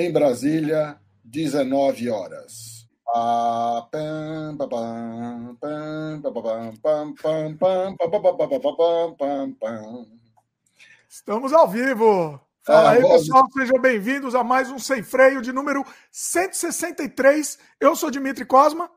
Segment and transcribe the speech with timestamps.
[0.00, 2.88] em Brasília, 19 horas.
[11.08, 12.40] Estamos ao vivo.
[12.62, 17.58] Fala aí, pessoal, sejam bem-vindos a mais um Sem Freio de número 163.
[17.78, 18.90] Eu sou Dimitri Cosma.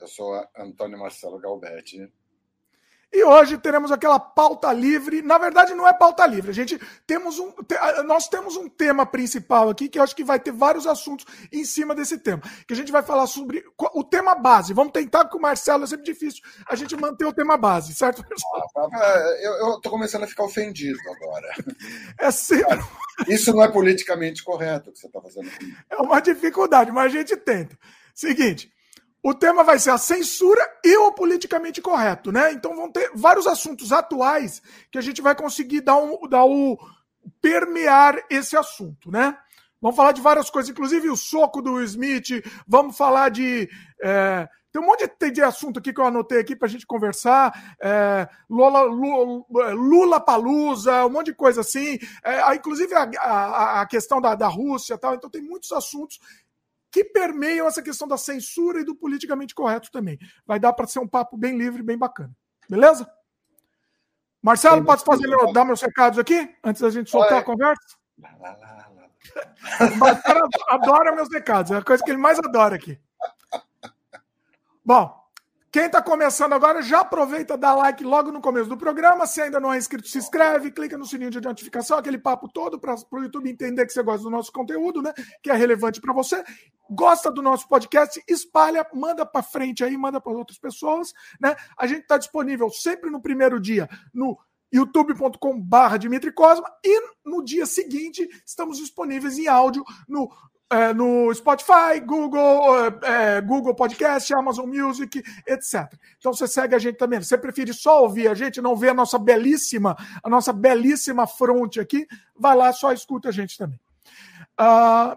[0.00, 2.10] Eu sou Antônio Marcelo Galbetti.
[3.10, 5.22] E hoje teremos aquela pauta livre.
[5.22, 6.50] Na verdade, não é pauta livre.
[6.50, 7.52] A gente temos um,
[8.04, 11.64] nós temos um tema principal aqui que eu acho que vai ter vários assuntos em
[11.64, 12.42] cima desse tema.
[12.66, 14.74] Que a gente vai falar sobre o tema base.
[14.74, 18.22] Vamos tentar, porque o Marcelo é sempre difícil a gente manter o tema base, certo,
[18.26, 18.70] pessoal?
[18.76, 19.04] Ah, tá.
[19.04, 21.48] é, eu, eu tô começando a ficar ofendido agora.
[22.18, 22.80] É sempre.
[23.28, 25.76] Isso não é politicamente correto o que você está fazendo comigo.
[25.88, 27.78] É uma dificuldade, mas a gente tenta.
[28.14, 28.70] Seguinte.
[29.28, 32.50] O tema vai ser a censura e o politicamente correto, né?
[32.50, 36.46] Então vão ter vários assuntos atuais que a gente vai conseguir dar, um, dar
[37.38, 39.36] permear esse assunto, né?
[39.82, 42.42] Vamos falar de várias coisas, inclusive o soco do Smith.
[42.66, 43.68] Vamos falar de.
[44.02, 46.86] É, tem um monte de, de, assunto aqui que eu anotei aqui para a gente
[46.86, 47.76] conversar.
[47.82, 51.98] É, Lula, Lula, Lula Palusa, um monte de coisa assim.
[52.24, 55.14] É, inclusive a, a, a questão da, da Rússia tal.
[55.14, 56.18] Então tem muitos assuntos
[56.90, 60.18] que permeiam essa questão da censura e do politicamente correto também.
[60.46, 62.34] Vai dar para ser um papo bem livre, bem bacana.
[62.68, 63.10] Beleza?
[64.42, 67.96] Marcelo, pode fazer dar meus recados aqui, antes da gente soltar a conversa?
[69.98, 72.98] Marcelo adora meus recados, é a coisa que ele mais adora aqui.
[74.84, 75.17] Bom,
[75.70, 79.26] quem está começando agora, já aproveita, dá like logo no começo do programa.
[79.26, 82.78] Se ainda não é inscrito, se inscreve, clica no sininho de notificação, aquele papo todo
[82.78, 85.12] para o YouTube entender que você gosta do nosso conteúdo, né?
[85.42, 86.42] Que é relevante para você.
[86.90, 91.54] Gosta do nosso podcast, espalha, manda para frente aí, manda para outras pessoas, né?
[91.76, 94.38] A gente está disponível sempre no primeiro dia no
[94.72, 100.30] youtube.com barra Dimitri Cosma e no dia seguinte estamos disponíveis em áudio no
[100.70, 105.92] é, no Spotify, Google, é, Google Podcast, Amazon Music, etc.
[106.18, 107.20] Então você segue a gente também.
[107.20, 111.80] Você prefere só ouvir a gente, não ver a nossa belíssima, a nossa belíssima fronte
[111.80, 113.80] aqui, vai lá, só escuta a gente também.
[114.60, 115.16] Uh,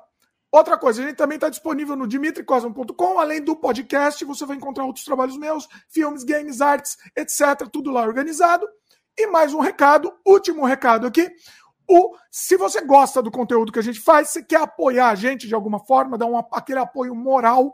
[0.51, 4.85] outra coisa, a gente também está disponível no dimitricosmo.com, além do podcast, você vai encontrar
[4.85, 7.67] outros trabalhos meus, filmes, games, artes, etc.
[7.71, 8.67] Tudo lá organizado.
[9.17, 11.29] E mais um recado, último recado aqui.
[11.93, 15.45] O, se você gosta do conteúdo que a gente faz, se quer apoiar a gente
[15.45, 17.73] de alguma forma, dar um, aquele apoio moral,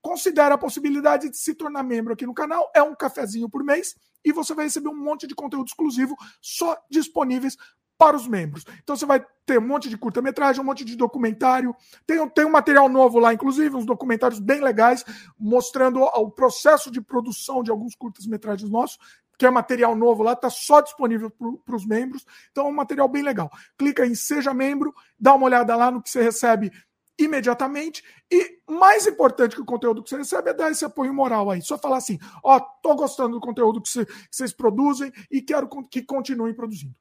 [0.00, 2.70] considere a possibilidade de se tornar membro aqui no canal.
[2.72, 6.78] É um cafezinho por mês e você vai receber um monte de conteúdo exclusivo só
[6.88, 7.56] disponíveis
[7.98, 8.64] para os membros.
[8.84, 11.74] Então você vai ter um monte de curta-metragem, um monte de documentário.
[12.06, 15.04] Tem, tem um material novo lá, inclusive, uns documentários bem legais,
[15.36, 18.98] mostrando o processo de produção de alguns curtas-metragens nossos
[19.38, 22.24] que é material novo lá, está só disponível para os membros.
[22.50, 23.50] Então é um material bem legal.
[23.76, 26.72] Clica em Seja Membro, dá uma olhada lá no que você recebe
[27.18, 28.02] imediatamente.
[28.30, 31.62] E mais importante que o conteúdo que você recebe é dar esse apoio moral aí.
[31.62, 36.02] Só falar assim: ó, tô gostando do conteúdo que, que vocês produzem e quero que
[36.02, 36.94] continuem produzindo.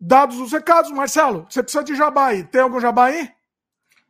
[0.00, 2.44] Dados os recados, Marcelo, você precisa de jabá aí.
[2.44, 3.30] Tem algum jabá aí?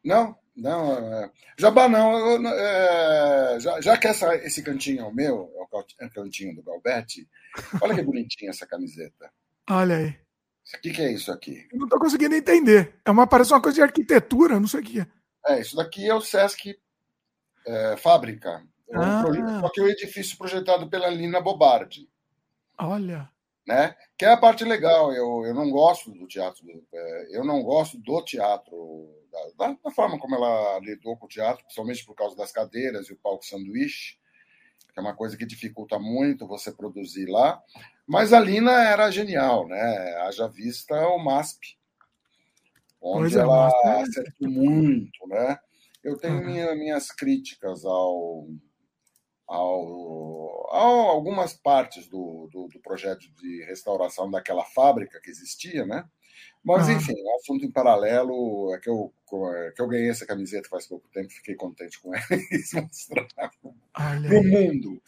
[0.04, 2.47] Não, não, é, Jabá não.
[2.47, 7.26] É, já, já, que essa, esse cantinho é o meu, é o cantinho do Galbetti,
[7.81, 9.32] olha que bonitinha essa camiseta.
[9.69, 10.09] Olha aí.
[10.76, 11.66] O que, que é isso aqui?
[11.72, 12.94] Eu não estou conseguindo entender.
[13.04, 15.06] É uma, parece uma coisa de arquitetura, não sei o que é.
[15.47, 16.78] É, isso daqui é o Sesc
[17.66, 18.62] é, Fábrica.
[18.91, 19.22] É ah.
[19.62, 22.09] Só que é o edifício projetado pela Lina Bobardi.
[22.78, 23.31] Olha.
[23.66, 23.94] Né?
[24.16, 25.12] Que é a parte legal.
[25.12, 26.62] Eu, eu não gosto do teatro.
[26.93, 31.64] É, eu não gosto do teatro da, da, forma como ela lidou com o teatro,
[31.64, 34.18] principalmente por causa das cadeiras e o palco sanduíche,
[34.92, 37.62] que é uma coisa que dificulta muito você produzir lá.
[38.06, 40.16] Mas a Lina era genial, né?
[40.22, 41.78] Haja vista o MASP,
[43.00, 45.58] onde é, ela é acertou muito, né?
[46.02, 46.44] Eu tenho uhum.
[46.44, 48.48] minha, minhas críticas ao,
[49.46, 50.78] ao, a
[51.10, 56.08] algumas partes do, do, do, projeto de restauração daquela fábrica que existia, né?
[56.62, 56.92] Mas, ah.
[56.92, 58.75] enfim, é um assunto em paralelo.
[58.75, 59.12] É que eu,
[59.54, 63.52] é que eu ganhei essa camiseta faz pouco tempo, fiquei contente com ela e mostrar
[64.20, 65.02] no mundo.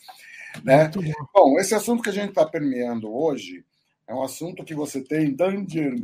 [0.65, 0.91] Né?
[1.35, 3.65] Bom, esse assunto que a gente está permeando hoje
[4.07, 5.95] é um assunto que você tem Danger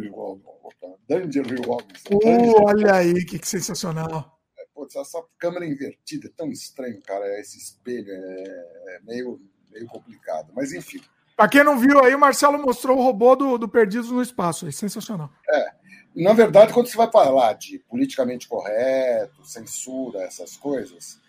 [1.09, 4.39] Danger uh, Olha aí, que, que sensacional.
[4.59, 7.41] É, putz, essa câmera invertida é tão estranho, cara.
[7.41, 9.41] Esse espelho é, é meio,
[9.71, 10.53] meio complicado.
[10.55, 11.01] Mas, enfim.
[11.39, 14.67] Para quem não viu aí, o Marcelo mostrou o robô do, do Perdidos no Espaço.
[14.67, 15.31] É sensacional.
[15.49, 15.71] É.
[16.17, 21.21] Na verdade, quando você vai falar de politicamente correto, censura, essas coisas,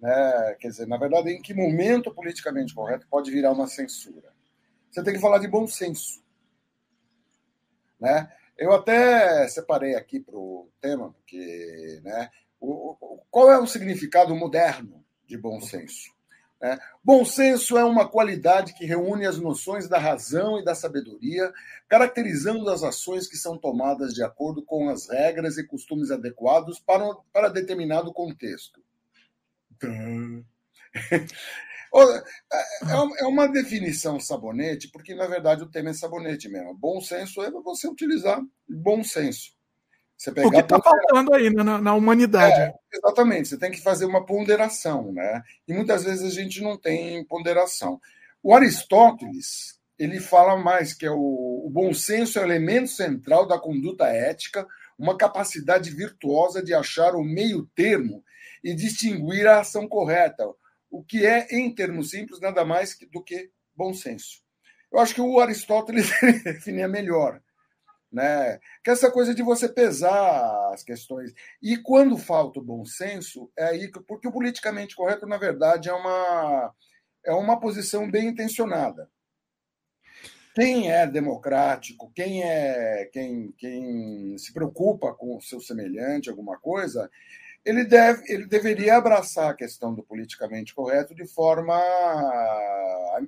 [0.00, 4.32] né, quer dizer, na verdade, em que momento politicamente correto pode virar uma censura?
[4.88, 6.22] Você tem que falar de bom senso.
[7.98, 8.32] Né?
[8.56, 12.30] Eu até separei aqui para o tema, porque né,
[12.60, 16.15] o, o, qual é o significado moderno de bom senso?
[16.62, 21.52] É, bom senso é uma qualidade que reúne as noções da razão e da sabedoria,
[21.86, 27.14] caracterizando as ações que são tomadas de acordo com as regras e costumes adequados para,
[27.32, 28.80] para determinado contexto.
[31.94, 36.74] É, é uma definição sabonete, porque na verdade o tema é sabonete mesmo.
[36.74, 39.55] Bom senso é você utilizar bom senso.
[40.16, 42.58] Você pegar o que está faltando aí na, na humanidade.
[42.58, 45.42] É, exatamente, você tem que fazer uma ponderação, né?
[45.68, 48.00] E muitas vezes a gente não tem ponderação.
[48.42, 53.46] O Aristóteles ele fala mais que é o, o bom senso é o elemento central
[53.46, 54.66] da conduta ética,
[54.98, 58.22] uma capacidade virtuosa de achar o meio termo
[58.62, 60.46] e distinguir a ação correta,
[60.90, 64.42] o que é, em termos simples, nada mais do que bom senso.
[64.92, 66.10] Eu acho que o Aristóteles
[66.44, 67.40] definia melhor
[68.10, 68.58] né?
[68.82, 71.32] Que essa coisa de você pesar as questões.
[71.62, 75.88] E quando falta o bom senso, é aí que, porque o politicamente correto, na verdade,
[75.88, 76.74] é uma,
[77.24, 79.10] é uma posição bem intencionada.
[80.54, 87.10] Quem é democrático, quem é quem, quem se preocupa com o seu semelhante, alguma coisa,
[87.62, 91.74] ele, deve, ele deveria abraçar a questão do politicamente correto de forma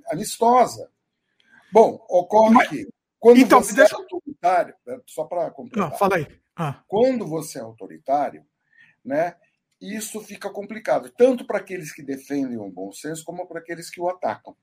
[0.07, 0.89] amistosa.
[1.71, 2.87] Bom, ocorre que
[3.19, 3.95] quando então, você deixa...
[3.95, 5.89] é autoritário, né, só para completar.
[5.89, 6.27] Não, fala aí.
[6.55, 6.81] Ah.
[6.87, 8.45] Quando você é autoritário,
[9.03, 9.35] né,
[9.81, 13.99] isso fica complicado, tanto para aqueles que defendem o bom senso, como para aqueles que
[13.99, 14.55] o atacam.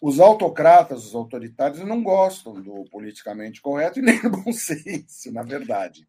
[0.00, 5.42] Os autocratas, os autoritários, não gostam do politicamente correto e nem do bom senso, na
[5.42, 6.06] verdade.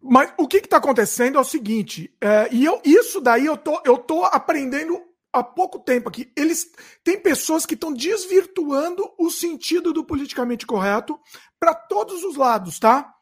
[0.00, 3.80] Mas o que está acontecendo é o seguinte, é, e eu, isso daí eu tô,
[3.84, 5.02] eu tô aprendendo
[5.38, 6.32] há pouco tempo aqui.
[6.36, 6.70] Eles
[7.04, 11.18] tem pessoas que estão desvirtuando o sentido do politicamente correto
[11.58, 13.14] para todos os lados, tá?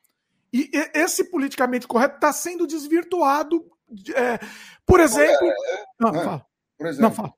[0.53, 3.69] E esse politicamente correto está sendo desvirtuado.
[4.15, 4.39] É,
[4.87, 5.47] por exemplo.
[5.47, 6.47] É, é, não, fala.
[6.79, 7.03] Por exemplo.
[7.03, 7.35] Não, fala.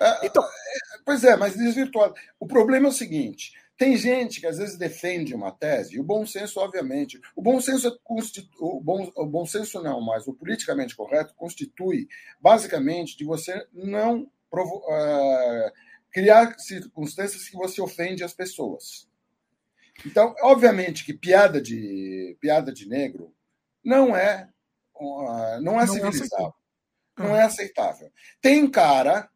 [0.00, 2.14] É, então, é, pois é, mas desvirtuado.
[2.38, 6.04] O problema é o seguinte: tem gente que às vezes defende uma tese, e o
[6.04, 7.90] bom senso, obviamente, o bom senso é
[8.58, 12.08] o bom, o bom senso não, mas o politicamente correto constitui
[12.40, 15.72] basicamente de você não provo, uh,
[16.10, 19.08] criar circunstâncias que você ofende as pessoas.
[20.04, 23.32] Então, obviamente que piada de piada de negro
[23.84, 24.48] não é
[25.00, 26.10] uh, não é não é
[27.16, 28.10] não é aceitável.
[28.40, 29.30] Tem cara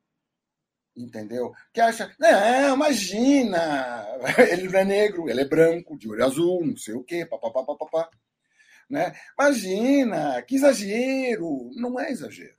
[0.97, 1.53] entendeu?
[1.73, 4.06] Que acha, não, imagina,
[4.50, 7.65] ele não é negro, ele é branco, de olho azul, não sei o quê, papapá,
[7.65, 8.11] papapá.
[8.89, 9.15] Né?
[9.39, 11.71] Imagina, que exagero.
[11.75, 12.56] Não é exagero.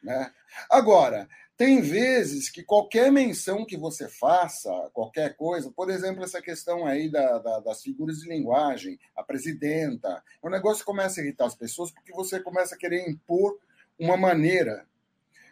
[0.00, 0.30] Né?
[0.70, 6.86] Agora, tem vezes que qualquer menção que você faça, qualquer coisa, por exemplo, essa questão
[6.86, 11.54] aí da, da, das figuras de linguagem, a presidenta, o negócio começa a irritar as
[11.54, 13.58] pessoas porque você começa a querer impor
[13.98, 14.86] uma maneira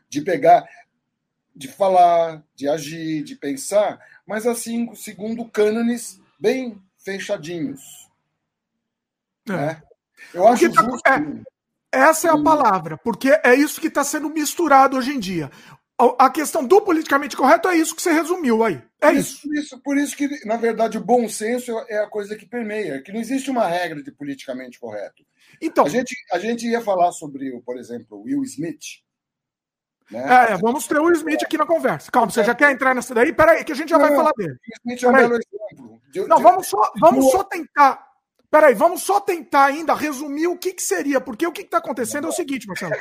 [0.09, 0.69] de pegar
[1.55, 7.81] de falar, de agir, de pensar, mas assim, segundo cânones bem fechadinhos.
[9.49, 9.53] É.
[9.53, 9.83] Né?
[10.33, 11.09] Eu acho tá, justo.
[11.09, 11.43] É,
[11.93, 15.51] essa é a palavra, porque é isso que está sendo misturado hoje em dia.
[16.19, 18.83] A questão do politicamente correto é isso que você resumiu aí.
[19.01, 19.43] É isso.
[19.43, 23.01] Por isso, por isso que, na verdade, o bom senso é a coisa que permeia,
[23.03, 25.23] que não existe uma regra de politicamente correto.
[25.61, 29.03] Então, a gente, a gente ia falar sobre, por exemplo, Will Smith,
[30.13, 30.53] né?
[30.53, 32.11] É, vamos ter o Smith aqui na conversa.
[32.11, 33.33] Calma, você já quer entrar nessa daí?
[33.33, 34.53] Peraí, que a gente já não, vai falar dele.
[34.53, 36.01] O Smith é um belo exemplo.
[36.11, 38.07] De, não, de, vamos só, vamos só tentar.
[38.51, 42.27] Peraí, vamos só tentar ainda resumir o que, que seria, porque o que está acontecendo
[42.27, 42.93] é o seguinte, Marcelo.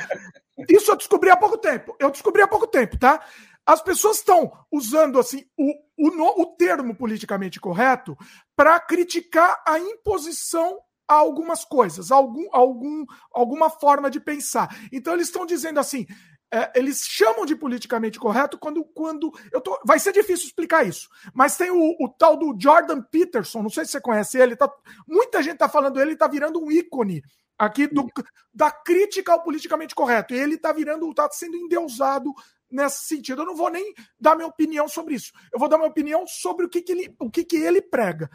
[0.66, 1.94] Isso eu descobri há pouco tempo.
[2.00, 3.20] Eu descobri há pouco tempo, tá?
[3.66, 8.16] As pessoas estão usando assim o, o, o termo politicamente correto
[8.56, 14.74] para criticar a imposição a algumas coisas, algum, algum, alguma forma de pensar.
[14.90, 16.06] Então eles estão dizendo assim:
[16.52, 18.84] é, eles chamam de politicamente correto quando.
[18.84, 21.08] quando eu tô, vai ser difícil explicar isso.
[21.32, 24.70] Mas tem o, o tal do Jordan Peterson, não sei se você conhece ele, tá,
[25.08, 27.22] muita gente está falando ele, está virando um ícone
[27.58, 28.06] aqui do,
[28.52, 30.34] da crítica ao politicamente correto.
[30.34, 32.30] E ele está virando, está sendo endeusado
[32.70, 33.42] nesse sentido.
[33.42, 35.32] Eu não vou nem dar minha opinião sobre isso.
[35.50, 38.28] Eu vou dar minha opinião sobre o que, que ele, o que, que ele prega.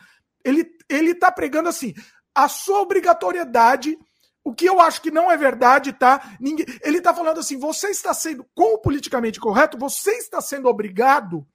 [0.43, 1.93] Ele ele está pregando assim
[2.33, 3.97] a sua obrigatoriedade
[4.47, 6.37] o que eu acho que não é verdade, tá?
[6.39, 10.69] Ninguém, ele está falando assim: você está sendo, com o politicamente correto, você está sendo
[10.69, 11.45] obrigado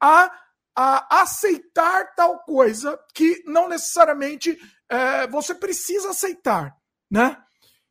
[0.00, 0.30] a,
[0.76, 4.56] a aceitar tal coisa que não necessariamente
[4.88, 6.76] é, você precisa aceitar,
[7.10, 7.36] né?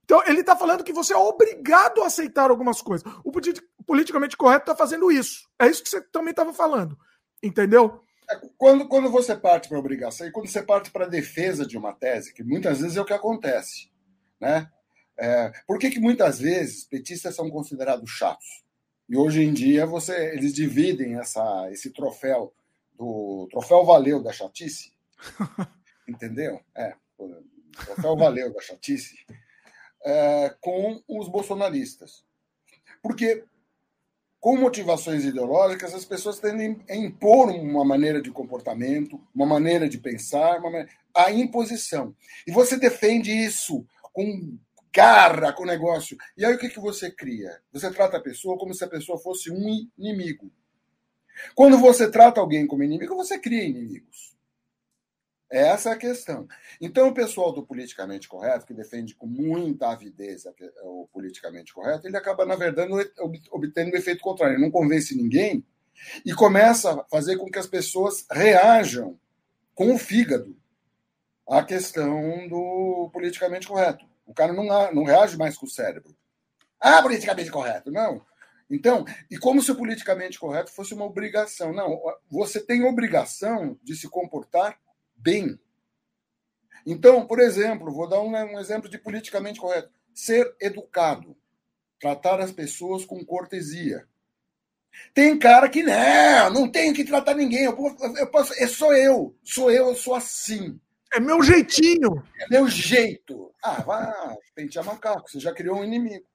[0.06, 3.06] Então, ele está falando que você é obrigado a aceitar algumas coisas.
[3.26, 3.34] O
[3.86, 5.50] politicamente correto está fazendo isso.
[5.60, 6.98] É isso que você também estava falando.
[7.44, 8.00] Entendeu?
[8.30, 11.78] É, quando, quando você parte para obrigação e quando você parte para a defesa de
[11.78, 13.94] uma tese, que muitas vezes é o que acontece,
[14.40, 14.70] né?
[15.18, 18.64] É, por que, que muitas vezes petistas são considerados chatos?
[19.08, 22.54] E hoje em dia você, eles dividem essa, esse troféu
[22.94, 24.94] do troféu valeu da chatice,
[26.08, 26.60] entendeu?
[26.76, 26.96] É,
[27.86, 29.16] troféu valeu da chatice
[30.04, 32.26] é, com os bolsonaristas,
[33.02, 33.44] porque
[34.46, 39.98] com motivações ideológicas, as pessoas tendem a impor uma maneira de comportamento, uma maneira de
[39.98, 40.88] pensar, maneira...
[41.16, 42.16] a imposição.
[42.46, 43.84] E você defende isso
[44.16, 44.58] com
[44.94, 46.18] garra, com negócio.
[46.38, 47.60] E aí o que, que você cria?
[47.74, 50.50] Você trata a pessoa como se a pessoa fosse um inimigo.
[51.54, 54.34] Quando você trata alguém como inimigo, você cria inimigos.
[55.52, 56.48] Essa é a questão.
[56.80, 60.46] Então, o pessoal do politicamente correto, que defende com muita avidez
[60.84, 62.92] o politicamente correto, ele acaba, na verdade,
[63.52, 64.56] obtendo o efeito contrário.
[64.56, 65.64] Ele não convence ninguém
[66.26, 69.20] e começa a fazer com que as pessoas reajam
[69.74, 70.58] com o fígado
[71.48, 74.06] à questão do politicamente correto.
[74.26, 76.16] O cara não, não reage mais com o cérebro.
[76.80, 77.92] Ah, politicamente correto.
[77.92, 78.26] Não.
[78.70, 81.72] Então, e como se o politicamente correto fosse uma obrigação.
[81.72, 84.80] Não, você tem obrigação de se comportar
[85.16, 85.60] bem.
[86.86, 91.36] Então, por exemplo, vou dar um, um exemplo de politicamente correto: ser educado,
[92.00, 94.08] tratar as pessoas com cortesia.
[95.14, 97.66] Tem cara que não, não tenho que tratar ninguém.
[97.66, 100.80] Eu posso, eu posso, é só eu, sou eu, eu sou assim.
[101.14, 102.24] É meu jeitinho.
[102.40, 103.54] É meu jeito.
[103.64, 105.30] Ah, vá pentear macaco.
[105.30, 106.26] Você já criou um inimigo.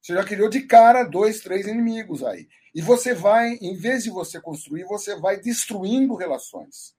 [0.00, 2.48] Você já criou de cara dois, três inimigos aí.
[2.74, 6.94] E você vai, em vez de você construir, você vai destruindo relações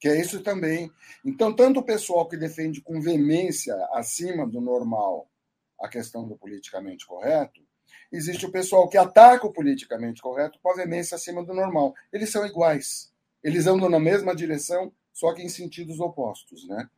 [0.00, 0.90] que é isso também.
[1.22, 5.30] Então, tanto o pessoal que defende com veemência acima do normal
[5.78, 7.60] a questão do politicamente correto,
[8.10, 11.94] existe o pessoal que ataca o politicamente correto com a veemência acima do normal.
[12.10, 13.12] Eles são iguais.
[13.42, 14.90] Eles andam na mesma direção,
[15.20, 16.88] só que em sentidos opostos, né?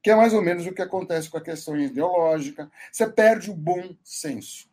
[0.00, 2.70] Que é mais ou menos o que acontece com a questão ideológica.
[2.92, 4.70] Você perde o bom senso.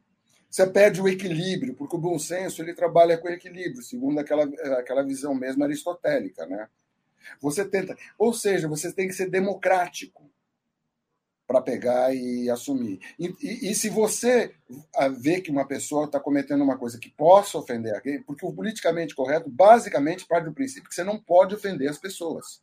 [0.47, 4.43] Você perde o equilíbrio, porque o bom senso ele trabalha com equilíbrio, segundo aquela,
[4.77, 6.69] aquela visão mesmo aristotélica, né?
[7.41, 10.29] Você tenta, ou seja, você tem que ser democrático
[11.47, 12.99] para pegar e assumir.
[13.17, 14.53] E, e, e, se você
[15.19, 19.15] vê que uma pessoa está cometendo uma coisa que possa ofender alguém, porque o politicamente
[19.15, 22.62] correto basicamente parte do princípio que você não pode ofender as pessoas.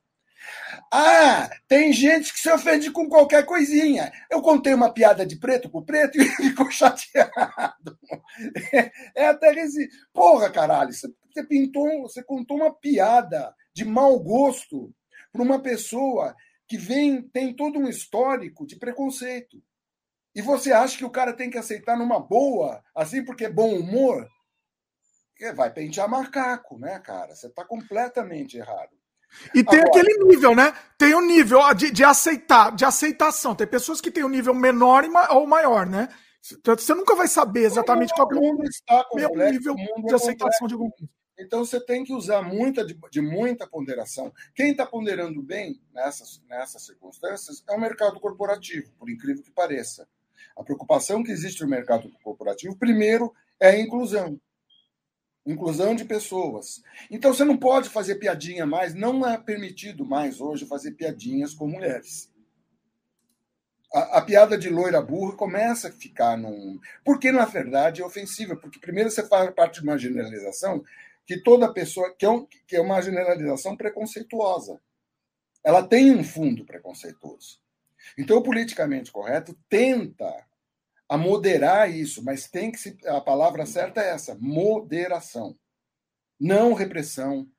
[0.92, 4.12] Ah, tem gente que se ofende com qualquer coisinha.
[4.30, 7.98] Eu contei uma piada de preto com preto e ficou chateado.
[8.72, 9.88] É, é até resi...
[10.12, 14.92] Porra, caralho, você pintou, você contou uma piada de mau gosto
[15.32, 16.34] para uma pessoa
[16.66, 19.62] que vem tem todo um histórico de preconceito.
[20.34, 23.74] E você acha que o cara tem que aceitar numa boa, assim porque é bom
[23.74, 24.28] humor?
[25.56, 27.34] Vai pentear macaco, né, cara?
[27.34, 28.99] Você está completamente errado.
[29.54, 30.72] E tem Agora, aquele nível, né?
[30.98, 33.54] Tem o um nível de, de aceitar, de aceitação.
[33.54, 36.08] Tem pessoas que têm um nível menor ou maior, né?
[36.64, 39.74] Você nunca vai saber exatamente qual é o nível
[40.06, 40.90] de aceitação de algum
[41.40, 44.30] então você tem que usar muita de, de muita ponderação.
[44.54, 50.06] Quem está ponderando bem nessas, nessas circunstâncias é o mercado corporativo, por incrível que pareça.
[50.54, 54.38] A preocupação que existe no mercado corporativo, primeiro, é a inclusão.
[55.46, 56.82] Inclusão de pessoas.
[57.10, 61.66] Então você não pode fazer piadinha mais, não é permitido mais hoje fazer piadinhas com
[61.66, 62.30] mulheres.
[63.92, 66.78] A, a, piada de loira burra começa a ficar num.
[67.04, 68.54] Porque, na verdade, é ofensiva.
[68.54, 70.84] Porque, primeiro, você faz parte de uma generalização
[71.26, 72.14] que toda pessoa.
[72.16, 74.80] que é, um, que é uma generalização preconceituosa.
[75.64, 77.60] Ela tem um fundo preconceituoso.
[78.16, 80.46] Então, o politicamente correto tenta
[81.10, 85.58] a moderar isso, mas tem que se, a palavra certa é essa, moderação.
[86.38, 87.50] Não repressão.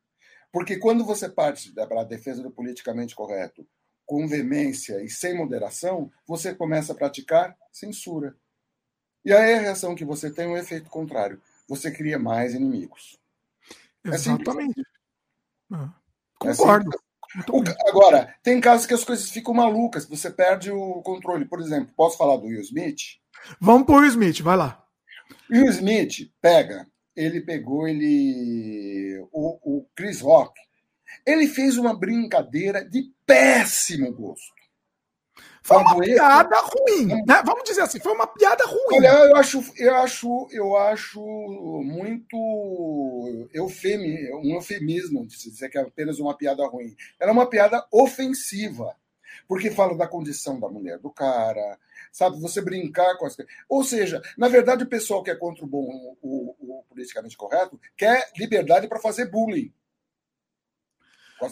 [0.53, 3.67] Porque quando você parte para a defesa do politicamente correto
[4.05, 8.37] com veemência e sem moderação, você começa a praticar censura.
[9.25, 11.41] E aí a reação que você tem é um efeito contrário.
[11.67, 13.19] Você cria mais inimigos.
[14.05, 14.81] É Exatamente.
[15.73, 15.75] É
[16.39, 16.89] Concordo.
[17.67, 21.45] É agora, tem casos que as coisas ficam malucas, você perde o controle.
[21.45, 23.20] Por exemplo, posso falar do Will Smith?
[23.59, 24.83] Vamos pro Will Smith, vai lá.
[25.49, 29.25] Will Smith pega, ele pegou, ele.
[29.31, 30.53] O, o Chris Rock,
[31.25, 34.61] ele fez uma brincadeira de péssimo gosto.
[35.63, 37.43] Foi uma piada ruim, né?
[37.45, 38.97] Vamos dizer assim, foi uma piada ruim.
[38.97, 41.21] Olha, eu acho, eu acho, eu acho
[41.83, 46.95] muito eufemi, um eufemismo de dizer que é apenas uma piada ruim.
[47.19, 48.95] Era uma piada ofensiva,
[49.47, 51.77] porque fala da condição da mulher do cara,
[52.11, 52.39] sabe?
[52.39, 53.35] Você brincar com as
[53.67, 57.79] Ou seja, na verdade, o pessoal que é contra o bom, o, o politicamente correto,
[57.95, 59.73] quer liberdade para fazer bullying.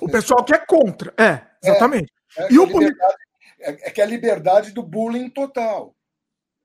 [0.01, 2.13] O pessoal que é contra, é, exatamente.
[2.38, 3.17] É, é, e o liberdade,
[3.60, 5.96] é, é que é a liberdade do bullying total.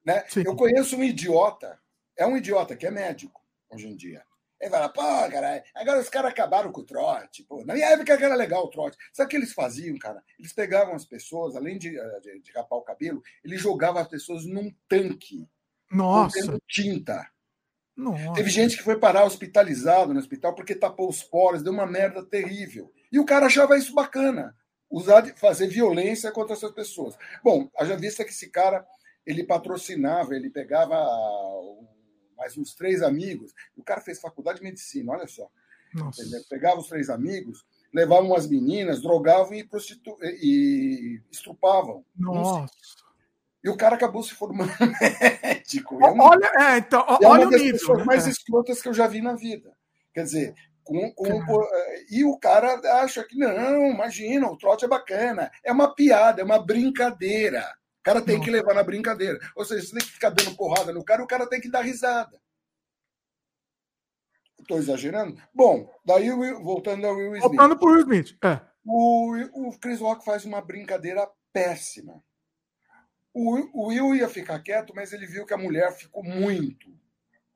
[0.04, 0.24] Né?
[0.36, 1.78] Eu conheço um idiota,
[2.16, 4.22] é um idiota que é médico hoje em dia.
[4.60, 7.42] Ele fala, pô, cara, agora os caras acabaram com o trote.
[7.44, 7.64] Pô.
[7.64, 8.96] Na minha época era legal o trote.
[9.12, 10.22] Sabe o que eles faziam, cara?
[10.38, 14.08] Eles pegavam as pessoas, além de, eh, de, de rapar o cabelo, eles jogavam as
[14.08, 15.48] pessoas num tanque.
[15.90, 16.58] Nossa.
[16.66, 17.28] tinta.
[17.96, 18.32] Nossa.
[18.32, 22.24] Teve gente que foi parar hospitalizado no hospital porque tapou os poros, deu uma merda
[22.24, 22.92] terrível.
[23.12, 24.56] E o cara achava isso bacana,
[24.90, 27.16] usar, fazer violência contra essas pessoas.
[27.42, 28.84] Bom, haja vista que esse cara,
[29.24, 30.96] ele patrocinava, ele pegava
[32.36, 33.52] mais uns três amigos.
[33.76, 35.48] O cara fez faculdade de medicina, olha só.
[36.48, 40.16] Pegava os três amigos, levavam umas meninas, drogavam e, prostitu...
[40.22, 42.04] e estrupavam.
[42.16, 42.72] Nossa.
[43.62, 44.70] E o cara acabou se formando
[45.42, 45.98] médico.
[46.04, 48.30] É olha, é, então, é olha uma das nível, pessoas mais é.
[48.30, 49.72] escrotas que eu já vi na vida.
[50.12, 54.88] Quer dizer, com, com, é, e o cara acha que não, imagina, o trote é
[54.88, 55.50] bacana.
[55.64, 57.64] É uma piada, é uma brincadeira.
[58.04, 59.38] O cara tem que levar na brincadeira.
[59.56, 61.80] Ou seja, você tem que ficar dando porrada no cara, o cara tem que dar
[61.80, 62.38] risada.
[64.60, 65.40] Estou exagerando?
[65.54, 66.28] Bom, daí
[66.62, 67.42] voltando ao Will Smith.
[67.44, 68.36] Voltando para o Will Smith.
[68.44, 68.60] É.
[68.84, 72.22] O, o Chris Rock faz uma brincadeira péssima.
[73.32, 76.94] O, Will ia ficar quieto, mas ele viu que a mulher ficou muito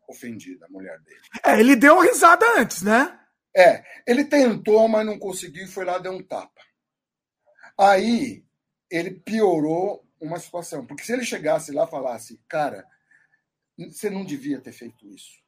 [0.09, 1.21] ofendida, a mulher dele.
[1.45, 3.21] É, ele deu uma risada antes, né?
[3.55, 6.63] É, ele tentou, mas não conseguiu e foi lá dar um tapa.
[7.79, 8.43] Aí
[8.91, 12.87] ele piorou uma situação, porque se ele chegasse lá e falasse, cara,
[13.77, 15.43] você não devia ter feito isso.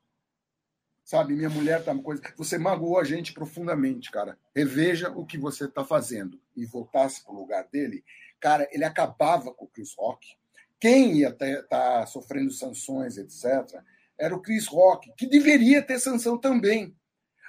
[1.05, 2.23] Sabe, minha mulher tá uma coisa.
[2.37, 4.39] Você magoou a gente profundamente, cara.
[4.55, 8.05] Reveja o que você está fazendo e voltasse para o lugar dele,
[8.39, 10.37] cara, ele acabava com o Chris Rock.
[10.79, 13.83] Quem ia estar tá sofrendo sanções, etc.,
[14.17, 16.95] era o Chris Rock, que deveria ter sanção também.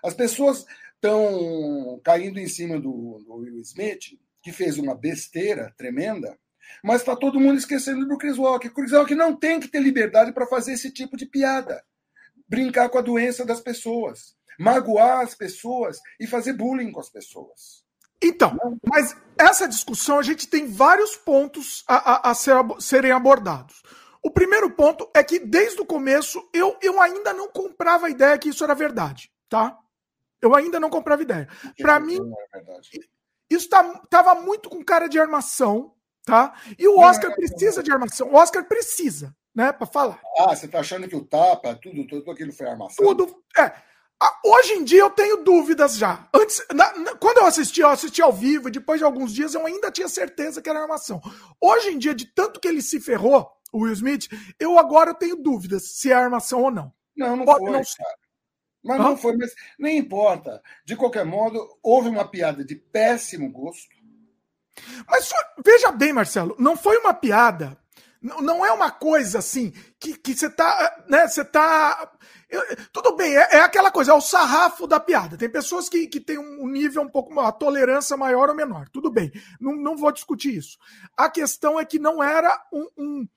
[0.03, 6.37] As pessoas estão caindo em cima do, do, Will Smith, que fez uma besteira tremenda,
[6.83, 8.67] mas está todo mundo esquecendo do Chris Rock.
[8.67, 11.83] O Chris Rock não tem que ter liberdade para fazer esse tipo de piada,
[12.47, 17.83] brincar com a doença das pessoas, magoar as pessoas e fazer bullying com as pessoas.
[18.23, 18.55] Então,
[18.87, 23.81] mas essa discussão a gente tem vários pontos a, a, a ser, serem abordados.
[24.23, 28.37] O primeiro ponto é que desde o começo eu, eu ainda não comprava a ideia
[28.37, 29.75] que isso era verdade, tá?
[30.39, 31.47] Eu ainda não comprava ideia.
[31.77, 32.19] Para mim,
[32.53, 32.61] é
[33.49, 35.93] isso tá, tava muito com cara de armação,
[36.25, 36.53] tá?
[36.77, 38.29] E o Oscar precisa de armação.
[38.29, 40.19] O Oscar precisa, né, para falar.
[40.39, 43.05] Ah, você tá achando que o tapa, tudo, tudo aquilo foi armação?
[43.05, 43.71] Tudo, é.
[44.45, 46.27] Hoje em dia eu tenho dúvidas já.
[46.31, 49.65] Antes, na, na, quando eu assisti, eu assisti ao vivo depois de alguns dias eu
[49.65, 51.19] ainda tinha certeza que era armação.
[51.59, 54.27] Hoje em dia, de tanto que ele se ferrou, o Will Smith,
[54.59, 56.93] eu agora tenho dúvidas se é armação ou não.
[57.17, 57.81] Não, não Pode, foi, não...
[57.81, 58.15] cara.
[58.83, 59.03] Mas Hã?
[59.03, 60.61] não foi, mas nem importa.
[60.85, 63.95] De qualquer modo, houve uma piada de péssimo gosto.
[65.07, 65.29] Mas
[65.63, 67.77] veja bem, Marcelo, não foi uma piada
[68.21, 71.03] não é uma coisa assim que, você tá.
[71.09, 72.11] Né, você tá.
[72.93, 75.37] tudo bem, é, é, aquela coisa, é o sarrafo da piada.
[75.37, 78.87] Tem pessoas que, que têm um nível um pouco maior, tolerância maior ou menor.
[78.89, 80.77] Tudo bem, não, não vou discutir isso.
[81.17, 83.27] A questão é que não era um, um,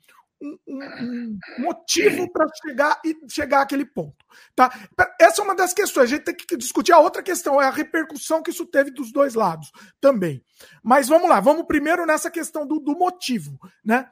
[0.44, 4.24] um, um motivo para chegar e chegar àquele ponto.
[4.54, 4.72] Tá?
[5.20, 6.04] Essa é uma das questões.
[6.04, 9.12] A gente tem que discutir a outra questão, é a repercussão que isso teve dos
[9.12, 10.44] dois lados também.
[10.82, 13.58] Mas vamos lá, vamos primeiro nessa questão do, do motivo.
[13.84, 14.08] Né?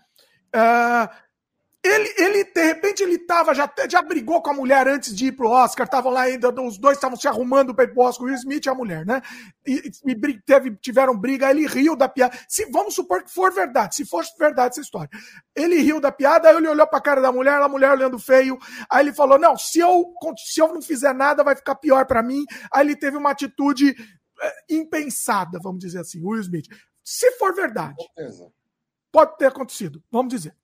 [0.54, 1.08] Uh,
[1.84, 5.32] ele, ele, de repente, ele tava, já, já brigou com a mulher antes de ir
[5.32, 8.26] pro Oscar, estavam lá ainda, os dois estavam se arrumando para ir pro Oscar, o
[8.28, 9.20] Will Smith e a mulher, né?
[9.66, 12.38] E, e teve, tiveram briga, ele riu da piada.
[12.48, 15.10] Se, vamos supor que for verdade, se for verdade essa história.
[15.56, 18.56] Ele riu da piada, aí ele olhou pra cara da mulher, a mulher olhando feio,
[18.88, 20.04] aí ele falou, não, se eu,
[20.36, 22.44] se eu não fizer nada, vai ficar pior para mim.
[22.72, 23.92] Aí ele teve uma atitude
[24.40, 26.68] é, impensada, vamos dizer assim, Will Smith.
[27.02, 27.96] Se for verdade.
[29.10, 30.54] Pode ter acontecido, vamos dizer.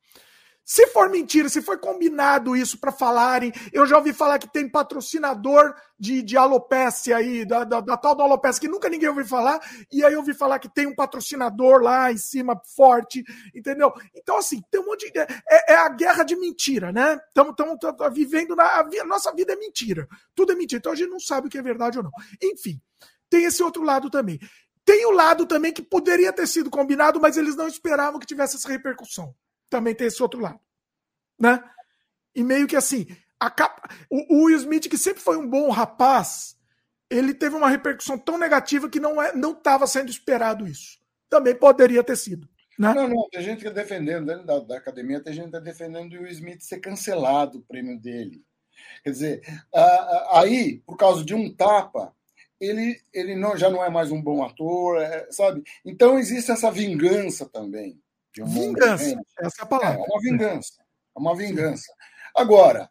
[0.70, 4.68] Se for mentira, se foi combinado isso para falarem, eu já ouvi falar que tem
[4.68, 9.24] patrocinador de, de alopecia aí, da, da, da, tal da alopecia, que nunca ninguém ouviu
[9.24, 9.58] falar,
[9.90, 13.94] e aí eu ouvi falar que tem um patrocinador lá em cima forte, entendeu?
[14.14, 15.18] Então, assim, tem um monte de.
[15.18, 17.18] É, é a guerra de mentira, né?
[17.28, 17.54] Estamos
[18.12, 18.80] vivendo na.
[18.80, 20.06] A, nossa vida é mentira.
[20.34, 20.80] Tudo é mentira.
[20.80, 22.12] Então a gente não sabe o que é verdade ou não.
[22.42, 22.78] Enfim,
[23.30, 24.38] tem esse outro lado também.
[24.84, 28.56] Tem o lado também que poderia ter sido combinado, mas eles não esperavam que tivesse
[28.56, 29.34] essa repercussão.
[29.68, 30.60] Também tem esse outro lado.
[31.38, 31.62] Né?
[32.34, 33.06] E meio que assim,
[33.38, 33.88] capa...
[34.10, 36.56] o, Will Smith, que sempre foi um bom rapaz,
[37.10, 40.98] ele teve uma repercussão tão negativa que não é, não estava sendo esperado isso.
[41.28, 42.48] Também poderia ter sido.
[42.78, 42.94] Né?
[42.94, 45.60] Não, não, tem gente que está defendendo, dentro da, da, academia, tem gente que está
[45.60, 48.44] defendendo o Will Smith ser cancelado o prêmio dele.
[49.02, 49.42] Quer dizer,
[50.30, 52.14] aí, por causa de um tapa,
[52.60, 55.62] ele, ele não, já não é mais um bom ator, é, sabe?
[55.84, 58.00] Então existe essa vingança também.
[58.42, 60.00] Um vingança, essa é a palavra.
[60.00, 60.82] É uma vingança,
[61.16, 61.92] é uma vingança.
[62.34, 62.90] Agora,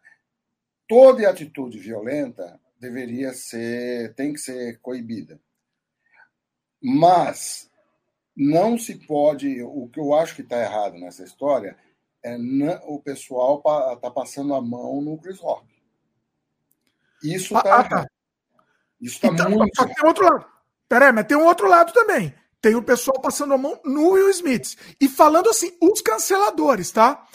[0.86, 5.40] toda atitude violenta deveria ser, tem que ser coibida.
[6.80, 7.70] Mas
[8.36, 11.76] não se pode, o que eu acho que está errado nessa história
[12.22, 13.58] é não, o pessoal
[13.94, 15.66] está passando a mão no Chris Rock.
[17.22, 17.96] Isso está ah, ah, tá.
[17.96, 18.10] errado.
[19.00, 19.74] Isso está então, muito.
[19.76, 20.46] Só tem outro lado.
[20.88, 22.34] Peraí, mas tem um outro lado também.
[22.60, 24.76] Tem o pessoal passando a mão no Will Smith.
[25.00, 27.26] E falando assim, os canceladores, tá?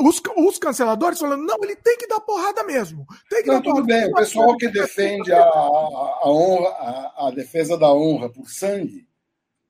[0.00, 3.06] Os, os canceladores falando, não, ele tem que dar porrada mesmo.
[3.28, 4.02] Tem que não, dar tudo porrada.
[4.02, 4.10] bem.
[4.10, 9.06] O pessoal que defende a, a, honra, a, a defesa da honra por sangue,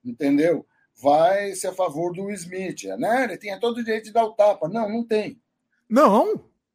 [0.04, 0.64] entendeu?
[1.02, 2.84] Vai ser a favor do Will Smith.
[2.98, 3.24] Né?
[3.24, 4.68] Ele tinha todo o direito de dar o tapa.
[4.68, 5.40] Não, não tem.
[5.88, 6.26] Não.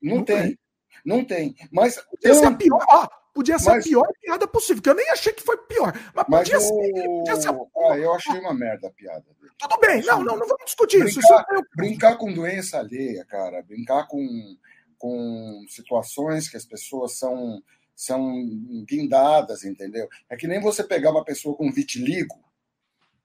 [0.02, 0.42] Não, não tem.
[0.42, 0.60] tem.
[1.06, 1.56] Não tem.
[1.72, 1.96] Mas.
[1.96, 2.86] Podia ser a pior.
[2.90, 3.08] Ó,
[3.38, 5.94] podia ser mas, a pior piada possível, que eu nem achei que foi pior.
[6.16, 6.62] Mas, mas podia, o...
[6.62, 7.50] ser, podia ser.
[7.50, 9.26] Ah, eu achei uma merda a piada.
[9.60, 11.66] Tudo bem, não, não, não vamos discutir brincar, isso.
[11.76, 13.62] Brincar com doença alheia, cara.
[13.62, 14.58] Brincar com,
[14.98, 17.62] com situações que as pessoas são,
[17.96, 18.44] são
[18.90, 20.10] guindadas, entendeu?
[20.28, 22.44] É que nem você pegar uma pessoa com vitiligo,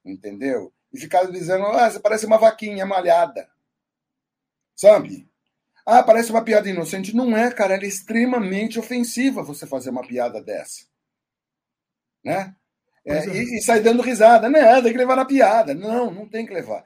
[0.04, 0.70] entendeu?
[0.92, 3.48] E ficar dizendo, ah, você parece uma vaquinha malhada.
[4.76, 5.26] Sabe?
[5.84, 7.14] Ah, parece uma piada inocente.
[7.14, 7.74] Não é, cara.
[7.74, 10.86] Ela é extremamente ofensiva você fazer uma piada dessa.
[12.24, 12.54] Né?
[13.04, 13.26] É, é.
[13.28, 14.48] E, e sair dando risada.
[14.48, 15.74] Não, tem que levar na piada.
[15.74, 16.84] Não, não tem que levar.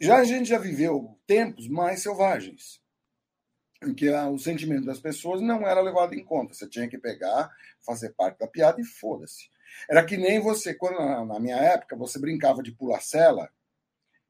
[0.00, 2.80] Já a gente já viveu tempos mais selvagens,
[3.82, 6.54] em que o sentimento das pessoas não era levado em conta.
[6.54, 7.50] Você tinha que pegar,
[7.84, 9.48] fazer parte da piada e foda-se.
[9.88, 13.50] Era que nem você, quando na minha época, você brincava de pular-cela,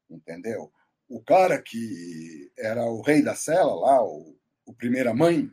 [0.09, 0.71] entendeu?
[1.09, 5.49] O cara que era o rei da cela lá, o, o primeira mãe,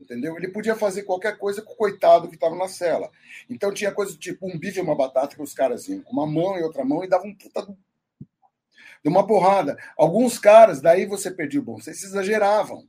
[0.00, 0.36] entendeu?
[0.36, 3.10] Ele podia fazer qualquer coisa com o coitado que estava na cela.
[3.48, 6.26] Então tinha coisa tipo um bife e uma batata que os caras iam com uma
[6.26, 7.66] mão e outra mão e davam um puta
[9.02, 9.76] de uma porrada.
[9.96, 12.86] Alguns caras, daí você perdia o bom senso, exageravam.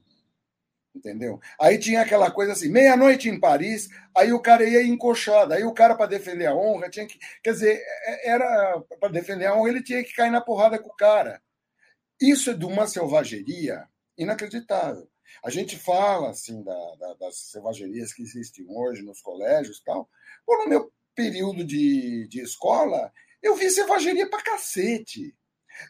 [0.96, 1.40] Entendeu?
[1.62, 5.72] Aí tinha aquela coisa assim, meia-noite em Paris, aí o cara ia encoxado, aí o
[5.72, 7.20] cara, para defender a honra, tinha que.
[7.44, 8.82] Quer dizer, é, era.
[9.00, 11.40] Para defender a honra, ele tinha que cair na porrada com o cara.
[12.20, 15.08] Isso é de uma selvageria inacreditável.
[15.44, 20.10] A gente fala assim da, da, das selvagerias que existem hoje nos colégios tal.
[20.48, 25.36] No meu período de, de escola, eu vi selvageria pra cacete.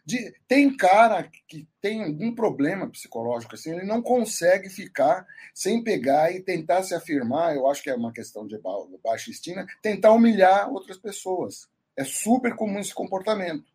[0.05, 6.29] De, tem cara que tem algum problema psicológico assim, ele não consegue ficar sem pegar
[6.31, 7.55] e tentar se afirmar.
[7.55, 8.59] Eu acho que é uma questão de
[9.01, 11.69] baixa estima, tentar humilhar outras pessoas.
[11.95, 13.65] É super comum esse comportamento.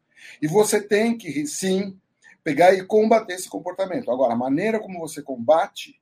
[0.41, 1.99] E você tem que, sim,
[2.43, 4.11] pegar e combater esse comportamento.
[4.11, 6.01] Agora, a maneira como você combate,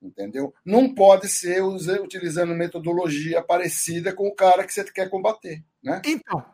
[0.00, 0.52] entendeu?
[0.64, 6.02] Não pode ser utilizando metodologia parecida com o cara que você quer combater, né?
[6.04, 6.44] Então,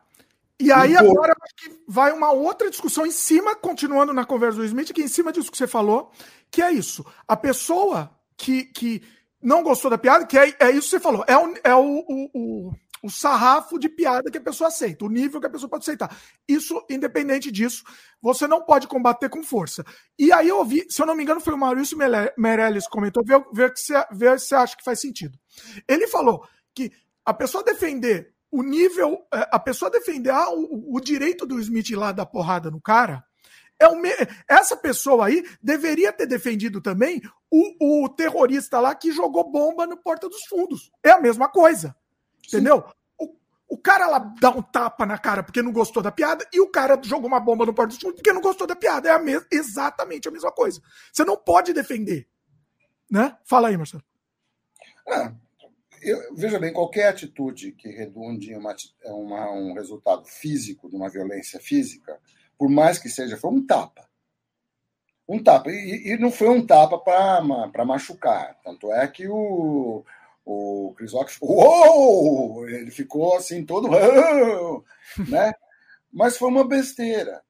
[0.61, 4.59] e aí um agora acho que vai uma outra discussão em cima, continuando na conversa
[4.59, 6.11] do Smith, que é em cima disso que você falou,
[6.51, 7.07] que é isso.
[7.27, 9.03] A pessoa que, que
[9.41, 12.05] não gostou da piada, que é, é isso que você falou, é o, é o,
[12.09, 15.69] o, o o sarrafo de piada que a pessoa aceita, o nível que a pessoa
[15.69, 16.17] pode aceitar.
[16.47, 17.85] Isso, independente disso,
[18.21, 19.85] você não pode combater com força.
[20.19, 21.99] E aí eu ouvi, se eu não me engano, foi o Maurício
[22.37, 25.39] Meirelles que comentou, ver, ver, se, ver se você acha que faz sentido.
[25.87, 26.93] Ele falou que
[27.25, 31.91] a pessoa defender o nível, é, a pessoa defender ah, o, o direito do Smith
[31.91, 33.25] lá da porrada no cara,
[33.79, 34.11] é me...
[34.49, 39.97] Essa pessoa aí deveria ter defendido também o, o terrorista lá que jogou bomba no
[39.97, 40.91] Porta dos Fundos.
[41.03, 41.95] É a mesma coisa.
[42.49, 42.85] Entendeu?
[43.19, 43.37] O,
[43.69, 46.71] o cara lá dá um tapa na cara porque não gostou da piada e o
[46.71, 49.09] cara jogou uma bomba no porta dos fundos porque não gostou da piada.
[49.09, 50.81] É a me exatamente a mesma coisa.
[51.13, 52.27] Você não pode defender.
[53.11, 53.37] Né?
[53.45, 54.03] Fala aí, Marcelo.
[55.09, 55.33] Ah,
[56.03, 61.09] eu, veja bem, qualquer atitude que redunde em uma, uma, um resultado físico, de uma
[61.09, 62.19] violência física,
[62.57, 64.09] por mais que seja, foi um tapa.
[65.29, 65.71] Um tapa.
[65.71, 68.59] E, e não foi um tapa para machucar.
[68.63, 70.05] Tanto é que o,
[70.49, 72.69] o Chris Rock ficou, Uou!
[72.69, 73.89] ele ficou assim todo,
[75.29, 75.53] né?
[76.11, 77.43] Mas foi uma besteira,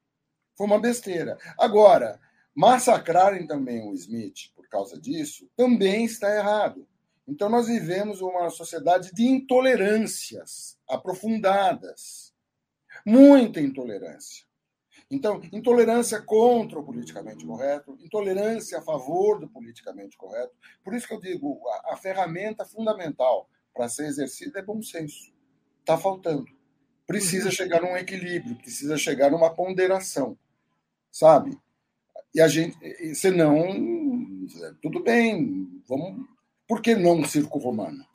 [0.57, 1.37] foi uma besteira.
[1.57, 2.19] Agora,
[2.53, 6.85] massacrarem também o Smith por causa disso também está errado.
[7.25, 12.33] Então nós vivemos uma sociedade de intolerâncias aprofundadas,
[13.05, 14.45] muita intolerância.
[15.11, 20.53] Então, intolerância contra o politicamente correto, intolerância a favor do politicamente correto.
[20.83, 25.33] Por isso que eu digo, a, a ferramenta fundamental para ser exercida é bom senso.
[25.79, 26.45] Está faltando.
[27.07, 27.51] Precisa uhum.
[27.51, 30.37] chegar num equilíbrio, precisa chegar numa ponderação,
[31.11, 31.57] sabe?
[32.35, 32.77] E a gente,
[33.15, 33.65] senão,
[34.79, 36.27] tudo bem, vamos.
[36.67, 38.05] Por que não um circo romano?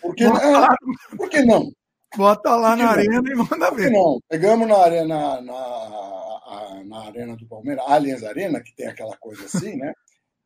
[0.00, 1.72] Por que, é, por que não?
[2.16, 3.90] Bota lá na arena e manda ver.
[3.90, 9.44] Não, pegamos na arena, na, na arena do Palmeiras, Allianz Arena, que tem aquela coisa
[9.44, 9.92] assim, né?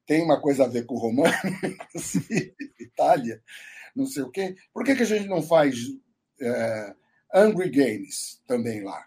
[0.06, 1.32] Tem uma coisa a ver com o Romano,
[2.80, 3.40] Itália,
[3.94, 4.56] não sei o quê.
[4.72, 5.76] Por que, que a gente não faz
[6.40, 6.94] é,
[7.32, 9.04] Angry Games também lá?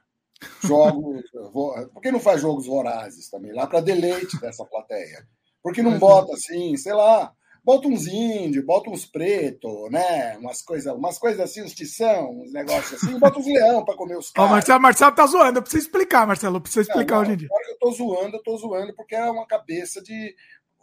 [0.63, 1.23] Jogos.
[1.93, 5.27] Por que não faz jogos vorazes também lá para deleite dessa plateia?
[5.61, 7.33] Por que não bota assim, sei lá,
[7.65, 10.37] bota uns índios, bota uns pretos, né?
[10.37, 14.17] Umas coisas umas coisas assim, uns tição, uns negócios assim, bota uns leão para comer
[14.17, 14.49] os caras.
[14.49, 17.49] Oh, Marcelo, Marcelo tá zoando, eu preciso explicar, Marcelo, precisa explicar não, hoje em dia.
[17.69, 20.35] eu tô zoando, eu tô zoando, porque é uma cabeça de.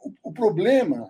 [0.04, 1.08] O, o problema,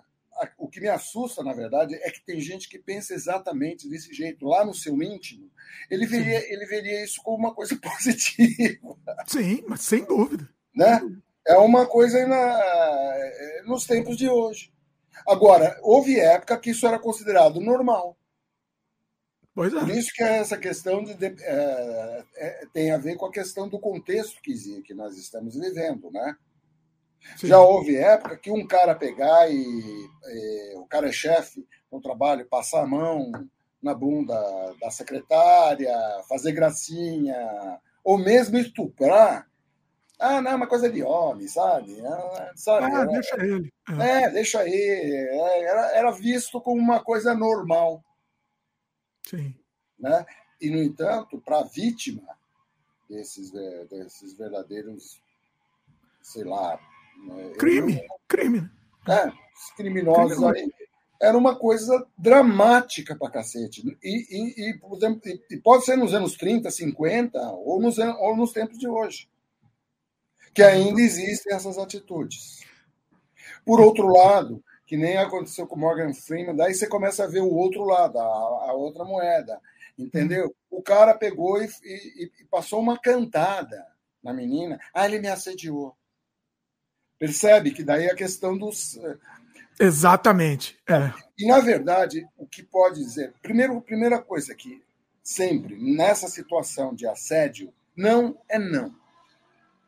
[0.59, 4.45] o que me assusta, na verdade, é que tem gente que pensa exatamente desse jeito,
[4.45, 5.49] lá no seu íntimo,
[5.89, 8.95] ele veria, ele veria isso como uma coisa positiva.
[9.25, 10.47] Sim, mas sem dúvida.
[10.75, 11.01] Né?
[11.47, 14.71] É uma coisa na, é, nos tempos de hoje.
[15.27, 18.17] Agora, houve época que isso era considerado normal.
[19.55, 19.79] Pois é.
[19.79, 23.69] Por isso que essa questão de, de é, é, tem a ver com a questão
[23.69, 26.35] do contexto que, que nós estamos vivendo, né?
[27.37, 27.47] Sim.
[27.47, 32.47] Já houve época que um cara pegar e, e o cara é chefe no trabalho,
[32.47, 33.31] passar a mão
[33.81, 34.35] na bunda
[34.79, 35.93] da secretária,
[36.27, 39.47] fazer gracinha, ou mesmo estuprar,
[40.23, 41.99] ah, não, é uma coisa de homem, sabe?
[42.05, 42.85] Ah, sabe?
[42.85, 43.73] Ah, era, deixa ele.
[43.99, 45.13] É, é deixa ele.
[45.13, 48.01] É, era, era visto como uma coisa normal.
[49.27, 49.53] Sim.
[49.99, 50.25] Né?
[50.61, 52.23] E, no entanto, para a vítima
[53.09, 53.51] desses,
[53.89, 55.21] desses verdadeiros,
[56.21, 56.79] sei lá.
[57.25, 58.71] Né, crime, eu, crime.
[59.05, 60.57] É, os criminosos crime.
[60.57, 60.73] aí.
[61.21, 63.97] Era uma coisa dramática para cacete.
[64.01, 64.79] E, e, e,
[65.51, 69.27] e, pode ser nos anos 30, 50, ou nos, ou nos tempos de hoje
[70.53, 72.61] que ainda existem essas atitudes.
[73.65, 77.53] Por outro lado, que nem aconteceu com Morgan Freeman, daí você começa a ver o
[77.53, 79.59] outro lado, a, a outra moeda,
[79.97, 80.53] entendeu?
[80.69, 83.85] O cara pegou e, e, e, passou uma cantada
[84.21, 85.95] na menina, ah, ele me assediou.
[87.17, 88.97] Percebe que daí a questão dos.
[88.97, 89.17] Eh,
[89.79, 90.77] Exatamente.
[90.87, 91.13] É.
[91.37, 93.33] E, na verdade, o que pode dizer.
[93.41, 94.83] Primeiro, primeira coisa que
[95.23, 98.93] sempre, nessa situação de assédio, não é não.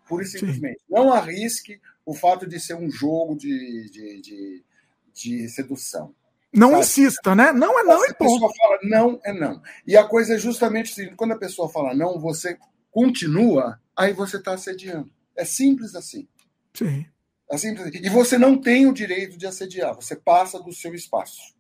[0.08, 0.80] Pura e simplesmente.
[0.80, 0.86] Sim.
[0.90, 4.66] Não arrisque o fato de ser um jogo de, de, de,
[5.14, 6.14] de sedução.
[6.54, 6.82] Não sabe?
[6.82, 7.52] insista, né?
[7.52, 9.62] Não é não e A pessoa fala não é não.
[9.86, 12.58] E a coisa é justamente assim, quando a pessoa fala não, você
[12.92, 15.12] continua, aí você está assediando.
[15.36, 16.28] É simples assim.
[16.74, 17.06] Sim.
[17.52, 17.98] É simples assim.
[17.98, 21.56] E você não tem o direito de assediar, você passa do seu espaço.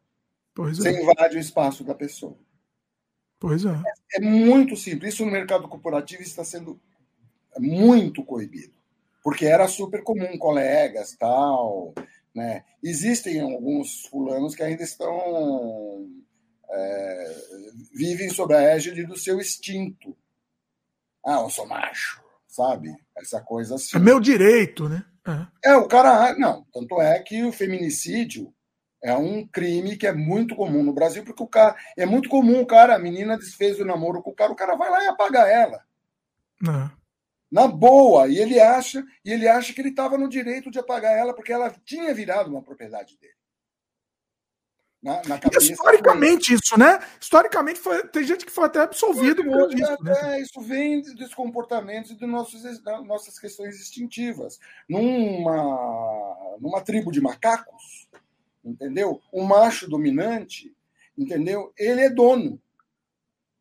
[0.53, 1.01] Pois você é.
[1.01, 2.37] invade o espaço da pessoa.
[3.37, 3.69] Pois é.
[3.69, 4.17] é.
[4.17, 5.13] É muito simples.
[5.13, 6.79] Isso no mercado corporativo está sendo
[7.57, 8.73] muito coibido,
[9.23, 11.93] porque era super comum, colegas, tal,
[12.33, 12.63] né?
[12.83, 16.05] Existem alguns fulanos que ainda estão
[16.69, 17.35] é,
[17.93, 20.15] vivem sob a égide do seu instinto.
[21.25, 22.93] Ah, eu sou macho, sabe?
[23.17, 23.97] Essa coisa assim.
[23.97, 25.03] É meu direito, né?
[25.63, 25.71] É.
[25.71, 26.37] é, o cara.
[26.37, 28.53] Não, tanto é que o feminicídio
[29.03, 31.75] é um crime que é muito comum no Brasil, porque o cara.
[31.97, 34.75] É muito comum o cara, a menina desfez o namoro com o cara, o cara
[34.75, 35.81] vai lá e apaga ela.
[36.61, 36.91] Não.
[37.55, 41.17] Na boa, e ele acha, e ele acha que ele estava no direito de apagar
[41.17, 43.33] ela porque ela tinha virado uma propriedade dele.
[45.01, 46.59] Na, na historicamente dele.
[46.61, 46.99] isso, né?
[47.17, 50.03] Historicamente foi, tem gente que foi até absolvido por isso.
[50.03, 50.41] Né?
[50.41, 52.61] Isso vem dos comportamentos e de nossos,
[53.05, 54.59] nossas questões instintivas.
[54.89, 58.09] Numa, numa tribo de macacos,
[58.65, 59.21] entendeu?
[59.31, 60.75] O macho dominante,
[61.17, 61.71] entendeu?
[61.77, 62.61] Ele é dono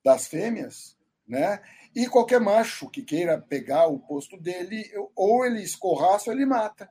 [0.04, 1.62] das fêmeas, né?
[1.94, 6.88] E qualquer macho que queira pegar o posto dele, ou ele escorraça ou ele mata.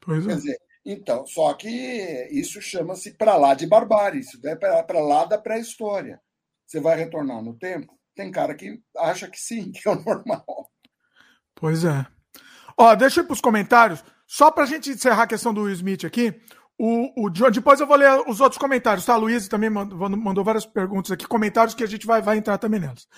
[0.00, 0.28] Pois é.
[0.28, 1.68] Quer dizer, então, só que
[2.30, 6.20] isso chama-se para lá de barbárie, isso é para lá da pré-história.
[6.66, 7.98] Você vai retornar no tempo?
[8.14, 10.70] Tem cara que acha que sim, que é o normal.
[11.54, 12.06] Pois é.
[12.76, 14.02] Ó, deixa eu ir para os comentários.
[14.26, 16.40] Só para a gente encerrar a questão do Will Smith aqui,
[16.78, 19.14] o, o John, depois eu vou ler os outros comentários, tá?
[19.14, 22.56] A Luiz também mandou, mandou, várias perguntas aqui, comentários que a gente vai, vai entrar
[22.56, 23.08] também nelas.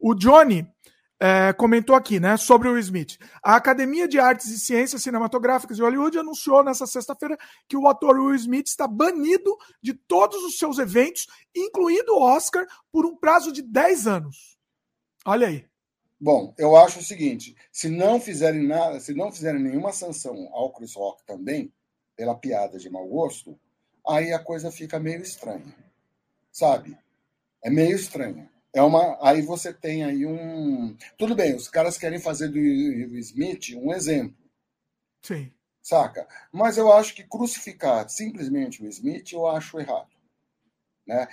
[0.00, 0.66] O Johnny
[1.20, 3.18] é, comentou aqui, né, sobre o Smith.
[3.42, 7.36] A Academia de Artes e Ciências Cinematográficas de Hollywood anunciou nessa sexta-feira
[7.68, 12.66] que o ator Will Smith está banido de todos os seus eventos, incluindo o Oscar,
[12.90, 14.58] por um prazo de 10 anos.
[15.26, 15.66] Olha aí.
[16.18, 20.72] Bom, eu acho o seguinte: se não fizerem nada, se não fizerem nenhuma sanção ao
[20.72, 21.72] Chris Rock também,
[22.20, 23.58] pela piada de mau gosto,
[24.06, 25.74] aí a coisa fica meio estranha.
[26.52, 26.94] Sabe?
[27.64, 28.46] É meio estranha.
[28.74, 30.94] É uma, aí você tem aí um.
[31.16, 34.36] Tudo bem, os caras querem fazer do Will Smith um exemplo.
[35.22, 35.50] Sim.
[35.80, 36.28] Saca?
[36.52, 40.10] Mas eu acho que crucificar simplesmente o Smith, eu acho errado.
[41.06, 41.26] Né?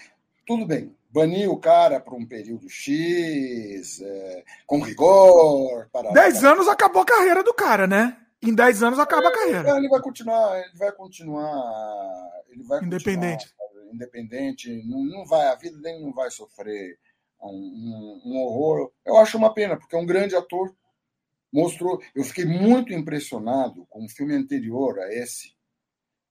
[0.46, 5.90] Tudo bem, banir o cara por um período X, é, com rigor.
[5.92, 6.14] Para...
[6.14, 8.18] Dez anos acabou a carreira do cara, né?
[8.42, 9.78] Em 10 anos acaba a carreira.
[9.78, 12.44] Ele vai continuar, ele vai continuar.
[12.50, 13.54] Ele vai independente.
[13.58, 17.00] Continuar, independente, não, não vai, a vida dele não vai sofrer
[17.42, 18.92] um, um, um, horror.
[19.06, 20.76] Eu acho uma pena, porque é um grande ator.
[21.52, 22.00] Mostrou.
[22.14, 25.56] Eu fiquei muito impressionado com o filme anterior a esse,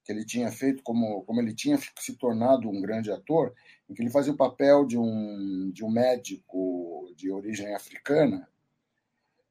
[0.05, 3.53] que ele tinha feito, como, como ele tinha se tornado um grande ator,
[3.89, 8.47] em que ele fazia o papel de um, de um médico de origem africana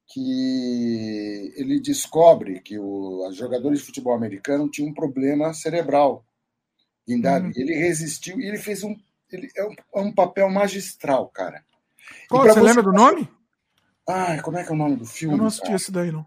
[0.06, 6.24] que ele descobre que o, os jogadores de futebol americano tinham um problema cerebral.
[7.08, 7.52] Uhum.
[7.54, 8.96] Ele resistiu e ele fez um.
[9.30, 11.64] Ele, é, um, é um papel magistral, cara.
[12.28, 13.28] Qual, você, você lembra do nome?
[14.08, 15.34] Ai, como é que é o nome do filme?
[15.34, 15.76] Eu não assisti cara?
[15.76, 16.24] esse daí, não.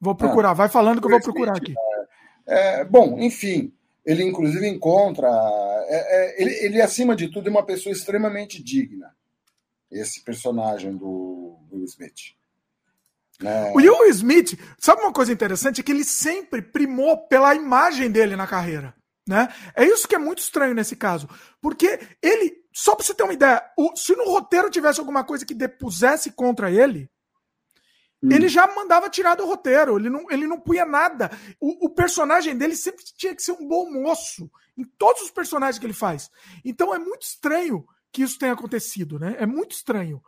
[0.00, 1.74] Vou procurar, ah, vai falando que eu vou procurar aqui.
[2.46, 3.72] É, é, bom, enfim,
[4.04, 5.28] ele inclusive encontra.
[5.88, 9.14] É, é, ele, ele, acima de tudo, é uma pessoa extremamente digna.
[9.90, 12.34] Esse personagem do Will Smith.
[13.44, 13.72] É.
[13.72, 15.80] O Will Smith, sabe uma coisa interessante?
[15.80, 18.94] É que ele sempre primou pela imagem dele na carreira.
[19.26, 19.48] Né?
[19.74, 21.28] É isso que é muito estranho nesse caso.
[21.60, 25.46] Porque ele, só pra você ter uma ideia, o, se no roteiro tivesse alguma coisa
[25.46, 27.08] que depusesse contra ele,
[28.22, 28.30] hum.
[28.32, 29.96] ele já mandava tirar do roteiro.
[29.96, 31.30] Ele não, ele não punha nada.
[31.60, 34.50] O, o, personagem dele sempre tinha que ser um bom moço.
[34.76, 36.30] Em todos os personagens que ele faz.
[36.64, 39.36] Então é muito estranho que isso tenha acontecido, né?
[39.38, 40.22] É muito estranho.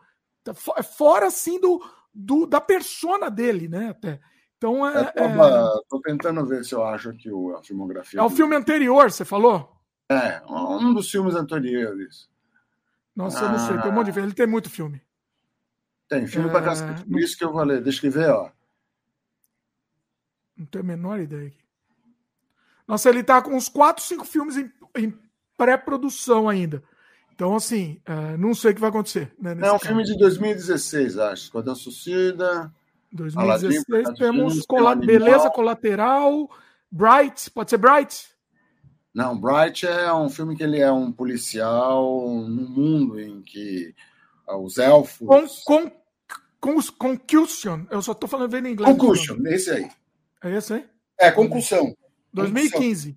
[0.44, 1.83] Tá é fora assim do,
[2.14, 3.88] do, da persona dele, né?
[3.88, 4.20] Até.
[4.57, 5.00] Então é.
[5.00, 5.88] é tava, é...
[5.88, 8.20] Tô tentando ver se eu acho aqui a filmografia.
[8.20, 9.74] É o filme anterior, você falou?
[10.09, 12.29] É, um dos filmes anteriores.
[13.16, 14.29] Nossa, ah, eu não sei, tem um monte de filme.
[14.29, 15.03] Ele tem muito filme.
[16.09, 16.53] Tem, filme é...
[16.53, 17.05] pra cacete.
[17.05, 18.50] Por isso que eu falei, deixa eu ver, ó.
[20.57, 21.64] Não tenho a menor ideia aqui.
[22.87, 25.18] Nossa, ele tá com uns 4, 5 filmes em, em
[25.57, 26.83] pré-produção ainda.
[27.35, 29.33] Então, assim, uh, não sei o que vai acontecer.
[29.40, 31.42] Né, é um filme de 2016, acho.
[31.44, 32.73] Esquadrão Suicida.
[33.11, 36.49] 2016 Aladdin, temos cola Beleza Colateral,
[36.90, 38.29] Bright, pode ser Bright?
[39.12, 43.94] Não, Bright é um filme que ele é um policial num mundo em que
[44.49, 45.27] uh, os elfos.
[45.64, 45.92] Com, com,
[46.61, 48.97] com, concussion, eu só estou falando vendo em inglês.
[48.97, 49.88] Concussion, esse aí.
[50.42, 50.85] É esse aí?
[51.18, 51.97] É, concussão.
[52.33, 53.16] 2015.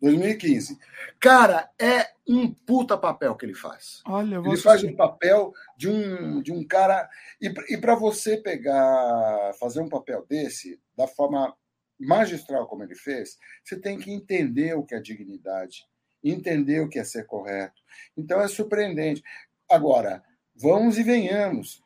[0.00, 0.78] 2015.
[1.18, 4.02] Cara, é um puta papel que ele faz.
[4.06, 7.08] Olha, ele faz um papel de um, de um cara.
[7.40, 11.54] E, e para você pegar, fazer um papel desse, da forma
[11.98, 15.84] magistral como ele fez, você tem que entender o que é dignidade,
[16.22, 17.82] entender o que é ser correto.
[18.16, 19.22] Então é surpreendente.
[19.68, 20.22] Agora,
[20.54, 21.82] vamos e venhamos.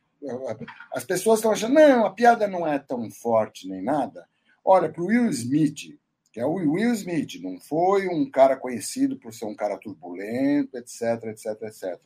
[0.93, 4.29] As pessoas estão achando, não, a piada não é tão forte nem nada.
[4.65, 5.99] Olha, para o Will Smith,
[6.33, 10.79] que é o Will Smith, não foi um cara conhecido por ser um cara turbulento,
[10.79, 12.01] etc, etc, etc.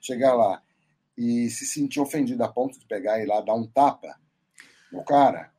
[0.00, 0.62] Chegar lá
[1.18, 4.16] e se sentir ofendido a ponto de pegar e ir lá dar um tapa
[4.92, 5.52] no cara.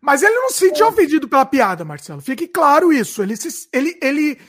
[0.00, 0.88] Mas ele não se sentiu é.
[0.88, 2.20] ofendido pela piada, Marcelo.
[2.20, 3.22] Fique claro isso.
[3.22, 4.40] Ele, se, ele, ele,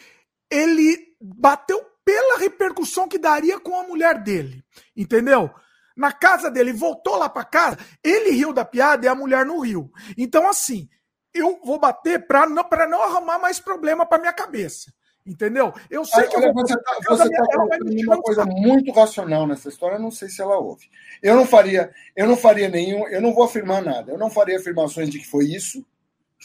[0.50, 4.64] ele bateu pela repercussão que daria com a mulher dele.
[4.96, 5.50] Entendeu?
[5.96, 9.60] Na casa dele, voltou lá para casa, ele riu da piada e a mulher não
[9.60, 9.92] riu.
[10.18, 10.88] Então, assim,
[11.34, 14.92] eu vou bater para não, não arrumar mais problema para minha cabeça.
[15.26, 15.72] Entendeu?
[15.92, 17.64] Eu sei que eu vou você está tá
[18.08, 20.90] uma coisa muito racional nessa história, eu não sei se ela ouve.
[21.22, 24.12] Eu não faria, eu não faria nenhum, eu não vou afirmar nada.
[24.12, 25.86] Eu não faria afirmações de que foi isso.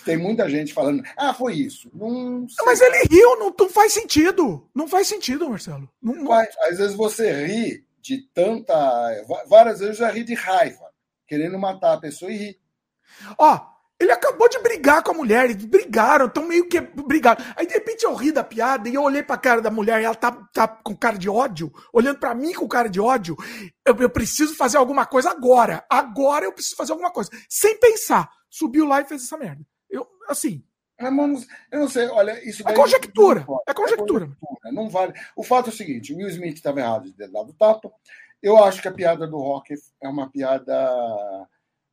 [0.05, 1.89] Tem muita gente falando, ah, foi isso.
[1.95, 4.69] Não Mas ele riu, não, não faz sentido.
[4.75, 5.89] Não faz sentido, Marcelo.
[6.03, 6.33] Não, não...
[6.33, 8.75] Às vezes você ri de tanta.
[9.49, 10.91] Várias vezes eu já ri de raiva,
[11.27, 12.61] querendo matar a pessoa e ri.
[13.39, 13.74] Ó,
[14.05, 17.43] ele acabou de brigar com a mulher, eles brigaram, estão meio que brigaram.
[17.57, 20.05] Aí de repente eu ri da piada e eu olhei pra cara da mulher e
[20.05, 23.37] ela tá, tá com cara de ódio, olhando para mim com cara de ódio.
[23.85, 25.85] Eu, eu, preciso fazer alguma coisa agora.
[25.91, 27.31] Agora eu preciso fazer alguma coisa.
[27.49, 28.31] Sem pensar.
[28.49, 29.65] Subiu lá e fez essa merda.
[29.91, 30.63] Eu, assim.
[30.99, 33.41] É, eu não sei, olha, isso é conjectura.
[33.41, 33.65] É conjectura.
[33.67, 34.29] É conjectura.
[34.73, 35.13] Não vale.
[35.35, 37.91] O fato é o seguinte: o Will Smith estava errado de ter dado tapa.
[38.41, 41.49] Eu acho que a piada do rock é uma piada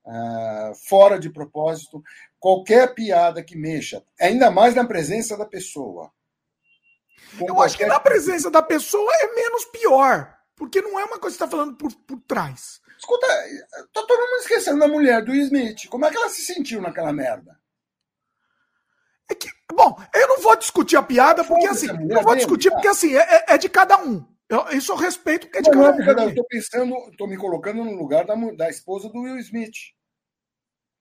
[0.06, 2.04] uh, fora de propósito,
[2.40, 6.12] qualquer piada que mexa, ainda mais na presença da pessoa.
[7.34, 7.66] Eu qualquer...
[7.66, 11.44] acho que na presença da pessoa é menos pior, porque não é uma coisa que
[11.44, 12.82] você está falando por, por trás.
[12.98, 13.28] Escuta,
[13.94, 15.88] tá todo mundo esquecendo da mulher do Smith.
[15.90, 17.60] Como é que ela se sentiu naquela merda?
[19.28, 22.88] É que, bom, eu não vou discutir a piada, porque assim, não vou discutir porque
[22.88, 24.31] assim, é, é de cada um.
[24.52, 26.30] Eu, isso eu respeito porque é de cada um.
[26.30, 29.78] Eu tô pensando, tô me colocando no lugar da, da esposa do Will Smith.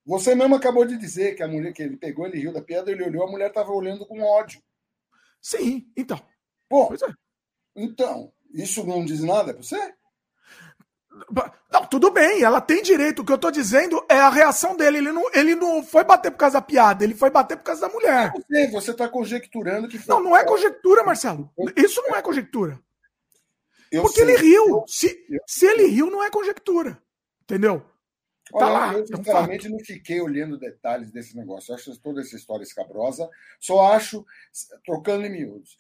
[0.07, 2.93] Você mesmo acabou de dizer que a mulher que ele pegou, ele riu da piada,
[2.93, 4.63] ele olhou, a mulher estava olhando com ódio.
[5.43, 6.21] Sim, então.
[6.69, 7.13] Pô, é.
[7.75, 9.95] Então, isso não diz nada para você?
[11.73, 13.23] Não, tudo bem, ela tem direito.
[13.23, 14.99] O que eu tô dizendo é a reação dele.
[14.99, 17.81] Ele não, ele não foi bater por causa da piada, ele foi bater por causa
[17.81, 18.33] da mulher.
[18.33, 20.15] Você, você tá conjecturando que foi.
[20.15, 21.51] Não, não é conjectura, Marcelo.
[21.77, 22.81] Isso não é conjectura.
[23.91, 24.35] Eu Porque sei.
[24.35, 24.85] ele riu.
[24.87, 27.03] Se, se ele riu, não é conjectura.
[27.43, 27.81] Entendeu?
[28.51, 31.71] Tá Olha, lá, eu, sinceramente, não fiquei olhando detalhes desse negócio.
[31.71, 33.29] Eu acho toda essa história escabrosa.
[33.59, 34.25] Só acho,
[34.85, 35.77] trocando em miúdos,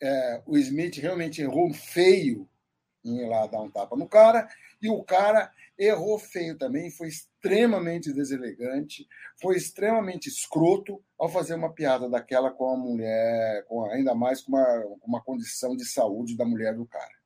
[0.00, 2.48] é, o Smith realmente errou feio
[3.04, 4.48] em ir lá dar um tapa no cara,
[4.80, 9.06] e o cara errou feio também, foi extremamente deselegante,
[9.40, 14.52] foi extremamente escroto ao fazer uma piada daquela com a mulher, com, ainda mais com
[14.52, 17.21] uma, uma condição de saúde da mulher do cara.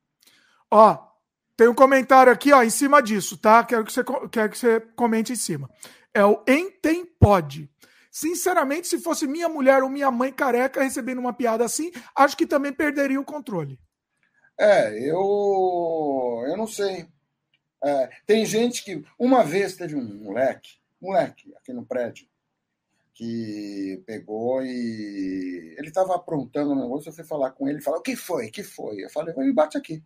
[0.71, 1.07] Ó,
[1.55, 3.63] tem um comentário aqui, ó, em cima disso, tá?
[3.63, 5.69] Quero que você, quero que você comente em cima.
[6.13, 7.69] É o Entempode.
[8.11, 12.47] Sinceramente, se fosse minha mulher ou minha mãe careca recebendo uma piada assim, acho que
[12.47, 13.79] também perderia o controle.
[14.59, 17.07] É, eu, eu não sei.
[17.83, 19.03] É, tem gente que.
[19.19, 22.27] Uma vez teve um moleque, moleque, aqui no prédio,
[23.13, 25.75] que pegou e.
[25.77, 28.49] Ele estava aprontando um negócio, eu fui falar com ele falou: O que foi?
[28.49, 29.03] Que foi?
[29.03, 30.03] Eu falei: Vai, bate aqui.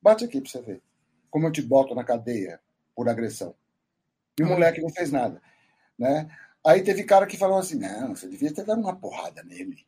[0.00, 0.82] Bate aqui para você ver.
[1.30, 2.60] Como eu te boto na cadeia
[2.94, 3.54] por agressão.
[4.38, 4.52] E o uhum.
[4.52, 5.42] moleque não fez nada.
[5.98, 6.28] Né?
[6.64, 9.86] Aí teve cara que falou assim: Não, você devia ter dado uma porrada nele.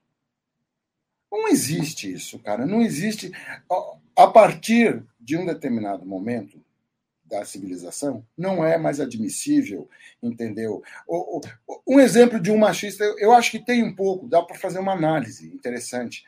[1.31, 2.67] Não existe isso, cara.
[2.67, 3.33] Não existe.
[4.17, 6.61] A partir de um determinado momento
[7.25, 9.89] da civilização, não é mais admissível,
[10.21, 10.83] entendeu?
[11.87, 14.93] Um exemplo de um machista, eu acho que tem um pouco, dá para fazer uma
[14.93, 16.25] análise interessante.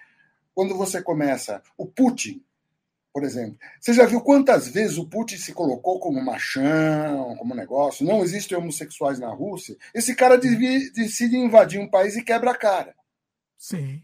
[0.54, 2.40] Quando você começa, o Putin,
[3.12, 8.06] por exemplo, você já viu quantas vezes o Putin se colocou como machão, como negócio?
[8.06, 9.76] Não existem homossexuais na Rússia.
[9.94, 12.94] Esse cara decide invadir um país e quebra a cara.
[13.58, 14.02] Sim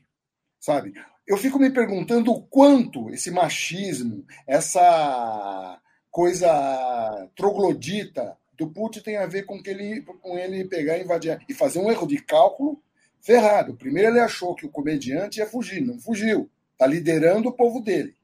[0.61, 0.93] sabe?
[1.27, 5.81] Eu fico me perguntando o quanto esse machismo, essa
[6.11, 11.39] coisa troglodita do Putin tem a ver com, que ele, com ele pegar e invadir
[11.49, 12.83] e fazer um erro de cálculo
[13.21, 13.77] ferrado.
[13.77, 16.51] Primeiro ele achou que o comediante ia fugir, não fugiu.
[16.73, 18.17] Está liderando o povo dele.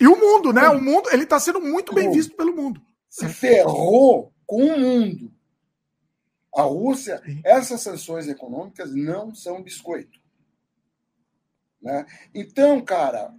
[0.00, 0.66] E o mundo, né?
[0.70, 2.80] O mundo, ele está sendo muito bem visto pelo mundo.
[3.08, 5.30] Se ferrou com o mundo.
[6.54, 10.18] A Rússia, essas sanções econômicas não são biscoito.
[11.80, 12.06] Né?
[12.34, 13.32] Então, cara,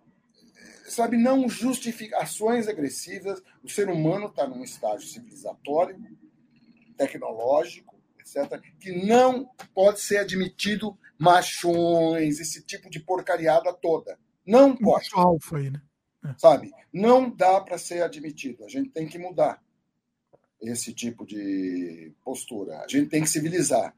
[0.88, 3.41] sabe, não justificações agressivas.
[3.64, 5.99] O ser humano está num estágio civilizatório,
[6.95, 14.18] tecnológico, etc., que não pode ser admitido machões, esse tipo de porcariada toda.
[14.45, 15.09] Não pode.
[15.14, 15.82] alfa aí, né?
[16.24, 16.34] É.
[16.38, 16.72] Sabe?
[16.93, 18.63] Não dá para ser admitido.
[18.65, 19.61] A gente tem que mudar
[20.61, 22.80] esse tipo de postura.
[22.80, 23.95] A gente tem que civilizar.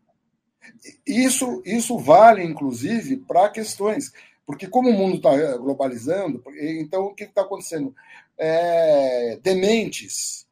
[1.06, 4.14] Isso, isso vale, inclusive, para questões
[4.46, 7.96] porque como o mundo está eh, globalizando, então o que está acontecendo?
[8.38, 10.46] É, dementes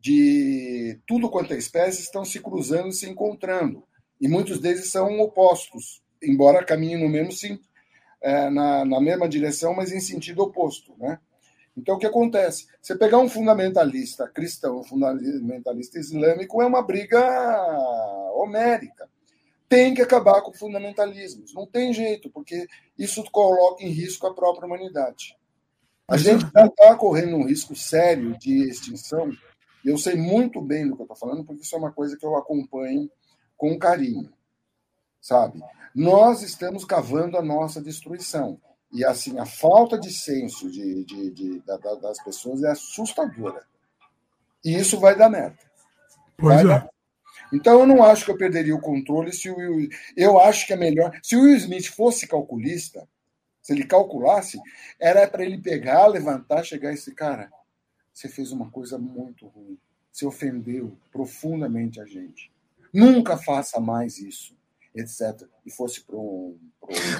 [0.00, 3.84] de tudo quanto é espécie estão se cruzando e se encontrando.
[4.20, 7.30] E muitos deles são opostos, embora caminhem no mesmo
[8.20, 10.94] é, na, na mesma direção, mas em sentido oposto.
[10.98, 11.18] Né?
[11.76, 12.66] Então, o que acontece?
[12.80, 17.20] Você pegar um fundamentalista cristão, um fundamentalista islâmico, é uma briga
[18.34, 19.08] homérica
[19.68, 21.52] tem que acabar com fundamentalismos.
[21.52, 22.66] Não tem jeito, porque
[22.98, 25.36] isso coloca em risco a própria humanidade.
[26.08, 29.30] A gente está tá correndo um risco sério de extinção.
[29.84, 32.16] E eu sei muito bem do que eu estou falando, porque isso é uma coisa
[32.16, 33.10] que eu acompanho
[33.56, 34.32] com carinho.
[35.20, 35.60] Sabe?
[35.98, 38.60] Nós estamos cavando a nossa destruição.
[38.92, 41.62] E assim, a falta de senso de, de, de, de
[42.00, 43.66] das pessoas é assustadora.
[44.64, 45.58] E isso vai dar merda.
[46.36, 46.80] Pois vai é.
[46.80, 46.90] Dar
[47.52, 49.88] então eu não acho que eu perderia o controle se o Will.
[50.16, 51.18] Eu acho que é melhor.
[51.22, 53.08] Se o Will Smith fosse calculista,
[53.62, 54.58] se ele calculasse,
[55.00, 57.50] era para ele pegar, levantar, chegar e esse cara.
[58.12, 59.78] Você fez uma coisa muito ruim.
[60.12, 62.52] Você ofendeu profundamente a gente.
[62.92, 64.56] Nunca faça mais isso,
[65.00, 65.48] etc.
[65.64, 66.58] E fosse para um.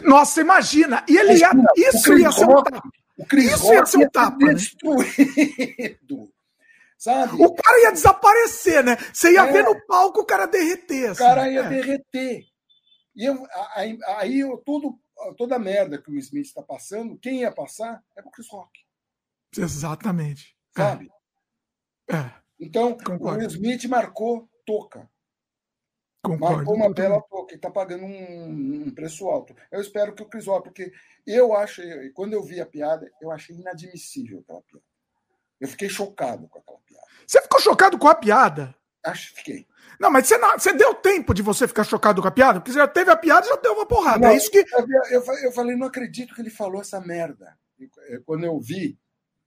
[0.04, 1.04] Nossa, imagina!
[1.08, 2.82] E ele ia, isso ia ser um tapa.
[3.16, 4.36] O Chris isso ia ser um tapa.
[4.38, 4.54] Né?
[4.54, 6.32] Destruído.
[6.96, 7.40] Sabe?
[7.40, 8.96] O cara ia desaparecer, né?
[9.12, 9.52] Você ia é.
[9.52, 11.10] ver no palco o cara derreter.
[11.10, 11.68] Assim, o cara ia é.
[11.68, 12.44] derreter.
[13.14, 14.98] E eu, aí, aí eu, tudo,
[15.36, 18.80] toda a merda que o Smith está passando, quem ia passar é o Chris Rock.
[19.56, 20.56] Exatamente.
[20.76, 21.08] Sabe?
[22.08, 22.16] É.
[22.16, 22.34] é.
[22.60, 23.44] Então, Concordo.
[23.44, 25.08] o Smith marcou toca.
[26.22, 26.56] Concordo.
[26.56, 29.54] Marcou uma bela toca e está pagando um, um, preço alto.
[29.70, 30.92] Eu espero que o Rock, porque
[31.26, 34.84] eu achei, quando eu vi a piada, eu achei inadmissível aquela piada.
[35.60, 37.06] Eu fiquei chocado com aquela piada.
[37.26, 38.74] Você ficou chocado com a piada?
[39.04, 39.66] Acho que fiquei.
[39.98, 42.60] Não, mas você, não, você deu tempo de você ficar chocado com a piada?
[42.60, 44.26] Porque você já teve a piada e já deu uma porrada.
[44.26, 44.58] Não, é isso que.
[44.58, 47.56] Eu, eu, eu falei, não acredito que ele falou essa merda.
[48.24, 48.98] quando eu vi,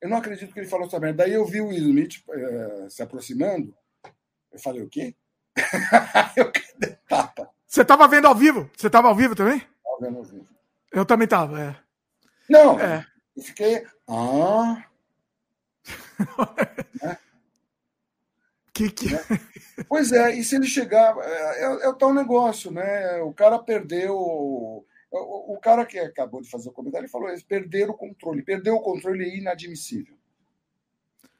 [0.01, 1.23] eu não acredito que ele falou essa merda.
[1.23, 3.75] Daí eu vi o Will Smith uh, se aproximando.
[4.51, 5.15] Eu falei, o quê?
[6.35, 6.51] eu
[7.07, 7.49] tapa.
[7.67, 8.69] Você estava vendo ao vivo?
[8.75, 9.57] Você estava ao vivo também?
[9.57, 10.47] Estava vendo ao vivo.
[10.91, 11.75] Eu também estava, é.
[12.49, 13.05] Não, é.
[13.35, 13.85] eu fiquei.
[14.07, 14.83] Ah.
[17.01, 17.17] né?
[18.73, 19.13] Que que...
[19.13, 19.19] Né?
[19.87, 21.15] Pois é, e se ele chegar.
[21.17, 23.21] É, é, é o tal negócio, né?
[23.21, 24.15] O cara perdeu.
[24.15, 28.43] O, o, cara que acabou de fazer o comentário ele falou isso: perder o controle.
[28.43, 30.15] Perder o controle é inadmissível.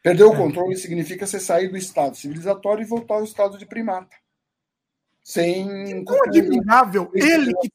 [0.01, 0.37] Perder o é.
[0.37, 4.15] controle significa você sair do estado civilizatório e voltar ao estado de primata.
[5.23, 5.99] Sem.
[5.99, 7.69] É tão admirável ele que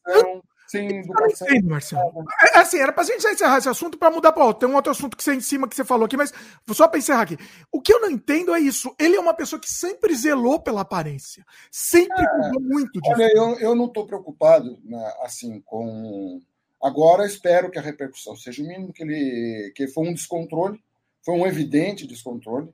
[0.67, 1.47] sem educação.
[1.49, 2.25] Entendo, Marcelo.
[2.43, 4.61] É, é, assim, era pra gente já encerrar esse assunto para mudar para outro.
[4.61, 6.33] Tem um outro assunto que você em cima que você falou aqui, mas
[6.73, 7.39] só para encerrar aqui.
[7.71, 8.95] O que eu não entendo é isso.
[8.99, 11.45] Ele é uma pessoa que sempre zelou pela aparência.
[11.71, 13.15] Sempre é, cuidou muito disso.
[13.15, 16.41] Olha, eu, eu não estou preocupado, né, assim, com.
[16.83, 20.79] Agora espero que a repercussão seja o mínimo, que ele que foi um descontrole,
[21.27, 22.73] foi um evidente descontrole,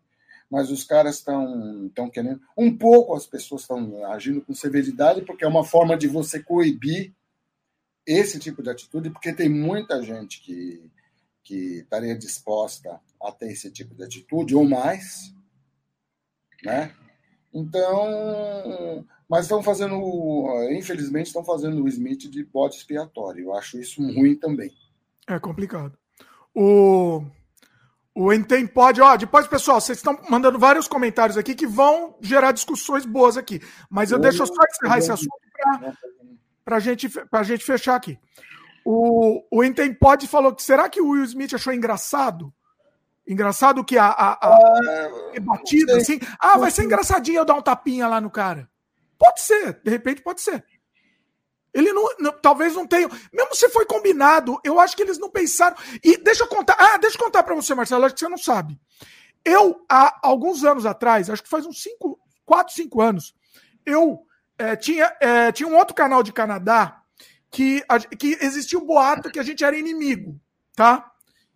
[0.51, 2.39] mas os caras estão estão querendo.
[2.55, 7.15] Um pouco as pessoas estão agindo com severidade, porque é uma forma de você coibir
[8.07, 10.85] esse tipo de atitude, porque tem muita gente que,
[11.43, 15.33] que estaria disposta a ter esse tipo de atitude, ou mais,
[16.63, 16.95] né?
[17.55, 19.97] Então, mas estão fazendo,
[20.73, 23.45] infelizmente, estão fazendo o Smith de bode expiatório.
[23.45, 24.71] Eu acho isso ruim também.
[25.27, 25.97] É complicado.
[26.55, 27.25] O,
[28.15, 32.53] o Entem pode, ó, depois, pessoal, vocês estão mandando vários comentários aqui que vão gerar
[32.53, 33.61] discussões boas aqui.
[33.89, 35.33] Mas eu, eu deixo só encerrar esse assunto
[36.65, 38.19] para gente, a gente fechar aqui.
[38.85, 42.53] O, o Intempod falou que será que o Will Smith achou engraçado?
[43.27, 46.19] Engraçado que a, a, a ah, batida assim.
[46.39, 48.69] Ah, vai ser engraçadinho eu dar um tapinha lá no cara.
[49.17, 50.65] Pode ser, de repente pode ser.
[51.75, 53.09] Ele não, não, talvez não tenha.
[53.33, 55.77] Mesmo se foi combinado, eu acho que eles não pensaram.
[56.05, 56.77] E deixa eu contar.
[56.79, 58.79] Ah, deixa eu contar para você, Marcelo, acho que você não sabe.
[59.45, 63.35] Eu, há alguns anos atrás, acho que faz uns 5, 4, 5 anos,
[63.85, 64.21] eu
[64.59, 67.03] é, tinha, é, tinha um outro canal de Canadá
[67.51, 67.83] que,
[68.19, 70.41] que existia um boato que a gente era inimigo,
[70.77, 71.11] tá?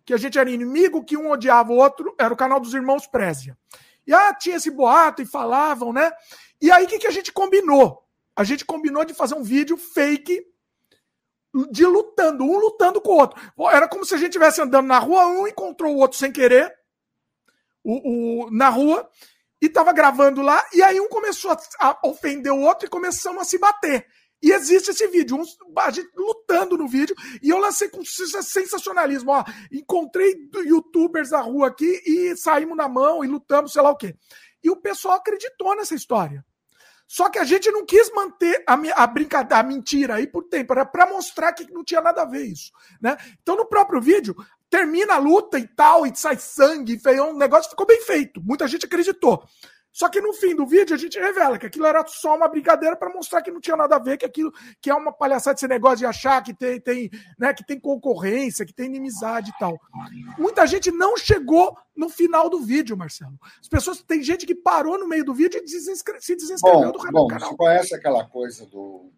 [0.05, 3.07] Que a gente era inimigo, que um odiava o outro, era o canal dos irmãos
[3.07, 3.57] Prézia.
[4.05, 6.11] E ah, tinha esse boato e falavam, né?
[6.61, 8.06] E aí o que, que a gente combinou?
[8.37, 10.45] A gente combinou de fazer um vídeo fake
[11.71, 13.41] de lutando, um lutando com o outro.
[13.71, 16.71] Era como se a gente estivesse andando na rua, um encontrou o outro sem querer,
[17.83, 19.09] o, o, na rua,
[19.59, 23.41] e tava gravando lá, e aí um começou a, a ofender o outro e começamos
[23.41, 24.05] a se bater.
[24.39, 29.31] E existe esse vídeo, um, a gente lutando no vídeo, e eu lancei com sensacionalismo.
[29.31, 33.97] Ó, encontrei youtubers da rua aqui e saímos na mão e lutamos, sei lá o
[33.97, 34.15] quê.
[34.63, 36.45] E o pessoal acreditou nessa história.
[37.07, 40.73] Só que a gente não quis manter a, a brincadeira, a mentira aí por tempo,
[40.73, 42.71] era para mostrar que não tinha nada a ver isso.
[43.01, 43.15] Né?
[43.41, 44.35] Então, no próprio vídeo,
[44.69, 48.41] termina a luta e tal, e sai sangue, feio, um negócio ficou bem feito.
[48.43, 49.43] Muita gente acreditou.
[49.97, 52.95] Só que no fim do vídeo a gente revela que aquilo era só uma brincadeira
[52.95, 55.67] para mostrar que não tinha nada a ver, que aquilo que é uma palhaçada esse
[55.67, 59.75] negócio de achar que tem, tem, né, que tem concorrência, que tem inimizade e tal.
[60.37, 63.39] Muita gente não chegou no final do vídeo, Marcelo.
[63.59, 67.25] As pessoas tem gente que parou no meio do vídeo e se desinscreveu do, bom,
[67.25, 67.49] canal.
[67.49, 69.11] Você conhece aquela coisa do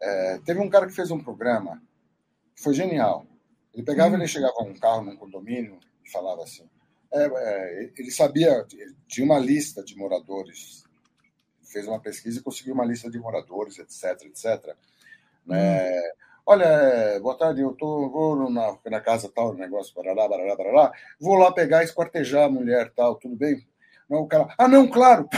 [0.00, 1.80] é, teve um cara que fez um programa,
[2.56, 3.28] foi genial.
[3.72, 4.18] Ele pegava, hum.
[4.18, 6.68] ele chegava a um carro num condomínio e falava assim:
[7.12, 8.66] é, é, ele sabia,
[9.06, 10.84] tinha uma lista de moradores,
[11.62, 14.76] fez uma pesquisa e conseguiu uma lista de moradores, etc, etc.
[15.44, 15.90] Né?
[15.90, 16.26] Hum.
[16.48, 21.34] Olha, boa tarde, eu tô, vou na, na casa tal, negócio, barará, barará, barará, vou
[21.34, 23.66] lá pegar, esquartejar a mulher tal, tudo bem?
[24.08, 25.28] Não, o cara, ah, não, claro,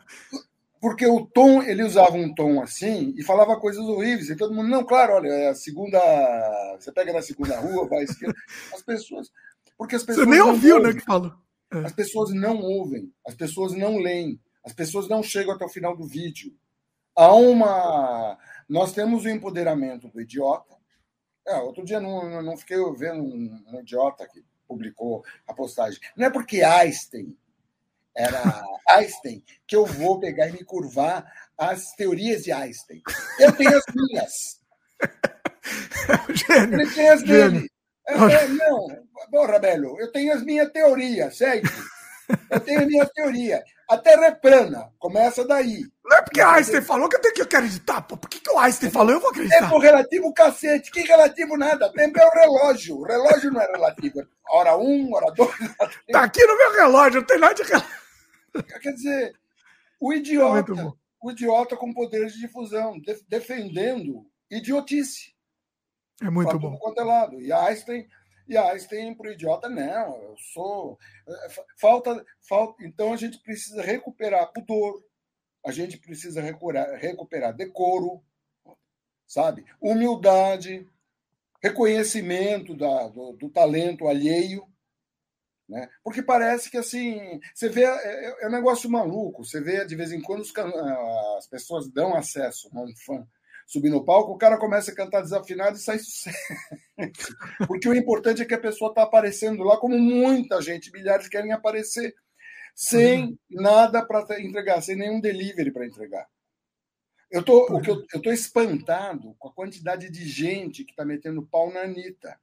[0.80, 4.30] porque o tom, ele usava um tom assim e falava coisas horríveis.
[4.30, 5.98] E todo mundo, não, claro, olha, é a segunda.
[6.78, 8.34] Você pega na segunda rua, vai à esquerda.
[8.72, 9.30] As pessoas.
[9.78, 10.26] Porque as pessoas.
[10.26, 10.92] Você nem ouviu, ouvem.
[10.92, 11.32] né, que falou.
[11.72, 11.78] É.
[11.78, 15.96] As pessoas não ouvem, as pessoas não leem, as pessoas não chegam até o final
[15.96, 16.52] do vídeo.
[17.16, 18.36] Há uma.
[18.68, 20.76] Nós temos o empoderamento do idiota.
[21.46, 25.98] É, outro dia não, não fiquei vendo um, um idiota que publicou a postagem.
[26.16, 27.36] Não é porque Einstein
[28.14, 28.42] era
[28.90, 31.24] Einstein, que eu vou pegar e me curvar
[31.56, 33.02] às teorias de Einstein.
[33.38, 34.32] Eu tenho as minhas.
[36.48, 37.70] Gênio, Ele tem as dele.
[38.08, 38.86] É, é, não,
[39.30, 41.68] porra, Belo, eu tenho as minhas teorias, segue.
[42.50, 43.62] Eu tenho a minha teoria.
[43.88, 45.82] A Terra é plana, começa daí.
[46.04, 48.02] Não é porque Einstein falou que eu tenho que acreditar.
[48.02, 49.12] Pô, por que, que o Einstein falou?
[49.12, 49.60] Eu vou acreditar.
[49.60, 50.90] Tempo relativo, cacete.
[50.90, 51.90] Que relativo nada.
[51.92, 52.96] Tempo é o relógio.
[52.98, 54.26] O relógio não é relativo.
[54.50, 55.54] Hora um, hora dois.
[55.78, 57.88] Hora Tá aqui no meu relógio, não tem nada de relógio.
[58.82, 59.32] Quer dizer,
[60.00, 60.92] o idiota, é
[61.22, 65.34] o idiota com poder de difusão, de, defendendo idiotice.
[66.20, 66.76] É muito bom.
[66.78, 67.40] Quanto é lado.
[67.40, 68.08] E Einstein,
[68.48, 70.98] E Einstein, para o idiota, não, eu sou.
[71.78, 72.84] Falta, falta.
[72.84, 75.02] Então a gente precisa recuperar pudor,
[75.64, 78.22] a gente precisa recuperar, recuperar decoro,
[79.26, 79.64] sabe?
[79.80, 80.88] Humildade,
[81.62, 84.66] reconhecimento da, do, do talento alheio.
[85.68, 85.86] Né?
[86.02, 90.10] Porque parece que assim, você vê, é, é um negócio maluco, você vê de vez
[90.10, 90.52] em quando os,
[91.36, 93.28] as pessoas dão acesso a um fã
[93.68, 96.38] subir no palco, o cara começa a cantar desafinado e sai sucesso.
[97.68, 101.52] Porque o importante é que a pessoa está aparecendo lá, como muita gente, milhares querem
[101.52, 102.14] aparecer,
[102.74, 103.38] sem uhum.
[103.50, 106.26] nada para entregar, sem nenhum delivery para entregar.
[107.30, 111.04] Eu tô, o que eu, eu tô espantado com a quantidade de gente que está
[111.04, 112.40] metendo pau na Anitta.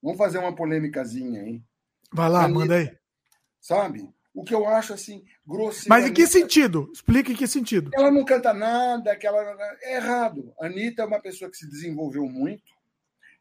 [0.00, 1.60] Vamos fazer uma polêmicazinha aí.
[2.12, 2.96] Vai lá, Anitta, manda aí.
[3.60, 4.08] Sabe?
[4.36, 5.88] O que eu acho assim, grosseiro.
[5.88, 6.90] Mas em que sentido?
[6.92, 7.90] Explique em que sentido.
[7.94, 9.40] Ela não canta nada, que ela.
[9.80, 10.52] É errado.
[10.60, 12.62] A Anitta é uma pessoa que se desenvolveu muito.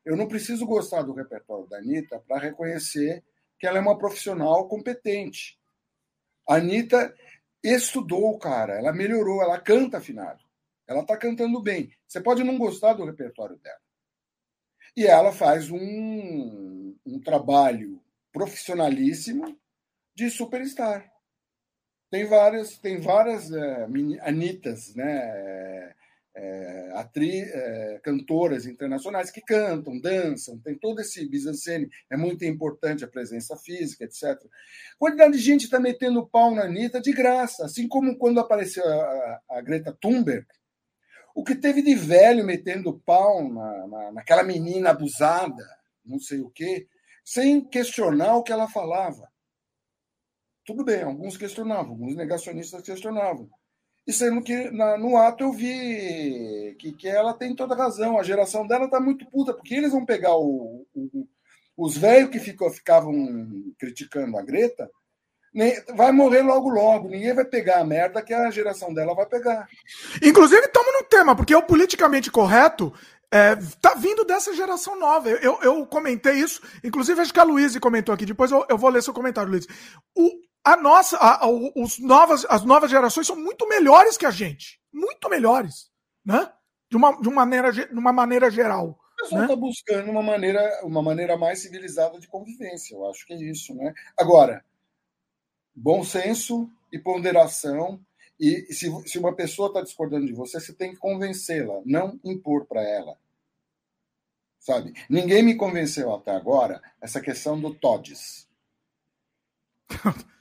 [0.05, 3.21] Eu não preciso gostar do repertório da Anitta para reconhecer
[3.59, 5.59] que ela é uma profissional competente.
[6.47, 7.13] A Anitta
[7.61, 10.45] estudou, cara, ela melhorou, ela canta afinado.
[10.87, 11.91] Ela está cantando bem.
[12.07, 13.81] Você pode não gostar do repertório dela.
[14.95, 19.59] E ela faz um, um trabalho profissionalíssimo
[20.15, 21.11] de superstar.
[22.09, 23.87] Tem várias, tem várias é,
[24.21, 25.11] Anitas, né?
[25.11, 25.95] É,
[26.37, 31.89] é, é, cantoras internacionais que cantam, dançam, tem todo esse bizancene.
[32.09, 34.37] É muito importante a presença física, etc.
[34.99, 39.41] Quantidade de gente está metendo pau na Anitta de graça, assim como quando apareceu a,
[39.51, 40.45] a Greta Thunberg.
[41.33, 45.65] O que teve de velho metendo pau na, na, naquela menina abusada,
[46.03, 46.87] não sei o quê,
[47.23, 49.29] sem questionar o que ela falava.
[50.65, 53.49] Tudo bem, alguns questionavam, alguns negacionistas questionavam.
[54.07, 58.23] E sendo que na, no ato eu vi que, que ela tem toda razão, a
[58.23, 61.27] geração dela está muito puta, porque eles vão pegar o, o,
[61.77, 63.13] os velhos que ficou, ficavam
[63.79, 64.89] criticando a Greta,
[65.95, 67.09] vai morrer logo logo.
[67.09, 69.67] Ninguém vai pegar a merda que a geração dela vai pegar.
[70.21, 72.93] Inclusive, estamos no tema, porque o politicamente correto
[73.31, 75.29] é, tá vindo dessa geração nova.
[75.29, 78.89] Eu, eu, comentei isso, inclusive acho que a Luísa comentou aqui, depois eu, eu vou
[78.89, 79.65] ler seu comentário, Luiz.
[80.15, 80.29] O,
[80.65, 84.81] a nossa, a, a, os novas, as novas gerações são muito melhores que a gente.
[84.91, 85.91] Muito melhores,
[86.25, 86.51] né?
[86.89, 88.99] De uma, de uma, maneira, de uma maneira geral.
[89.13, 89.61] O pessoal está né?
[89.61, 92.95] buscando uma maneira, uma maneira mais civilizada de convivência.
[92.95, 93.93] Eu acho que é isso, né?
[94.17, 94.65] Agora,
[95.75, 97.99] bom senso e ponderação.
[98.39, 102.65] E se, se uma pessoa está discordando de você, você tem que convencê-la, não impor
[102.65, 103.15] para ela.
[104.59, 104.93] Sabe?
[105.07, 108.49] Ninguém me convenceu até agora essa questão do TODES.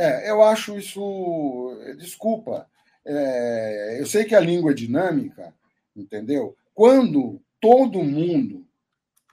[0.00, 1.78] É, eu acho isso.
[1.98, 2.66] Desculpa.
[3.04, 5.52] É, eu sei que a língua é dinâmica,
[5.94, 6.56] entendeu?
[6.74, 8.66] Quando todo mundo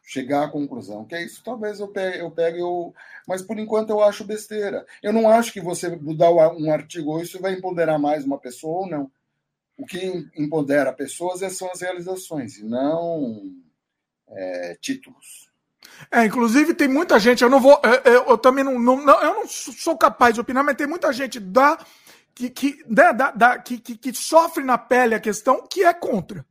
[0.03, 2.93] chegar à conclusão que é isso, talvez eu pegue, eu pegue eu,
[3.28, 4.86] mas por enquanto eu acho besteira.
[5.01, 8.88] Eu não acho que você mudar um artigo isso vai empoderar mais uma pessoa ou
[8.88, 9.11] não.
[9.78, 13.53] O que empodera pessoas são as realizações e não
[14.28, 15.47] é, títulos.
[16.12, 19.22] É, inclusive tem muita gente, eu não vou, eu, eu, eu também não, não, não,
[19.22, 21.78] eu não sou capaz de opinar, mas tem muita gente da,
[22.34, 25.93] que, que, da, da, da que, que, que, sofre na pele a questão que é
[25.93, 26.45] contra.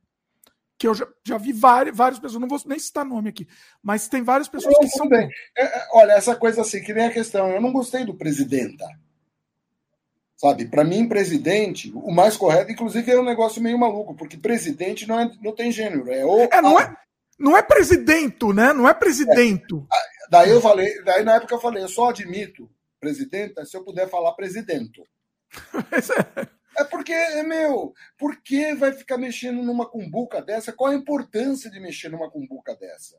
[0.78, 3.48] Que eu já, já vi várias, várias pessoas, não vou nem citar nome aqui,
[3.82, 5.08] mas tem várias pessoas não, que são.
[5.08, 5.30] Bem.
[5.56, 8.84] É, é, olha, essa coisa assim, que nem a questão, eu não gostei do presidenta.
[10.36, 15.08] Sabe, para mim, presidente, o mais correto, inclusive, é um negócio meio maluco, porque presidente
[15.08, 16.40] não, é, não tem gênero, é o.
[16.40, 16.94] É, não é,
[17.38, 18.72] não é presidente, né?
[18.72, 19.74] Não é presidente.
[19.74, 20.30] É.
[20.30, 22.68] Daí eu falei, daí na época eu falei, eu só admito
[22.98, 25.02] presidenta se eu puder falar presidente.
[26.36, 26.82] é.
[26.82, 27.14] é porque,
[27.44, 30.72] meu, por que vai ficar mexendo numa cumbuca dessa?
[30.72, 33.16] Qual a importância de mexer numa cumbuca dessa?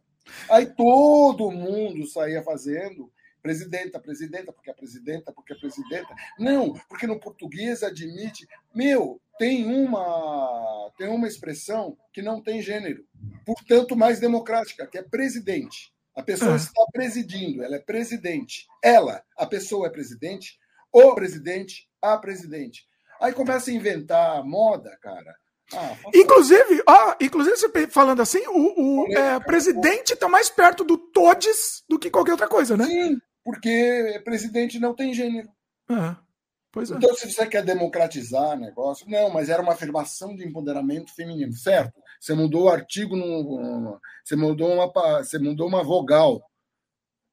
[0.50, 3.12] Aí todo mundo saía fazendo
[3.48, 6.14] presidenta, presidenta, porque é presidenta, porque é presidenta.
[6.38, 8.46] Não, porque no português admite.
[8.76, 13.06] Meu, tem uma, tem uma expressão que não tem gênero,
[13.46, 15.94] portanto, mais democrática, que é presidente.
[16.14, 16.58] A pessoa ah.
[16.58, 18.68] está presidindo, ela é presidente.
[18.84, 20.60] Ela, a pessoa é presidente,
[20.92, 22.86] o presidente, a presidente.
[23.22, 25.34] Aí começa a inventar moda, cara.
[25.74, 30.98] Ah, inclusive, ah, inclusive, você falando assim, o, o é, presidente está mais perto do
[30.98, 32.86] Todes do que qualquer outra coisa, né?
[32.86, 33.18] Sim,
[33.48, 35.48] porque presidente não tem gênero.
[35.90, 36.18] É,
[36.70, 36.96] pois é.
[36.96, 41.54] Então, se você quer democratizar o negócio, não, mas era uma afirmação de empoderamento feminino,
[41.54, 41.98] certo?
[42.20, 44.92] Você mudou o artigo, no, você, mudou uma,
[45.24, 46.42] você mudou uma vogal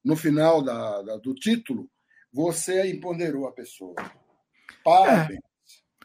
[0.05, 1.89] no final da, da do título,
[2.31, 3.95] você empoderou a pessoa.
[4.85, 5.41] Parabéns.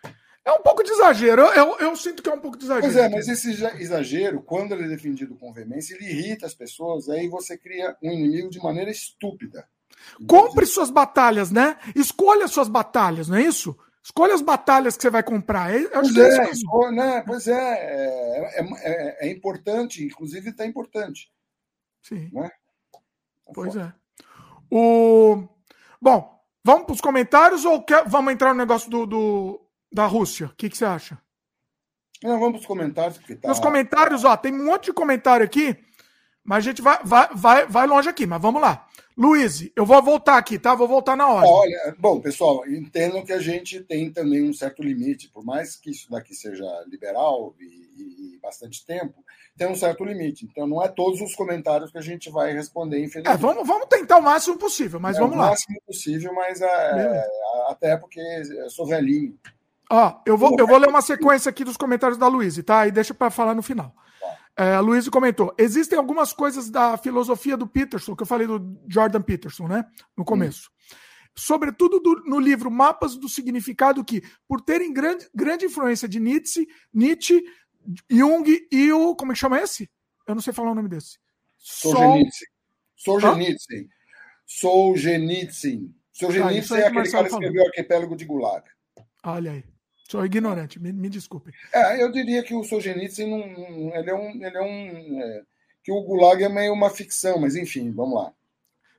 [0.05, 0.11] É.
[0.45, 1.43] É um pouco de exagero.
[1.43, 2.93] Eu, eu, eu, sinto que é um pouco de exagero.
[2.93, 3.51] Pois é, mas esse
[3.81, 8.11] exagero, quando ele é defendido com veemência, ele irrita as pessoas, aí você cria um
[8.11, 9.69] inimigo de maneira estúpida.
[10.27, 11.79] Compre suas batalhas, né?
[11.95, 13.77] Escolha suas batalhas, não é isso?
[14.03, 15.75] Escolha as batalhas que você vai comprar.
[15.75, 17.23] Eu pois, é, é escolha, né?
[17.27, 21.31] pois é, é, é, é importante, inclusive está importante.
[22.03, 22.31] Sim.
[22.33, 22.51] Né?
[23.55, 23.93] Pois é.
[24.71, 25.47] O...
[26.01, 28.09] Bom, vamos para os comentários ou quer...
[28.09, 29.61] vamos entrar no negócio do, do
[29.93, 30.47] da Rússia?
[30.47, 31.19] O que, que você acha?
[32.23, 33.19] Não, vamos para os comentários.
[33.19, 33.49] Tá...
[33.49, 35.77] Nos comentários, ó, tem um monte de comentário aqui,
[36.45, 38.87] mas a gente vai, vai, vai, vai longe aqui, mas vamos lá.
[39.21, 40.75] Luiz, eu vou voltar aqui, tá?
[40.75, 41.47] Vou voltar na hora.
[41.47, 45.91] Olha, bom, pessoal, entendam que a gente tem também um certo limite, por mais que
[45.91, 49.23] isso daqui seja liberal e, e bastante tempo,
[49.59, 50.49] tem um certo limite.
[50.51, 53.35] Então, não é todos os comentários que a gente vai responder, infelizmente.
[53.35, 55.49] É, vamos, vamos tentar o máximo possível, mas é, vamos lá.
[55.49, 57.27] O máximo possível, mas é,
[57.69, 59.39] até porque eu sou velhinho.
[59.91, 62.87] Ó, eu vou, eu vou ler uma sequência aqui dos comentários da Luiz, tá?
[62.87, 63.95] E deixa para falar no final.
[64.57, 68.81] É, a Luiz comentou: existem algumas coisas da filosofia do Peterson, que eu falei do
[68.89, 69.85] Jordan Peterson, né?
[70.17, 70.71] No começo.
[70.71, 70.97] Hum.
[71.37, 76.67] Sobretudo do, no livro Mapas do Significado, que, por terem grande, grande influência de Nietzsche,
[76.93, 77.43] Nietzsche,
[78.11, 79.15] Jung e o.
[79.15, 79.91] Como é que chama esse?
[80.27, 81.19] Eu não sei falar o nome desse.
[81.57, 82.47] Solzhenitsyn.
[82.97, 83.89] Solzhenitsyn.
[84.47, 85.95] Solzhenitsyn.
[86.13, 88.65] Solzhenitsyn ah, é aquele cara que escreveu o Arquipélago de Gulag.
[89.25, 89.65] Olha aí.
[90.11, 91.53] Sou ignorante, me, me desculpe.
[91.73, 94.45] É, eu diria que o Solzhenitsyn não, ele é um.
[94.45, 95.43] Ele é um é,
[95.85, 98.33] que o Gulag é meio uma ficção, mas enfim, vamos lá.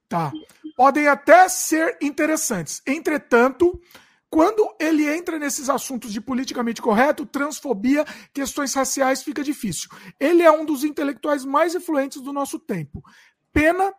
[0.08, 0.32] Tá.
[0.74, 2.82] Podem até ser interessantes.
[2.88, 3.82] Entretanto,
[4.30, 9.90] quando ele entra nesses assuntos de politicamente correto, transfobia, questões raciais, fica difícil.
[10.18, 13.04] Ele é um dos intelectuais mais influentes do nosso tempo.
[13.52, 13.94] Pena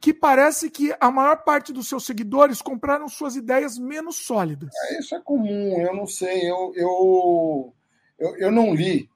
[0.00, 4.70] que parece que a maior parte dos seus seguidores compraram suas ideias menos sólidas.
[4.90, 7.74] É, isso é comum, eu não sei, eu, eu,
[8.18, 9.10] eu, eu não li,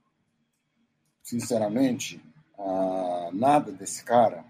[1.22, 2.22] sinceramente,
[2.58, 4.44] uh, nada desse cara.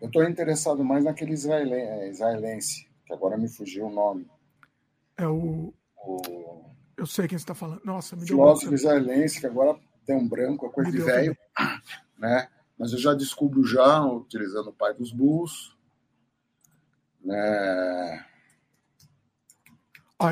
[0.00, 4.28] Eu estou interessado mais naquele é, israelense, que agora me fugiu o nome.
[5.16, 5.72] É o.
[5.96, 6.64] o...
[6.96, 7.82] Eu sei quem você está falando.
[7.84, 11.36] Nossa, me deu Filósofo israelense, que agora tem um branco, a coisa de velho,
[12.18, 12.48] né?
[12.78, 15.75] Mas eu já descubro já, utilizando o pai dos burros,
[17.30, 18.24] é...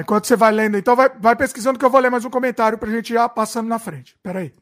[0.00, 2.78] Enquanto você vai lendo, então vai, vai pesquisando que eu vou ler mais um comentário
[2.78, 4.18] para a gente ir passando na frente.
[4.22, 4.52] Peraí.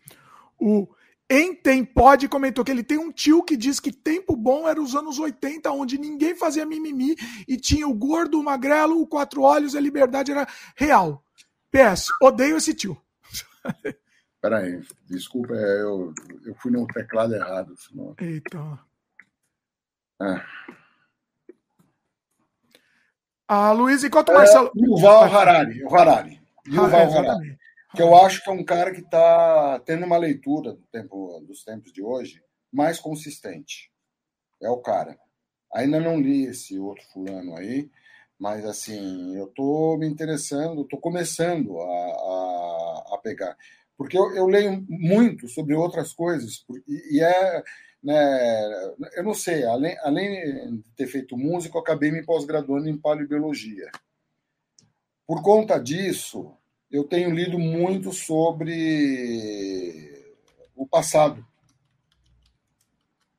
[0.59, 0.89] O
[1.31, 5.19] Entempod comentou que ele tem um tio que diz que tempo bom era os anos
[5.19, 7.15] 80, onde ninguém fazia mimimi
[7.49, 11.25] e tinha o gordo, o magrelo, o quatro olhos e a liberdade era real.
[11.71, 13.01] PS, odeio esse tio.
[14.43, 16.13] Peraí, desculpa, é, eu,
[16.45, 17.77] eu fui no teclado errado.
[17.79, 18.15] Senão...
[18.19, 18.79] Eita.
[20.21, 20.45] É.
[23.55, 24.73] A Luiz, enquanto o Marcelo.
[24.75, 25.85] É, Yuval Harari.
[25.85, 26.41] O Harari.
[26.67, 27.59] Yuval Harari.
[27.95, 31.63] Que eu acho que é um cara que está tendo uma leitura do tempo, dos
[31.63, 32.43] tempos de hoje
[32.73, 33.93] mais consistente.
[34.63, 35.19] É o cara.
[35.75, 37.91] Ainda não li esse outro fulano aí,
[38.39, 43.55] mas assim, eu estou me interessando, estou começando a, a, a, pegar.
[43.99, 47.63] Porque eu, eu, leio muito sobre outras coisas, e, e é
[48.03, 52.99] né, eu não sei, além, além de ter feito música, eu acabei me pós-graduando em
[52.99, 53.91] paleobiologia.
[55.27, 56.57] Por conta disso,
[56.91, 59.15] eu tenho lido muito sobre
[60.75, 61.45] o passado.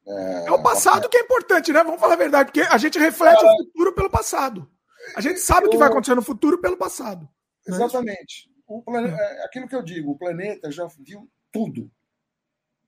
[0.08, 1.84] É, é o passado que é importante, né?
[1.84, 4.70] Vamos falar a verdade, porque a gente reflete o futuro pelo passado.
[5.16, 7.28] A gente sabe o que vai acontecer no futuro pelo passado.
[7.68, 7.76] Né?
[7.76, 8.50] Exatamente.
[8.66, 9.46] O planeta, é.
[9.46, 11.92] aquilo que eu digo, o planeta já viu tudo.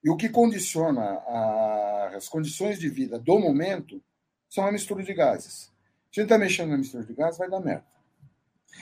[0.05, 3.99] E o que condiciona a, as condições de vida do momento
[4.47, 5.73] são a mistura de gases.
[6.11, 7.87] Se a gente está mexendo na mistura de gases, vai dar merda.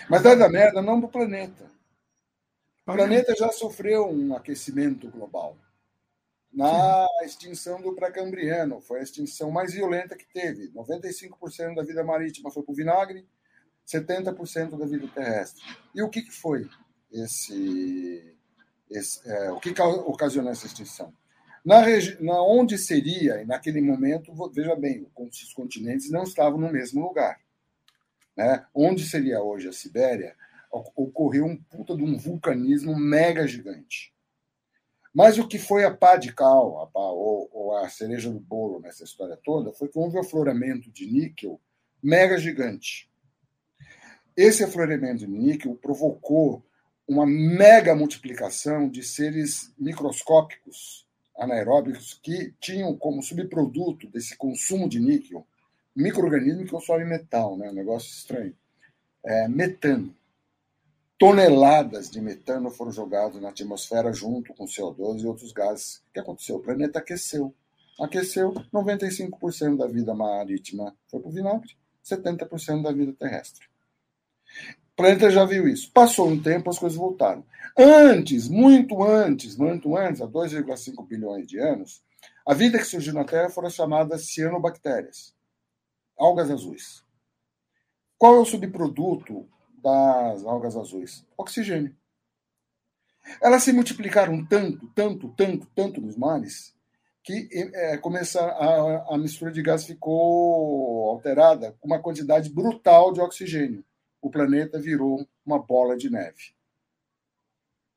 [0.09, 1.71] Mas vai dar merda não para o planeta.
[2.86, 5.57] O planeta já sofreu um aquecimento global.
[6.51, 10.74] Na extinção do Pré-Cambriano, foi a extinção mais violenta que teve.
[10.74, 13.26] 95% da vida marítima foi para o vinagre,
[13.88, 15.63] 70% da vida terrestre.
[15.95, 16.69] E o que, que foi
[17.09, 18.36] esse
[18.93, 21.13] esse, é, o que ocasionou essa extinção?
[21.65, 21.81] Na,
[22.19, 27.39] na onde seria, naquele momento, veja bem, os continentes não estavam no mesmo lugar.
[28.35, 28.65] Né?
[28.73, 30.35] Onde seria hoje a Sibéria,
[30.95, 34.13] ocorreu um puta de um vulcanismo mega gigante.
[35.13, 38.39] Mas o que foi a pá de cal, a pá, ou, ou, a cereja do
[38.39, 41.61] bolo nessa história toda, foi que houve um afloramento de níquel
[42.01, 43.09] mega gigante.
[44.35, 46.65] Esse afloramento de níquel provocou
[47.08, 51.06] uma mega multiplicação de seres microscópicos
[51.38, 55.45] anaeróbicos que tinham como subproduto desse consumo de níquel
[55.95, 57.70] microorganismo que consome metal, né?
[57.70, 58.56] um negócio estranho,
[59.24, 60.16] é, metano.
[61.18, 65.97] toneladas de metano foram jogados na atmosfera junto com CO2 e outros gases.
[66.10, 66.58] O que aconteceu?
[66.58, 67.54] O planeta aqueceu.
[67.99, 73.68] Aqueceu, 95% da vida marítima foi para o vinagre, 70% da vida terrestre.
[74.93, 75.91] O planeta já viu isso.
[75.91, 77.43] Passou um tempo, as coisas voltaram.
[77.75, 82.03] Antes, muito antes, muito antes, há 2,5 bilhões de anos,
[82.45, 85.33] a vida que surgiu na Terra foram chamadas cianobactérias,
[86.15, 87.03] algas azuis.
[88.19, 89.49] Qual é o subproduto
[89.81, 91.25] das algas azuis?
[91.35, 91.95] Oxigênio.
[93.41, 96.75] Elas se multiplicaram tanto, tanto, tanto, tanto nos mares
[97.23, 103.83] que é, a, a mistura de gás ficou alterada com uma quantidade brutal de oxigênio.
[104.24, 106.55] O planeta virou uma bola de neve.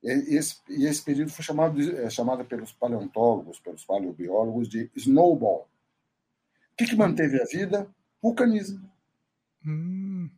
[0.02, 5.68] E esse, esse período foi chamado, é, chamado pelos paleontólogos, pelos paleobiólogos, de snowball.
[6.72, 7.88] O que, que manteve a vida?
[8.20, 8.90] Vulcanismo.
[9.64, 10.28] Hum.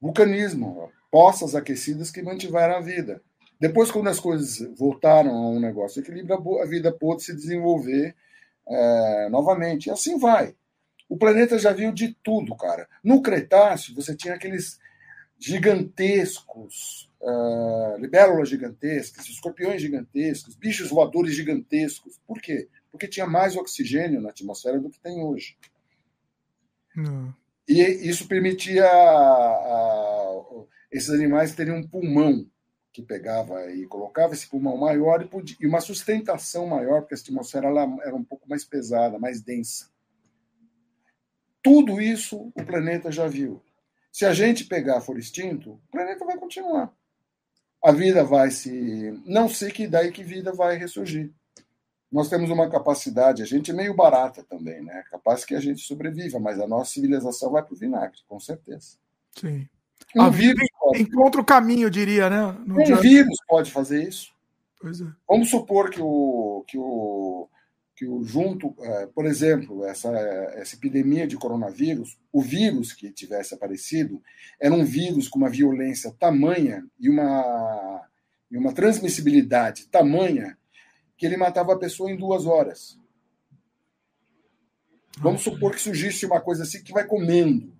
[0.00, 3.22] Vulcanismo, poças aquecidas que mantiveram a vida.
[3.60, 8.16] Depois, quando as coisas voltaram a um negócio de equilíbrio, a vida pôde se desenvolver
[8.66, 9.86] é, novamente.
[9.86, 10.56] E assim vai.
[11.06, 12.88] O planeta já viu de tudo, cara.
[13.02, 14.82] No Cretáceo, você tinha aqueles
[15.44, 22.18] gigantescos, uh, libélulas gigantescas, escorpiões gigantescos, bichos voadores gigantescos.
[22.26, 22.66] Por quê?
[22.90, 25.58] Porque tinha mais oxigênio na atmosfera do que tem hoje.
[26.96, 27.34] Não.
[27.68, 30.44] E isso permitia a, a,
[30.90, 32.46] esses animais terem um pulmão
[32.90, 37.18] que pegava e colocava esse pulmão maior e, podia, e uma sustentação maior, porque a
[37.18, 39.90] atmosfera ela era um pouco mais pesada, mais densa.
[41.62, 43.62] Tudo isso o planeta já viu.
[44.14, 46.88] Se a gente pegar for extinto, o planeta vai continuar.
[47.82, 49.20] A vida vai se.
[49.26, 51.32] Não sei que daí que vida vai ressurgir.
[52.12, 55.02] Nós temos uma capacidade, a gente é meio barata também, né?
[55.10, 58.98] Capaz que a gente sobreviva, mas a nossa civilização vai para o vinagre, com certeza.
[59.34, 59.68] Sim.
[60.14, 61.02] Um a vírus pode...
[61.02, 62.56] encontra o caminho, diria, né?
[62.64, 62.94] No um dia...
[62.94, 64.32] vírus pode fazer isso.
[64.80, 65.06] Pois é.
[65.28, 67.48] Vamos supor que o, que o,
[67.96, 70.08] que o junto, é, por exemplo, essa,
[70.56, 74.20] essa epidemia de coronavírus, o vírus que tivesse aparecido
[74.60, 78.08] era um vírus com uma violência tamanha e uma,
[78.50, 80.58] e uma transmissibilidade tamanha
[81.16, 82.98] que ele matava a pessoa em duas horas.
[85.18, 87.72] Vamos supor que surgisse uma coisa assim que vai comendo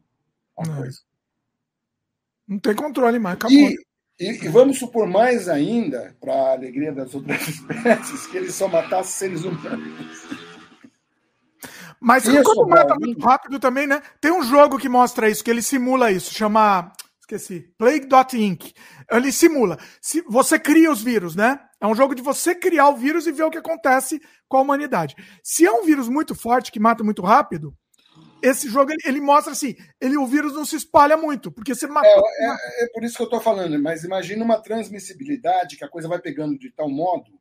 [0.57, 0.77] não.
[0.77, 1.01] coisa.
[2.47, 3.59] Não tem controle mais, acabou.
[3.59, 3.84] E,
[4.19, 8.69] e, e vamos supor mais ainda, para a alegria das outras espécies, que eles só
[8.69, 10.45] matassem seres humanos.
[12.01, 14.03] Mas isso, quando mata muito rápido também, né?
[14.21, 16.93] Tem um jogo que mostra isso, que ele simula isso, chama.
[17.19, 17.73] Esqueci.
[17.79, 18.75] Plague.inc.
[19.11, 19.79] Ele simula.
[20.03, 21.59] Se você cria os vírus, né?
[21.81, 24.61] É um jogo de você criar o vírus e ver o que acontece com a
[24.61, 25.17] humanidade.
[25.43, 27.75] Se é um vírus muito forte que mata muito rápido,
[28.45, 31.87] esse jogo ele, ele, mostra assim, ele o vírus não se espalha muito, porque você
[31.87, 32.11] matou.
[32.11, 35.89] É, é, é por isso que eu estou falando, mas imagina uma transmissibilidade que a
[35.89, 37.33] coisa vai pegando de tal modo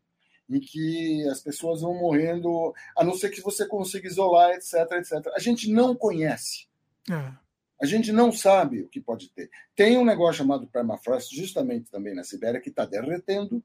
[0.50, 5.28] em que as pessoas vão morrendo, a não ser que você consiga isolar, etc, etc.
[5.36, 6.68] A gente não conhece.
[7.10, 7.34] É.
[7.82, 9.50] A gente não sabe o que pode ter.
[9.76, 13.64] Tem um negócio chamado permafrost, justamente também na Sibéria, que está derretendo,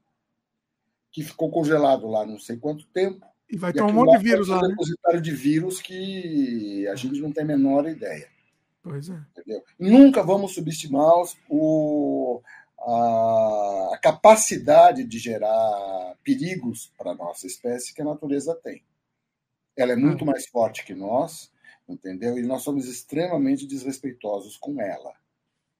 [1.11, 4.47] que ficou congelado lá não sei quanto tempo, e vai ter um monte de vírus
[4.47, 4.59] lá.
[4.59, 4.67] Um né?
[4.69, 8.29] depositário de vírus que a gente não tem a menor ideia.
[8.81, 9.19] Pois é.
[9.31, 9.63] Entendeu?
[9.77, 11.13] Nunca vamos subestimar
[11.49, 12.41] o,
[12.79, 18.83] a, a capacidade de gerar perigos para a nossa espécie que a natureza tem.
[19.75, 21.51] Ela é muito mais forte que nós,
[21.87, 22.37] entendeu?
[22.37, 25.13] E nós somos extremamente desrespeitosos com ela.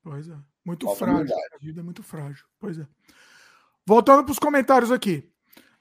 [0.02, 0.38] Pois é.
[0.66, 1.36] Muito frágil.
[1.54, 2.46] A vida é muito frágil.
[2.60, 2.88] Pois é.
[3.86, 5.30] Voltando para os comentários aqui.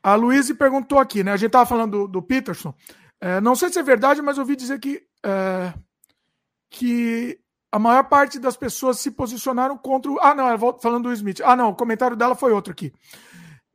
[0.02, 1.32] A Luísa perguntou aqui, né?
[1.32, 2.74] A gente estava falando do, do Peterson.
[3.20, 5.74] É, não sei se é verdade, mas eu ouvi dizer que, é,
[6.70, 7.38] que
[7.70, 10.18] a maior parte das pessoas se posicionaram contra o.
[10.20, 11.40] Ah, não, falando do Smith.
[11.44, 12.92] Ah, não, o comentário dela foi outro aqui.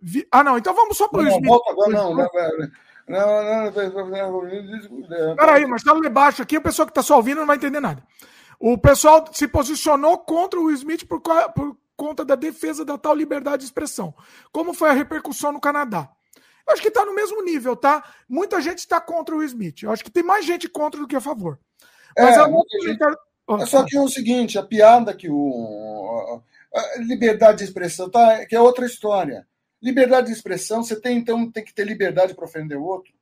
[0.02, 0.28] Vi...
[0.32, 1.46] Ah, não, então vamos só para o Smith.
[1.46, 2.30] Volta agora, não, não,
[3.08, 7.82] não, não, Peraí, Marcelo Lebaixo aqui, a pessoa que está só ouvindo não vai entender
[7.82, 8.02] nada.
[8.60, 13.60] O pessoal se posicionou contra o Smith por, por conta da defesa da tal liberdade
[13.60, 14.14] de expressão.
[14.52, 16.10] Como foi a repercussão no Canadá?
[16.68, 18.04] Eu acho que está no mesmo nível, tá?
[18.28, 19.84] Muita gente está contra o Smith.
[19.84, 21.60] Eu acho que tem mais gente contra do que a favor.
[22.18, 23.04] Mas é, a gente...
[23.62, 26.42] é só que é o seguinte, a piada que o
[26.74, 29.48] a liberdade de expressão tá, que é outra história.
[29.82, 33.14] Liberdade de expressão, você tem então tem que ter liberdade para ofender o outro.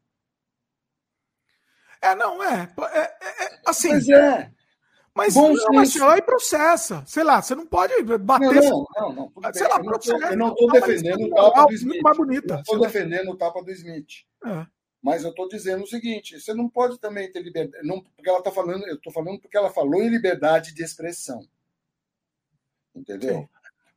[2.02, 3.90] É, não é, é, é, é assim.
[3.90, 4.52] Mas é.
[5.14, 7.04] Mas, Bom não, mas lá e processa.
[7.06, 8.62] Sei lá, você não pode bater.
[8.62, 9.32] Não, não, não.
[9.36, 10.26] não sei lá, eu processa.
[10.28, 12.02] Eu não estou defendendo o tapa do Smith.
[12.02, 12.56] Mais bonita.
[12.56, 14.26] estou defendendo o tapa do Smith.
[14.46, 14.66] É.
[15.02, 17.86] Mas eu estou dizendo o seguinte: você não pode também ter liberdade.
[17.86, 21.46] Não, porque ela está falando, eu estou falando porque ela falou em liberdade de expressão.
[22.96, 23.40] Entendeu?
[23.40, 23.50] Sim.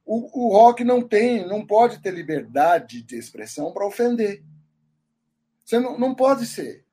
[0.05, 4.43] o, o rock não tem, não pode ter liberdade de expressão para ofender.
[5.65, 6.85] Você não, não pode ser.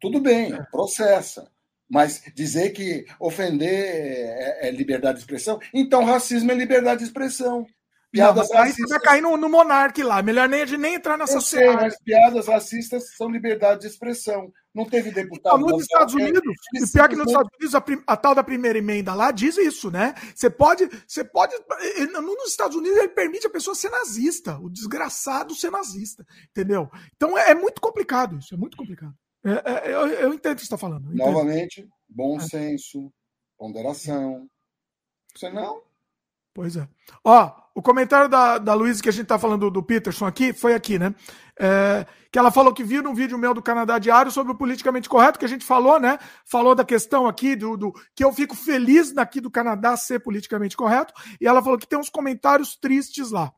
[0.00, 0.62] Tudo bem, é.
[0.64, 1.50] processa.
[1.88, 7.64] Mas dizer que ofender é, é, liberdade de expressão, então racismo é liberdade de expressão.
[8.10, 8.90] Piadas não, racistas.
[8.90, 9.48] Vai cair no, no
[10.04, 10.22] lá.
[10.22, 11.82] Melhor nem, nem entrar nessa cena.
[11.82, 14.50] Mas piadas racistas são liberdade de exprção.
[14.74, 15.58] Não teve deputado.
[15.58, 16.40] Não, nos Estados Unidos,
[16.74, 19.56] e pior que nos Estados Unidos, a, prim, a, tal da primeira emenda lá diz
[19.56, 20.14] isso, né?
[20.34, 20.88] Você pode.
[21.06, 21.54] Você pode.
[22.12, 26.24] Nos Estados Unidos, ele permite a pessoa ser nazista, o desgraçado ser nazista.
[26.50, 26.90] Entendeu?
[27.16, 29.14] Então é, é muito complicado isso, é muito complicado.
[29.46, 31.08] É, é, eu, eu, entendo o que você está falando.
[31.14, 32.40] Novamente, bom é.
[32.40, 33.12] senso,
[33.56, 34.48] ponderação.
[35.32, 35.82] Você não.
[36.52, 36.88] Pois é.
[37.22, 40.74] Ó, o comentário da, da Luísa que a gente está falando do Peterson aqui foi
[40.74, 41.14] aqui, né?
[41.60, 45.08] É, que ela falou que viu num vídeo meu do Canadá Diário sobre o politicamente
[45.08, 46.18] correto, que a gente falou, né?
[46.44, 50.76] Falou da questão aqui do, do que eu fico feliz daqui do Canadá ser politicamente
[50.76, 53.52] correto, e ela falou que tem uns comentários tristes lá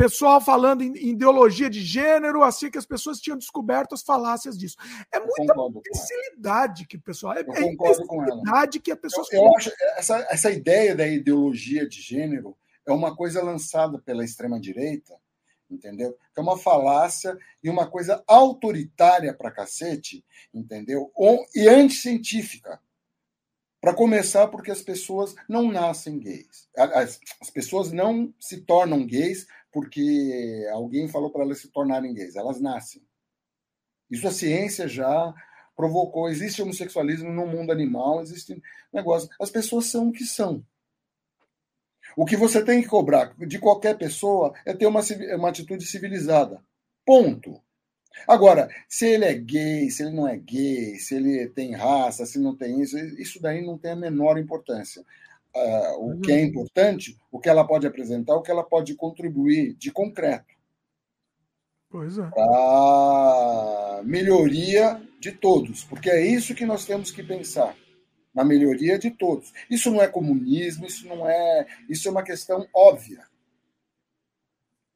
[0.00, 4.76] pessoal falando em ideologia de gênero, assim que as pessoas tinham descoberto as falácias disso.
[5.12, 7.34] É muita imbecilidade que o pessoal.
[7.34, 9.26] É, é imbecilidade que a pessoa.
[9.30, 14.24] Eu, eu acho essa, essa ideia da ideologia de gênero é uma coisa lançada pela
[14.24, 15.14] extrema-direita,
[15.70, 16.16] entendeu?
[16.36, 21.12] É uma falácia e uma coisa autoritária para cacete, entendeu?
[21.54, 22.80] E anticientífica.
[23.80, 26.68] Para começar, porque as pessoas não nascem gays.
[26.76, 32.36] As pessoas não se tornam gays porque alguém falou para elas se tornarem gays.
[32.36, 33.02] Elas nascem.
[34.10, 35.34] Isso a ciência já
[35.76, 36.28] provocou.
[36.28, 38.60] Existe homossexualismo no mundo animal, existe
[38.92, 39.28] negócio.
[39.40, 40.64] As pessoas são o que são.
[42.16, 45.00] O que você tem que cobrar de qualquer pessoa é ter uma,
[45.36, 46.60] uma atitude civilizada.
[47.06, 47.62] Ponto.
[48.26, 52.38] Agora, se ele é gay, se ele não é gay, se ele tem raça, se
[52.40, 55.04] não tem isso, isso daí não tem a menor importância
[55.54, 56.20] uh, o uhum.
[56.20, 60.54] que é importante, o que ela pode apresentar, o que ela pode contribuir de concreto.
[61.88, 62.30] Pois é.
[62.30, 67.76] Para melhoria de todos, porque é isso que nós temos que pensar,
[68.32, 69.52] na melhoria de todos.
[69.68, 73.26] Isso não é comunismo, isso não é, isso é uma questão óbvia.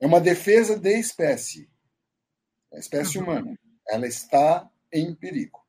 [0.01, 1.69] É uma defesa de espécie.
[2.73, 3.25] A espécie uhum.
[3.25, 5.65] humana, ela está em perigo.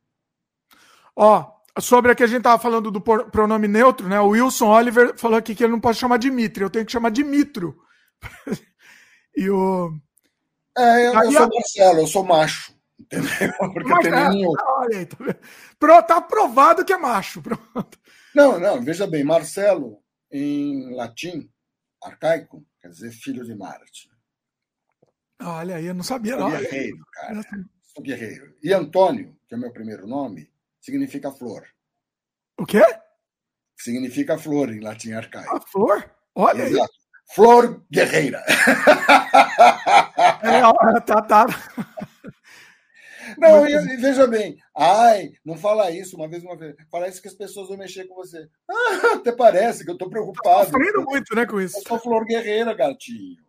[1.15, 4.19] Ó, sobre a que a gente estava falando do pronome neutro, né?
[4.19, 7.09] O Wilson Oliver falou aqui que ele não pode chamar Dimitri, eu tenho que chamar
[7.11, 7.77] Dimitro.
[9.35, 9.93] e o.
[10.77, 11.49] É, eu, eu sou a...
[11.49, 12.75] Marcelo, eu sou macho.
[12.99, 13.53] Entendeu?
[13.73, 14.53] Porque Mas, tem é, nenhum...
[14.67, 15.07] olha
[15.79, 17.41] tá, tá aprovado que é macho.
[17.43, 17.99] Pronto.
[18.33, 20.01] Não, não, veja bem, Marcelo,
[20.31, 21.49] em latim,
[22.01, 24.09] arcaico, quer dizer filho de Marte.
[25.41, 26.49] Olha aí, eu não sabia, sou.
[26.49, 27.41] Guerreiro, cara.
[27.81, 28.55] Sou guerreiro.
[28.63, 30.49] E Antônio, que é o meu primeiro nome,
[30.85, 31.67] significa flor.
[32.59, 32.83] O quê?
[33.75, 35.55] Significa flor em latim arcaico.
[35.55, 36.09] A flor?
[36.35, 36.83] Olha Exato.
[36.83, 37.05] aí.
[37.33, 38.43] Flor guerreira.
[40.43, 40.61] É,
[41.01, 41.45] tá, tá.
[43.37, 44.57] Não, e, veja bem.
[44.77, 46.75] Ai, não fala isso uma vez, uma vez.
[46.91, 48.47] Parece que as pessoas vão mexer com você.
[48.69, 50.71] Ah, até parece que eu tô preocupado.
[50.71, 51.77] Tô sofrendo muito, né, com isso.
[51.77, 53.43] Eu sou flor guerreira, gatinho.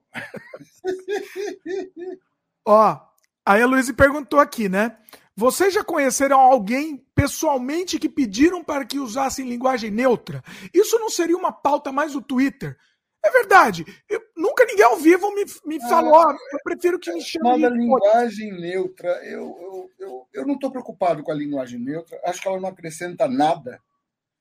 [2.64, 2.98] Ó,
[3.44, 4.96] aí a Luísa perguntou aqui, né?
[5.36, 10.42] Vocês já conheceram alguém pessoalmente que pediram para que usassem linguagem neutra?
[10.72, 12.74] Isso não seria uma pauta mais do Twitter?
[13.22, 13.84] É verdade.
[14.08, 16.30] Eu, nunca ninguém ao vivo me, me ah, falou.
[16.30, 17.60] Eu prefiro que me chame.
[17.60, 22.18] Mas linguagem neutra, eu, eu, eu, eu não estou preocupado com a linguagem neutra.
[22.24, 23.78] Acho que ela não acrescenta nada.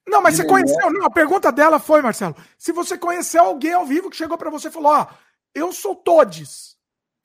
[0.08, 0.90] Não, mas você conheceu.
[0.92, 4.52] Não, a pergunta dela foi, Marcelo, se você conheceu alguém ao vivo que chegou para
[4.52, 5.16] você e falou: Ó, oh,
[5.54, 6.75] eu sou Todes.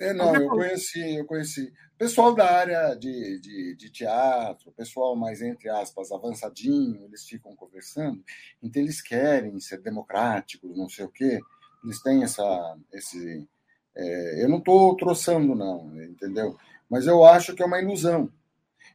[0.01, 1.70] É, não, eu conheci, eu conheci.
[1.98, 8.24] Pessoal da área de, de, de, teatro, pessoal mais, entre aspas, avançadinho, eles ficam conversando,
[8.62, 11.38] então eles querem ser democráticos, não sei o quê,
[11.84, 13.46] eles têm essa, esse...
[13.94, 16.57] É, eu não estou troçando, não, entendeu?
[16.88, 18.32] Mas eu acho que é uma ilusão.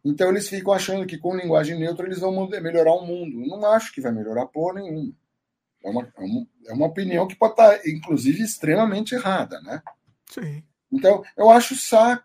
[0.03, 3.41] Então eles ficam achando que com linguagem neutra eles vão melhorar o mundo.
[3.41, 5.13] Eu não acho que vai melhorar porra nenhuma.
[5.83, 9.83] É uma, é uma, é uma opinião que pode estar, inclusive, extremamente errada, né?
[10.27, 10.63] Sim.
[10.91, 12.23] Então, eu acho saco,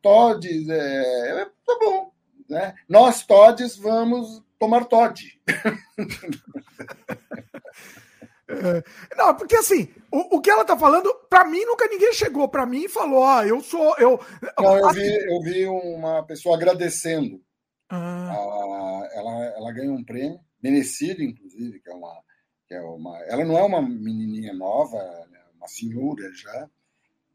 [0.00, 2.12] Todes, é, é, tá bom.
[2.48, 2.74] Né?
[2.88, 5.40] Nós, Todes, vamos tomar Todd.
[9.16, 12.64] Não, porque assim, o, o que ela tá falando, para mim, nunca ninguém chegou para
[12.66, 13.96] mim e falou, ah, eu sou.
[13.98, 14.20] Eu,
[14.58, 17.42] não, eu, vi, eu vi uma pessoa agradecendo.
[17.88, 18.30] Ah.
[18.30, 22.22] A, ela, ela ganhou um prêmio, merecido, inclusive, que é uma.
[22.66, 26.70] Que é uma ela não é uma menininha nova, é uma senhora já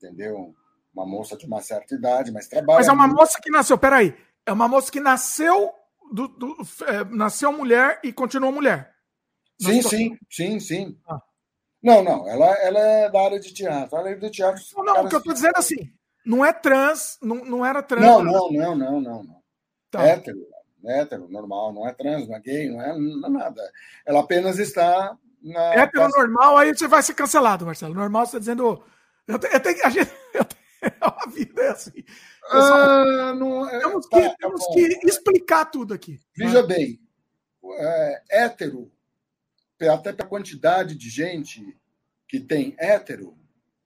[0.02, 0.56] entendeu?
[0.93, 2.80] Uma moça de uma certa idade, mas trabalha.
[2.80, 3.20] Mas é uma muito.
[3.20, 4.16] moça que nasceu, peraí.
[4.45, 5.72] É uma moça que nasceu,
[6.12, 8.93] do, do é, nasceu mulher e continuou mulher.
[9.62, 10.97] Sim, sim, sim, sim.
[11.08, 11.22] Ah.
[11.82, 13.97] Não, não, ela, ela é da área de teatro.
[13.97, 14.62] Ela é do teatro.
[14.78, 15.91] Não, não o que eu tô dizendo é assim,
[16.26, 18.06] não é trans, não, não era trans.
[18.06, 19.24] Não, não, não, não, não.
[19.24, 19.39] não.
[19.89, 20.04] Tá.
[20.04, 20.38] Hétero,
[20.86, 23.72] hétero, normal, não é trans, não é gay, não é, não é nada.
[24.06, 25.74] Ela apenas está na.
[25.74, 27.93] Hétero normal, aí você vai ser cancelado, Marcelo.
[27.93, 28.84] Normal, você está dizendo.
[29.30, 32.04] Eu eu a, gente, eu tenho, a vida é assim.
[32.50, 36.20] Ah, não, é, temos, tá, que, temos que, explicar tudo aqui.
[36.36, 36.68] Veja né?
[36.68, 37.00] bem,
[37.78, 38.92] é, hétero,
[39.94, 41.78] até para a quantidade de gente
[42.28, 43.38] que tem hétero,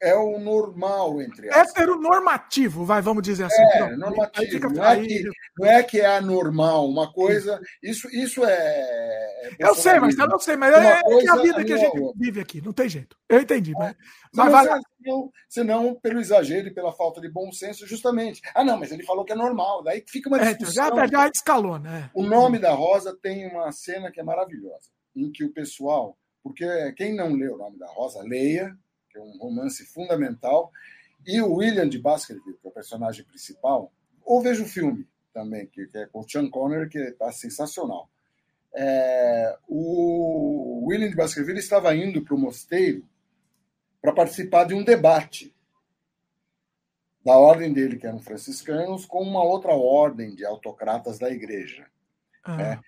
[0.03, 1.69] é o normal entre as.
[1.69, 3.61] Heteronormativo, vai, vamos dizer assim.
[3.61, 3.97] É, Pronto.
[3.97, 4.69] normativo.
[4.69, 5.23] Não é, que,
[5.57, 7.59] não é que é anormal, uma coisa.
[7.81, 8.53] Isso, isso é.
[8.53, 11.97] é eu sei, mas eu não sei, mas é, é a vida que a gente
[12.17, 13.17] vive aqui, não tem jeito.
[13.29, 13.79] Eu entendi, é.
[13.79, 13.95] mas.
[14.35, 14.79] mas vai...
[15.01, 18.41] senão, senão, pelo exagero e pela falta de bom senso, justamente.
[18.53, 19.83] Ah, não, mas ele falou que é normal.
[19.83, 20.95] Daí fica uma é, discussão.
[20.97, 22.09] já, já escalou, né?
[22.13, 26.17] O nome da Rosa tem uma cena que é maravilhosa, em que o pessoal.
[26.43, 26.65] Porque
[26.97, 28.77] quem não lê o nome da Rosa, leia,
[29.13, 30.71] que é um romance fundamental,
[31.25, 33.93] e o William de Baskerville, que é o personagem principal,
[34.25, 38.09] ou veja o filme também, que, é com o Sean Connery, que está sensacional.
[38.75, 43.07] É, o William de Baskerville estava indo para o mosteiro
[44.01, 45.55] para participar de um debate
[47.23, 51.87] da ordem dele, que eram franciscanos, com uma outra ordem de autocratas da igreja.
[52.43, 52.57] Ah.
[52.57, 52.79] Né?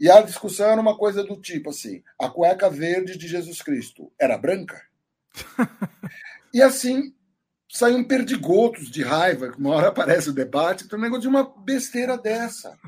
[0.00, 4.10] E a discussão era uma coisa do tipo assim: a cueca verde de Jesus Cristo
[4.18, 4.80] era branca?
[6.52, 7.14] E assim
[7.70, 12.18] saem perdigotos de raiva, uma hora aparece o debate, então um negócio de uma besteira
[12.18, 12.78] dessa.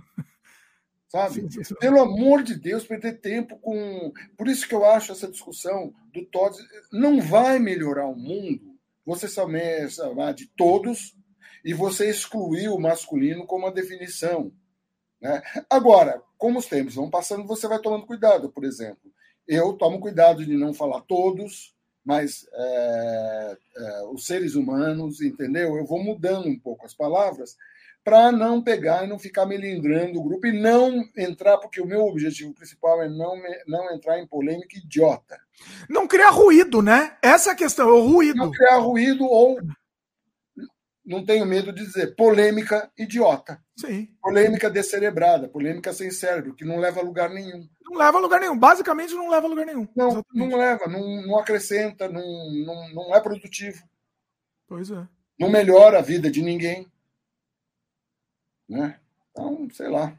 [1.09, 1.47] Sabe?
[1.79, 4.13] Pelo amor de Deus, perder tempo com.
[4.37, 6.57] Por isso que eu acho essa discussão do Todd
[6.93, 8.75] não vai melhorar o mundo.
[9.07, 11.17] Você chamar de todos
[11.65, 14.53] e você excluir o masculino como a definição.
[15.21, 15.41] Né?
[15.71, 18.51] Agora, como os tempos vão passando, você vai tomando cuidado.
[18.51, 19.13] Por exemplo,
[19.47, 21.74] eu tomo cuidado de não falar todos,
[22.05, 25.77] mas é, é, os seres humanos, entendeu?
[25.77, 27.57] Eu vou mudando um pouco as palavras
[28.05, 32.03] para não pegar e não ficar melindrando o grupo e não entrar, porque o meu
[32.03, 33.35] objetivo principal é não,
[33.67, 35.41] não entrar em polêmica idiota.
[35.89, 37.17] Não criar ruído, né?
[37.23, 38.37] Essa é a questão, é o ruído.
[38.37, 39.59] Não criar ruído ou
[41.05, 43.63] não tenho medo de dizer, polêmica idiota.
[43.77, 44.09] Sim.
[44.23, 47.69] Polêmica descerebrada, polêmica sem cérebro, que não leva a lugar nenhum.
[47.83, 48.59] Não leva a lugar nenhum.
[48.59, 49.87] Basicamente não leva a lugar nenhum.
[49.95, 52.23] Não, não leva, não, não acrescenta, não,
[52.65, 53.83] não, não é produtivo.
[54.67, 55.07] Pois é.
[55.39, 56.91] Não melhora a vida de ninguém.
[58.69, 58.99] Né?
[59.31, 60.17] Então, sei lá.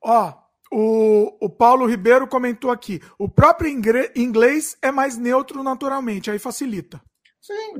[0.00, 0.34] Ó,
[0.70, 3.68] o, o Paulo Ribeiro comentou aqui: o próprio
[4.14, 7.02] inglês é mais neutro naturalmente, aí facilita.
[7.40, 7.72] Sim.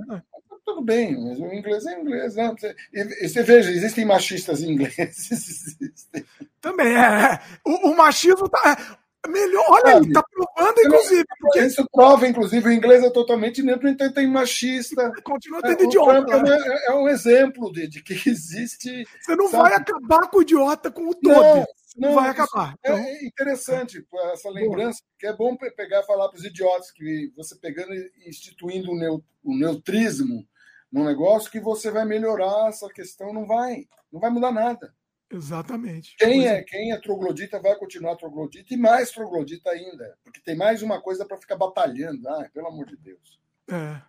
[0.69, 2.37] É tudo bem, mas o inglês é inglês.
[2.37, 2.55] Né?
[2.93, 5.77] E, você veja, existem machistas ingleses.
[6.61, 7.41] Também é.
[7.65, 8.99] O, o machismo tá.
[9.25, 11.25] É melhor, olha aí, tá provando, inclusive.
[11.41, 11.61] Porque...
[11.61, 15.11] Isso prova, inclusive, o inglês é totalmente neutro, então tem machista.
[15.25, 16.43] Continua tendo é, idiota.
[16.43, 16.57] Né?
[16.57, 19.05] É, é, um exemplo de, de que existe.
[19.21, 19.63] Você não sabe?
[19.63, 21.35] vai acabar com o idiota com o todo.
[21.35, 21.67] Não,
[21.97, 22.75] não, vai acabar.
[22.85, 22.97] É então...
[22.97, 27.57] É interessante essa lembrança, que é bom pegar e falar para os idiotas que você
[27.57, 30.47] pegando e instituindo o neutrismo
[30.91, 34.95] num negócio que você vai melhorar essa questão, não vai, não vai mudar nada.
[35.31, 36.17] Exatamente.
[36.17, 40.83] Quem é, quem é troglodita vai continuar troglodita e mais troglodita ainda, porque tem mais
[40.83, 42.27] uma coisa para ficar batalhando.
[42.29, 43.39] Ai, pelo amor de Deus.
[43.71, 44.01] É.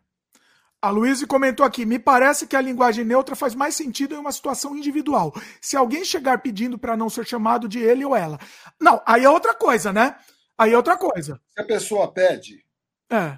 [0.81, 4.31] A Luísa comentou aqui: me parece que a linguagem neutra faz mais sentido em uma
[4.31, 5.33] situação individual.
[5.59, 8.39] Se alguém chegar pedindo para não ser chamado de ele ou ela.
[8.79, 10.17] Não, aí é outra coisa, né?
[10.57, 11.41] Aí é outra coisa.
[11.49, 12.63] Se a pessoa pede,
[13.11, 13.37] é.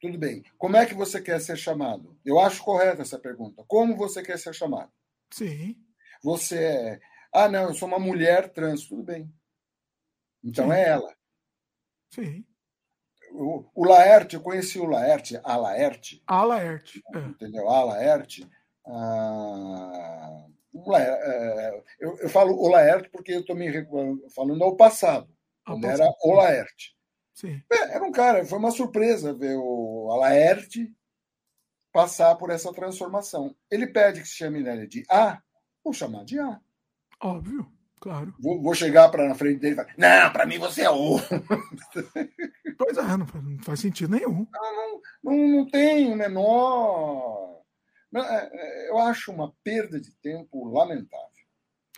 [0.00, 0.42] Tudo bem.
[0.56, 2.16] Como é que você quer ser chamado?
[2.24, 3.62] Eu acho correta essa pergunta.
[3.66, 4.90] Como você quer ser chamado?
[5.30, 5.76] Sim.
[6.22, 7.00] Você é.
[7.32, 8.86] Ah, não, eu sou uma mulher trans.
[8.86, 9.32] Tudo bem.
[10.42, 10.72] Então Sim.
[10.72, 11.14] é ela.
[12.14, 12.44] Sim.
[13.32, 16.22] O, o, Laerte, eu conheci o Laerte, a Laerte.
[16.26, 17.02] A Laerte.
[17.14, 17.18] É.
[17.18, 17.68] Entendeu?
[17.68, 18.50] A Laerte.
[18.86, 20.46] Ah,
[20.98, 23.70] é, eu, eu, falo o Laerte porque eu estou me
[24.34, 25.28] falando ao passado,
[25.64, 26.96] quando era o Laerte.
[27.34, 27.62] Sim.
[27.72, 30.92] É, era um cara, foi uma surpresa ver o Alaerte
[31.92, 33.54] passar por essa transformação.
[33.70, 35.40] Ele pede que se chame nele de A,
[35.84, 36.60] vou chamar de A.
[37.22, 37.70] Óbvio,
[38.00, 38.34] claro.
[38.38, 41.18] Vou, vou chegar para na frente dele e falar: Não, para mim você é O.
[42.78, 44.46] Pois é, não, não faz sentido nenhum.
[44.50, 47.60] Não, não, não, não tem o menor.
[48.14, 51.28] É, é, eu acho uma perda de tempo lamentável.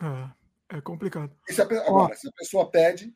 [0.03, 1.35] É, é complicado.
[1.49, 3.15] Se a, agora, Ó, se a pessoa pede,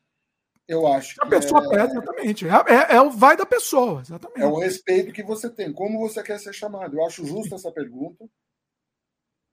[0.67, 1.15] eu acho.
[1.21, 1.69] A pessoa é...
[1.69, 2.47] pede, exatamente.
[2.47, 4.41] É, é, é, o vai da pessoa, exatamente.
[4.41, 5.71] É o respeito que você tem.
[5.71, 6.97] Como você quer ser chamado?
[6.97, 8.27] Eu acho justa essa pergunta.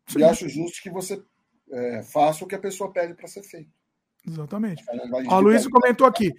[0.09, 0.21] Sim.
[0.21, 1.23] E acho justo que você
[1.71, 3.71] é, faça o que a pessoa pede para ser feito.
[4.27, 4.85] Exatamente.
[5.29, 6.33] A Luísa comentou aqui.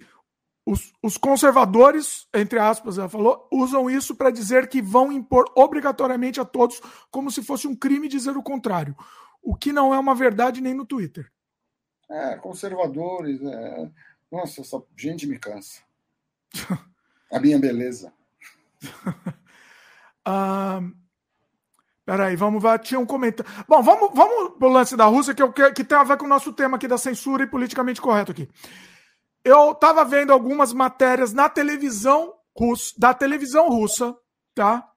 [0.66, 6.40] os, os, conservadores, entre aspas, ela falou, usam isso para dizer que vão impor obrigatoriamente
[6.40, 6.80] a todos
[7.10, 8.94] como se fosse um crime dizer o contrário.
[9.40, 11.30] O que não é uma verdade nem no Twitter.
[12.10, 13.40] É, conservadores.
[13.42, 13.90] É...
[14.30, 15.80] Nossa, essa gente me cansa.
[17.30, 18.12] a minha beleza.
[20.24, 20.80] ah,
[22.04, 22.78] peraí, vamos ver.
[22.80, 23.50] Tinha um comentário.
[23.68, 26.28] Bom, vamos, vamos pro lance da Rússia, que, eu, que tem a ver com o
[26.28, 28.48] nosso tema aqui da censura e politicamente correto aqui.
[29.44, 34.16] Eu estava vendo algumas matérias na televisão russa, da televisão russa,
[34.54, 34.90] tá?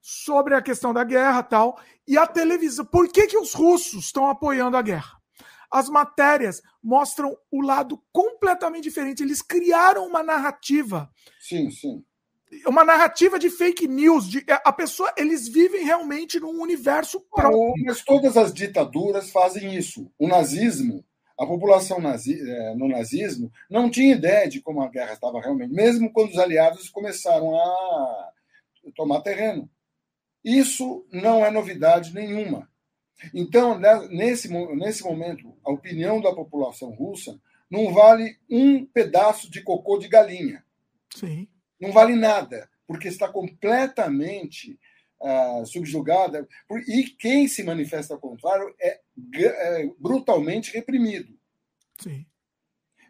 [0.00, 1.78] Sobre a questão da guerra tal.
[2.06, 2.84] E a televisão.
[2.84, 5.15] Por que, que os russos estão apoiando a guerra?
[5.76, 9.22] As matérias mostram o lado completamente diferente.
[9.22, 11.10] Eles criaram uma narrativa.
[11.38, 12.02] Sim, sim
[12.66, 14.28] uma narrativa de fake news.
[14.28, 17.74] De, a pessoa, eles vivem realmente num universo próprio.
[17.84, 20.10] Mas todas as ditaduras fazem isso.
[20.18, 21.04] O nazismo,
[21.38, 25.72] a população nazi, é, no nazismo não tinha ideia de como a guerra estava realmente,
[25.72, 28.30] mesmo quando os aliados começaram a
[28.94, 29.68] tomar terreno.
[30.44, 32.68] Isso não é novidade nenhuma.
[33.32, 37.40] Então, né, nesse, nesse momento, a opinião da população russa
[37.70, 40.64] não vale um pedaço de cocô de galinha.
[41.14, 41.48] Sim
[41.80, 44.78] não vale nada, porque está completamente
[45.20, 46.48] uh, subjugada.
[46.88, 49.00] E quem se manifesta ao contrário é,
[49.34, 51.38] é brutalmente reprimido.
[52.00, 52.26] Sim.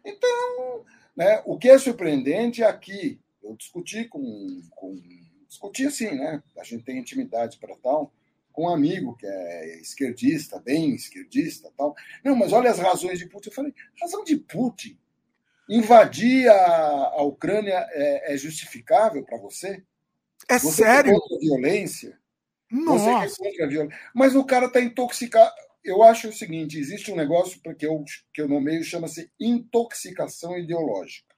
[0.05, 0.85] Então,
[1.15, 4.95] né, o que é surpreendente é aqui, eu discuti com, com.
[5.47, 6.43] Discuti assim, né?
[6.57, 8.11] A gente tem intimidade para tal,
[8.57, 11.93] com um amigo que é esquerdista, bem esquerdista tal.
[12.25, 13.49] Não, mas olha as razões de Putin.
[13.49, 14.97] Eu falei, razão de Putin
[15.69, 19.83] Invadir a, a Ucrânia é, é justificável para você?
[20.49, 21.11] É você sério?
[21.11, 22.19] É contra a violência?
[22.71, 23.27] Nossa.
[23.29, 23.99] Você é contra a violência.
[24.15, 25.53] Mas o cara está intoxicado.
[25.83, 28.03] Eu acho o seguinte: existe um negócio que eu,
[28.33, 31.35] que eu nomeio chama-se intoxicação ideológica.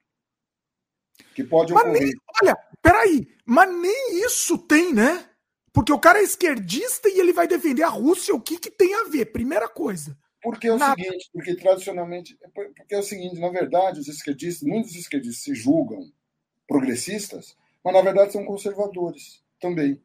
[1.35, 2.01] Que pode mas ocorrer.
[2.01, 5.28] Nem, olha, peraí, mas nem isso tem, né?
[5.73, 8.33] Porque o cara é esquerdista e ele vai defender a Rússia.
[8.33, 9.25] O que, que tem a ver?
[9.25, 10.17] Primeira coisa.
[10.41, 10.95] Porque é o Nada.
[11.01, 16.11] seguinte, porque tradicionalmente, porque é o seguinte, na verdade, os esquerdistas, muitos esquerdistas se julgam
[16.67, 20.01] progressistas, mas na verdade são conservadores também.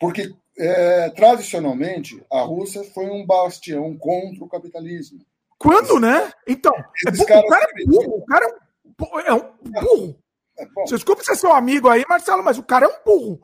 [0.00, 5.20] Porque é, tradicionalmente a Rússia foi um bastião contra o capitalismo.
[5.58, 6.32] Quando, né?
[6.46, 10.18] Então, é o cara é burro, o cara é um, é um burro.
[10.58, 13.40] É, Você desculpe ser seu amigo aí, Marcelo, mas o cara é um burro.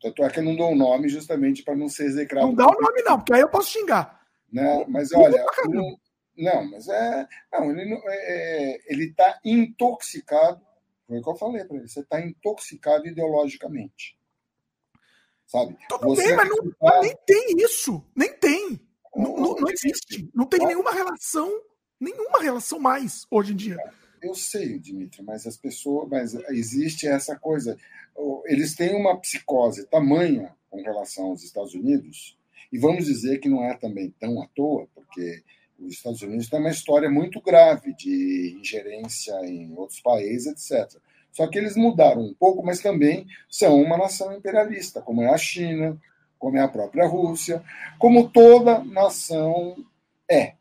[0.00, 2.46] Tanto é que eu não dou o nome justamente para não ser execrado.
[2.46, 4.20] Não dá o nome, não, porque aí eu posso xingar.
[4.52, 4.84] Né?
[4.88, 5.96] Mas olha, um,
[6.36, 7.26] não, mas é.
[7.52, 10.60] Não, ele é, é ele está intoxicado.
[11.06, 11.88] Foi o que eu falei para ele.
[11.88, 14.16] Você está intoxicado ideologicamente.
[15.46, 15.76] Sabe?
[15.88, 18.04] Tudo Você bem, mas, não, mas nem tem isso.
[18.14, 18.80] Nem tem.
[19.16, 20.30] Não, não, não existe.
[20.34, 21.50] Não tem nenhuma relação,
[21.98, 23.76] nenhuma relação mais hoje em dia.
[24.20, 26.08] Eu sei, Dimitri, mas as pessoas.
[26.08, 27.76] Mas existe essa coisa.
[28.46, 32.36] Eles têm uma psicose tamanha com relação aos Estados Unidos
[32.72, 35.42] e vamos dizer que não é também tão à toa, porque
[35.78, 41.00] os Estados Unidos têm uma história muito grave de ingerência em outros países, etc.
[41.32, 45.38] Só que eles mudaram um pouco, mas também são uma nação imperialista, como é a
[45.38, 45.98] China,
[46.38, 47.62] como é a própria Rússia,
[47.98, 49.76] como toda nação
[50.28, 50.54] é.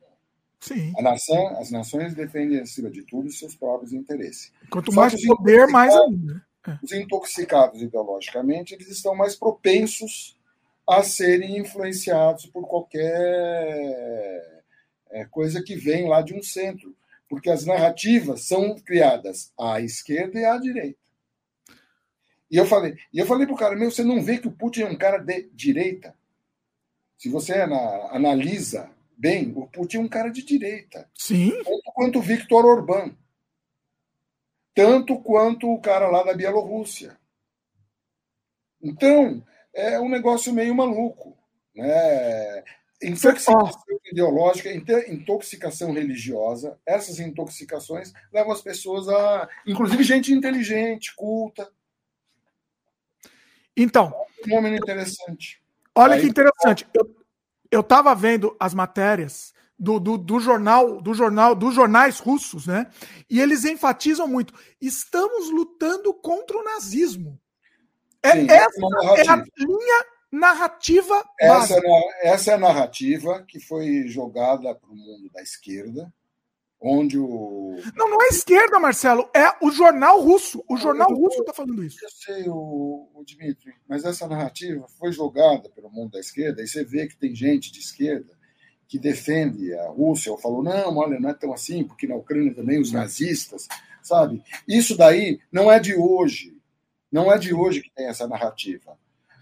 [0.60, 0.94] Sim.
[0.98, 4.52] A nação, as nações defendem, acima de tudo, seus próprios interesses.
[4.70, 6.46] Quanto mais poder, mais ainda.
[6.68, 6.78] É.
[6.84, 10.36] Os intoxicados ideologicamente, eles estão mais propensos
[10.88, 13.04] a serem influenciados por qualquer
[15.10, 16.96] é, coisa que vem lá de um centro,
[17.30, 21.00] porque as narrativas são criadas à esquerda e à direita.
[22.50, 24.84] E eu falei, e eu falei pro cara, meu, você não vê que o Putin
[24.84, 26.16] é um cara de direita?
[27.18, 27.54] Se você
[28.12, 31.10] analisa bem, o Putin é um cara de direita.
[31.16, 31.52] Sim.
[31.64, 33.16] Tanto quanto o Viktor Orbán.
[34.76, 37.18] Tanto quanto o cara lá da Bielorrússia.
[38.82, 41.36] Então, é um negócio meio maluco.
[41.76, 42.64] Né?
[43.02, 43.72] Intoxicação
[44.12, 49.50] ideológica, intoxicação religiosa, essas intoxicações levam as pessoas a.
[49.68, 51.72] Inclusive gente inteligente, culta.
[53.76, 54.14] Então.
[54.40, 55.62] Um fenômeno interessante.
[55.94, 56.88] Olha Aí, que interessante.
[56.94, 57.16] Eu
[57.72, 62.88] estava vendo as matérias do, do, do, jornal, do jornal, dos jornais russos, né?
[63.30, 67.40] E eles enfatizam muito: estamos lutando contra o nazismo.
[68.24, 68.80] É, Sim, essa
[69.18, 74.96] é a linha narrativa essa, é essa é a narrativa que foi jogada para o
[74.96, 76.14] mundo da esquerda,
[76.82, 77.76] onde o.
[77.96, 80.64] Não, não é esquerda, Marcelo, é o jornal russo.
[80.70, 81.98] O jornal eu, russo está falando isso.
[82.04, 86.68] Eu sei, o, o Dmitry, mas essa narrativa foi jogada pelo mundo da esquerda, e
[86.68, 88.38] você vê que tem gente de esquerda
[88.88, 92.56] que defende a Rússia, ou falou, não, olha, não é tão assim, porque na Ucrânia
[92.56, 93.68] também os nazistas
[94.08, 94.42] sabe?
[94.68, 96.56] Isso daí não é de hoje.
[97.12, 98.98] Não é de hoje que tem essa narrativa.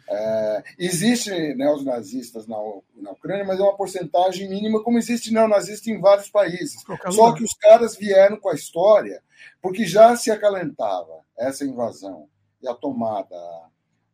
[0.07, 2.57] É, existe neonazistas na,
[2.95, 6.84] na Ucrânia, mas é uma porcentagem mínima, como existe neonazista em vários países.
[7.11, 9.23] Só que os caras vieram com a história
[9.61, 12.27] porque já se acalentava essa invasão
[12.61, 13.36] e a tomada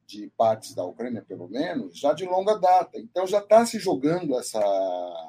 [0.07, 2.99] de partes da Ucrânia, pelo menos, já de longa data.
[2.99, 4.59] Então já está se jogando essa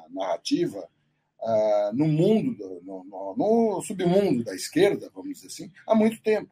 [0.09, 0.89] narrativa
[1.39, 6.49] uh, no mundo, no, no, no, submundo da esquerda, vamos dizer assim, há muito tempo.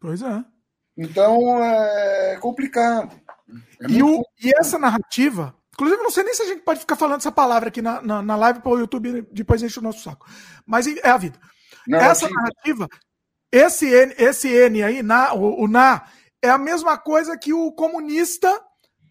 [0.00, 0.44] Pois é.
[0.98, 3.18] Então é complicado.
[3.80, 6.96] É e, o, e essa narrativa, inclusive, não sei nem se a gente pode ficar
[6.96, 10.02] falando essa palavra aqui na, na, na live para o YouTube, depois enche o nosso
[10.02, 10.26] saco.
[10.66, 11.38] Mas é a vida.
[11.86, 12.10] Narrativa.
[12.10, 12.88] Essa narrativa,
[13.52, 16.04] esse N, esse N aí, na, o, o na,
[16.42, 18.60] é a mesma coisa que o comunista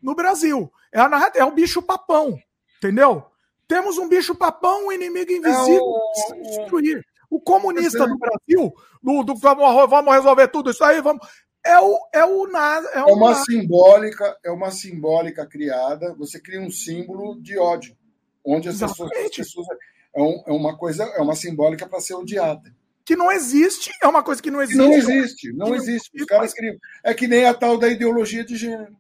[0.02, 0.72] no Brasil.
[0.94, 2.38] É, a, é o bicho papão,
[2.78, 3.26] entendeu?
[3.68, 5.94] Temos um bicho papão, um inimigo invisível
[6.32, 6.42] é o...
[6.44, 7.06] destruir.
[7.30, 8.74] O comunista do Brasil,
[9.04, 11.28] do, do vamos, vamos resolver tudo isso aí, vamos.
[11.68, 12.88] É o é o nada.
[12.94, 16.14] É, é uma simbólica, é uma simbólica criada.
[16.16, 17.96] Você cria um símbolo de ódio,
[18.44, 19.68] onde as pessoas, as pessoas
[20.16, 22.76] é, um, é uma coisa, é uma simbólica para ser odiada
[23.08, 24.78] que não existe, é uma coisa que não existe.
[24.78, 26.12] Não existe, não existe.
[26.14, 26.76] Os caras criam.
[27.02, 28.98] É que nem a tal da ideologia de gênero.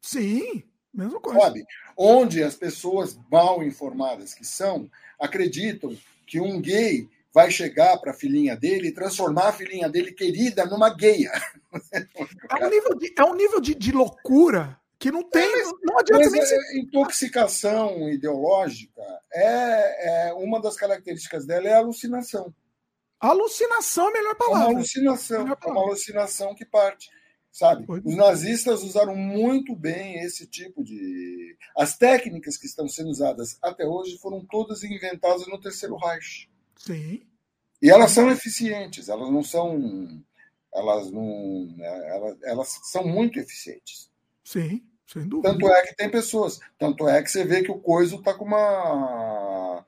[0.00, 0.62] Sim,
[0.94, 1.40] mesma coisa.
[1.40, 1.64] Sabe?
[1.96, 4.88] Onde as pessoas mal informadas que são
[5.18, 7.08] acreditam que um gay
[7.38, 11.30] vai chegar para a filhinha dele e transformar a filhinha dele querida numa gaia.
[12.50, 15.44] É um nível de, é um nível de, de loucura que não tem.
[15.44, 19.00] É, não adianta nem é, Intoxicação ideológica
[19.32, 22.52] é, é uma das características dela é a alucinação.
[23.20, 24.64] Alucinação é a melhor palavra.
[24.64, 27.08] É uma alucinação, é uma alucinação que parte.
[27.52, 27.86] Sabe?
[28.04, 31.56] Os nazistas usaram muito bem esse tipo de.
[31.76, 36.48] As técnicas que estão sendo usadas até hoje foram todas inventadas no Terceiro Reich.
[36.78, 37.22] Sim.
[37.82, 40.22] E elas são eficientes, elas não são.
[40.72, 41.66] Elas não.
[41.76, 44.10] Né, elas, elas são muito eficientes.
[44.44, 45.52] Sim, sem dúvida.
[45.52, 46.58] Tanto é que tem pessoas.
[46.78, 49.84] Tanto é que você vê que o Coiso está com uma.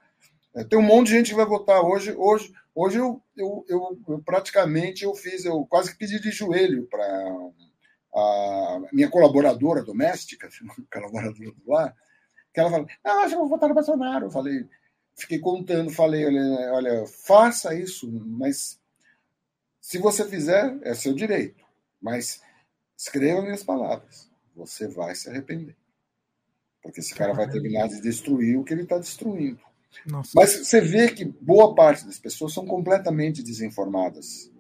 [0.55, 2.13] É, tem um monte de gente que vai votar hoje.
[2.13, 6.87] Hoje, hoje eu, eu, eu, eu praticamente eu fiz, eu quase que pedi de joelho
[6.89, 7.05] para
[8.15, 10.49] a minha colaboradora doméstica,
[10.93, 11.95] colaboradora do lar,
[12.53, 14.27] que ela falou, ah, acho que vou votar no Bolsonaro.
[14.27, 14.67] Eu falei,
[15.15, 18.81] fiquei contando, falei, olha, olha, faça isso, mas
[19.81, 21.65] se você fizer, é seu direito.
[22.01, 22.41] Mas
[22.97, 24.31] escreva minhas palavras.
[24.55, 25.77] Você vai se arrepender.
[26.83, 29.61] Porque esse cara vai terminar de destruir o que ele está destruindo.
[30.07, 30.31] Nossa.
[30.35, 34.51] Mas você vê que boa parte das pessoas são completamente desinformadas.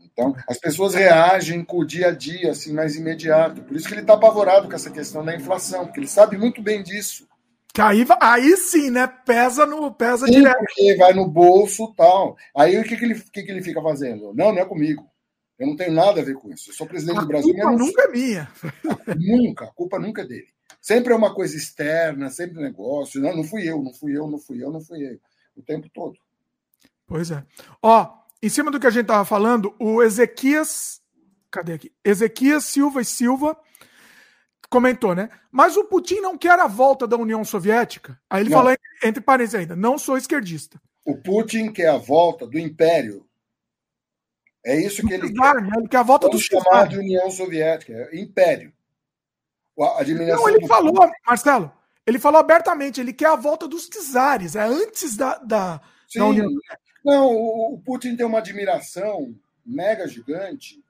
[0.00, 3.62] Então, as pessoas reagem com o dia a dia, assim, mais imediato.
[3.62, 6.60] Por isso que ele está apavorado com essa questão da inflação, porque ele sabe muito
[6.60, 7.26] bem disso.
[7.72, 9.06] Que aí, aí sim, né?
[9.06, 10.58] Pesa no pesa sim, direto.
[10.58, 12.36] Porque vai no bolso tal.
[12.54, 14.34] Aí o que, que, ele, que, que ele fica fazendo?
[14.34, 15.10] Não, não é comigo.
[15.58, 16.70] Eu não tenho nada a ver com isso.
[16.70, 17.50] Eu sou presidente a do Brasil.
[17.50, 18.50] A culpa nunca é minha.
[19.16, 19.64] nunca.
[19.64, 20.48] A culpa nunca é dele.
[20.82, 23.20] Sempre é uma coisa externa, sempre negócio.
[23.20, 25.18] Não, não fui eu, não fui eu, não fui eu, não fui eu.
[25.56, 26.18] O tempo todo.
[27.06, 27.42] Pois é.
[27.82, 28.12] Ó,
[28.42, 31.00] em cima do que a gente tava falando, o Ezequias.
[31.50, 31.92] Cadê aqui?
[32.04, 33.56] Ezequias Silva e Silva
[34.72, 35.28] comentou, né?
[35.50, 38.18] Mas o Putin não quer a volta da União Soviética.
[38.30, 38.58] Aí ele não.
[38.58, 38.74] falou,
[39.04, 40.80] entre parênteses ainda, não sou esquerdista.
[41.04, 43.26] O Putin quer a volta do Império.
[44.64, 45.54] É isso que ele quer.
[45.56, 45.70] Né?
[45.76, 48.72] Ele quer a volta do chamado de União Soviética, é Império.
[49.78, 50.92] A não, ele falou,
[51.26, 51.72] Marcelo,
[52.06, 56.18] ele falou abertamente, ele quer a volta dos czares, é antes da, da, Sim.
[56.18, 56.80] da União Soviética.
[57.04, 59.34] Não, o Putin tem uma admiração
[59.66, 60.82] mega gigante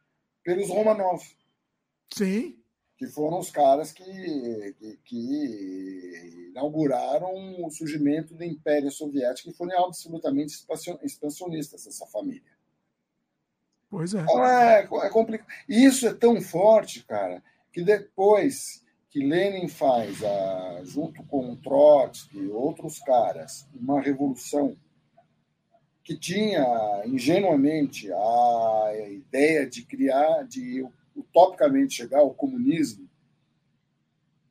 [0.44, 1.22] pelos Romanov.
[2.12, 2.61] Sim
[3.02, 4.04] que foram os caras que,
[4.78, 10.54] que, que, inauguraram o surgimento do Império Soviético e foram absolutamente
[11.02, 12.52] expansionistas, essa família.
[13.90, 14.20] Pois é.
[14.20, 15.48] Então é, é complicado.
[15.68, 17.42] Isso é tão forte, cara,
[17.72, 24.76] que depois que Lenin faz, a, junto com Trotsky e outros caras, uma revolução
[26.04, 30.86] que tinha ingenuamente a ideia de criar, de
[31.16, 33.09] utopicamente chegar ao comunismo,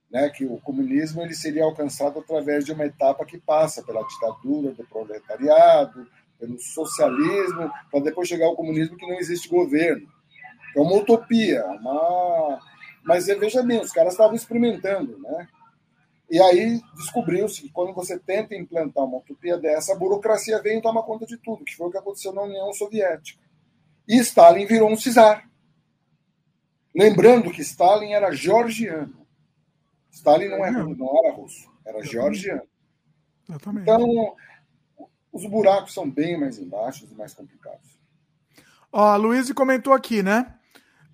[0.10, 4.74] né, que o comunismo ele seria alcançado através de uma etapa que passa pela ditadura
[4.74, 6.06] do proletariado,
[6.38, 10.08] pelo socialismo, para depois chegar ao comunismo que não existe governo.
[10.76, 12.60] É uma utopia, uma...
[13.04, 15.48] mas veja bem, os caras estavam experimentando, né?
[16.30, 20.82] E aí descobriu-se que quando você tenta implantar uma utopia dessa, a burocracia vem e
[20.82, 23.40] toma conta de tudo, que foi o que aconteceu na União Soviética.
[24.08, 25.51] E Stalin virou um czar.
[26.94, 29.26] Lembrando que Stalin era georgiano.
[30.12, 32.64] Stalin não, era, não era russo, era georgiano.
[33.48, 33.84] Exatamente.
[33.84, 34.36] Então,
[35.32, 38.00] os buracos são bem mais embaixo e mais complicados.
[38.92, 40.54] Ó, a Luiz comentou aqui, né?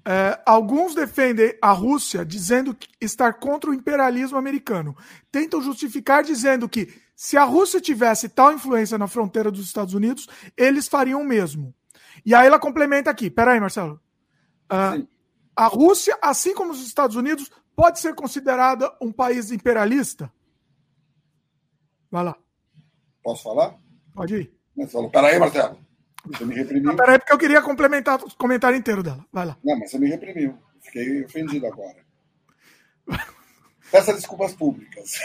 [0.09, 4.95] É, alguns defendem a Rússia dizendo estar contra o imperialismo americano.
[5.29, 10.27] Tentam justificar dizendo que se a Rússia tivesse tal influência na fronteira dos Estados Unidos,
[10.55, 11.75] eles fariam o mesmo.
[12.25, 13.29] E aí ela complementa aqui.
[13.29, 13.99] Peraí, Marcelo.
[14.71, 15.05] Uh,
[15.57, 20.31] a Rússia, assim como os Estados Unidos, pode ser considerada um país imperialista?
[22.11, 22.37] Vai lá.
[23.23, 23.75] Posso falar?
[24.13, 24.53] Pode ir.
[24.75, 25.79] Marcelo, peraí, Marcelo.
[26.27, 26.83] Você me reprimiu.
[26.83, 29.25] Não, peraí, porque eu queria complementar o comentário inteiro dela.
[29.33, 29.57] Vai lá.
[29.63, 30.57] Não, mas você me reprimiu.
[30.81, 32.05] Fiquei ofendido agora.
[33.91, 35.19] Peça desculpas públicas.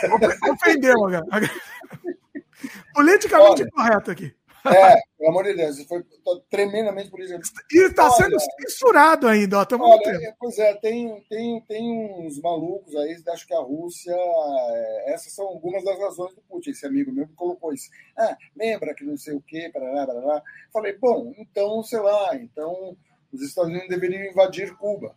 [0.50, 1.26] Ofendeu, cara.
[2.94, 4.34] Politicamente Olha, correto aqui.
[4.64, 6.04] É, pelo amor de Deus, foi
[6.48, 7.50] tremendamente politicamente.
[7.72, 9.64] E está sendo censurado ainda, ó.
[9.64, 14.14] Tamo olha, pois é, tem, tem, tem uns malucos aí, acho que a Rússia.
[14.14, 16.70] É, essas são algumas das razões do Putin.
[16.70, 17.90] Esse amigo meu que colocou isso.
[18.16, 20.42] Ah, lembra que não sei o quê, parará, parará.
[20.72, 22.96] Falei, bom, então, sei lá, então
[23.32, 25.16] os Estados Unidos deveriam invadir Cuba.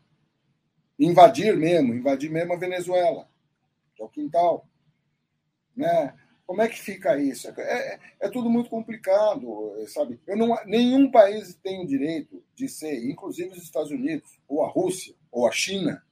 [0.98, 3.30] Invadir mesmo, invadir mesmo a Venezuela,
[3.96, 4.66] que é o quintal.
[5.76, 6.14] Né?
[6.46, 7.50] Como é que fica isso?
[7.50, 10.20] É, é, é tudo muito complicado, sabe?
[10.28, 14.70] Eu não, nenhum país tem o direito de ser, inclusive os Estados Unidos, ou a
[14.70, 16.04] Rússia, ou a China,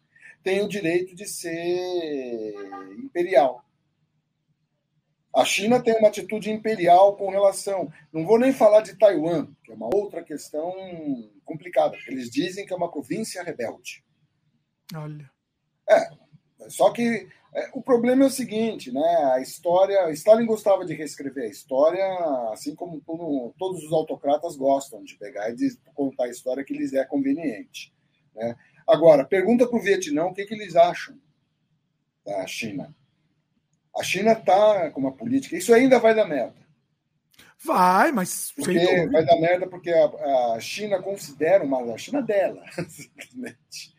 [0.44, 2.54] tem o direito de ser
[2.98, 3.64] imperial.
[5.36, 7.92] A China tem uma atitude imperial com relação.
[8.12, 10.72] Não vou nem falar de Taiwan, que é uma outra questão
[11.44, 11.98] complicada.
[12.08, 14.04] Eles dizem que é uma província rebelde.
[14.96, 15.32] Olha.
[15.90, 16.10] É,
[16.70, 19.32] só que é, o problema é o seguinte, né?
[19.34, 20.10] A história.
[20.12, 22.04] Stalin gostava de reescrever a história,
[22.52, 26.74] assim como todo, todos os autocratas gostam de pegar e de contar a história que
[26.74, 27.94] lhes é conveniente.
[28.36, 28.56] Né?
[28.88, 31.16] Agora, pergunta para o Vietnã o que, que eles acham
[32.26, 32.94] da China.
[33.96, 35.56] A China está com uma política.
[35.56, 36.64] Isso ainda vai dar merda.
[37.64, 38.52] Vai, mas.
[38.56, 41.94] Porque vai dar merda porque a, a China considera uma.
[41.94, 43.93] A China dela, simplesmente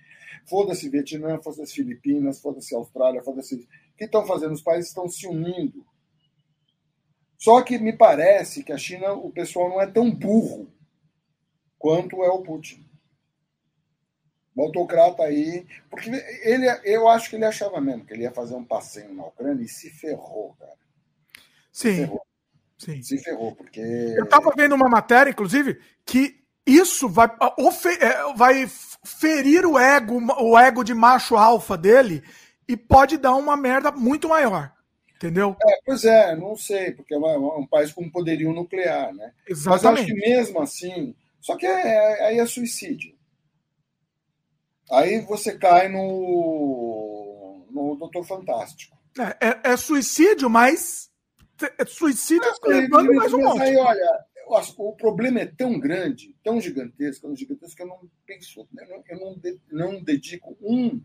[0.46, 3.54] Foda-se Vietnã, foda-se Filipinas, foda-se Austrália, foda-se.
[3.56, 4.52] O que estão fazendo?
[4.52, 5.84] Os países estão se unindo.
[7.38, 10.72] Só que me parece que a China, o pessoal não é tão burro
[11.78, 12.88] quanto é o Putin.
[14.54, 15.66] O autocrata aí.
[15.90, 19.26] Porque ele, eu acho que ele achava mesmo que ele ia fazer um passeio na
[19.26, 20.76] Ucrânia e se ferrou, cara.
[21.72, 21.90] Sim.
[21.90, 22.26] Se ferrou.
[22.78, 23.02] Sim.
[23.02, 23.80] Se ferrou, porque.
[23.80, 27.26] Eu estava vendo uma matéria, inclusive, que isso vai,
[28.00, 28.66] é, vai
[29.04, 32.22] ferir o ego, o ego de macho alfa dele
[32.66, 34.72] e pode dar uma merda muito maior.
[35.16, 35.56] Entendeu?
[35.62, 39.32] É, pois é, não sei, porque é, uma, um país com poderio nuclear, né?
[39.48, 39.84] Exatamente.
[39.84, 41.14] Mas acho que mesmo assim.
[41.40, 43.14] Só que é, é, aí é suicídio.
[44.90, 48.96] Aí você cai no, no Doutor Fantástico.
[49.18, 51.10] É, é, é suicídio, mas.
[51.78, 53.62] É suicídio levando mais um monte.
[53.62, 58.68] Aí, olha, o problema é tão grande, tão gigantesco, tão gigantesco que eu não penso,
[59.08, 59.40] eu não,
[59.70, 61.00] eu não, dedico um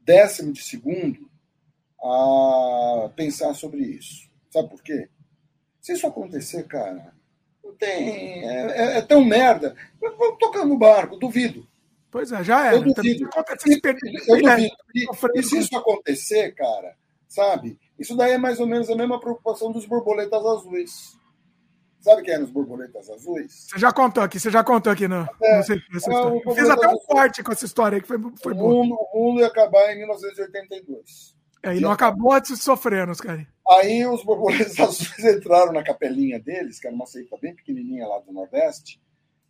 [0.00, 1.30] décimo de segundo
[2.02, 4.30] a pensar sobre isso.
[4.50, 5.08] Sabe por quê?
[5.80, 7.14] Se isso acontecer, cara,
[7.62, 8.44] não tem.
[8.44, 9.74] É, é, é tão merda.
[10.00, 11.66] Vamos tocar no barco, duvido.
[12.10, 12.74] Pois é, já é.
[12.74, 13.28] Eu duvido.
[14.28, 14.76] Eu duvido.
[14.94, 15.06] E,
[15.38, 16.94] e se isso acontecer, cara,
[17.26, 17.78] sabe?
[17.98, 21.18] Isso daí é mais ou menos a mesma preocupação dos borboletas azuis.
[22.02, 23.68] Sabe quem eram os borboletas azuis?
[23.70, 25.24] Você já contou aqui, você já contou aqui no.
[25.40, 28.52] É, não sei, é, Fiz até um corte com essa história aí que foi, foi
[28.54, 31.36] o mundo, o mundo ia acabar em 1982.
[31.62, 33.46] É, e não acabou de sofrendo, os caras.
[33.70, 38.18] Aí os borboletas azuis entraram na capelinha deles, que era uma seita bem pequenininha lá
[38.18, 39.00] do Nordeste,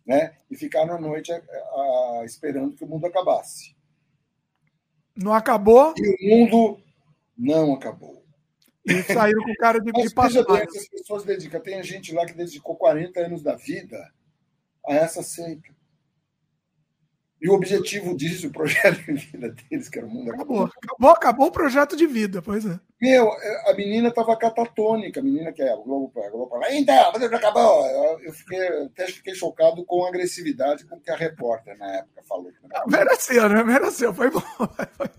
[0.05, 0.35] né?
[0.51, 3.75] E ficaram à noite a, a, esperando que o mundo acabasse.
[5.15, 5.95] Não acabou?
[5.97, 6.79] E o mundo
[7.35, 8.22] não acabou.
[8.85, 10.63] E saíram com cara de, Mas, de passagem.
[10.63, 11.61] As pessoas dedicam.
[11.61, 14.11] Tem gente lá que dedicou 40 anos da vida
[14.85, 15.73] a essa seita.
[17.41, 20.63] E o objetivo disso, o projeto de vida deles, que era o mundo acabou.
[20.63, 22.79] Acabou, acabou o projeto de vida, pois é.
[23.03, 23.29] Meu,
[23.65, 27.85] a menina estava catatônica, a menina que é a Globo, a Globo então, mas acabou.
[28.21, 32.49] Eu fiquei, até fiquei chocado com a agressividade com que a repórter na época falou.
[32.87, 33.61] Mereceu, né?
[33.61, 34.41] Mereceu, foi bom.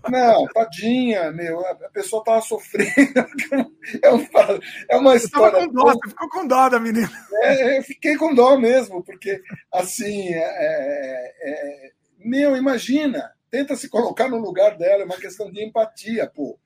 [0.09, 2.91] Não, tadinha, meu, a pessoa estava sofrendo.
[4.01, 4.59] É uma,
[4.89, 5.67] é uma história.
[5.67, 7.07] Com dó, você ficou com dó da menina.
[7.43, 9.39] É, eu fiquei com dó mesmo, porque,
[9.71, 15.51] assim, é, é, é meu, imagina, tenta se colocar no lugar dela, é uma questão
[15.51, 16.59] de empatia, pô.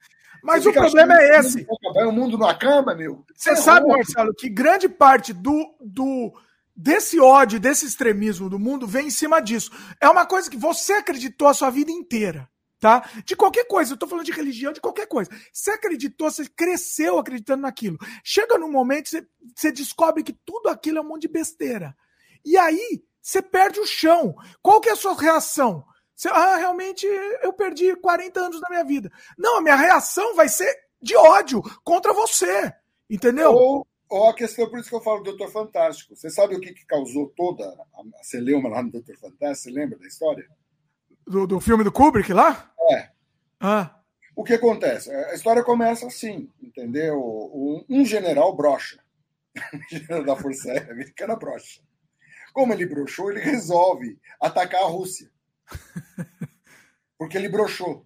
[0.43, 1.65] Mas o problema é esse.
[2.05, 3.25] O mundo não acaba, meu.
[3.35, 3.87] Você é sabe.
[3.87, 6.33] Marcelo, que grande parte do, do
[6.75, 9.71] desse ódio, desse extremismo do mundo vem em cima disso.
[9.99, 12.49] É uma coisa que você acreditou a sua vida inteira.
[12.79, 13.07] tá?
[13.25, 15.29] De qualquer coisa, eu tô falando de religião, de qualquer coisa.
[15.51, 17.97] Você acreditou, você cresceu acreditando naquilo.
[18.23, 21.95] Chega num momento, você, você descobre que tudo aquilo é um monte de besteira.
[22.45, 24.33] E aí, você perde o chão.
[24.61, 25.83] Qual que é a sua reação?
[26.27, 27.05] Ah, realmente
[27.41, 29.11] eu perdi 40 anos da minha vida.
[29.37, 32.73] Não, a minha reação vai ser de ódio contra você.
[33.09, 33.53] Entendeu?
[33.53, 36.15] Ou, ou a questão, por isso que eu falo do Doutor Fantástico.
[36.15, 39.69] Você sabe o que, que causou toda a celeuma lá no Doutor Fantástico?
[39.69, 40.47] Você lembra da história?
[41.25, 42.71] Do, do filme do Kubrick lá?
[42.91, 43.09] É.
[43.59, 43.99] Ah.
[44.35, 45.11] O que acontece?
[45.11, 47.19] A história começa assim, entendeu?
[47.89, 48.99] Um, general brocha.
[49.73, 51.81] Um general da Força Aérea Americana brocha.
[52.53, 55.29] Como ele brochou, ele resolve atacar a Rússia.
[57.17, 58.05] Porque ele brochou.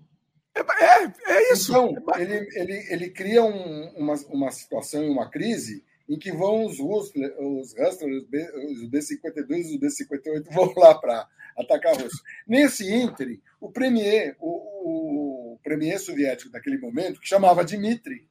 [0.55, 1.71] É, é, é isso.
[1.71, 6.79] Então, ele, ele, ele cria um, uma, uma situação, uma crise, em que vão os
[6.79, 11.27] Hustlers, os, Hustlers, os B-52 e os B-58 vão lá para
[11.57, 12.19] atacar a Rússia.
[12.47, 18.27] Nesse ínterim, o premier, o, o, premier soviético daquele momento, que chamava Dmitri.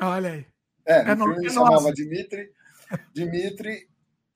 [0.00, 0.46] Olha aí.
[0.84, 2.52] É, no é filme ele chamava Dmitri.
[3.14, 3.88] Dmitri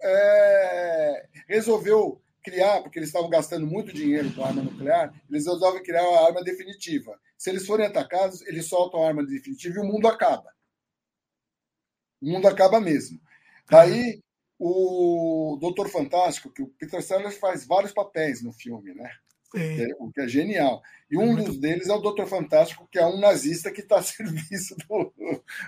[0.03, 6.03] é, resolveu criar, porque eles estavam gastando muito dinheiro com arma nuclear, eles resolvem criar
[6.09, 7.19] uma arma definitiva.
[7.37, 10.51] Se eles forem atacados, eles soltam a arma definitiva e o mundo acaba.
[12.21, 13.21] O mundo acaba mesmo.
[13.71, 14.23] Daí,
[14.59, 19.11] o Doutor Fantástico, que o Peter Sellers faz vários papéis no filme, né?
[19.57, 20.81] É, o que é genial.
[21.11, 24.03] E um dos deles é o Doutor Fantástico, que é um nazista que está a
[24.03, 25.13] serviço do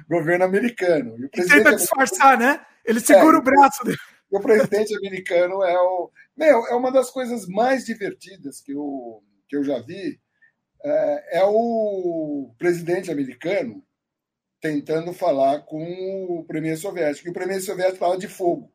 [0.09, 1.17] governo americano.
[1.19, 2.65] E, o e tenta disfarçar, né?
[2.85, 3.99] Ele segura é, o braço dele.
[4.31, 6.11] O presidente americano é o.
[6.37, 10.21] Meu, é uma das coisas mais divertidas que eu, que eu já vi.
[10.85, 13.85] É, é o presidente americano
[14.61, 15.83] tentando falar com
[16.39, 17.29] o premier soviético.
[17.29, 18.73] E o premier soviético fala de fogo.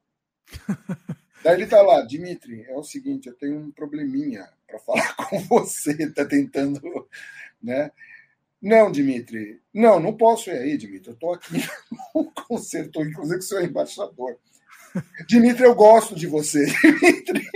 [1.44, 5.40] Daí ele está lá, Dimitri, é o seguinte, eu tenho um probleminha para falar com
[5.40, 6.82] você, está tentando,
[7.62, 7.92] né?
[8.62, 11.54] Não, Dimitri, não, não posso ir aí, Dimitri, eu estou aqui
[12.14, 14.38] no concerto, inclusive que o senhor é embaixador.
[15.28, 16.66] Dimitri, eu gosto de você.
[16.82, 17.48] Dimitri,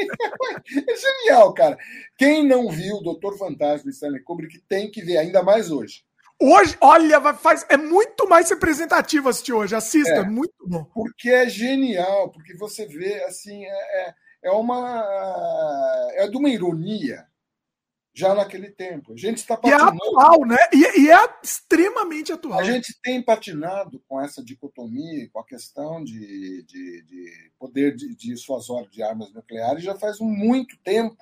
[0.88, 1.78] é genial, cara.
[2.18, 6.04] Quem não viu o Doutor Fantástico de Stanley Kubrick tem que ver, ainda mais hoje.
[6.42, 9.76] Hoje, olha, faz, é muito mais representativo assistir hoje.
[9.76, 10.84] Assista, é, muito bom.
[10.86, 14.14] Porque é genial, porque você vê, assim, é, é,
[14.46, 15.06] é uma.
[16.16, 17.31] É de uma ironia
[18.14, 19.14] já naquele tempo.
[19.14, 19.96] A gente está patinando.
[19.96, 20.58] E é atual, né?
[20.74, 22.60] E, e, é extremamente atual.
[22.60, 28.16] A gente tem patinado com essa dicotomia, com a questão de, de, de poder de,
[28.16, 31.18] dissuasório de armas nucleares já faz muito tempo.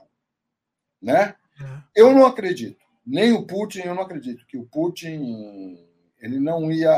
[1.02, 1.36] Né?
[1.62, 1.82] É.
[1.96, 5.84] Eu não acredito nem o Putin, eu não acredito que o Putin
[6.20, 6.96] ele não ia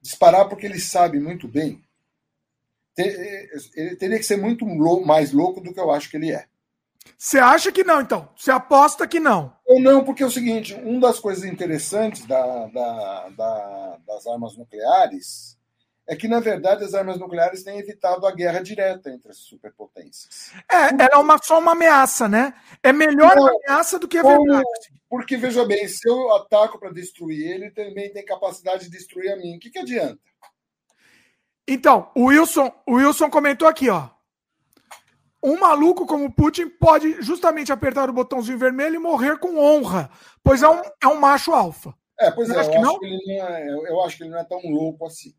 [0.00, 1.84] disparar porque ele sabe muito bem.
[2.96, 4.64] Ele teria que ser muito
[5.04, 6.46] mais louco do que eu acho que ele é.
[7.16, 8.28] Você acha que não, então?
[8.36, 9.56] Você aposta que não?
[9.66, 14.56] Ou não, porque é o seguinte: uma das coisas interessantes da, da, da, das armas
[14.56, 15.58] nucleares
[16.08, 20.52] é que, na verdade, as armas nucleares têm evitado a guerra direta entre as superpotências.
[20.72, 22.54] É, ela é uma, só uma ameaça, né?
[22.82, 24.64] É melhor Não, ameaça do que a como, verdade.
[25.06, 29.30] Porque, veja bem, se eu ataco para destruir ele, ele também tem capacidade de destruir
[29.32, 29.56] a mim.
[29.56, 30.18] O que, que adianta?
[31.66, 34.08] Então, o Wilson, o Wilson comentou aqui, ó.
[35.42, 40.10] Um maluco como Putin pode justamente apertar o botãozinho vermelho e morrer com honra,
[40.42, 41.94] pois é um, é um macho alfa.
[42.18, 42.98] É, pois é, eu, acho que não?
[42.98, 45.32] Que não é, eu acho que ele não é tão louco assim.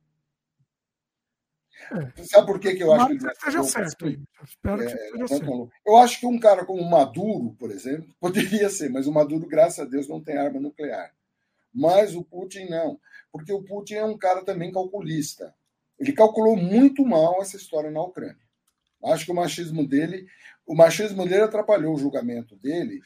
[1.91, 2.23] É.
[2.23, 4.05] Sabe por que, que eu acho que ele esteja certo.
[4.05, 4.23] Assim?
[4.43, 5.71] Espero que é, certo.
[5.85, 9.80] Eu acho que um cara como Maduro, por exemplo, poderia ser, mas o Maduro, graças
[9.80, 11.13] a Deus, não tem arma nuclear.
[11.73, 12.99] Mas o Putin não,
[13.31, 15.53] porque o Putin é um cara também calculista.
[15.99, 18.48] Ele calculou muito mal essa história na Ucrânia.
[19.05, 20.26] Acho que o machismo dele,
[20.65, 23.01] o machismo dele atrapalhou o julgamento dele,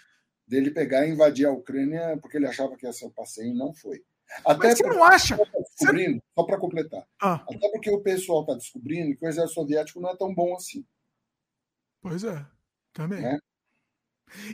[0.48, 3.58] dele pegar e invadir a Ucrânia porque ele achava que ia ser o passeio e
[3.58, 4.04] não foi.
[4.46, 5.38] Até Mas você não acha?
[5.38, 6.24] Tá descobrindo, você...
[6.36, 7.06] Só para completar.
[7.22, 7.46] Ah.
[7.50, 10.86] Até porque o pessoal está descobrindo que o exército soviético não é tão bom assim.
[12.02, 12.46] Pois é,
[12.92, 13.22] também.
[13.22, 13.40] Né?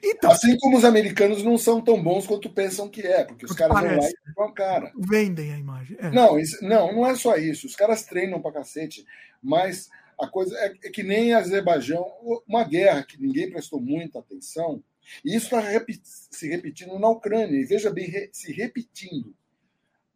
[0.04, 3.54] Então, assim como os americanos não são tão bons quanto pensam que é, porque os
[3.54, 3.96] caras parece.
[3.96, 4.92] vão lá e vão cara.
[4.98, 5.98] Vendem a imagem.
[6.00, 6.10] É.
[6.10, 7.66] Não, isso, não, não é só isso.
[7.66, 9.06] Os caras treinam pra cacete,
[9.42, 9.90] mas
[10.20, 12.06] a coisa é, é que nem Azerbaijão,
[12.48, 14.84] uma guerra que ninguém prestou muita atenção,
[15.24, 15.62] e isso está
[16.04, 19.34] se repetindo na Ucrânia, e veja bem, se repetindo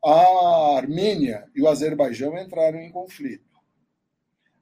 [0.03, 3.53] a Armênia e o Azerbaijão entraram em conflito.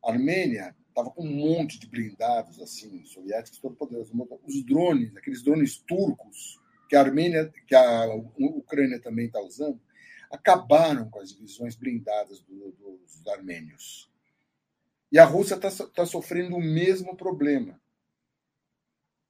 [0.03, 4.13] A Armênia estava com um monte de blindados assim, soviéticos, todo poderoso.
[4.45, 8.05] Os drones, aqueles drones turcos que a Armênia, que a
[8.37, 9.81] Ucrânia também está usando,
[10.29, 14.10] acabaram com as divisões blindadas do, dos armênios.
[15.11, 17.79] E a Rússia está tá sofrendo o mesmo problema,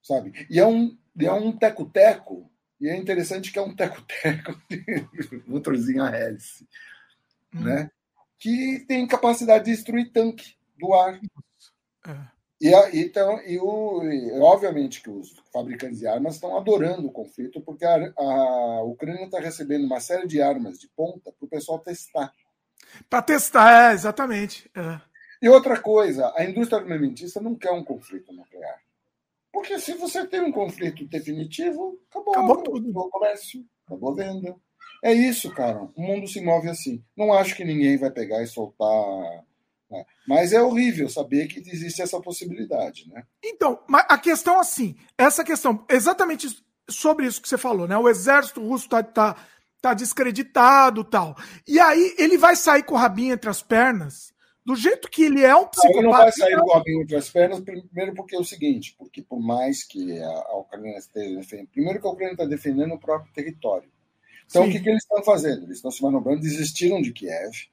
[0.02, 0.46] sabe?
[0.50, 2.50] E é um é um teco-teco
[2.80, 4.60] E é interessante que é um teco-teco
[5.46, 6.68] motorzinho a hélice,
[7.54, 7.64] hum.
[7.64, 7.92] né?
[8.42, 11.22] que tem capacidade de destruir tanque do ar.
[12.08, 12.42] É.
[12.60, 17.62] E, então, e, o, e, obviamente que os fabricantes de armas estão adorando o conflito,
[17.62, 21.80] porque a, a Ucrânia está recebendo uma série de armas de ponta para o pessoal
[21.80, 22.34] testar.
[23.08, 24.70] Para testar, é, exatamente.
[24.76, 25.11] É.
[25.42, 28.80] E outra coisa, a indústria armamentista não quer um conflito nuclear.
[29.52, 32.90] Porque se você tem um conflito definitivo, acabou, acabou tudo.
[32.90, 34.56] Acabou o comércio, acabou a venda.
[35.04, 35.90] É isso, cara.
[35.96, 37.04] O mundo se move assim.
[37.18, 39.44] Não acho que ninguém vai pegar e soltar
[39.92, 40.06] né?
[40.26, 43.24] Mas é horrível saber que existe essa possibilidade, né?
[43.44, 46.48] Então, mas a questão assim, essa questão, exatamente
[46.90, 47.98] sobre isso que você falou, né?
[47.98, 49.36] O exército russo tá, tá,
[49.82, 51.36] tá descreditado tal.
[51.68, 54.31] E aí ele vai sair com o rabinho entre as pernas,
[54.66, 56.00] do jeito que ele é um psicopata.
[56.00, 58.96] Ele não vai sair com o rabinho entre as pernas, primeiro porque é o seguinte,
[58.98, 63.00] porque por mais que a, Ucrânia esteja defendendo, primeiro que a Ucrânia está defendendo o
[63.00, 63.90] próprio território.
[64.46, 64.70] Então Sim.
[64.70, 65.64] o que, que eles estão fazendo?
[65.64, 67.70] Eles estão se manobrando, desistiram de Kiev,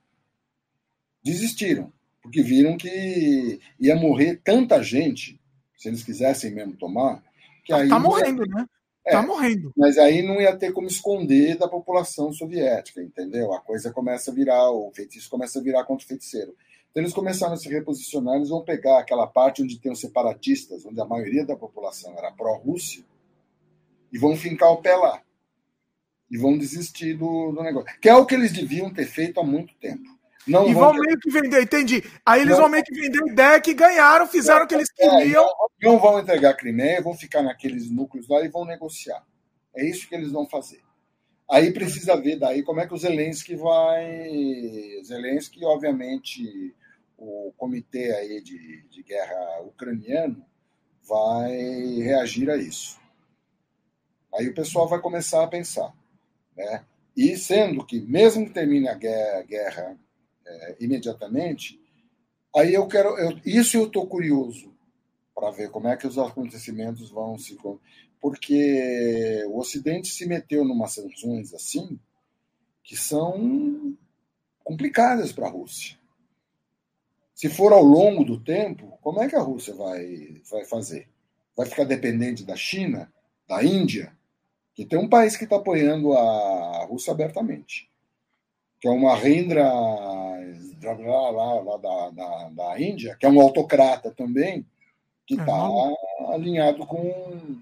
[1.23, 1.93] desistiram
[2.29, 5.41] porque viram que ia morrer tanta gente,
[5.77, 7.23] se eles quisessem mesmo tomar,
[7.65, 7.89] que tá aí.
[7.89, 8.55] Tá morrendo, ia...
[8.55, 8.67] né?
[9.07, 9.73] É, tá morrendo.
[9.75, 13.55] Mas aí não ia ter como esconder da população soviética, entendeu?
[13.55, 16.55] A coisa começa a virar, o feitiço começa a virar contra o feiticeiro.
[16.91, 20.85] Então eles começaram a se reposicionar, eles vão pegar aquela parte onde tem os separatistas,
[20.85, 23.05] onde a maioria da população era pró-Rússia,
[24.13, 25.23] e vão fincar o pé lá.
[26.31, 27.89] E vão desistir do, do negócio.
[28.01, 30.19] Que é o que eles deviam ter feito há muito tempo.
[30.47, 32.03] Não e vão, vão meio que vender, entendi.
[32.25, 34.91] Aí eles não, vão meio que vender a ideia que ganharam, fizeram o que eles
[34.91, 35.45] queriam.
[35.45, 35.47] É,
[35.83, 39.23] não, não, vão entregar a Crimeia, vão ficar naqueles núcleos lá e vão negociar.
[39.77, 40.81] É isso que eles vão fazer.
[41.51, 45.01] Aí precisa ver daí como é que o Zelensky vai.
[45.03, 46.75] Zelensky, obviamente,
[47.17, 50.45] o comitê aí de, de guerra ucraniano
[51.03, 51.57] vai
[52.03, 53.01] reagir a isso.
[54.35, 55.93] Aí o pessoal vai começar a pensar.
[56.55, 56.85] Né?
[57.17, 59.99] E sendo que, mesmo que termine a guerra, guerra
[60.47, 61.81] é, imediatamente,
[62.55, 63.17] aí eu quero.
[63.19, 64.75] Eu, isso eu estou curioso
[65.35, 67.57] para ver como é que os acontecimentos vão se.
[68.21, 71.99] Porque o Ocidente se meteu numa sanções assim
[72.83, 73.97] que são
[74.65, 75.99] complicadas para a Rússia.
[77.35, 81.09] Se for ao longo do tempo, como é que a Rússia vai, vai fazer?
[81.57, 83.13] Vai ficar dependente da China,
[83.47, 84.13] da Índia?
[84.75, 87.91] Que tem um país que está apoiando a Rússia abertamente,
[88.81, 89.65] que é uma Rendra
[90.83, 94.67] lá, lá, lá da, da, da, Índia, que é um autocrata também,
[95.27, 95.69] que está
[96.33, 97.61] alinhado com.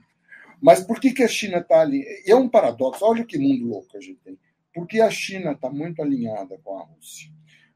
[0.67, 2.05] Mas por que, que a China está ali?
[2.27, 4.37] É um paradoxo, olha que mundo louco a gente tem.
[4.75, 7.31] Porque a China está muito alinhada com a Rússia.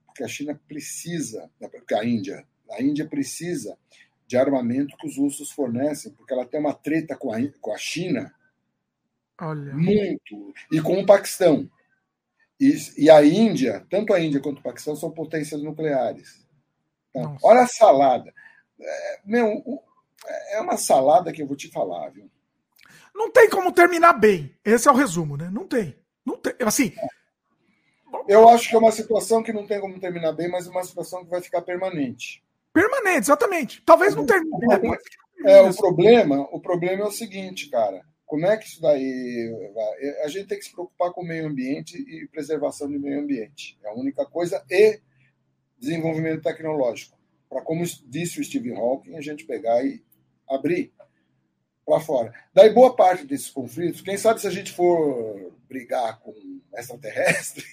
[0.05, 3.79] Porque a China precisa, porque a Índia, a Índia precisa
[4.27, 7.79] de armamento que os russos fornecem, porque ela tem uma treta com a, com a
[7.79, 8.35] China
[9.41, 9.73] Olha.
[9.73, 11.71] muito, e com o Paquistão.
[12.59, 16.45] E, e, a Índia, tanto a Índia quanto o Paquistão, são potências nucleares.
[17.11, 18.35] Então, olha a salada.
[18.81, 19.62] É, meu,
[20.55, 22.29] é uma salada que eu vou te falar, viu?
[23.15, 24.55] Não tem como terminar bem.
[24.65, 25.51] Esse é o resumo, né?
[25.53, 25.97] Não tem.
[26.24, 26.55] Não tem.
[26.61, 26.93] Assim.
[28.28, 30.85] Eu acho que é uma situação que não tem como terminar bem, mas é uma
[30.85, 32.43] situação que vai ficar permanente.
[32.73, 33.82] Permanente, exatamente.
[33.85, 34.57] Talvez não termine.
[35.45, 38.05] É, o problema, o problema é o seguinte, cara.
[38.27, 40.24] Como é que isso daí vai?
[40.24, 43.77] A gente tem que se preocupar com o meio ambiente e preservação do meio ambiente.
[43.82, 44.65] É a única coisa.
[44.70, 45.01] E
[45.78, 47.19] desenvolvimento tecnológico.
[47.49, 50.05] Para, como disse o Stephen Hawking, a gente pegar e
[50.49, 50.93] abrir
[51.91, 52.33] para fora.
[52.55, 56.33] Daí, boa parte desses conflitos, quem sabe se a gente for brigar com
[56.75, 57.65] extraterrestre.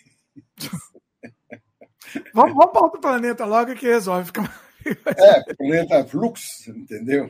[2.33, 4.31] vamos, vamos para outro planeta logo que resolve.
[5.05, 7.29] é, planeta Flux, entendeu?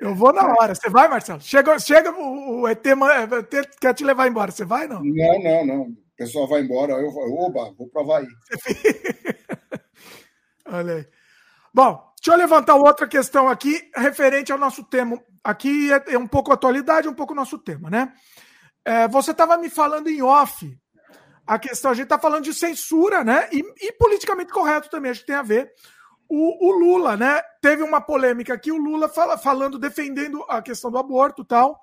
[0.00, 0.74] Eu vou na hora.
[0.74, 1.40] Você vai, Marcelo?
[1.40, 4.50] Chega, chega o, ET, ET quer te levar embora.
[4.50, 5.02] Você vai, não?
[5.02, 5.82] Não, não, não.
[5.82, 6.94] O pessoal vai embora.
[6.94, 8.26] Eu vou, oba, vou para Havaí.
[10.66, 11.06] Olha aí.
[11.74, 15.22] Bom, deixa eu levantar outra questão aqui, referente ao nosso tema.
[15.42, 18.12] Aqui é, é um pouco atualidade, um pouco nosso tema, né?
[18.84, 20.78] É, você estava me falando em off
[21.46, 23.48] a questão, a gente está falando de censura, né?
[23.52, 25.72] E, e politicamente correto também, acho que tem a ver
[26.28, 27.42] o, o, Lula, né?
[27.60, 31.82] Teve uma polêmica aqui, o Lula fala, falando, defendendo a questão do aborto tal.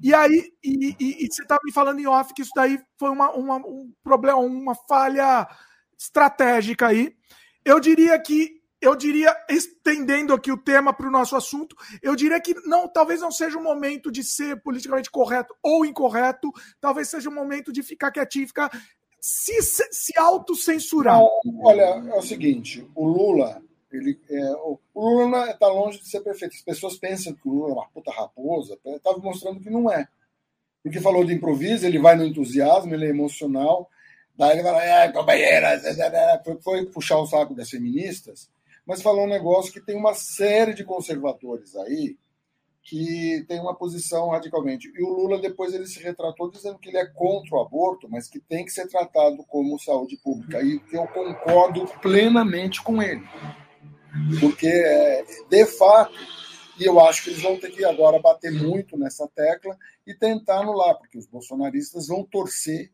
[0.00, 3.10] E aí, e, e, e você estava me falando em off que isso daí foi
[3.10, 5.48] uma, uma, um problema, uma falha
[5.98, 7.12] estratégica aí.
[7.64, 12.40] Eu diria que, eu diria, estendendo aqui o tema para o nosso assunto, eu diria
[12.40, 16.50] que não, talvez não seja o momento de ser politicamente correto ou incorreto,
[16.80, 18.70] talvez seja o momento de ficar quietinho, ficar
[19.20, 21.20] se, se autocensurar.
[21.62, 23.62] Olha, é o seguinte, o Lula
[23.92, 26.54] ele, é, o Lula está longe de ser perfeito.
[26.54, 28.78] As pessoas pensam que o Lula é uma puta raposa.
[28.84, 30.06] Estava mostrando que não é.
[30.82, 33.90] Porque falou de improviso, ele vai no entusiasmo, ele é emocional.
[34.36, 35.80] Daí ele fala, é, companheira,
[36.44, 38.48] foi, foi puxar o saco das feministas,
[38.90, 42.18] mas falou um negócio que tem uma série de conservadores aí
[42.82, 44.90] que tem uma posição radicalmente.
[44.96, 48.28] E o Lula depois ele se retratou dizendo que ele é contra o aborto, mas
[48.28, 50.60] que tem que ser tratado como saúde pública.
[50.60, 53.22] E eu concordo plenamente com ele.
[54.40, 56.18] Porque, de fato,
[56.76, 60.62] e eu acho que eles vão ter que agora bater muito nessa tecla e tentar
[60.62, 62.90] anular, porque os bolsonaristas vão torcer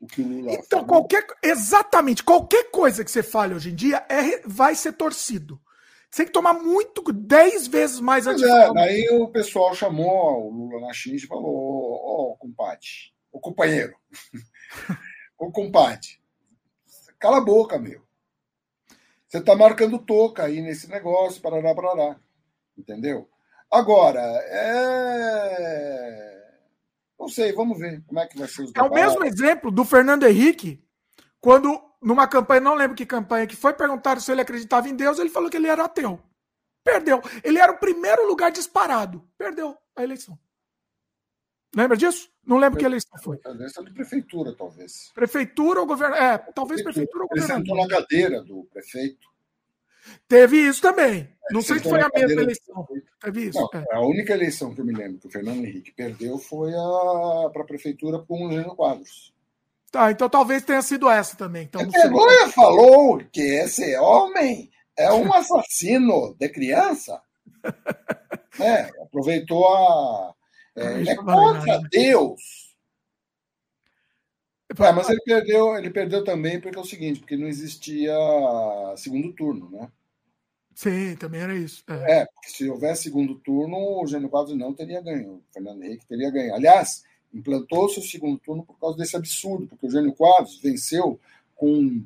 [0.00, 4.04] o que o Lula Então, qualquer, exatamente, qualquer coisa que você fale hoje em dia
[4.08, 5.60] é, vai ser torcido.
[6.10, 10.50] Você tem que tomar muito, 10 vezes mais a é, Daí o pessoal chamou o
[10.50, 12.88] Lula na X e falou: Ô, oh, compadre,
[13.30, 13.94] ô companheiro,
[15.38, 16.08] ô compadre,
[17.18, 18.02] cala a boca, meu.
[19.28, 22.18] Você está marcando toca aí nesse negócio, parará, parará.
[22.76, 23.28] Entendeu?
[23.70, 26.29] Agora, é.
[27.20, 29.84] Não sei, vamos ver como é que vai ser os É o mesmo exemplo do
[29.84, 30.82] Fernando Henrique,
[31.38, 35.18] quando numa campanha, não lembro que campanha que foi, perguntaram se ele acreditava em Deus,
[35.18, 36.18] ele falou que ele era ateu.
[36.82, 37.20] Perdeu.
[37.44, 39.22] Ele era o primeiro lugar disparado.
[39.36, 40.38] Perdeu a eleição.
[41.76, 42.30] Lembra disso?
[42.42, 43.38] Não lembro que eleição foi.
[43.44, 45.12] A eleição de prefeitura, talvez.
[45.14, 46.16] Prefeitura ou governo.
[46.16, 47.52] É, talvez prefeitura, ou governo.
[47.52, 49.28] Ele sentou na cadeira do prefeito.
[50.28, 51.28] Teve isso também.
[51.50, 52.88] É, não sei se foi a mesma eleição.
[53.20, 53.58] Teve isso.
[53.60, 53.84] Não, é.
[53.92, 56.72] A única eleição que eu me lembro que o Fernando Henrique perdeu foi
[57.52, 59.32] para a prefeitura com o Gênio Quadros.
[59.90, 61.64] Tá, então talvez tenha sido essa também.
[61.64, 67.20] Então, a vergonha falou que esse homem é um assassino de criança.
[68.60, 70.34] é, aproveitou a.
[70.76, 72.40] É, é contra Deus.
[74.78, 78.14] É, mas ele perdeu, ele perdeu também porque é o seguinte, porque não existia
[78.96, 79.90] segundo turno, né?
[80.74, 81.82] Sim, também era isso.
[81.88, 85.34] É, é porque se houvesse segundo turno, o Gênio Quadros não teria ganho.
[85.34, 86.54] O Fernando Henrique teria ganho.
[86.54, 91.20] Aliás, implantou-se o segundo turno por causa desse absurdo, porque o Gênio Quadros venceu
[91.54, 92.02] com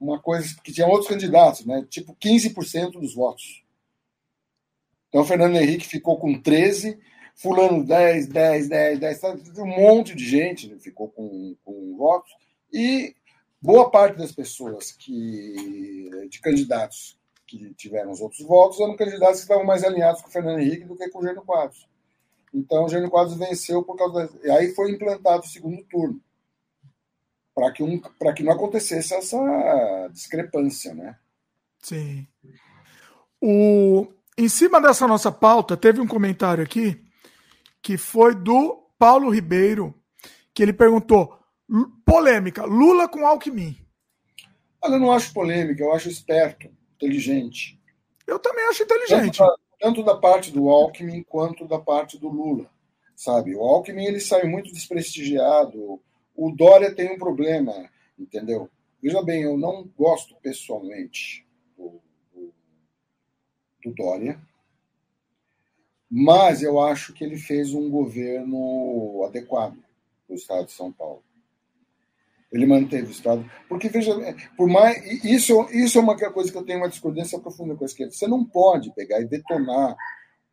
[0.00, 1.86] uma coisa que tinha outros candidatos, né?
[1.88, 3.62] tipo 15% dos votos.
[5.08, 6.98] Então, o Fernando Henrique ficou com 13,
[7.36, 9.22] Fulano 10, 10, 10, 10,
[9.58, 10.78] um monte de gente né?
[10.78, 12.32] ficou com, com votos,
[12.72, 13.14] e
[13.60, 19.42] boa parte das pessoas que de candidatos que tiveram os outros votos eram candidatos que
[19.42, 21.86] estavam mais alinhados com o Fernando Henrique do que com o Gênio Quadros.
[22.52, 24.26] Então, o Gênio Quadros venceu por causa.
[24.26, 24.46] Da...
[24.46, 26.20] E aí foi implantado o segundo turno.
[27.54, 28.00] Para que, um,
[28.34, 31.16] que não acontecesse essa discrepância, né?
[31.80, 32.26] Sim.
[33.40, 34.08] O...
[34.36, 37.05] Em cima dessa nossa pauta, teve um comentário aqui
[37.86, 39.94] que foi do Paulo Ribeiro,
[40.52, 41.38] que ele perguntou:
[42.04, 43.76] polêmica, Lula com Alckmin.
[44.82, 47.80] Olha, eu não acho polêmica, eu acho esperto, inteligente.
[48.26, 49.38] Eu também acho inteligente
[49.78, 52.68] tanto da parte do Alckmin quanto da parte do Lula,
[53.14, 53.54] sabe?
[53.54, 56.00] O Alckmin ele saiu muito desprestigiado.
[56.34, 57.88] O Dória tem um problema,
[58.18, 58.68] entendeu?
[59.00, 61.46] Veja bem, eu não gosto pessoalmente
[61.76, 62.00] do,
[62.34, 62.52] do,
[63.84, 64.40] do Dória,
[66.10, 69.76] mas eu acho que ele fez um governo adequado
[70.26, 71.22] para o Estado de São Paulo.
[72.50, 73.48] Ele manteve o Estado.
[73.68, 74.14] Porque, veja,
[74.56, 75.24] por mais.
[75.24, 78.12] Isso, isso é uma coisa que eu tenho uma discordância profunda com a esquerda.
[78.12, 79.96] Você não pode pegar e detonar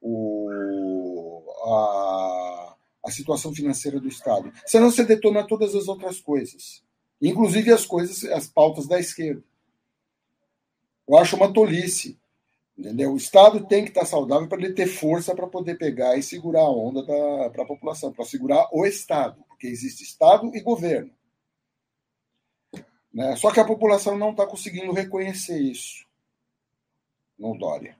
[0.02, 2.76] o, a,
[3.06, 4.52] a situação financeira do Estado.
[4.66, 6.84] Senão você detona todas as outras coisas.
[7.22, 9.44] Inclusive as coisas, as pautas da esquerda.
[11.08, 12.18] Eu acho uma tolice.
[12.78, 13.14] Entendeu?
[13.14, 16.62] O Estado tem que estar saudável para ele ter força para poder pegar e segurar
[16.62, 21.12] a onda para a população, para segurar o Estado, porque existe Estado e governo.
[23.14, 23.36] Né?
[23.36, 26.04] Só que a população não está conseguindo reconhecer isso
[27.38, 27.96] no Dória.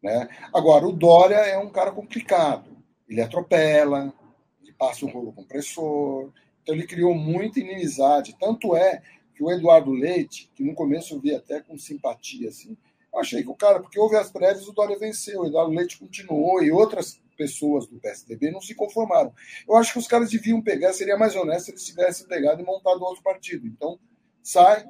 [0.00, 0.28] Né?
[0.52, 2.70] Agora, o Dória é um cara complicado.
[3.08, 4.14] Ele atropela,
[4.62, 6.32] ele passa um rolo compressor,
[6.62, 8.36] então ele criou muita inimizade.
[8.38, 9.02] Tanto é
[9.34, 12.76] que o Eduardo Leite, que no começo eu vi até com simpatia, assim,
[13.12, 15.98] eu achei que o cara, porque houve as prévias, o Dória venceu, o Eduardo Leite
[15.98, 19.34] continuou e outras pessoas do PSDB não se conformaram.
[19.68, 22.64] Eu acho que os caras deviam pegar, seria mais honesto se eles tivessem pegado e
[22.64, 23.66] montado outro partido.
[23.66, 23.98] Então,
[24.42, 24.88] sai.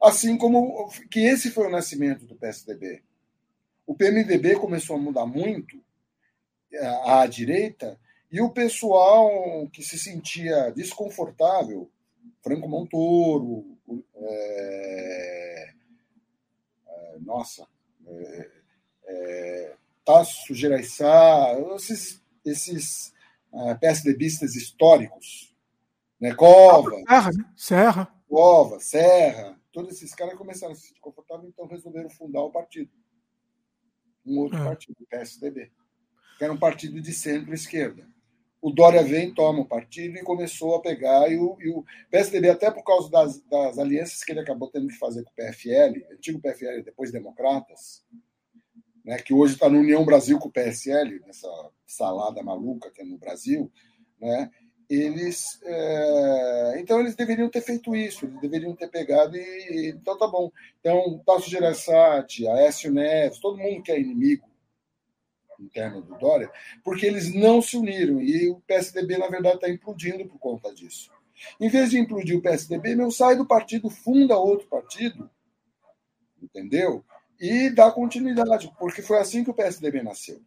[0.00, 3.02] Assim como que esse foi o nascimento do PSDB.
[3.86, 5.82] O PMDB começou a mudar muito
[6.72, 7.98] é, à direita
[8.30, 11.90] e o pessoal que se sentia desconfortável,
[12.42, 13.76] Franco Montoro,
[14.14, 15.74] é,
[17.20, 17.66] nossa,
[18.06, 18.50] é,
[19.06, 23.12] é, Tasso Gereissá, esses, esses
[23.52, 25.54] uh, PSDBistas históricos,
[26.20, 27.52] né, Cova, Serra, né?
[27.56, 28.14] Serra.
[28.28, 32.90] Cova, Serra, todos esses caras começaram a se sentir confortáveis, então resolveram fundar o partido.
[34.24, 34.64] Um outro é.
[34.64, 35.70] partido, o PSDB,
[36.36, 38.06] que era um partido de centro-esquerda.
[38.60, 41.30] O Dória vem, toma o partido e começou a pegar.
[41.30, 44.88] E o, e o PSDB, até por causa das, das, alianças que ele acabou tendo
[44.88, 48.04] que fazer com o PFL, antigo PFL, depois Democratas,
[49.04, 51.48] né, que hoje está no União Brasil com o PSL, nessa
[51.86, 53.70] salada maluca que é no Brasil,
[54.20, 54.50] né,
[54.90, 55.60] eles.
[55.62, 56.80] É...
[56.80, 59.94] Então, eles deveriam ter feito isso, eles deveriam ter pegado e.
[59.94, 60.50] Então, tá bom.
[60.80, 64.48] Então, Tasso Gereissati, Aécio Neves, todo mundo que é inimigo
[65.58, 66.50] interno do Dória,
[66.84, 68.20] porque eles não se uniram.
[68.20, 71.10] E o PSDB, na verdade, está implodindo por conta disso.
[71.60, 75.30] Em vez de implodir o PSDB, meu, sai do partido, funda outro partido,
[76.42, 77.04] entendeu?
[77.40, 80.40] E dá continuidade, porque foi assim que o PSDB nasceu.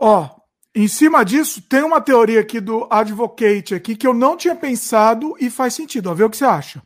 [0.00, 0.38] Ó,
[0.74, 5.34] em cima disso, tem uma teoria aqui do Advocate aqui que eu não tinha pensado
[5.40, 6.08] e faz sentido.
[6.08, 6.82] Ó, ver o que você acha.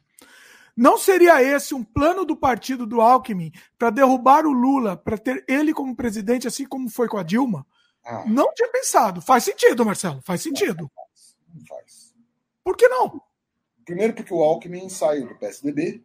[0.77, 5.44] Não seria esse um plano do partido do Alckmin para derrubar o Lula, para ter
[5.47, 7.66] ele como presidente, assim como foi com a Dilma?
[8.05, 8.24] Ah.
[8.27, 9.20] Não tinha pensado.
[9.20, 10.90] Faz sentido, Marcelo, faz sentido.
[11.55, 12.15] Não faz.
[12.65, 13.20] Por que não?
[13.85, 16.03] Primeiro, porque o Alckmin saiu do PSDB.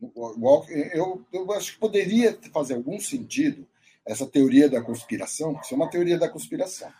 [0.00, 3.66] O Alckmin, eu, eu acho que poderia fazer algum sentido
[4.06, 6.92] essa teoria da conspiração, isso é uma teoria da conspiração.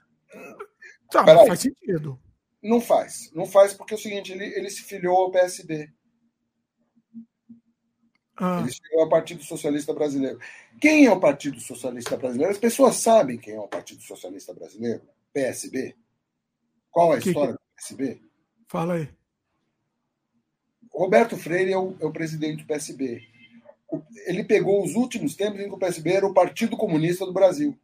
[1.10, 2.20] Tá, não faz sentido.
[2.62, 3.30] Não faz.
[3.34, 5.90] Não faz porque é o seguinte, ele, ele se filiou ao PSD.
[8.40, 8.60] Ah.
[8.60, 10.40] Ele chegou ao Partido Socialista Brasileiro.
[10.80, 12.50] Quem é o Partido Socialista Brasileiro?
[12.50, 15.02] As pessoas sabem quem é o Partido Socialista Brasileiro?
[15.30, 15.94] PSB?
[16.90, 17.58] Qual é a que história que...
[17.58, 18.20] do PSB?
[18.66, 19.08] Fala aí.
[20.90, 23.22] Roberto Freire é o, é o presidente do PSB.
[24.26, 27.78] Ele pegou os últimos tempos em que o PSB era o Partido Comunista do Brasil.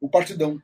[0.00, 0.60] O Partidão.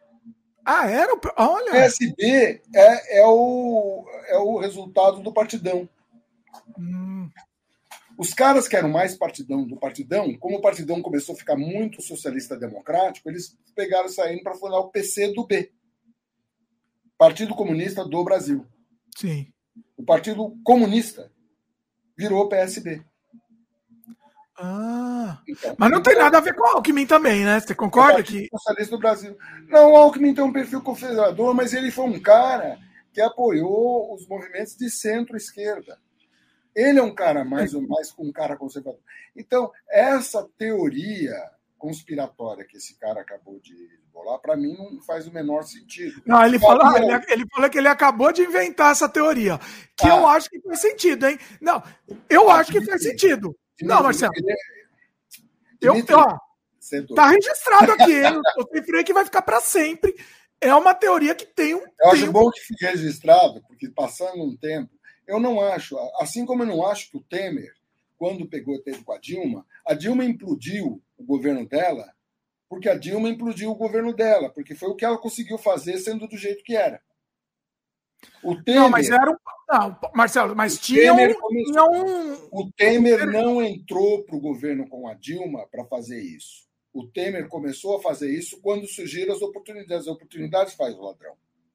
[0.64, 1.20] Ah, era o.
[1.36, 1.70] Olha.
[1.70, 5.88] O PSB é, é, o, é o resultado do Partidão.
[6.78, 7.28] Hum.
[8.22, 12.00] Os caras que eram mais partidão do partidão, como o partidão começou a ficar muito
[12.00, 15.72] socialista democrático, eles pegaram e saíram para fundar o PC do B.
[17.18, 18.64] Partido Comunista do Brasil.
[19.16, 19.52] Sim.
[19.96, 21.32] O Partido Comunista
[22.16, 23.04] virou PSB.
[24.56, 27.58] Ah, então, mas não tem nada a ver com o Alckmin também, né?
[27.58, 28.46] Você concorda que.
[28.52, 29.36] Socialista do Brasil.
[29.66, 32.78] Não, o Alckmin tem um perfil confederador, mas ele foi um cara
[33.12, 35.98] que apoiou os movimentos de centro-esquerda.
[36.74, 39.00] Ele é um cara mais ou mais um cara conservador.
[39.36, 41.34] Então, essa teoria
[41.78, 43.74] conspiratória que esse cara acabou de
[44.12, 46.22] bolar, para mim não faz o menor sentido.
[46.24, 49.58] Não, ele falou, ele, ele falou que ele acabou de inventar essa teoria,
[49.96, 50.16] que ah.
[50.16, 51.38] eu acho que faz sentido, hein?
[51.60, 51.82] Não,
[52.30, 53.56] eu ah, acho que faz sentido.
[53.80, 54.32] Não, Marcelo.
[55.80, 56.38] Eu, ó,
[57.16, 58.40] tá registrado aqui, hein?
[58.58, 60.14] O Freire que vai ficar para sempre.
[60.60, 61.78] É uma teoria que tem um.
[61.78, 62.12] Eu tempo.
[62.12, 64.92] acho bom que fique registrado, porque passando um tempo,
[65.26, 67.74] eu não acho, assim como eu não acho que o Temer,
[68.16, 72.12] quando pegou teve com a Dilma, a Dilma implodiu o governo dela,
[72.68, 76.26] porque a Dilma implodiu o governo dela, porque foi o que ela conseguiu fazer sendo
[76.26, 77.02] do jeito que era.
[78.42, 79.36] O Temer, não, mas era um,
[79.68, 84.88] não, Marcelo, mas tinha um, começou, tinha um, O Temer não entrou para o governo
[84.88, 86.66] com a Dilma para fazer isso.
[86.92, 90.06] O Temer começou a fazer isso quando surgiram as oportunidades.
[90.06, 91.34] As oportunidades faz o ladrão.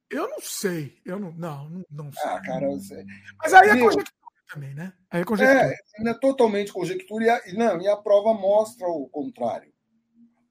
[0.09, 0.97] Eu não sei.
[1.05, 2.29] Eu não, não, não sei.
[2.29, 3.03] Ah, cara, eu sei.
[3.39, 4.17] Mas aí é conjectura
[4.51, 4.93] também, né?
[5.09, 5.73] Aí é conjectura.
[5.73, 9.71] É, não é totalmente conjectura e a, não, e a prova mostra o contrário.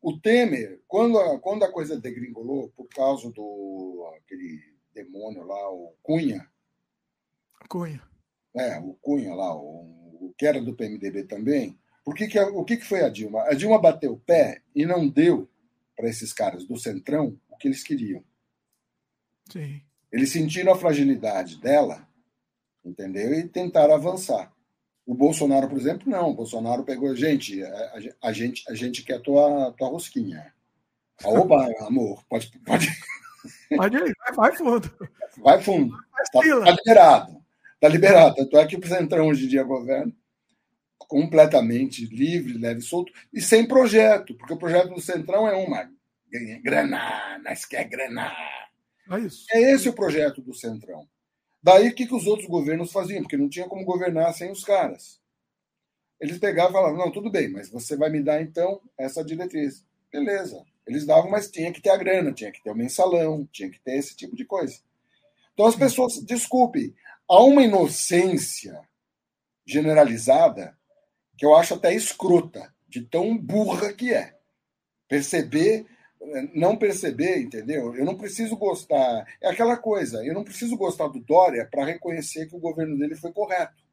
[0.03, 4.61] O Temer, quando a, quando a coisa degringolou por causa do aquele
[4.95, 6.47] demônio lá, o Cunha.
[7.69, 8.03] Cunha.
[8.55, 11.79] É, o Cunha lá, o, o que era do PMDB também.
[12.05, 13.43] Por que que, o que, que foi a Dilma?
[13.43, 15.51] A Dilma bateu o pé e não deu
[15.97, 18.23] para esses caras do Centrão o que eles queriam.
[19.51, 19.81] Sim.
[20.13, 22.07] Eles sentiram a fragilidade dela,
[22.85, 23.35] entendeu?
[23.35, 24.53] E tentaram avançar.
[25.05, 26.31] O Bolsonaro, por exemplo, não.
[26.31, 30.53] O Bolsonaro pegou, gente, a, a gente, a gente quer tua, tua rosquinha.
[31.23, 32.51] Ah, oba, amor, pode.
[32.65, 32.89] Pode,
[33.77, 34.91] pode ir, vai, fundo.
[35.39, 35.97] Vai fundo.
[36.23, 37.45] Está tá liberado.
[37.75, 38.37] Está liberado.
[38.37, 40.13] Tanto é que o Centrão hoje em dia governa
[41.09, 45.89] completamente livre, leve, solto e sem projeto, porque o projeto do Centrão é uma
[46.63, 48.33] grana, nós quer grana,
[49.11, 49.47] é, isso.
[49.53, 51.09] é esse o projeto do Centrão.
[51.63, 53.23] Daí o que, que os outros governos faziam?
[53.23, 55.21] Porque não tinha como governar sem os caras.
[56.21, 59.85] Eles pegavam e falavam: não, tudo bem, mas você vai me dar então essa diretriz.
[60.11, 60.65] Beleza.
[60.87, 63.81] Eles davam, mas tinha que ter a grana, tinha que ter o mensalão, tinha que
[63.81, 64.79] ter esse tipo de coisa.
[65.53, 66.95] Então as pessoas, desculpe,
[67.29, 68.81] há uma inocência
[69.67, 70.79] generalizada
[71.37, 74.37] que eu acho até escrota, de tão burra que é.
[75.09, 75.85] Perceber
[76.55, 77.95] não perceber, entendeu?
[77.95, 79.27] Eu não preciso gostar.
[79.41, 83.15] É aquela coisa, eu não preciso gostar do Dória para reconhecer que o governo dele
[83.15, 83.85] foi correto.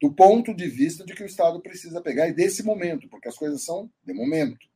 [0.00, 3.36] Do ponto de vista de que o Estado precisa pegar, e desse momento, porque as
[3.36, 4.66] coisas são de momento.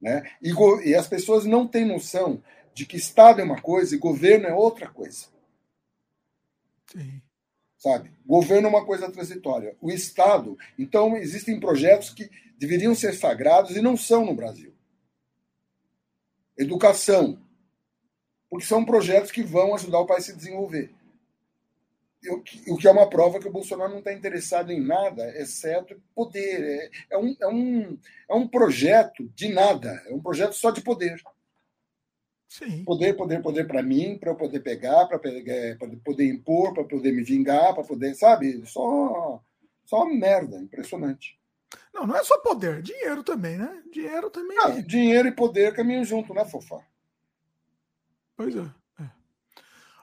[0.00, 0.22] Né?
[0.40, 0.52] E,
[0.88, 2.42] e as pessoas não têm noção
[2.72, 5.26] de que Estado é uma coisa e governo é outra coisa.
[6.86, 7.20] Sim.
[7.76, 8.10] Sabe?
[8.24, 9.76] Governo é uma coisa transitória.
[9.80, 10.56] O Estado.
[10.78, 14.77] Então, existem projetos que deveriam ser sagrados e não são no Brasil.
[16.58, 17.38] Educação.
[18.50, 20.92] Porque são projetos que vão ajudar o país a se desenvolver.
[22.66, 26.60] O que é uma prova que o Bolsonaro não está interessado em nada, exceto poder.
[26.60, 27.98] É, é, um, é, um,
[28.28, 31.22] é um projeto de nada, é um projeto só de poder.
[32.48, 32.82] Sim.
[32.82, 37.12] Poder, poder, poder para mim, para eu poder pegar, para é, poder impor, para poder
[37.12, 38.66] me vingar, para poder, sabe?
[38.66, 39.40] Só,
[39.84, 41.37] só merda, impressionante.
[41.92, 43.82] Não, não é só poder, dinheiro também, né?
[43.92, 44.56] Dinheiro também.
[44.56, 46.78] Não, dinheiro e poder caminham junto, né, Fofá?
[48.36, 48.70] Pois é.
[49.00, 49.10] é.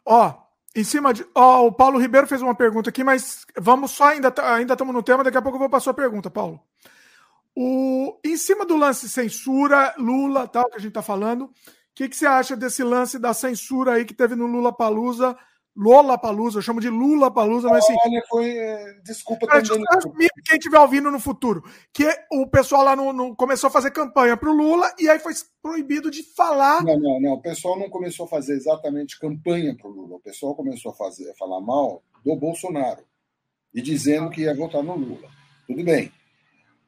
[0.05, 0.33] Ó,
[0.75, 1.25] em cima de.
[1.33, 5.01] Ó, o Paulo Ribeiro fez uma pergunta aqui, mas vamos só, ainda ainda estamos no
[5.01, 6.59] tema, daqui a pouco eu vou para a sua pergunta, Paulo.
[7.55, 11.53] O, em cima do lance censura, Lula, tal, que a gente está falando,
[11.95, 15.37] que, que você acha desse lance da censura aí que teve no Lula Palusa?
[15.75, 17.95] Lola Palusa, eu chamo de Lula Palusa, mas assim.
[18.05, 18.57] Olha, foi.
[18.57, 20.29] É, desculpa também.
[20.45, 24.37] Quem estiver ouvindo no futuro, que o pessoal lá no, no começou a fazer campanha
[24.37, 26.81] para o Lula e aí foi proibido de falar.
[26.81, 27.33] Não, não, não.
[27.33, 30.15] O pessoal não começou a fazer exatamente campanha para o Lula.
[30.15, 33.03] O pessoal começou a fazer, a falar mal do Bolsonaro
[33.73, 35.29] e dizendo que ia votar no Lula.
[35.67, 36.09] Tudo bem.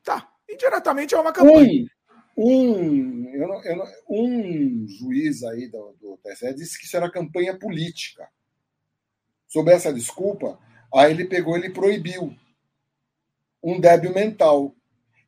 [0.02, 0.32] Tá.
[0.50, 1.86] Indiretamente é uma campanha.
[2.38, 6.96] Um, um, eu não, eu não, um juiz aí do, do TSE disse que isso
[6.96, 8.30] era campanha política.
[9.48, 10.60] Sob essa desculpa,
[10.94, 12.36] aí ele pegou ele proibiu
[13.64, 14.76] um débil mental.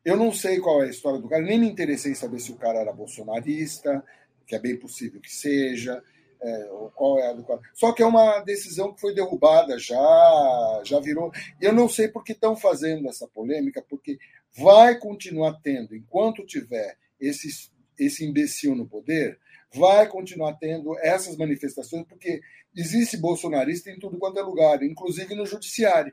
[0.04, 2.52] Eu não sei qual é a história do cara, nem me interessei em saber se
[2.52, 4.02] o cara era bolsonarista,
[4.46, 6.02] que é bem possível que seja,
[6.40, 7.60] é, qual é a do cara.
[7.74, 11.30] Só que é uma decisão que foi derrubada já, já virou.
[11.60, 14.18] Eu não sei por que estão fazendo essa polêmica, porque
[14.56, 19.38] vai continuar tendo, enquanto tiver esse, esse imbecil no poder,
[19.74, 22.40] vai continuar tendo essas manifestações, porque
[22.74, 26.12] existe bolsonarista em tudo quanto é lugar, inclusive no judiciário.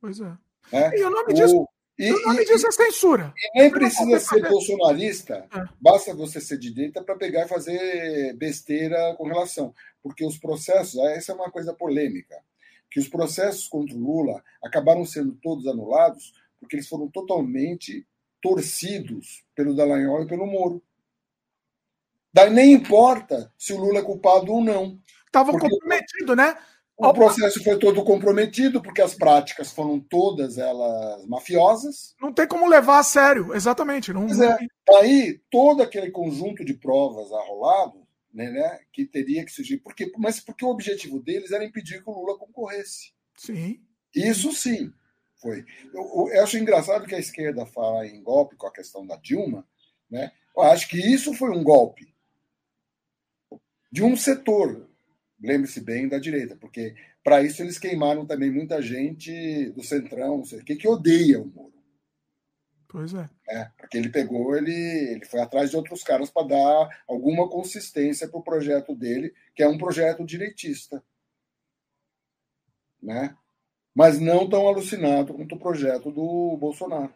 [0.00, 0.38] Pois é.
[0.72, 0.98] é?
[0.98, 3.32] E o nome disso, o, e, o nome disso é censura.
[3.36, 5.64] E nem precisa ser bolsonarista, é.
[5.80, 9.74] basta você ser de direita para pegar e fazer besteira com relação.
[10.02, 12.42] Porque os processos, essa é uma coisa polêmica
[12.90, 18.06] que os processos contra o Lula acabaram sendo todos anulados porque eles foram totalmente
[18.42, 20.82] torcidos pelo Dallagnol e pelo Moro.
[22.32, 24.98] Daí nem importa se o Lula é culpado ou não.
[25.26, 26.56] Estava comprometido, né?
[26.96, 32.14] O processo foi todo comprometido, porque as práticas foram todas elas mafiosas.
[32.20, 34.12] Não tem como levar a sério, exatamente.
[34.12, 34.58] Não, pois é.
[34.86, 39.78] Daí, todo aquele conjunto de provas arrolado né, né, que teria que surgir.
[39.78, 43.12] Porque, mas porque o objetivo deles era impedir que o Lula concorresse.
[43.34, 43.80] Sim.
[44.14, 44.92] Isso sim
[45.40, 45.64] foi.
[45.92, 49.66] Eu, eu, acho engraçado que a esquerda fala em golpe com a questão da Dilma.
[50.10, 50.30] Né?
[50.54, 52.12] Eu acho que isso foi um golpe
[53.90, 54.88] de um setor.
[55.42, 56.94] Lembre-se bem da direita, porque
[57.24, 61.40] para isso eles queimaram também muita gente do Centrão, não sei o que, que odeia
[61.40, 61.70] o Moro.
[62.90, 63.30] Pois é.
[63.48, 63.70] é.
[63.78, 68.40] Porque ele pegou, ele, ele foi atrás de outros caras para dar alguma consistência para
[68.40, 71.02] o projeto dele, que é um projeto direitista.
[73.00, 73.36] Né?
[73.94, 77.14] Mas não tão alucinado quanto o projeto do Bolsonaro.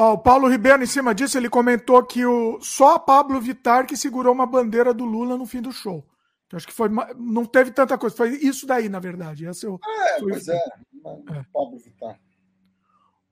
[0.00, 3.84] Ó, o Paulo Ribeiro, em cima disso, ele comentou que o, só a Pablo Vittar
[3.84, 6.06] que segurou uma bandeira do Lula no fim do show.
[6.52, 6.88] Eu acho que foi.
[7.16, 8.14] Não teve tanta coisa.
[8.14, 9.44] Foi isso daí, na verdade.
[9.44, 10.56] Esse é, o, é pois é.
[10.56, 11.44] é.
[11.52, 12.16] Pablo Vittar.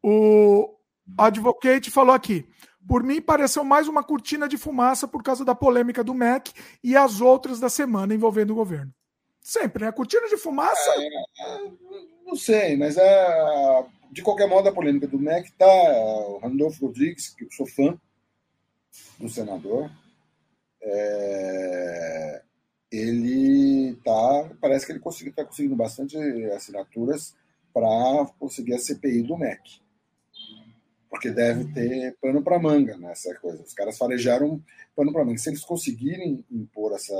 [0.03, 0.77] O
[1.17, 2.45] Advocate falou aqui.
[2.85, 6.53] Por mim, pareceu mais uma cortina de fumaça por causa da polêmica do MEC
[6.83, 8.93] e as outras da semana envolvendo o governo.
[9.41, 9.93] Sempre, né?
[9.93, 10.91] Cortina de fumaça.
[10.97, 11.71] É, é,
[12.27, 15.67] não sei, mas é, de qualquer modo, a polêmica do MEC tá.
[16.29, 17.99] O Randolfo Rodrigues, que eu sou fã
[19.19, 19.91] do senador,
[20.83, 22.43] é,
[22.91, 24.51] ele tá.
[24.61, 26.17] Parece que ele está conseguindo bastante
[26.53, 27.35] assinaturas
[27.73, 29.87] para conseguir a CPI do MEC
[31.17, 33.63] porque deve ter pano para manga nessa coisa.
[33.63, 34.63] Os caras farejaram
[34.95, 35.39] pano para manga.
[35.39, 37.15] Se eles conseguirem impor essa,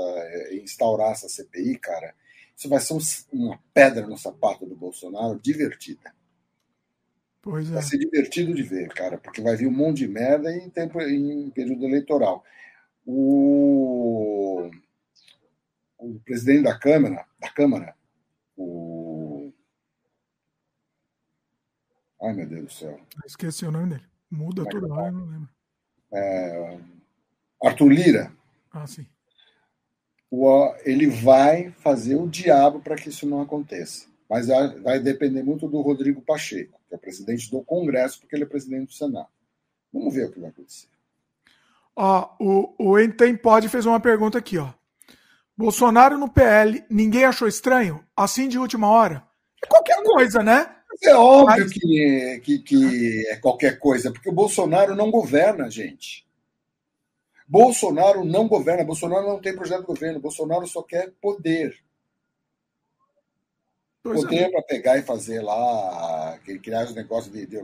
[0.51, 2.13] instaurar essa CPI, cara,
[2.55, 2.99] isso vai ser um,
[3.33, 6.13] uma pedra no sapato do Bolsonaro divertida.
[7.49, 7.75] Pois é.
[7.75, 11.01] Vai ser divertido de ver, cara, porque vai vir um monte de merda em, tempo,
[11.01, 12.43] em período eleitoral.
[13.05, 14.69] O,
[15.97, 17.95] o presidente da Câmara, da Câmara,
[18.57, 19.53] o
[22.21, 22.99] Ai, meu Deus do céu.
[23.25, 24.03] Esqueci o nome dele.
[24.29, 25.49] Muda Como toda hora, não lembro.
[26.11, 26.79] É...
[27.63, 28.33] Arthur Lira.
[28.73, 29.07] Ah, sim.
[30.29, 34.05] O, ele vai fazer o diabo para que isso não aconteça.
[34.29, 38.47] Mas vai depender muito do Rodrigo Pacheco, que é presidente do Congresso, porque ele é
[38.47, 39.29] presidente do Senado.
[39.91, 40.87] Vamos ver o que vai acontecer.
[41.95, 44.71] Ó, o, o Entem Pod fez uma pergunta aqui, ó.
[45.57, 48.03] Bolsonaro no PL, ninguém achou estranho?
[48.15, 49.23] Assim de última hora?
[49.63, 50.75] É qualquer coisa, né?
[51.03, 51.73] É óbvio Mas...
[51.73, 56.27] que, que, que é qualquer coisa, porque o Bolsonaro não governa, gente.
[57.47, 61.77] Bolsonaro não governa, Bolsonaro não tem projeto de governo, Bolsonaro só quer poder.
[64.03, 64.49] Poder é.
[64.49, 67.57] para pegar e fazer lá, criar os negócios de, de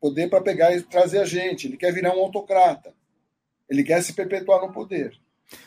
[0.00, 1.66] poder para pegar e trazer a gente.
[1.66, 2.92] Ele quer virar um autocrata.
[3.68, 5.18] Ele quer se perpetuar no poder.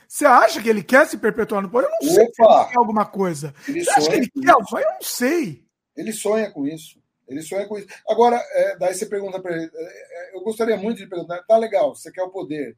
[0.08, 1.88] Você acha que ele quer se perpetuar no poder?
[1.88, 3.54] Eu não sei se ele quer alguma coisa.
[3.68, 4.56] Ele Você acha que ele quer?
[4.62, 4.78] Isso.
[4.78, 5.66] Eu não sei.
[5.96, 7.02] Ele sonha com isso.
[7.28, 7.88] Ele sonha com isso.
[8.08, 9.72] Agora, é, daí você pergunta para ele.
[9.74, 12.78] É, é, eu gostaria muito de perguntar: tá legal, você quer o poder.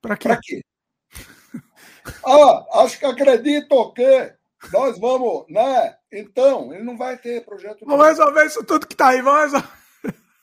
[0.00, 0.28] Para quê?
[0.28, 0.62] Para quê?
[2.24, 4.34] ah, acho que acredito que
[4.70, 5.96] nós vamos, né?
[6.12, 7.84] Então, ele não vai ter projeto.
[7.84, 9.82] Vamos resolver isso tudo que tá aí, vamos resolver.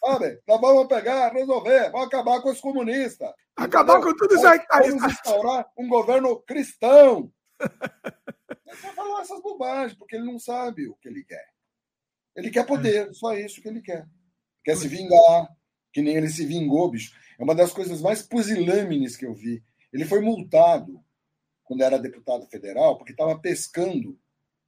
[0.03, 0.41] Sabe?
[0.47, 3.31] Nós vamos pegar, resolver, vamos acabar com os comunistas.
[3.55, 4.13] Acabar entendeu?
[4.13, 4.89] com tudo isso aí que tá aí.
[4.89, 7.31] Vamos instaurar um governo cristão.
[8.65, 11.47] Ele vai falar essas bobagens, porque ele não sabe o que ele quer.
[12.35, 14.05] Ele quer poder, só isso que ele quer.
[14.63, 15.49] Quer se vingar,
[15.91, 17.11] que nem ele se vingou, bicho.
[17.39, 19.63] É uma das coisas mais pusilâmines que eu vi.
[19.91, 21.03] Ele foi multado
[21.69, 24.17] quando era deputado federal, porque estava pescando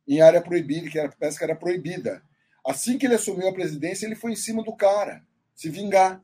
[0.07, 2.21] em área proibida, que a pesca era proibida.
[2.63, 5.23] Assim que ele assumiu a presidência, ele foi em cima do cara,
[5.55, 6.21] se vingar.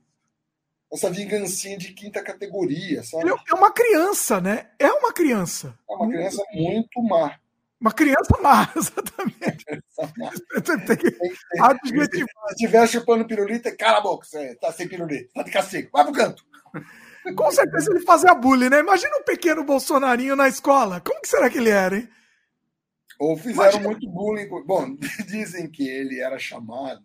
[0.94, 3.24] Essa vingancinha de quinta categoria, sabe?
[3.24, 4.70] Ele é uma criança, né?
[4.78, 5.78] É uma criança.
[5.90, 7.40] É uma criança muito má.
[7.82, 9.66] Uma criança má, exatamente.
[11.84, 16.04] Se estiver chupando pirulita, cala a boca, você tá sem pirulita, tá de castigo, vai
[16.06, 16.46] pro canto.
[17.36, 18.80] Com certeza ele fazia bullying, né?
[18.80, 21.02] Imagina um pequeno bolsonarinho na escola.
[21.02, 22.10] Como que será que ele era, hein?
[23.20, 23.84] Ou fizeram Imagina...
[23.84, 24.48] muito bullying.
[24.66, 24.96] Bom,
[25.28, 27.04] dizem que ele era chamado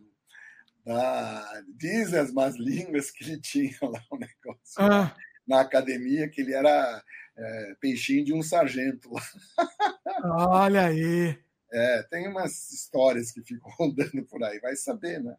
[0.85, 1.63] da.
[1.77, 5.15] Dizem as más línguas que ele tinha lá um negócio ah.
[5.47, 7.03] na academia, que ele era
[7.37, 9.23] é, peixinho de um sargento lá.
[10.63, 11.39] Olha aí.
[11.73, 15.37] É, tem umas histórias que ficam rodando por aí, vai saber, né?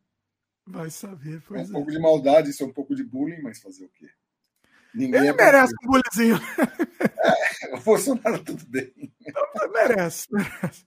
[0.65, 1.63] Vai saber, pois é.
[1.65, 1.71] Um é.
[1.73, 4.09] pouco de maldade, isso é um pouco de bullying, mas fazer o quê?
[4.93, 6.39] Ninguém Ele é merece um bullyingzinho.
[7.25, 8.91] É, o Bolsonaro tudo bem.
[9.25, 10.85] Então, merece, merece.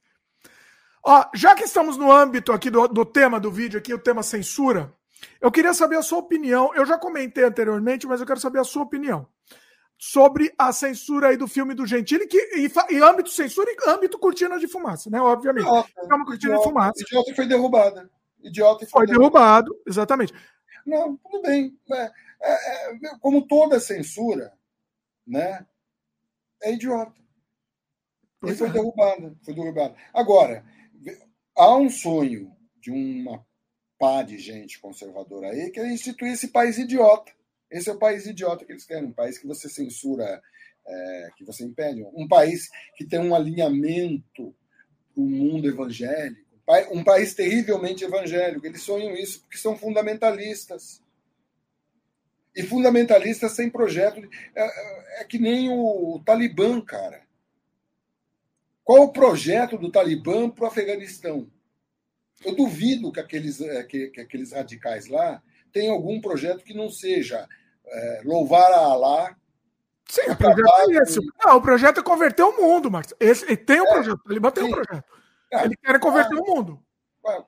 [1.03, 4.23] Ó, já que estamos no âmbito aqui do, do tema do vídeo, aqui, o tema
[4.23, 4.93] censura,
[5.41, 6.73] eu queria saber a sua opinião.
[6.74, 9.27] Eu já comentei anteriormente, mas eu quero saber a sua opinião
[9.99, 14.19] sobre a censura aí do filme do Gentili, que e, e âmbito censura e âmbito
[14.19, 15.20] cortina de fumaça, né?
[15.20, 15.66] Obviamente.
[15.66, 17.03] Idiota, é uma cortina idiota, de fumaça.
[17.03, 18.11] Idiota foi derrubada.
[18.43, 19.70] Idiota foi, foi derrubado.
[19.70, 20.35] derrubado, exatamente.
[20.85, 21.77] Não, tudo bem.
[21.93, 22.11] É,
[22.41, 24.53] é, é, como toda censura,
[25.27, 25.67] né?
[26.63, 27.15] É idiota.
[28.45, 28.73] E foi é.
[28.73, 29.97] derrubada, foi derrubada.
[30.13, 30.65] Agora,
[31.57, 33.45] há um sonho de uma
[33.99, 37.33] pá de gente conservadora aí que é instituir esse país idiota.
[37.71, 40.41] Esse é o país idiota que eles querem, um país que você censura,
[40.87, 44.55] é, que você impede, um país que tem um alinhamento
[45.15, 46.47] com o mundo evangélico,
[46.91, 48.67] um país terrivelmente evangélico.
[48.67, 51.03] Eles sonham isso porque são fundamentalistas.
[52.57, 54.27] E fundamentalistas sem projeto.
[54.55, 57.20] É, é, é que nem o, Talibã, cara.
[58.83, 61.51] Qual o projeto do Talibã para o Afeganistão?
[62.43, 65.43] Eu duvido que aqueles, é, que, que aqueles radicais lá
[65.73, 67.47] tem algum projeto que não seja
[67.87, 69.37] é, louvar a Alá.
[70.09, 71.20] Sim, o projeto é esse.
[71.45, 73.12] Não, o projeto é converter o mundo, Marcos.
[73.20, 75.05] Esse, tem um é, projeto, ele tem um projeto.
[75.53, 76.83] É, ele quer converter o mundo.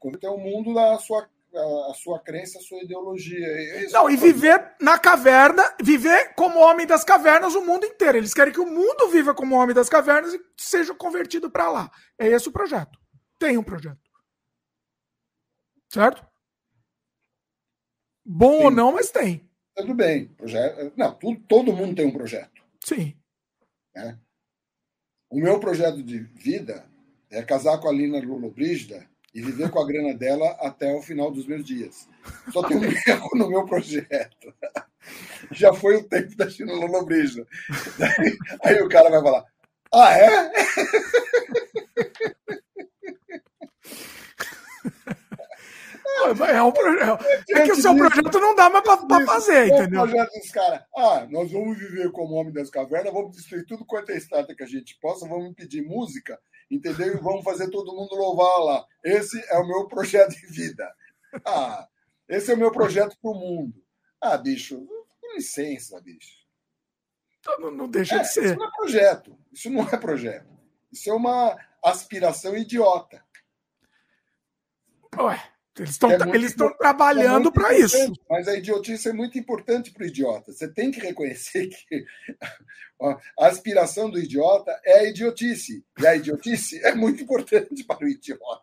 [0.00, 3.46] converter o mundo da sua, a sua crença, a sua ideologia.
[3.46, 8.18] É não, e viver na caverna, viver como homem das cavernas o mundo inteiro.
[8.18, 11.90] Eles querem que o mundo viva como homem das cavernas e seja convertido para lá.
[12.18, 12.98] É esse o projeto.
[13.38, 13.98] Tem um projeto.
[15.90, 16.26] Certo?
[18.24, 19.48] Bom ou não, mas tem.
[19.74, 20.28] Tudo bem.
[20.28, 22.62] Projeto, não, tudo, todo mundo tem um projeto.
[22.84, 23.16] Sim.
[23.94, 24.18] Né?
[25.30, 26.86] O meu projeto de vida
[27.30, 29.08] é casar com a Lina Lollobrigida
[29.38, 32.08] e viver com a grana dela até o final dos meus dias.
[32.52, 34.52] Só tem um erro no meu projeto.
[35.52, 37.46] Já foi o tempo da China Lollobrigida.
[38.64, 39.44] Aí o cara vai falar:
[39.94, 40.52] Ah, é?
[46.50, 47.24] É, um projeto.
[47.50, 50.02] É que o seu projeto não dá mais para fazer, entendeu?
[50.02, 50.82] O projeto dos caras.
[50.96, 54.64] Ah, nós vamos viver como homem das cavernas, vamos destruir tudo quanto é estátua que
[54.64, 56.38] a gente possa, vamos pedir música,
[56.70, 57.14] entendeu?
[57.14, 58.86] E vamos fazer todo mundo louvar lá.
[59.04, 60.92] Esse é o meu projeto de vida.
[61.44, 61.88] Ah,
[62.28, 63.82] esse é o meu projeto para o mundo.
[64.20, 64.86] Ah, bicho,
[65.20, 66.38] com licença, bicho.
[67.58, 68.44] Não, não deixa é, de ser.
[68.44, 69.38] Isso não é projeto.
[69.52, 70.58] Isso não é projeto.
[70.92, 73.24] Isso é uma aspiração idiota.
[75.16, 78.12] Ué, Eles estão é eles estão trabalhando é para isso.
[78.28, 80.52] Mas a idiotice é muito importante para o idiota.
[80.52, 82.04] Você tem que reconhecer que
[83.38, 85.84] a aspiração do idiota é a idiotice.
[85.98, 88.62] E a idiotice é muito importante para o idiota.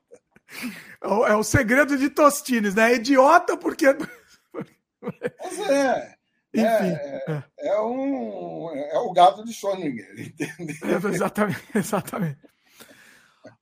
[1.02, 2.92] É o, é segredo de Tostines, né?
[2.92, 3.88] É idiota porque.
[5.02, 6.16] Mas é.
[6.58, 10.90] É, é, é, um, é o gato de Schrödinger, entendeu?
[10.90, 12.40] É, exatamente, exatamente.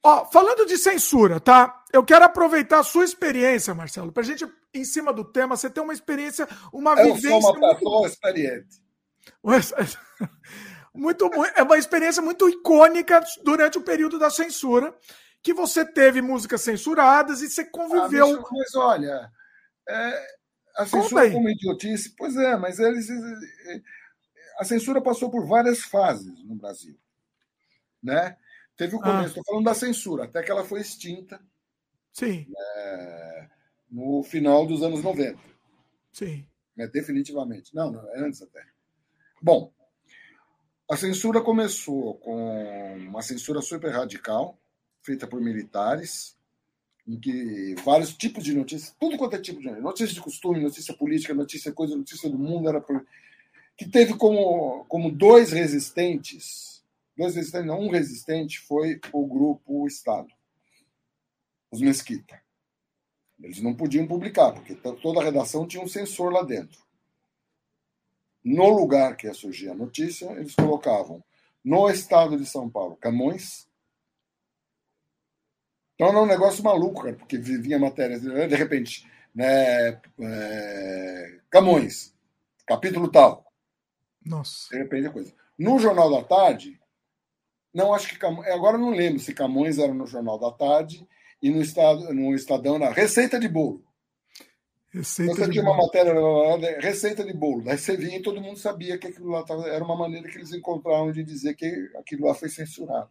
[0.01, 1.83] Ó, falando de censura, tá?
[1.91, 5.69] Eu quero aproveitar a sua experiência, Marcelo, para a gente, em cima do tema, você
[5.69, 7.41] ter uma experiência, uma eu vivência.
[7.41, 8.13] Sou uma pessoa muito...
[8.13, 8.83] experiente.
[10.93, 14.95] Muito, é uma experiência muito icônica durante o período da censura,
[15.41, 18.39] que você teve músicas censuradas e você conviveu.
[18.39, 19.31] Ah, mas olha,
[19.89, 20.25] é,
[20.77, 23.07] a censura como idiotice, pois é, mas eles.
[24.59, 26.95] A censura passou por várias fases no Brasil.
[28.01, 28.37] Né?
[28.75, 29.03] Teve o ah.
[29.03, 29.45] começo, estou ah.
[29.47, 31.39] falando da censura, até que ela foi extinta.
[32.11, 32.47] Sim.
[32.49, 33.49] Né,
[33.89, 35.39] no final dos anos 90.
[36.11, 36.45] Sim.
[36.75, 37.73] Né, definitivamente.
[37.75, 38.63] Não, não, antes até.
[39.41, 39.71] Bom,
[40.89, 44.59] a censura começou com uma censura super radical,
[45.01, 46.37] feita por militares,
[47.07, 50.93] em que vários tipos de notícias, tudo quanto é tipo de notícia de costume, notícia
[50.93, 53.05] política, notícia coisa, notícia do mundo, era por...
[53.77, 56.72] que teve como, como dois resistentes,
[57.15, 60.27] dois resistentes, não, um resistente foi o grupo Estado,
[61.71, 62.41] os Mesquita.
[63.41, 66.81] Eles não podiam publicar, porque toda a redação tinha um censor lá dentro.
[68.43, 71.23] No lugar que ia surgir a notícia, eles colocavam
[71.63, 73.67] no estado de São Paulo, Camões,
[75.95, 82.13] então era um negócio maluco, cara, porque vinha matéria, de repente, né, é, Camões,
[82.65, 83.45] capítulo tal.
[84.25, 84.69] Nossa.
[84.71, 85.33] De repente a coisa.
[85.57, 86.79] No Jornal da Tarde,
[87.73, 91.07] não acho que Camões, agora não lembro se Camões era no Jornal da Tarde
[91.41, 93.83] e no, estado, no Estadão na Receita de Bolo.
[94.93, 95.75] Receita você tinha bolo.
[95.75, 97.63] uma matéria, receita de bolo.
[97.63, 100.37] Daí você vinha e todo mundo sabia que aquilo lá tava, era uma maneira que
[100.37, 103.09] eles encontraram de dizer que aquilo lá foi censurado.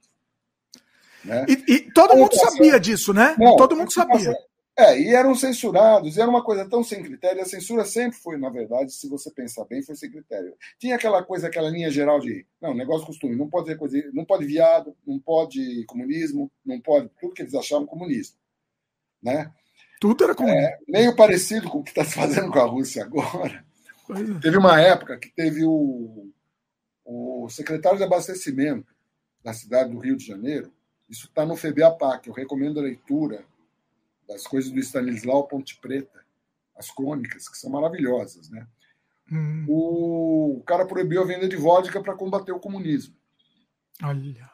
[1.25, 1.45] Né?
[1.49, 3.35] E, e todo mundo sabia disso, né?
[3.37, 4.33] Não, todo mundo sabia.
[4.77, 7.43] É, e eram censurados, e era uma coisa tão sem critério.
[7.43, 10.55] A censura sempre foi, na verdade, se você pensar bem, foi sem critério.
[10.79, 14.47] Tinha aquela coisa, aquela linha geral de não, negócio costume, não pode coisa, não pode
[14.47, 18.37] viado, não pode comunismo, não pode tudo que eles achavam comunismo,
[19.23, 19.53] né?
[20.01, 20.67] Tudo era comunismo.
[20.67, 23.65] É, meio parecido com o que está se fazendo com a Rússia agora.
[24.11, 24.41] É.
[24.41, 26.31] Teve uma época que teve o,
[27.05, 28.93] o secretário de abastecimento
[29.45, 30.73] da cidade do Rio de Janeiro
[31.13, 32.27] isso está no FEBEAPAC.
[32.27, 33.45] Eu recomendo a leitura
[34.33, 36.25] das coisas do Stanislau Ponte Preta,
[36.77, 38.51] as crônicas, que são maravilhosas.
[38.51, 38.67] Né?
[39.31, 39.67] Hum.
[39.69, 43.15] O cara proibiu a venda de vodka para combater o comunismo.
[44.03, 44.51] Olha.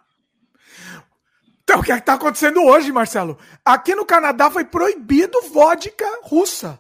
[1.63, 3.39] Então, o que é está acontecendo hoje, Marcelo?
[3.65, 6.79] Aqui no Canadá foi proibido vodka russa.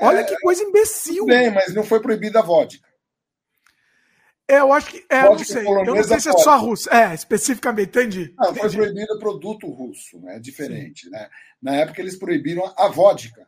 [0.00, 1.26] Olha é, que coisa imbecil.
[1.26, 2.87] Bem, mas não foi proibida a vodka.
[4.48, 5.04] É, eu acho que.
[5.10, 5.66] É, não sei.
[5.66, 6.90] Eu não sei se é só russo.
[6.90, 8.34] É, especificamente, entendi.
[8.38, 10.36] Não, foi proibido produto russo, né?
[10.36, 11.28] É diferente, né?
[11.60, 13.46] Na época eles proibiram a vodka.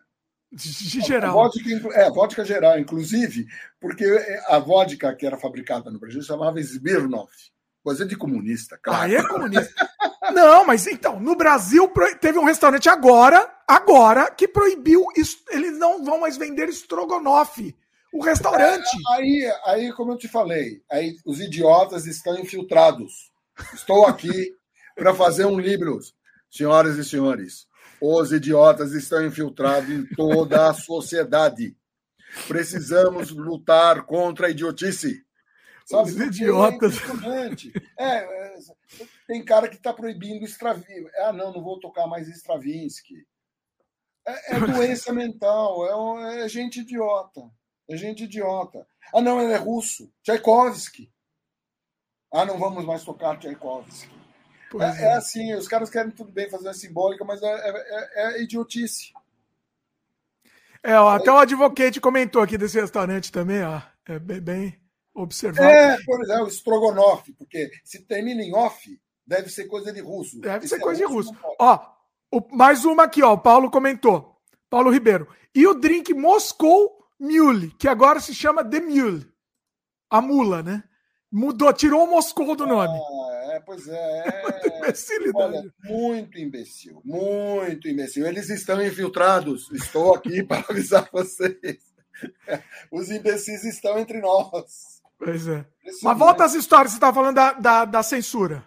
[0.53, 1.31] De geral.
[1.31, 3.47] A vodka, é, a vodka geral, inclusive,
[3.81, 4.05] porque
[4.47, 7.33] a vodka que era fabricada no Brasil chamava Smirnoff.
[7.83, 9.05] Coisa de comunista, claro.
[9.05, 9.73] Aí é comunista.
[10.35, 11.91] não, mas então, no Brasil
[12.21, 15.07] teve um restaurante agora, agora, que proibiu.
[15.51, 17.75] Eles não vão mais vender estrogonofe
[18.13, 18.89] o restaurante.
[19.11, 23.31] Aí, aí, como eu te falei, aí os idiotas estão infiltrados.
[23.75, 24.55] Estou aqui
[24.95, 25.99] para fazer um livro,
[26.51, 27.67] senhoras e senhores.
[28.01, 31.77] Os idiotas estão infiltrados em toda a sociedade.
[32.49, 35.23] Precisamos lutar contra a idiotice.
[35.85, 36.11] Sabe?
[36.11, 36.95] Os idiotas.
[37.99, 38.55] É, é,
[39.27, 41.11] tem cara que está proibindo Stravinsky.
[41.19, 43.27] Ah, não, não vou tocar mais Stravinsky.
[44.27, 47.43] É, é doença mental, é, é gente idiota.
[47.91, 48.87] É gente idiota.
[49.13, 50.09] Ah, não, ele é russo.
[50.23, 51.11] Tchaikovsky.
[52.33, 54.09] Ah, não vamos mais tocar Tchaikovsky.
[54.81, 55.07] É, é.
[55.07, 57.71] é, assim, os caras querem tudo bem fazer a simbólica, mas é, é,
[58.15, 59.13] é, é idiotice.
[60.85, 63.83] É, ó, até o advogate comentou aqui desse restaurante também, ó.
[64.07, 64.81] É bem, bem
[65.13, 65.69] observado.
[65.69, 68.89] É, por exemplo, o Strogonoff, porque se termina em off,
[69.27, 70.41] deve ser coisa de russo.
[70.41, 71.57] Deve ser coisa russo de russo.
[71.59, 71.87] Ó,
[72.31, 73.33] o, mais uma aqui, ó.
[73.33, 74.37] O Paulo comentou.
[74.71, 75.27] Paulo Ribeiro.
[75.53, 79.31] E o drink Moscou Mule, que agora se chama The Mule.
[80.09, 80.83] A mula, né?
[81.31, 82.99] Mudou, tirou o Moscou do nome.
[82.99, 84.25] Ah, é, pois é.
[84.89, 85.31] é...
[85.35, 88.27] Olha, muito imbecil, muito imbecil.
[88.27, 89.71] Eles estão infiltrados.
[89.71, 91.79] Estou aqui para avisar vocês.
[92.91, 95.01] Os imbecis estão entre nós.
[95.19, 95.65] Pois é.
[96.03, 98.65] Mas volta às histórias, você estava falando da, da, da, censura.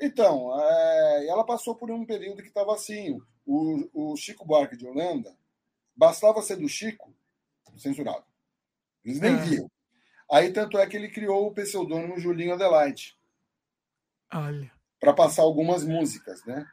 [0.00, 3.20] Então, é, ela passou por um período que estava assim.
[3.46, 5.36] O, o Chico Buarque de Holanda,
[5.94, 7.12] bastava ser do Chico,
[7.78, 8.24] censurado.
[9.04, 9.36] Eles nem é.
[9.36, 9.70] viam.
[10.30, 13.16] Aí, tanto é que ele criou o pseudônimo Julinho Adelaide.
[14.32, 14.70] Olha.
[14.98, 16.66] Para passar algumas músicas, né?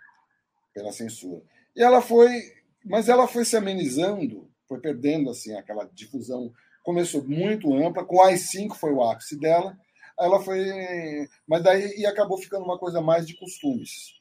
[0.74, 1.42] Pela censura.
[1.76, 2.54] E ela foi.
[2.86, 6.54] Mas ela foi se amenizando, foi perdendo assim aquela difusão.
[6.84, 9.78] Começou muito ampla, com as cinco foi o ápice dela.
[10.18, 11.28] Ela foi.
[11.48, 14.14] Mas daí e acabou ficando uma coisa mais de costumes.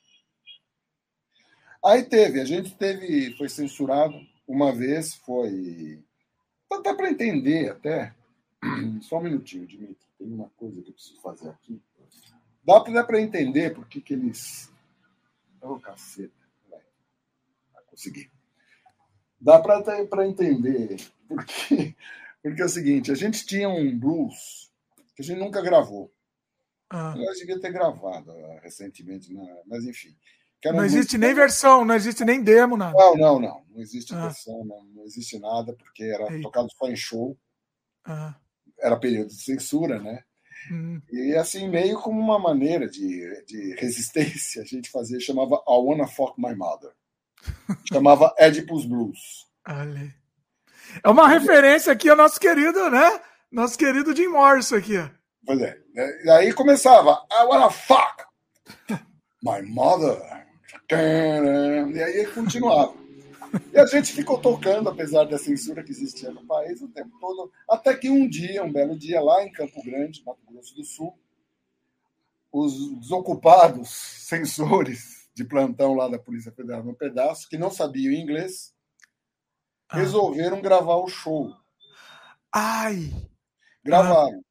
[1.85, 6.03] Aí teve, a gente teve, foi censurado uma vez, foi.
[6.71, 8.15] Dá para entender até.
[9.03, 9.97] Só um minutinho, Dimitri.
[10.19, 11.81] Tem uma coisa que eu preciso fazer aqui.
[12.65, 14.71] Dá para entender por que, que eles.
[15.61, 16.33] Ô, oh, caceta.
[16.69, 16.81] Vai.
[17.73, 18.31] Vai conseguir.
[19.41, 20.97] Dá para entender
[21.29, 21.95] porque,
[22.43, 24.73] porque é o seguinte: a gente tinha um blues
[25.15, 26.13] que a gente nunca gravou.
[26.91, 27.15] Ah.
[27.17, 29.33] Eu devia ter gravado uh, recentemente,
[29.67, 30.17] mas enfim.
[30.65, 32.97] Não existe nem versão, não existe nem demo, nada.
[32.97, 33.63] Não, não, não.
[33.71, 34.23] Não existe ah.
[34.23, 37.39] versão, não, não existe nada, porque era tocado só em show.
[38.05, 38.35] Ah.
[38.81, 40.25] Era período de censura, né?
[40.71, 41.01] Hum.
[41.11, 46.09] E assim, meio como uma maneira de, de resistência, a gente fazia, chamava I Wanna
[46.09, 46.91] Fuck My Mother.
[47.91, 49.47] chamava Oedipus Blues.
[49.67, 50.13] Olha.
[51.05, 53.21] É uma referência aqui ao nosso querido, né?
[53.51, 54.97] Nosso querido Jim Morrison aqui.
[55.47, 55.79] Pois é.
[56.25, 58.25] E aí começava, I wanna fuck
[59.43, 60.39] my mother.
[60.91, 62.95] E aí continuava.
[63.73, 67.51] E a gente ficou tocando, apesar da censura que existia no país o tempo todo,
[67.69, 71.19] até que um dia, um belo dia, lá em Campo Grande, Mato Grosso do Sul,
[72.53, 78.75] os desocupados censores de plantão lá da Polícia Federal no pedaço, que não sabiam inglês,
[79.89, 79.97] ah.
[79.97, 81.55] resolveram gravar o show.
[82.53, 83.13] Ai!
[83.85, 84.43] Gravaram.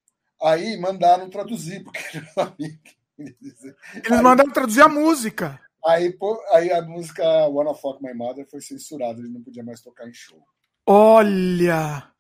[0.41, 0.51] Ah.
[0.51, 2.79] Aí mandaram traduzir, porque eles sabiam
[3.17, 5.59] Eles mandaram traduzir a música.
[5.85, 9.81] Aí, pô, aí a música Wanna Fuck My Mother foi censurada, ele não podia mais
[9.81, 10.41] tocar em show.
[10.85, 12.11] Olha!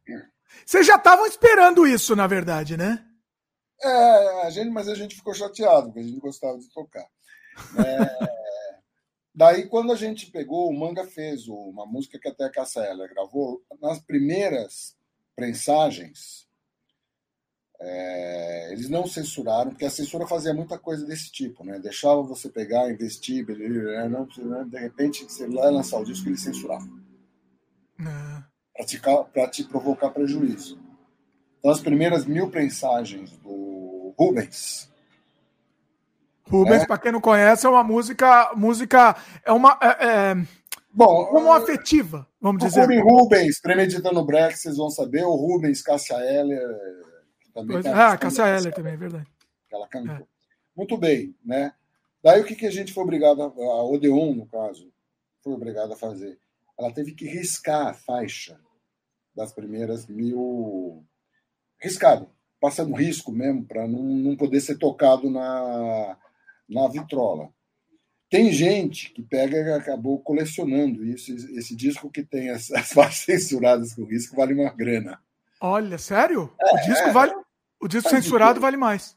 [0.65, 3.05] Vocês já estavam esperando isso, na verdade, né?
[3.81, 7.05] É, a gente, mas a gente ficou chateado, porque a gente gostava de tocar.
[7.05, 7.07] É,
[9.33, 13.09] daí, quando a gente pegou, o Manga fez uma música que até a Cassia Eller
[13.09, 14.95] gravou, nas primeiras
[15.35, 16.46] prensagens,
[17.79, 21.79] é, eles não censuraram, porque a censura fazia muita coisa desse tipo, né?
[21.79, 24.09] Deixava você pegar, investir, né?
[24.09, 24.65] não, né?
[24.67, 26.89] de repente você vai lançar o disco eles censuravam.
[27.99, 28.43] É.
[29.33, 30.79] Para te, provocar prejuízo.
[31.59, 34.89] Então, as primeiras mil prensagens do Rubens.
[36.49, 38.51] Rubens, é, para quem não conhece, é uma música.
[38.55, 39.77] música é uma.
[39.81, 40.35] É, é,
[40.91, 42.87] Bom, como afetiva, vamos dizer.
[42.89, 45.23] O Rubens, Premeditando Break, vocês vão saber.
[45.25, 47.06] O Rubens, Cássia Heller
[47.65, 49.27] também tá ah, Cássia Heller também, é verdade.
[49.71, 50.15] Ela cantou.
[50.15, 50.23] É.
[50.75, 51.73] Muito bem, né?
[52.23, 54.91] Daí o que, que a gente foi obrigado, a, a Odeon, no caso,
[55.43, 56.37] foi obrigada a fazer?
[56.77, 58.59] Ela teve que riscar a faixa
[59.35, 61.03] das primeiras mil.
[61.79, 62.29] Riscado,
[62.59, 66.17] passando risco mesmo, para não, não poder ser tocado na,
[66.67, 67.49] na vitrola.
[68.29, 71.33] Tem gente que pega e acabou colecionando isso.
[71.57, 75.19] Esse disco que tem as, as faixas censuradas com risco vale uma grana.
[75.61, 76.53] Olha, sério?
[76.59, 77.33] É, o disco é, vale.
[77.79, 79.15] O disco censurado vale mais.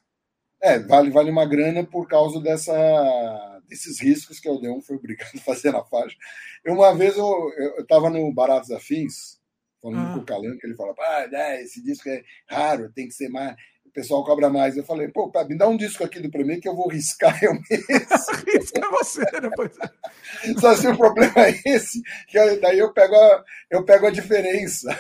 [0.63, 5.31] É, vale, vale uma grana por causa dessa, desses riscos que o Odeon foi obrigado
[5.35, 6.17] a fazer na faixa.
[6.65, 9.39] Eu, uma vez eu estava no Baratos Afins,
[9.81, 10.13] falando ah.
[10.13, 13.31] com o Calan, que ele falava, ah, né, esse disco é raro, tem que ser
[13.31, 13.57] mais.
[13.87, 14.77] O pessoal cobra mais.
[14.77, 17.55] Eu falei, pô, me dá um disco aqui do primeiro que eu vou riscar eu
[17.55, 17.87] mesmo.
[18.47, 19.73] Risca você, depois.
[20.61, 24.97] Só se o problema é esse, que daí eu pego a, eu pego a diferença.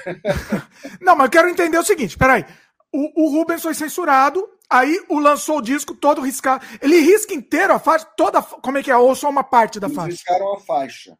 [1.00, 2.44] Não, mas eu quero entender o seguinte, peraí.
[2.92, 6.64] O, o Rubens foi censurado, aí o lançou o disco todo riscado.
[6.80, 8.42] Ele risca inteiro a faixa, toda.
[8.42, 8.96] Como é que é?
[8.96, 10.10] Ou só uma parte da Eles faixa?
[10.12, 11.18] riscaram a faixa.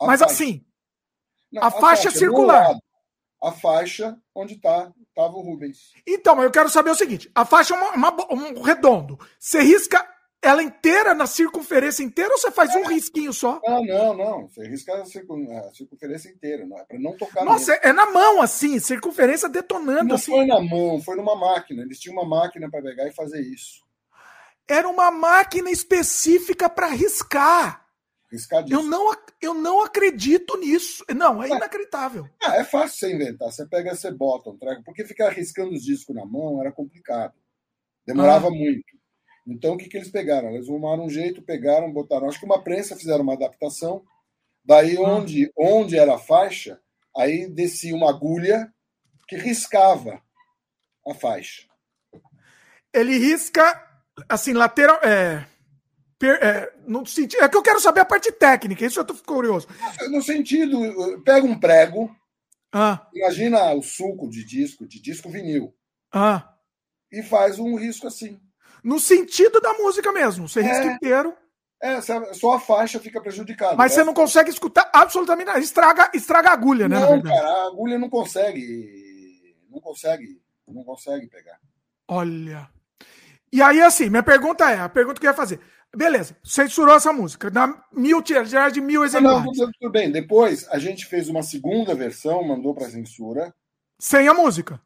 [0.00, 0.32] A Mas faixa.
[0.34, 0.64] assim,
[1.50, 2.74] Não, a, a, faixa, faixa circular.
[3.42, 5.92] a faixa onde tá, tava o Rubens.
[6.06, 9.18] Então, eu quero saber o seguinte: a faixa é uma, uma, um redondo.
[9.38, 10.06] Você risca
[10.42, 12.78] ela inteira na circunferência inteira ou você faz é.
[12.78, 13.60] um risquinho só?
[13.66, 14.48] Não, não, não.
[14.48, 17.44] Você risca a, circunferência inteira, não é para não tocar.
[17.44, 17.86] Nossa, nele.
[17.86, 20.04] é na mão assim, circunferência detonando.
[20.04, 20.30] Não assim.
[20.30, 21.82] foi na mão, foi numa máquina.
[21.82, 23.84] Eles tinham uma máquina para pegar e fazer isso.
[24.68, 27.86] Era uma máquina específica para riscar.
[28.30, 28.78] Riscar disso.
[28.78, 31.04] Eu não, eu não acredito nisso.
[31.14, 31.56] Não, é, é.
[31.56, 32.28] inacreditável.
[32.42, 33.50] Ah, é fácil você inventar.
[33.50, 34.82] Você pega, você bota um treco.
[34.84, 37.34] Porque ficar riscando os discos na mão era complicado.
[38.04, 38.50] Demorava ah.
[38.50, 38.95] muito.
[39.46, 40.50] Então, o que, que eles pegaram?
[40.50, 42.28] Eles arrumaram um jeito, pegaram, botaram.
[42.28, 44.02] Acho que uma prensa fizeram uma adaptação.
[44.64, 45.04] Daí, hum.
[45.04, 46.80] onde, onde era a faixa,
[47.16, 48.72] aí descia uma agulha
[49.28, 50.20] que riscava
[51.06, 51.62] a faixa.
[52.92, 53.80] Ele risca,
[54.28, 54.98] assim, lateral.
[55.02, 55.46] É...
[56.18, 59.14] Per, é, no sentido, é que eu quero saber a parte técnica, isso eu tô
[59.16, 59.68] curioso.
[60.10, 62.10] No sentido, pega um prego,
[62.72, 65.74] Ah, imagina o suco de disco, de disco vinil,
[66.10, 66.56] ah.
[67.12, 68.40] e faz um risco assim.
[68.82, 70.48] No sentido da música mesmo.
[70.48, 70.62] Você É.
[70.62, 71.34] risca inteiro,
[71.80, 72.00] É,
[72.32, 73.76] só a faixa fica prejudicada.
[73.76, 73.96] mas né?
[73.96, 75.58] você não consegue escutar absolutamente nada.
[75.60, 76.98] Estraga, estraga a agulha, né?
[76.98, 79.54] Não, cara, a agulha não consegue.
[79.70, 80.40] Não consegue.
[80.66, 81.58] Não consegue pegar.
[82.08, 82.68] Olha.
[83.52, 85.60] E aí, assim, minha pergunta é: a pergunta que eu ia fazer.
[85.94, 87.50] Beleza, censurou essa música.
[87.50, 89.44] Dá mil tiragens de mil Não, exemplares.
[89.44, 90.10] não, tudo, tudo bem.
[90.10, 93.54] Depois a gente fez uma segunda versão, mandou para censura.
[93.98, 94.80] Sem a música.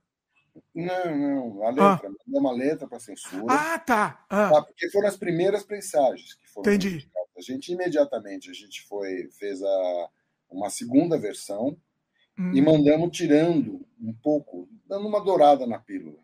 [0.75, 2.09] Não, não, a letra.
[2.27, 3.47] Mandou uma letra para censura.
[3.49, 4.25] Ah, tá.
[4.29, 7.11] Ah, tá, porque foram as primeiras prensagens que foram Entendi.
[7.37, 10.09] A gente imediatamente a gente foi fez a,
[10.51, 11.77] uma segunda versão
[12.39, 16.19] hum, e mandamos tirando um pouco, dando uma dourada na pílula.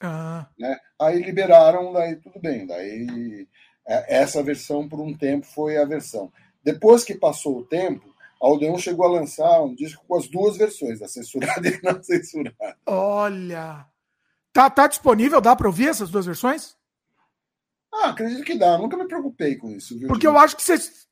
[0.00, 0.78] ah, né?
[1.00, 2.66] Aí liberaram, daí tudo bem.
[2.66, 3.46] Daí
[3.86, 6.32] é, essa versão por um tempo foi a versão.
[6.62, 8.11] Depois que passou o tempo,
[8.42, 11.92] a Odeon chegou a lançar um disco com as duas versões, a censurada e a
[11.92, 12.76] não censurada.
[12.84, 13.86] olha.
[14.52, 15.40] Tá, tá disponível?
[15.40, 16.76] Dá pra ouvir essas duas versões?
[17.94, 18.76] Ah, acredito que dá.
[18.76, 19.98] Nunca me preocupei com isso.
[19.98, 21.06] Viu, Porque eu acho que vocês,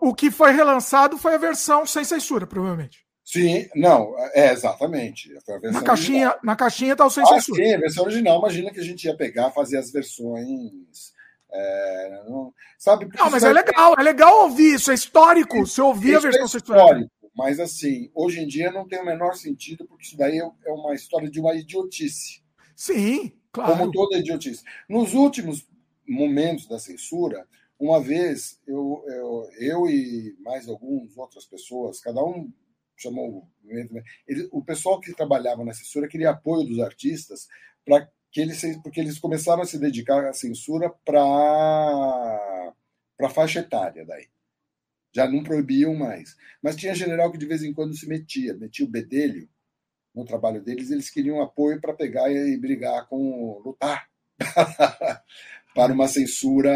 [0.00, 3.06] o, o que foi relançado foi a versão sem censura, provavelmente.
[3.24, 5.28] Sim, não, é exatamente.
[5.46, 7.22] Foi a versão Na caixinha, na caixinha tá o sem.
[7.22, 7.64] Ah, censura.
[7.64, 8.38] sim, a versão original.
[8.40, 11.12] Imagina que a gente ia pegar, fazer as versões.
[11.52, 13.08] É, não, sabe?
[13.14, 15.66] Não, mas isso é legal, é legal ouvir, isso é histórico.
[15.66, 19.04] Você ouvir a Isso é versão histórico, mas assim, hoje em dia não tem o
[19.04, 22.42] menor sentido, porque isso daí é é uma história de uma idiotice,
[22.74, 23.76] Sim, claro.
[23.76, 24.64] como toda idiotice.
[24.88, 25.68] Nos últimos
[26.08, 27.46] momentos da censura,
[27.78, 32.50] uma vez eu, eu, eu e mais algumas outras pessoas, cada um
[32.96, 33.48] chamou
[34.28, 37.48] ele, o pessoal que trabalhava na censura queria apoio dos artistas
[37.84, 42.74] para que eles porque eles começaram a se dedicar à censura para
[43.16, 44.26] para faixa etária daí
[45.14, 48.84] já não proibiam mais mas tinha general que de vez em quando se metia metia
[48.84, 49.48] o bedelho
[50.14, 54.08] no trabalho deles eles queriam apoio para pegar e brigar com lutar
[55.74, 56.72] para uma censura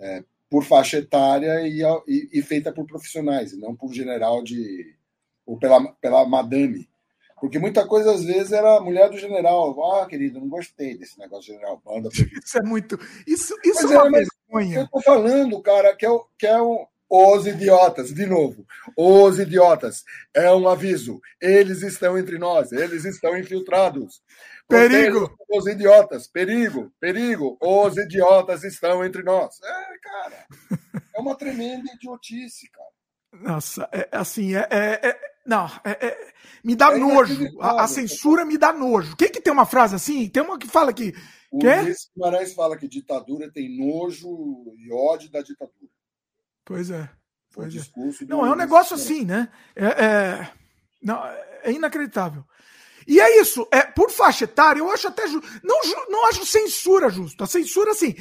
[0.00, 4.96] é, por faixa etária e, e, e, feita por profissionais, e não por general de.
[5.46, 6.89] ou pela, pela madame.
[7.40, 9.94] Porque muita coisa, às vezes, era a mulher do general.
[9.94, 11.80] Ah, querido, não gostei desse negócio de general.
[11.84, 12.98] Manda isso é muito.
[13.26, 14.80] Isso, isso é, é uma vergonha.
[14.80, 18.64] Eu tô falando, cara, que é, o, que é um, os idiotas, de novo,
[18.96, 20.04] os idiotas.
[20.34, 21.20] É um aviso.
[21.40, 24.22] Eles estão entre nós, eles estão infiltrados.
[24.68, 25.36] Perigo!
[25.50, 27.58] Os idiotas, perigo, perigo.
[27.60, 29.58] Os idiotas estão entre nós.
[29.64, 30.46] É, cara,
[31.16, 32.90] é uma tremenda idiotice, cara.
[33.32, 37.60] Nossa, é, assim, é, é, é não, é, me dá nojo.
[37.60, 39.16] A, a, censura me dá nojo.
[39.16, 40.28] Quem que tem uma frase assim?
[40.28, 41.14] Tem uma que fala que.
[41.50, 41.58] O?
[41.62, 44.28] Luiz Guimarães fala que ditadura tem nojo
[44.78, 45.90] e ódio da ditadura.
[46.64, 47.08] Pois é.
[47.52, 47.80] Pois é.
[48.26, 49.48] Não, é um negócio assim, né?
[49.74, 50.46] É,
[51.02, 51.20] não,
[51.62, 52.44] é inacreditável.
[53.06, 55.48] E é isso, é por faixa etária, eu acho até justo.
[55.62, 55.78] Não,
[56.08, 57.42] não acho censura justo.
[57.42, 58.14] A censura, assim.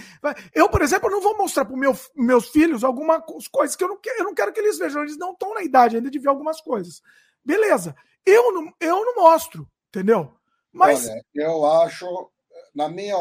[0.54, 3.98] Eu, por exemplo, não vou mostrar para meu, meus filhos algumas coisas que eu não,
[3.98, 5.02] quero, eu não quero que eles vejam.
[5.02, 7.02] Eles não estão na idade ainda de ver algumas coisas.
[7.44, 7.96] Beleza.
[8.26, 10.34] Eu não, eu não mostro, entendeu?
[10.72, 11.08] Mas.
[11.08, 12.32] Olha, eu acho,
[12.74, 13.16] na minha,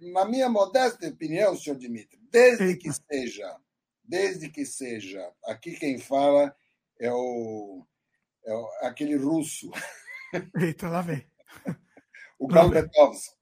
[0.00, 2.78] na minha modesta opinião, senhor Dimitri, desde Eita.
[2.78, 3.56] que seja,
[4.04, 6.54] desde que seja, aqui quem fala
[7.00, 7.84] é o,
[8.44, 9.70] é o aquele russo.
[10.58, 11.24] Eita, lá vem.
[12.38, 13.36] O Galbetovski.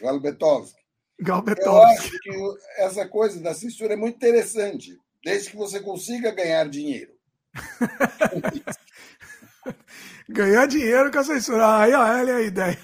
[0.00, 0.80] Galbetovski.
[1.20, 1.68] Galbetovski.
[1.68, 2.30] Eu acho que
[2.78, 7.12] essa coisa da censura é muito interessante, desde que você consiga ganhar dinheiro.
[10.28, 11.80] ganhar dinheiro com a censura.
[11.80, 12.78] Aí, olha a ideia.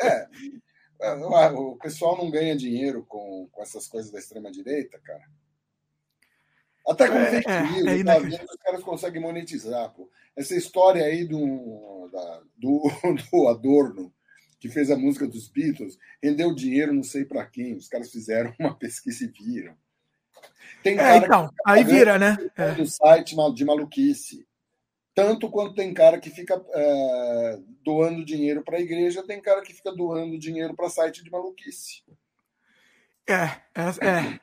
[0.00, 0.28] É.
[1.54, 5.24] O pessoal não ganha dinheiro com, com essas coisas da extrema-direita, cara.
[6.88, 7.96] Até com É, fake é, news, é tá?
[7.96, 8.46] inacreditável.
[8.50, 9.90] os caras conseguem monetizar.
[9.90, 10.10] Pô.
[10.36, 12.82] Essa história aí do, da- do,
[13.32, 14.12] do Adorno,
[14.60, 17.74] que fez a música dos Beatles, rendeu dinheiro não sei para quem.
[17.76, 19.76] Os caras fizeram uma pesquisa e viram.
[20.82, 22.36] Tem É, cara então, que aí vira, né?
[22.56, 22.72] É.
[22.72, 24.46] no site de maluquice.
[25.14, 29.74] Tanto quanto tem cara que fica é, doando dinheiro para a igreja, tem cara que
[29.74, 32.04] fica doando dinheiro para site de maluquice.
[33.28, 33.42] É,
[33.74, 34.40] é, é.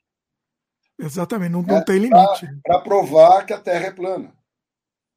[1.00, 2.48] Exatamente, não, não É, tem limite.
[2.64, 4.34] Para provar que a Terra é plana.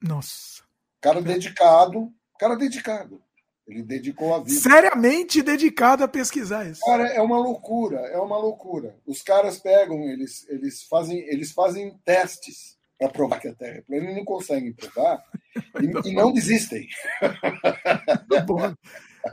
[0.03, 0.63] Nossa.
[1.01, 3.23] Cara dedicado, cara dedicado.
[3.67, 4.59] Ele dedicou a vida.
[4.59, 6.81] Seriamente dedicado a pesquisar isso.
[6.85, 8.97] Cara, é uma loucura, é uma loucura.
[9.07, 13.81] Os caras pegam, eles, eles, fazem, eles fazem testes para provar que a Terra é
[13.83, 15.23] plana, eles não conseguem provar
[16.05, 16.89] e, e não desistem.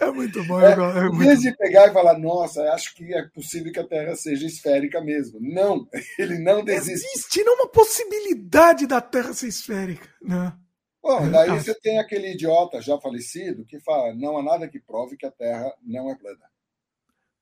[0.02, 0.60] É muito bom.
[0.62, 3.88] É, é em vez de pegar e falar, nossa, acho que é possível que a
[3.88, 5.40] Terra seja esférica mesmo.
[5.42, 5.88] Não,
[6.20, 7.06] ele não desiste.
[7.06, 10.08] Existe uma possibilidade da Terra ser esférica.
[10.22, 10.54] Né?
[11.02, 15.16] Bom, daí você tem aquele idiota já falecido que fala, não há nada que prove
[15.16, 16.46] que a Terra não é plana.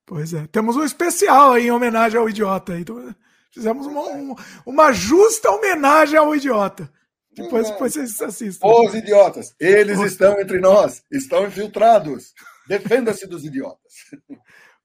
[0.05, 0.45] Pois é.
[0.47, 2.77] Temos um especial aí em homenagem ao idiota.
[2.77, 3.15] Então,
[3.51, 4.35] fizemos uma,
[4.65, 6.91] uma justa homenagem ao idiota.
[7.35, 8.71] Depois, depois vocês assistem.
[8.71, 10.11] Os idiotas, eles Os...
[10.11, 12.33] estão entre nós, estão infiltrados.
[12.67, 13.93] Defenda-se dos idiotas.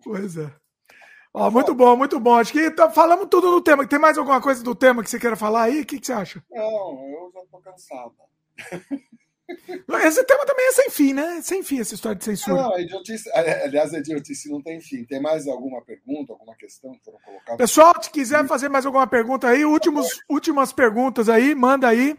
[0.02, 0.50] Pois é.
[1.34, 2.34] Ó, muito bom, muito bom.
[2.36, 3.86] Acho que tá, falamos tudo no tema.
[3.86, 5.82] Tem mais alguma coisa do tema que você queira falar aí?
[5.82, 6.42] O que, que você acha?
[6.50, 8.14] Não, eu já estou cansado.
[10.04, 11.40] Esse tema também é sem fim, né?
[11.42, 12.62] Sem fim essa história de censura.
[12.62, 15.04] Não, a idiotice, aliás, a idiotice não tem fim.
[15.04, 17.56] Tem mais alguma pergunta, alguma questão que foram colocadas?
[17.56, 22.16] Pessoal, se quiser fazer mais alguma pergunta aí, últimos, últimas perguntas aí, manda aí.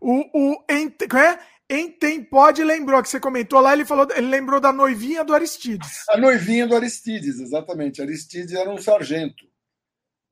[0.00, 1.38] O, o é?
[1.68, 6.04] Entem pode lembrou que você comentou lá, ele falou, ele lembrou da noivinha do Aristides.
[6.08, 8.00] A noivinha do Aristides, exatamente.
[8.00, 9.44] Aristides era um sargento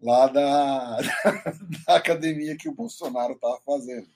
[0.00, 0.98] lá da,
[1.86, 4.06] da academia que o Bolsonaro estava fazendo.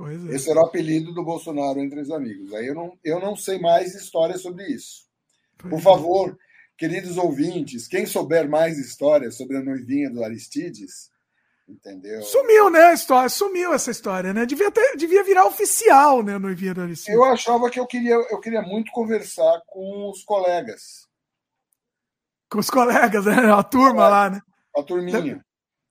[0.00, 0.34] É.
[0.34, 2.52] Esse era o apelido do Bolsonaro entre os amigos.
[2.54, 5.06] Aí eu não, eu não sei mais histórias sobre isso.
[5.58, 5.80] Por é.
[5.80, 6.38] favor,
[6.76, 11.10] queridos ouvintes, quem souber mais histórias sobre a noivinha do Aristides,
[11.68, 12.22] entendeu?
[12.22, 13.28] Sumiu, né, a história?
[13.28, 14.46] Sumiu essa história, né?
[14.46, 17.14] Devia, ter, devia virar oficial, né, a noivinha do Aristides.
[17.14, 21.06] Eu achava que eu queria, eu queria muito conversar com os colegas.
[22.50, 23.52] Com os colegas, né?
[23.52, 24.40] A turma lá, né?
[24.76, 25.44] A turminha.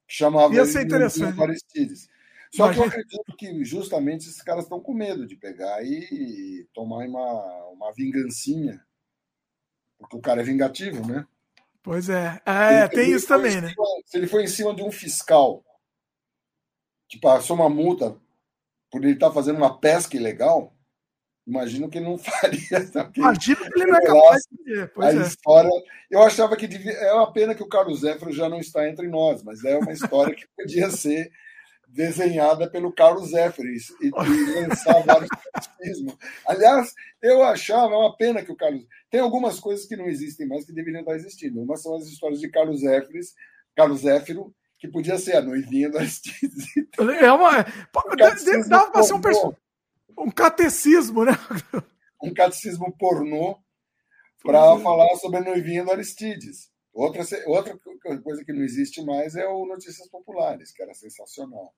[0.07, 1.41] Que chamava Ia ser interessante.
[1.41, 2.10] Aristides.
[2.53, 7.07] Só que eu acredito que justamente esses caras estão com medo de pegar e tomar
[7.07, 8.85] uma, uma vingancinha.
[9.97, 11.25] Porque o cara é vingativo, né?
[11.81, 12.41] Pois é.
[12.45, 13.73] É, tem isso também, cima, né?
[14.05, 15.63] Se ele foi em cima de um fiscal
[17.07, 18.15] que passou uma multa
[18.91, 20.75] por ele estar tá fazendo uma pesca ilegal,
[21.47, 22.89] imagino que não faria.
[23.15, 25.27] Imagino que ele não é capaz de Pois a é.
[25.27, 25.71] história.
[26.09, 29.07] Eu achava que devia, é uma pena que o Carlos Zéfiro já não está entre
[29.07, 31.31] nós, mas é uma história que podia ser
[31.91, 35.30] desenhada pelo Carlos Zéferis e, e lançar vários.
[36.47, 38.85] Aliás, eu achava uma pena que o Carlos.
[39.09, 41.61] Tem algumas coisas que não existem mais que deveriam estar existindo.
[41.61, 43.34] Uma são as histórias de Carlos Zéferis,
[43.76, 46.65] Carlos Zéfiro, que podia ser a noivinha do Aristides.
[46.97, 47.59] É uma.
[47.59, 49.53] Um dava para ser um, person...
[50.18, 51.34] um catecismo, né?
[52.22, 53.57] Um catecismo pornô
[54.43, 56.72] para falar sobre a noivinha do Aristides.
[56.93, 57.77] Outra, outra
[58.22, 61.73] coisa que não existe mais é o Notícias Populares, que era sensacional.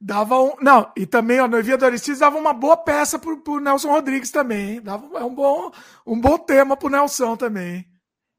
[0.00, 0.56] Dava um.
[0.60, 4.32] Não, e também a Noivinha do Aristides dava uma boa peça pro, pro Nelson Rodrigues
[4.32, 4.74] também.
[4.74, 4.82] Hein?
[4.82, 5.70] Dava é um bom,
[6.04, 7.86] um bom tema pro Nelson também.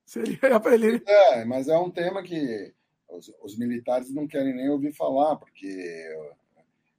[0.06, 1.02] Seria para ele.
[1.08, 2.74] É, mas é um tema que
[3.10, 6.10] os, os, militares não querem nem ouvir falar, porque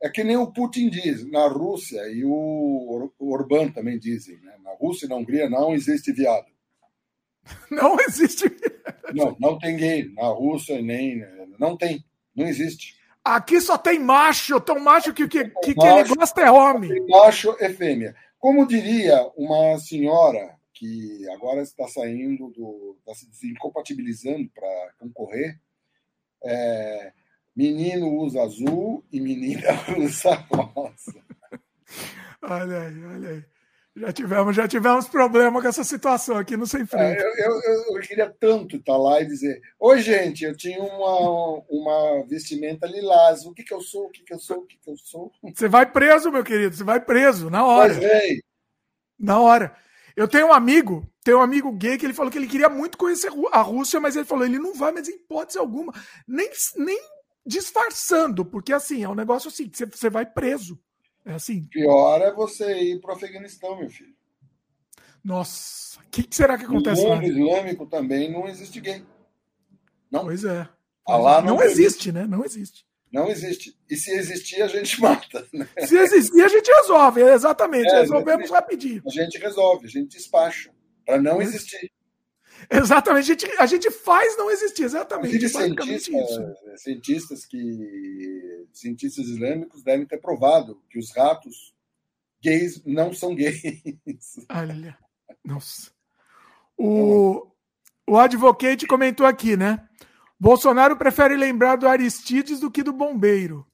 [0.02, 4.56] é que nem o Putin diz, na Rússia, e o, o Orbán também dizem, né?
[4.62, 6.46] na Rússia e na Hungria não existe viado.
[7.70, 8.44] Não existe.
[9.12, 10.12] Não, não tem gay.
[10.14, 11.24] Na Rússia nem.
[11.58, 12.04] Não tem.
[12.34, 12.96] Não existe.
[13.24, 17.06] Aqui só tem macho, tão macho que o que, que, que ele gosta é homem.
[17.08, 18.14] Macho e fêmea.
[18.38, 22.96] Como diria uma senhora que agora está saindo do.
[22.98, 25.58] está se desincompatibilizando para concorrer,
[26.42, 27.12] é,
[27.56, 29.62] menino usa azul e menina
[29.96, 31.24] usa rosa.
[32.42, 33.44] olha aí, olha aí.
[33.96, 37.14] Já tivemos, já tivemos problema com essa situação aqui no Sem Freio.
[37.14, 41.62] É, eu, eu, eu, queria tanto estar lá e dizer: Oi, gente, eu tinha uma,
[41.68, 43.46] uma vestimenta lilás.
[43.46, 44.06] O que, que eu sou?
[44.06, 44.58] O que, que eu sou?
[44.58, 45.30] O que, que eu sou?
[45.54, 47.94] Você vai preso, meu querido, você vai preso, na hora.
[47.94, 48.40] Pois
[49.16, 49.76] Na hora.
[50.16, 52.98] Eu tenho um amigo, tenho um amigo gay que ele falou que ele queria muito
[52.98, 55.92] conhecer a Rússia, mas ele falou: ele não vai, mas em hipótese alguma.
[56.26, 57.00] Nem, nem
[57.46, 60.80] disfarçando, porque assim, é um negócio assim, você, você vai preso.
[61.24, 61.64] É assim.
[61.64, 64.14] Pior é você ir para o Afeganistão, meu filho.
[65.24, 69.02] Nossa, o que, que, será que acontece no mundo islâmico também não existe gay.
[70.10, 70.24] Não?
[70.24, 70.68] Pois é.
[71.06, 72.26] Allah não, não existe, né?
[72.26, 72.86] Não existe.
[73.10, 73.78] Não existe.
[73.88, 75.46] E se existir, a gente mata.
[75.52, 75.66] Né?
[75.86, 77.22] Se existir, a gente resolve.
[77.22, 77.88] Exatamente.
[77.88, 79.02] É, Resolvemos rapidinho.
[79.06, 80.70] A gente resolve, a gente despacha.
[81.06, 81.90] Para não existir.
[82.82, 85.48] Exatamente, a gente, a gente faz não existir, exatamente.
[85.48, 91.74] Cientista, cientistas que cientistas islâmicos devem ter provado que os ratos
[92.42, 93.60] gays não são gays.
[94.50, 94.98] Olha,
[95.44, 95.90] nossa.
[96.76, 97.46] O,
[98.06, 99.88] o advocate comentou aqui, né?
[100.38, 103.66] Bolsonaro prefere lembrar do Aristides do que do bombeiro.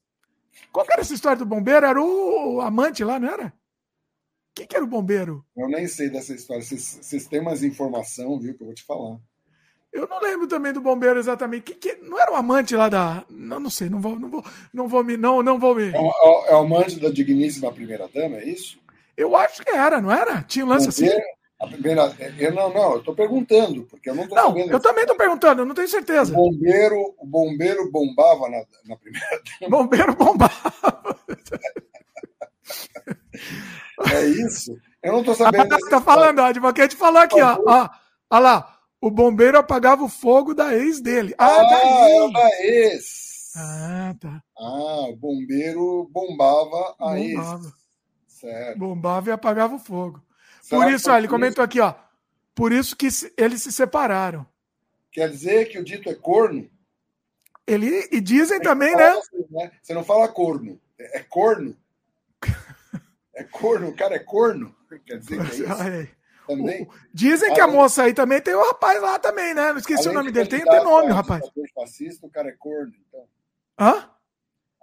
[0.71, 1.85] Qual era essa história do bombeiro?
[1.85, 3.53] Era o amante lá, não era?
[4.53, 5.45] Quem que era o bombeiro?
[5.55, 6.61] Eu nem sei dessa história.
[6.61, 9.17] Vocês têm mais informação, viu, que eu vou te falar.
[9.91, 11.63] Eu não lembro também do bombeiro exatamente.
[11.63, 13.25] Que, que, não era o amante lá da.
[13.29, 15.17] Não, não sei, não vou, não vou, não vou me.
[15.17, 15.89] Não, não vou me.
[15.89, 18.79] É, o, é o amante da digníssima primeira dama, é isso?
[19.17, 20.41] Eu acho que era, não era?
[20.43, 21.27] Tinha um lance bombeiro, assim.
[21.59, 22.15] A primeira.
[22.37, 25.61] Eu não, não, eu estou perguntando, porque eu não estou Não, eu também estou perguntando,
[25.61, 26.33] eu não tenho certeza.
[26.33, 29.41] O bombeiro, o bombeiro bombava na, na primeira.
[29.69, 30.61] Bombeiro bombava.
[34.13, 34.77] É isso?
[35.03, 35.73] Eu não estou sabendo.
[35.73, 37.89] Ah, tá falando, ó, o advogado falou aqui, ó, ó.
[38.29, 38.77] Olha lá.
[38.99, 41.33] O bombeiro apagava o fogo da ex dele.
[41.37, 42.33] Ah, Ah, é daí.
[42.33, 43.51] da ex.
[43.55, 44.43] Ah, tá.
[44.57, 47.35] Ah, o bombeiro bombava a ex.
[47.35, 47.73] Bombava.
[48.27, 48.77] Certo.
[48.77, 50.21] Bombava e apagava o fogo.
[50.61, 51.95] Será Por isso, ó, ele comentou aqui, ó.
[52.53, 53.07] Por isso que
[53.37, 54.45] eles se separaram.
[55.11, 56.69] Quer dizer que o dito é corno?
[57.65, 59.17] Ele, e dizem também, Fala né?
[59.17, 59.71] assim, né?
[59.81, 61.75] Você não fala corno, é é corno.
[63.35, 64.75] É corno, o cara é corno.
[65.05, 65.65] Quer dizer que é isso
[66.47, 66.87] também.
[67.13, 69.71] Dizem que a Além- moça aí também tem o rapaz lá também, né?
[69.71, 70.49] Não esqueci o Além nome de dele.
[70.49, 71.43] Tem, tem nome, rapaz.
[71.73, 72.93] fascista, o cara é corno.
[73.07, 73.25] Então,
[73.79, 74.09] Hã?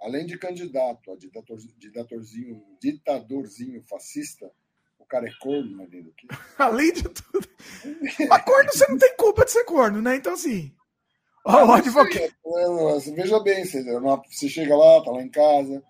[0.01, 4.49] além de candidato a ditador, ditadorzinho, ditadorzinho fascista,
[4.97, 6.11] o cara é corno, marido.
[6.17, 6.27] Que...
[6.57, 7.47] Além de tudo.
[8.29, 10.15] Mas corno, você não tem culpa de ser corno, né?
[10.15, 10.73] Então, assim.
[11.45, 12.15] Ó, o advogado.
[12.17, 12.33] É,
[12.93, 13.83] Você veja bem, você,
[14.29, 15.83] você chega lá, tá lá em casa,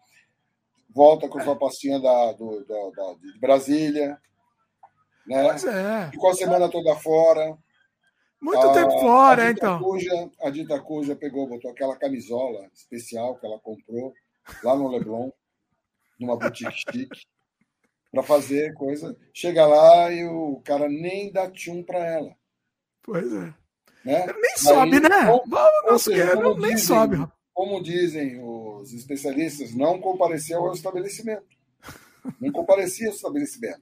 [0.90, 4.20] volta com sua pastinha da, do, da, da- de Brasília,
[5.28, 5.44] né?
[5.50, 6.10] Pois é.
[6.12, 7.58] Ficou a semana toda fora.
[8.42, 9.80] Muito A- tempo fora, a então.
[9.84, 14.14] Cuja, a Dita Cuja pegou, botou aquela camisola especial que ela comprou
[14.64, 15.30] lá no Leblon,
[16.20, 17.10] numa boutique chique,
[18.12, 19.16] para fazer coisa.
[19.34, 22.34] Chega lá e o cara nem dá tchum para ela.
[23.04, 23.54] Pois é.
[24.06, 24.26] Né?
[24.42, 25.30] Nem sobe, né?
[25.30, 27.39] ou- Vamos, ou não, seja, nem dizem- sobe, rapaz.
[27.60, 31.44] Como dizem os especialistas, não compareceu ao estabelecimento.
[32.40, 33.82] Não comparecia ao estabelecimento.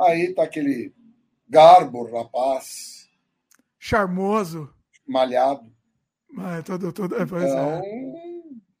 [0.00, 0.90] Aí tá aquele
[1.46, 3.06] garbo, rapaz,
[3.78, 4.72] Charmoso.
[5.06, 5.70] malhado.
[6.30, 8.12] Mas todo, todo, é, pois Então, é.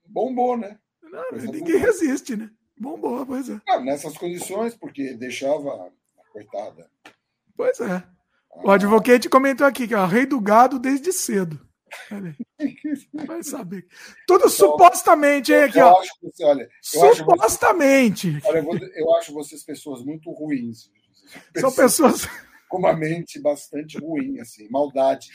[0.06, 0.78] bombou, né?
[1.02, 1.80] Não, ninguém boa.
[1.80, 2.50] resiste, né?
[2.78, 3.60] Bombou, pois é.
[3.68, 6.90] Ah, nessas condições, porque deixava a coitada.
[7.54, 8.02] Pois é.
[8.64, 11.60] O advogado comentou aqui que é o rei do gado desde cedo.
[13.26, 13.86] Vai saber.
[14.26, 16.00] Tudo supostamente, hein, aqui, eu ó.
[16.00, 18.40] acho que você, olha, eu acho, você, Supostamente.
[18.44, 18.58] olha,
[18.94, 20.90] eu, acho vocês pessoas muito ruins.
[21.56, 22.26] São pessoas.
[22.68, 25.28] com uma mente bastante ruim, assim, maldade.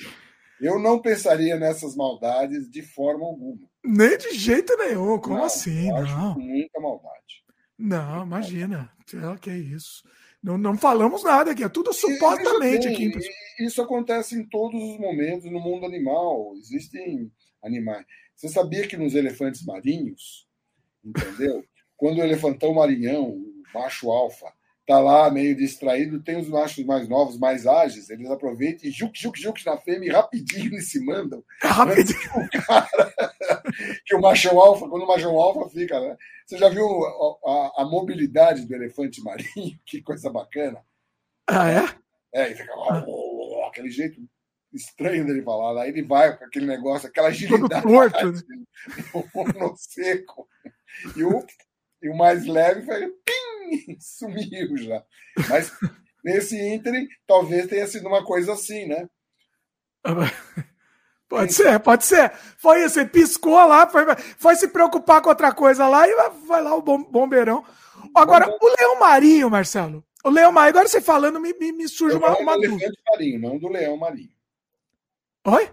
[0.60, 3.68] Eu não pensaria nessas maldades de forma alguma.
[3.84, 5.18] Nem de jeito nenhum.
[5.18, 5.90] Como Não, assim?
[5.90, 6.38] Não.
[6.38, 7.44] muita maldade.
[7.78, 8.92] Não, imagina.
[9.14, 10.04] É, Que isso.
[10.42, 11.64] Não, não falamos nada aqui.
[11.64, 13.12] É tudo supostamente aqui.
[13.60, 16.54] Isso acontece em todos os momentos no mundo animal.
[16.58, 17.32] Existem
[17.64, 18.06] animais.
[18.36, 20.48] Você sabia que nos elefantes marinhos,
[21.04, 21.64] entendeu?
[21.98, 24.46] Quando o elefantão marinhão, o macho alfa,
[24.88, 29.12] tá lá meio distraído, tem os machos mais novos, mais ágeis, eles aproveitam e juk,
[29.20, 31.44] juk, juk na fêmea e rapidinho eles se mandam.
[31.62, 32.18] Rapidinho.
[34.06, 36.18] que o machão alfa, quando o machão alfa fica, né?
[36.46, 39.80] Você já viu a, a- a mobilidade do elefante marinho?
[39.86, 40.84] Que coisa bacana.
[41.48, 41.84] Ah, é?
[42.34, 44.22] É, fica lá, "Oh", aquele jeito
[44.72, 45.82] estranho dele falar.
[45.82, 48.66] Aí ele vai com aquele negócio, aquela agilidade torto, né?
[49.60, 50.48] no seco.
[51.16, 51.44] E o,
[52.04, 55.04] e o mais leve foi pim, sumiu já.
[55.50, 55.72] Mas
[56.24, 59.10] nesse ínterim, talvez tenha sido uma coisa assim, né?
[61.30, 62.32] Pode ser, pode ser.
[62.58, 64.04] Foi isso, ele piscou lá, foi,
[64.38, 66.16] foi se preocupar com outra coisa lá e
[66.48, 67.64] vai- lá o bom- bombeirão.
[68.16, 70.04] Agora, o Leão Marinho, Marcelo.
[70.26, 72.84] O Leão Marinho, agora você falando, me, me, me surge uma, uma do dúvida.
[72.86, 74.32] elefante marinho, não do leão marinho.
[75.46, 75.70] Oi?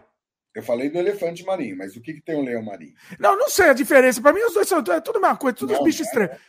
[0.54, 2.94] Eu falei do elefante marinho, mas o que, que tem o leão marinho?
[3.18, 4.20] Não, não sei a diferença.
[4.20, 6.06] Pra mim, os dois são é tudo a mesma coisa, tudo Não, os bichos não
[6.06, 6.24] é.
[6.24, 6.42] estranhos.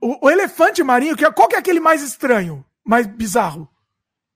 [0.00, 2.64] O, o elefante marinho, que é- qual que é aquele mais estranho?
[2.84, 3.68] Mais bizarro?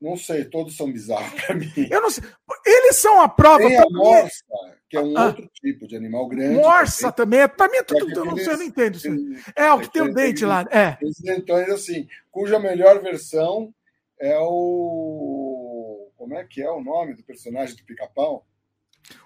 [0.03, 1.71] Não sei, todos são bizarros para mim.
[1.89, 2.25] Eu não sei.
[2.67, 3.59] Eles são a prova.
[3.59, 4.45] Tem a mim, morsa,
[4.91, 5.27] que é um Ah.
[5.27, 6.57] outro tipo de animal grande.
[6.57, 7.41] morsa também.
[7.41, 8.11] é- Pra mim é tudo.
[8.11, 9.09] Eu não sei, eu não entendo isso.
[9.55, 10.67] É, o que tem o dente lá.
[10.73, 10.99] É.
[11.23, 13.73] Dentões assim, cuja melhor versão
[14.21, 16.11] é o.
[16.17, 18.45] Como é que é o nome do personagem do pica-pau?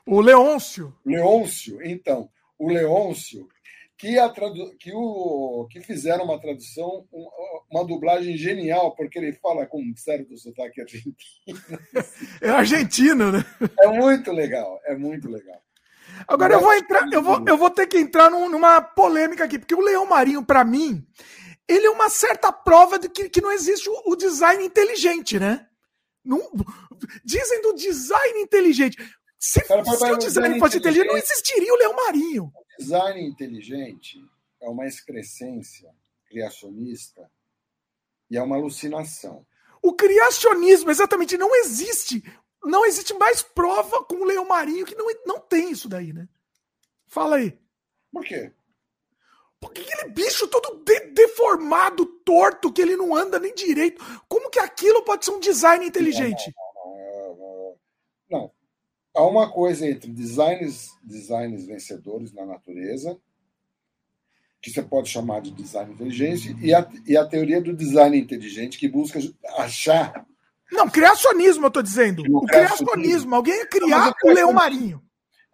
[0.06, 0.94] O Leôncio.
[1.04, 1.78] Leôncio.
[1.82, 3.48] Então, o Leôncio,
[3.98, 4.76] que, a tradu...
[4.78, 5.66] que, o...
[5.70, 7.28] que fizeram uma tradução, um-
[7.70, 11.14] uma dublagem genial, porque ele fala com um certo sotaque argentino.
[12.40, 13.44] É argentino, né?
[13.80, 15.60] É muito legal, é muito legal.
[16.28, 19.58] Agora eu vou entrar, eu vou, eu vou ter que entrar num- numa polêmica aqui,
[19.58, 21.04] porque o Leão Marinho, pra mim,
[21.68, 25.66] ele é uma certa prova de que, que não existe o, o design inteligente, né?
[26.24, 26.40] Não,
[27.24, 28.96] dizem do design inteligente.
[29.38, 32.52] Se, pera, se o design design fosse inteligente, não existiria o Leão Marinho.
[32.78, 34.24] Design inteligente
[34.60, 35.94] é uma excrescência
[36.28, 37.30] criacionista
[38.30, 39.46] e é uma alucinação.
[39.82, 42.22] O criacionismo, exatamente, não existe.
[42.64, 46.28] Não existe mais prova com o Leão Marinho que não, não tem isso daí, né?
[47.06, 47.56] Fala aí.
[48.12, 48.52] Por quê?
[49.64, 54.02] Aquele bicho todo de deformado, torto, que ele não anda nem direito.
[54.28, 56.46] Como que aquilo pode ser um design inteligente?
[56.46, 56.65] Não, não, não.
[59.16, 63.18] Há uma coisa entre designs, designs vencedores na natureza,
[64.60, 68.78] que você pode chamar de design inteligente, e a, e a teoria do design inteligente,
[68.78, 69.18] que busca
[69.56, 70.26] achar.
[70.70, 72.20] Não, criacionismo, eu estou dizendo.
[72.20, 72.86] O criacionismo.
[72.86, 73.34] criacionismo.
[73.34, 75.02] Alguém ia criar o, o leão marinho.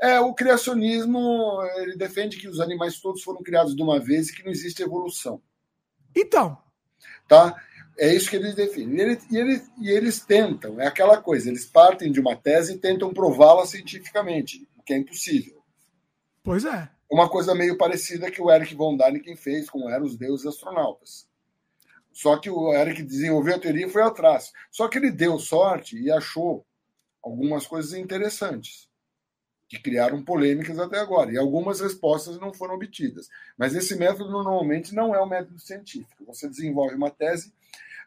[0.01, 4.35] É, o criacionismo ele defende que os animais todos foram criados de uma vez e
[4.35, 5.41] que não existe evolução.
[6.17, 6.59] Então.
[7.29, 7.55] Tá?
[7.99, 8.97] É isso que eles definem.
[8.97, 12.75] E eles, e, eles, e eles tentam, é aquela coisa, eles partem de uma tese
[12.75, 15.63] e tentam prová-la cientificamente, o que é impossível.
[16.43, 16.89] Pois é.
[17.11, 21.29] Uma coisa meio parecida que o Eric von Däniken fez com eram os deuses astronautas.
[22.13, 24.53] Só que o Eric desenvolveu a teoria e foi atrás.
[24.71, 26.65] Só que ele deu sorte e achou
[27.23, 28.89] algumas coisas interessantes
[29.69, 31.33] que criaram polêmicas até agora.
[31.33, 33.29] E algumas respostas não foram obtidas.
[33.57, 36.27] Mas esse método normalmente não é um método científico.
[36.27, 37.53] Você desenvolve uma tese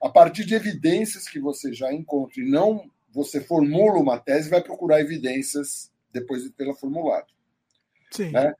[0.02, 4.62] a partir de evidências que você já encontra e não você formula uma tese vai
[4.62, 7.28] procurar evidências depois de tê-la formulado.
[8.12, 8.32] Sim.
[8.32, 8.54] Né?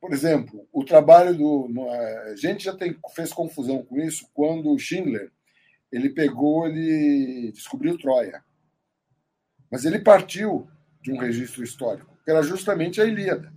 [0.00, 1.88] Por exemplo, o trabalho do.
[1.90, 5.30] A gente já tem, fez confusão com isso quando o Schindler
[5.90, 8.42] ele pegou, ele descobriu Troia.
[9.70, 10.68] Mas ele partiu
[11.02, 13.52] de um registro histórico que era justamente a Ilíada,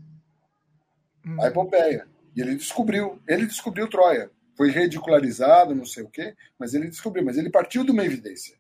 [1.25, 1.41] hum.
[1.41, 2.07] a epopeia.
[2.35, 4.30] E ele descobriu, ele descobriu Troia.
[4.56, 7.24] Foi ridicularizado, não sei o quê, mas ele descobriu.
[7.24, 8.58] Mas ele partiu de uma evidência.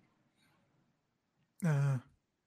[1.63, 2.01] Ah.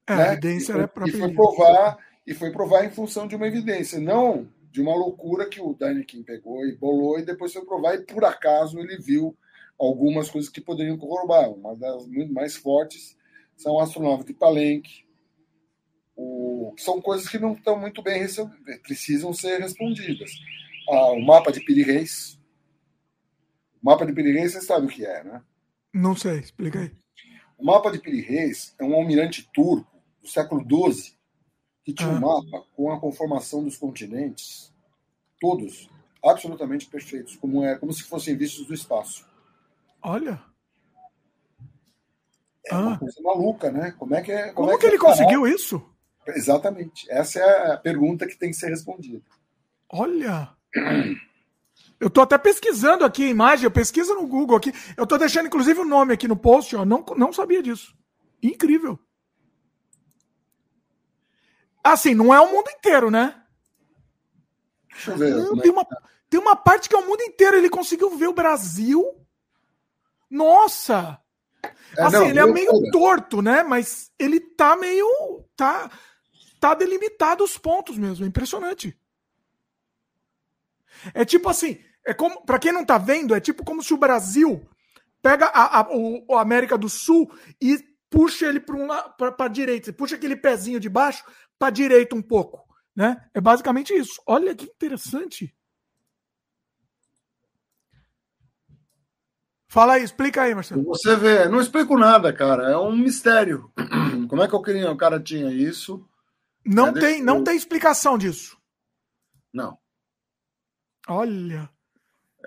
[0.07, 0.23] É, né?
[0.23, 1.17] a evidência era própria.
[1.17, 5.49] E foi provar, e foi provar em função de uma evidência, não de uma loucura
[5.49, 9.37] que o Daniken pegou e bolou e depois foi provar e por acaso ele viu
[9.79, 11.51] algumas coisas que poderiam corroborar.
[11.51, 13.17] Uma das muito mais fortes
[13.57, 15.05] são o astronauta de Palenque,
[16.17, 18.27] o, são coisas que não estão muito bem
[18.83, 20.31] precisam ser respondidas.
[20.91, 22.38] Ah, o mapa de Piri Reis.
[23.83, 25.43] O mapa de Piri Reis, você sabe o que é, né?
[25.93, 26.93] Não sei, explica aí.
[27.57, 31.17] O mapa de Piri Reis é um almirante turco do século XII
[31.85, 32.13] que tinha ah.
[32.13, 34.73] um mapa com a conformação dos continentes,
[35.41, 35.89] todos
[36.23, 39.27] absolutamente perfeitos, como é, como se fossem vistos do espaço.
[40.03, 40.43] Olha.
[42.67, 42.81] É ah.
[42.81, 43.93] uma coisa maluca, né?
[43.93, 44.53] Como é que é?
[44.53, 45.83] Como, como é que, que ele conseguiu isso?
[46.27, 47.11] Exatamente.
[47.11, 49.25] Essa é a pergunta que tem que ser respondida.
[49.89, 50.51] Olha!
[52.01, 54.73] Eu tô até pesquisando aqui a imagem, eu pesquiso no Google aqui.
[54.97, 56.85] Eu tô deixando inclusive o nome aqui no post, ó.
[56.85, 57.95] Não, não sabia disso.
[58.43, 58.99] Incrível.
[61.83, 63.43] Assim, não é o mundo inteiro, né?
[64.93, 65.35] Deixa eu ver.
[65.35, 65.87] Não, tem, uma,
[66.31, 67.57] tem uma parte que é o mundo inteiro.
[67.57, 69.05] Ele conseguiu ver o Brasil.
[70.31, 71.21] Nossa!
[71.97, 73.63] É, assim, não, ele é meio torto, né?
[73.63, 75.09] Mas ele tá meio.
[75.57, 75.91] tá
[76.61, 78.25] tá delimitado os pontos mesmo.
[78.25, 78.99] É impressionante.
[81.15, 83.99] É tipo assim, é como para quem não tá vendo, é tipo como se o
[83.99, 84.67] Brasil
[85.21, 87.31] pega a, a, o, a América do Sul
[87.61, 87.79] e
[88.09, 88.89] puxa ele para um
[89.37, 91.23] para direita, puxa aquele pezinho de baixo
[91.59, 92.65] para direita um pouco,
[92.97, 93.29] né?
[93.35, 94.23] É basicamente isso.
[94.27, 95.55] Olha que interessante.
[99.71, 100.83] Fala aí, explica aí, Marcelo.
[100.85, 102.71] Você vê, não explico nada, cara.
[102.71, 103.71] É um mistério.
[104.31, 106.09] Como é que eu queria, o cara tinha isso?
[106.65, 108.57] Não, tem, não tem explicação disso.
[109.53, 109.79] Não.
[111.07, 111.69] Olha.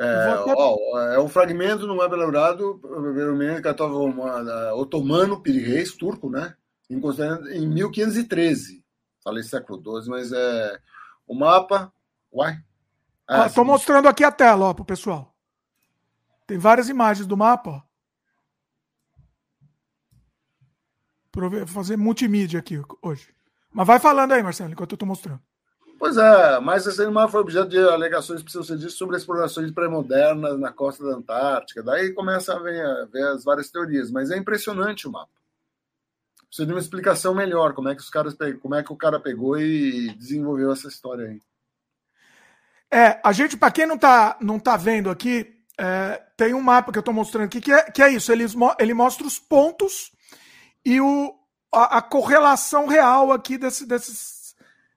[0.04, 2.82] É, ó, é um fragmento no web elaborado
[4.76, 6.56] otomano, Piri Reis, turco, né?
[6.90, 7.00] Em,
[7.54, 8.84] em 1513.
[9.24, 10.80] Falei século XII, mas é
[11.28, 11.94] o mapa.
[12.34, 12.58] Uai.
[13.46, 15.36] Estou ah, mostrando aqui a tela, ó, pro pessoal.
[16.48, 17.84] Tem várias imagens do mapa.
[21.32, 23.36] Vou fazer multimídia aqui hoje.
[23.72, 25.42] Mas vai falando aí, Marcelo, enquanto eu estou mostrando.
[26.02, 31.04] Pois é, mas esse animal foi objeto de alegações pseudo sobre explorações pré-modernas na costa
[31.04, 31.84] da Antártica.
[31.84, 35.30] Daí começa a ver, a ver, as várias teorias, mas é impressionante o mapa.
[36.48, 39.20] Precisa de uma explicação melhor, como é que os caras como é que o cara
[39.20, 41.42] pegou e desenvolveu essa história aí.
[42.90, 46.92] É, a gente, para quem não está não tá vendo aqui, é, tem um mapa
[46.92, 48.32] que eu estou mostrando aqui que é, que é isso.
[48.32, 48.46] Ele,
[48.80, 50.12] ele mostra os pontos
[50.84, 51.36] e o,
[51.72, 54.41] a, a correlação real aqui desse, desses,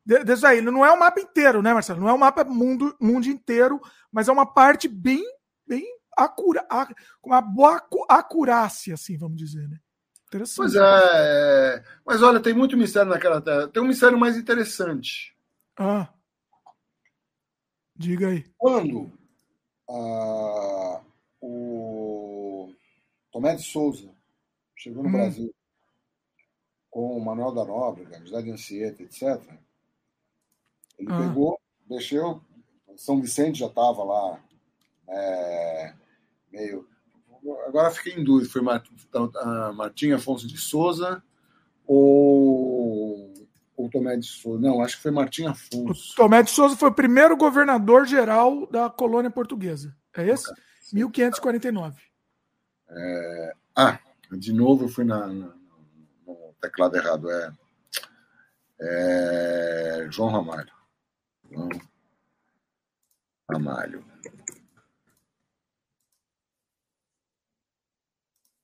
[0.04, 0.60] desses aí.
[0.60, 2.00] Não é o mapa inteiro, né, Marcelo?
[2.00, 3.80] Não é o mapa mundo, mundo inteiro,
[4.12, 5.24] mas é uma parte bem,
[5.66, 5.84] bem
[6.16, 6.66] acura,
[7.20, 9.78] com uma boa acurácia, assim, vamos dizer, né?
[10.28, 10.56] Interessante.
[10.56, 13.68] Pois é, é, mas olha, tem muito mistério naquela terra.
[13.68, 15.36] Tem um mistério mais interessante.
[15.78, 16.08] Ah.
[17.96, 18.44] Diga aí.
[18.56, 19.12] Quando
[19.88, 21.00] ah,
[21.40, 22.72] o
[23.30, 24.10] Tomé de Souza
[24.74, 25.12] chegou no hum.
[25.12, 25.54] Brasil
[26.90, 29.40] com o Manuel da Nóbrega, José de Anchieta, etc.
[30.98, 31.18] Ele ah.
[31.18, 32.40] pegou, deixou,
[32.96, 34.40] São Vicente já estava lá
[35.08, 35.92] é,
[36.52, 36.86] meio.
[37.66, 38.62] Agora fiquei em dúvida, foi
[39.74, 41.22] Martim Afonso de Souza
[41.86, 43.34] ou,
[43.76, 44.60] ou Tomé de Souza?
[44.60, 46.12] Não, acho que foi Martim Afonso.
[46.12, 49.94] O Tomé de Souza foi o primeiro governador geral da colônia portuguesa.
[50.16, 50.50] É esse?
[50.50, 50.62] Okay.
[50.92, 52.00] 1549.
[52.88, 53.52] É...
[53.76, 53.98] Ah,
[54.32, 55.54] de novo eu fui na, na,
[56.26, 57.30] no teclado errado.
[57.30, 57.52] É,
[58.80, 60.72] é João Ramalho.
[61.54, 61.68] João
[63.50, 64.04] Ramalho.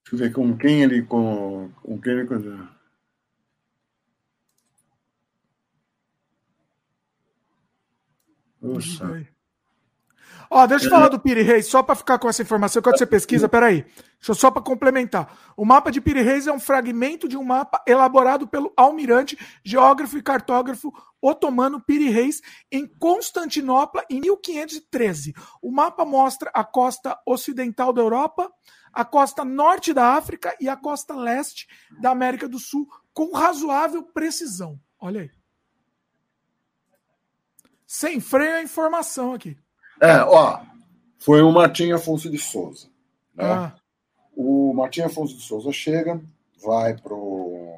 [0.03, 1.03] Deixa eu ver com quem ele.
[1.03, 2.69] Com, com quem ele.
[8.61, 9.27] Nossa.
[10.53, 13.07] Ó, deixa eu falar do Piri Reis, só para ficar com essa informação, quando você
[13.07, 13.83] pesquisa, peraí.
[13.83, 15.39] Deixa eu só para complementar.
[15.57, 20.19] O mapa de Piri Reis é um fragmento de um mapa elaborado pelo almirante, geógrafo
[20.19, 22.41] e cartógrafo otomano Piri Reis
[22.71, 25.35] em Constantinopla em 1513.
[25.61, 28.51] O mapa mostra a costa ocidental da Europa,
[28.93, 31.67] a costa norte da África e a costa leste
[32.01, 34.81] da América do Sul com razoável precisão.
[34.99, 35.31] Olha aí.
[37.87, 39.59] Sem freio a informação aqui.
[40.01, 40.61] É, ó,
[41.19, 42.89] foi o Martim Afonso de Souza.
[43.35, 43.45] Né?
[43.45, 43.75] Ah.
[44.35, 46.23] O Martim Afonso de Souza chega,
[46.63, 47.75] vai pro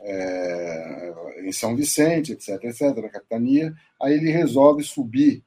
[0.00, 1.12] é,
[1.44, 5.44] em São Vicente, etc, etc, na capitania, aí ele resolve subir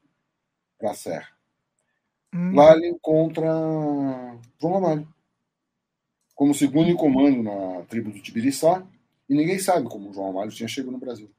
[0.77, 1.29] para a Serra.
[2.33, 2.53] Hum.
[2.55, 3.49] Lá ele encontra
[4.59, 5.07] João Ramalho
[6.35, 8.85] como segundo em comando na tribo do Tibiriçá,
[9.27, 11.31] e ninguém sabe como o João Ramalho tinha chegado no Brasil.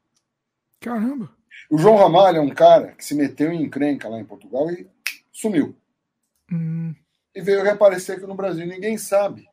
[0.81, 1.33] Caramba!
[1.71, 4.87] O João Ramalho é um cara que se meteu em encrenca lá em Portugal e
[5.31, 5.75] sumiu.
[6.51, 6.93] Hum.
[7.33, 8.67] E veio reaparecer aqui no Brasil.
[8.67, 9.47] Ninguém sabe.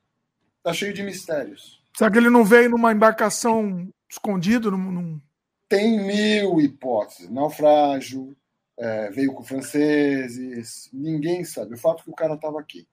[0.62, 1.80] Tá cheio de mistérios.
[1.96, 4.70] Será que ele não veio numa embarcação escondido?
[4.70, 5.20] Num, num...
[5.68, 7.30] Tem mil hipóteses.
[7.30, 8.36] Naufrágio,
[8.78, 10.88] é, veio com franceses.
[10.92, 11.74] Ninguém sabe.
[11.74, 12.86] O fato é que o cara estava aqui.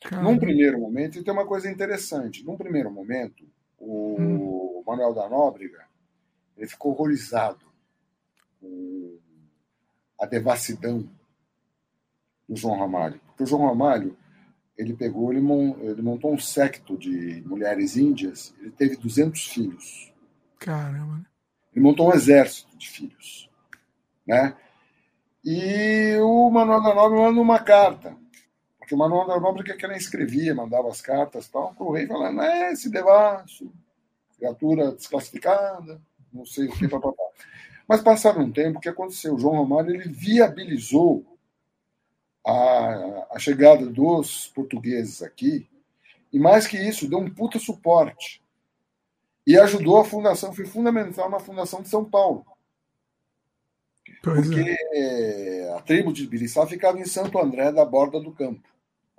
[0.00, 0.30] Caramba.
[0.30, 2.44] Num primeiro momento, e tem uma coisa interessante.
[2.44, 3.46] Num primeiro momento,
[3.78, 4.82] o hum.
[4.86, 5.84] Manuel da Nóbrega
[6.56, 7.64] ele ficou horrorizado
[10.20, 11.08] a devassidão
[12.48, 13.20] do João Ramalho.
[13.26, 14.16] Porque o João Ramalho,
[14.78, 20.13] ele pegou, ele, montou um secto de mulheres índias, ele teve 200 filhos.
[20.64, 21.20] Caramba.
[21.74, 23.50] Ele montou um exército de filhos.
[24.26, 24.56] Né?
[25.44, 28.16] E o Manuel da Nobre manda uma carta.
[28.78, 32.06] Porque o Manuel da Nobre que, ela escrevia, mandava as cartas tal, para o rei
[32.06, 33.70] falando, é esse devasso,
[34.38, 36.00] criatura desclassificada,
[36.32, 37.22] não sei o que, papapá.
[37.86, 39.34] Mas passado um tempo, o que aconteceu?
[39.34, 41.26] O João Romário ele viabilizou
[42.46, 45.68] a, a chegada dos portugueses aqui,
[46.32, 48.43] e mais que isso, deu um puta suporte.
[49.46, 52.46] E ajudou a fundação, foi fundamental na fundação de São Paulo.
[54.22, 55.74] Pois porque é.
[55.76, 58.66] a tribo de Biriçá ficava em Santo André, da borda do campo.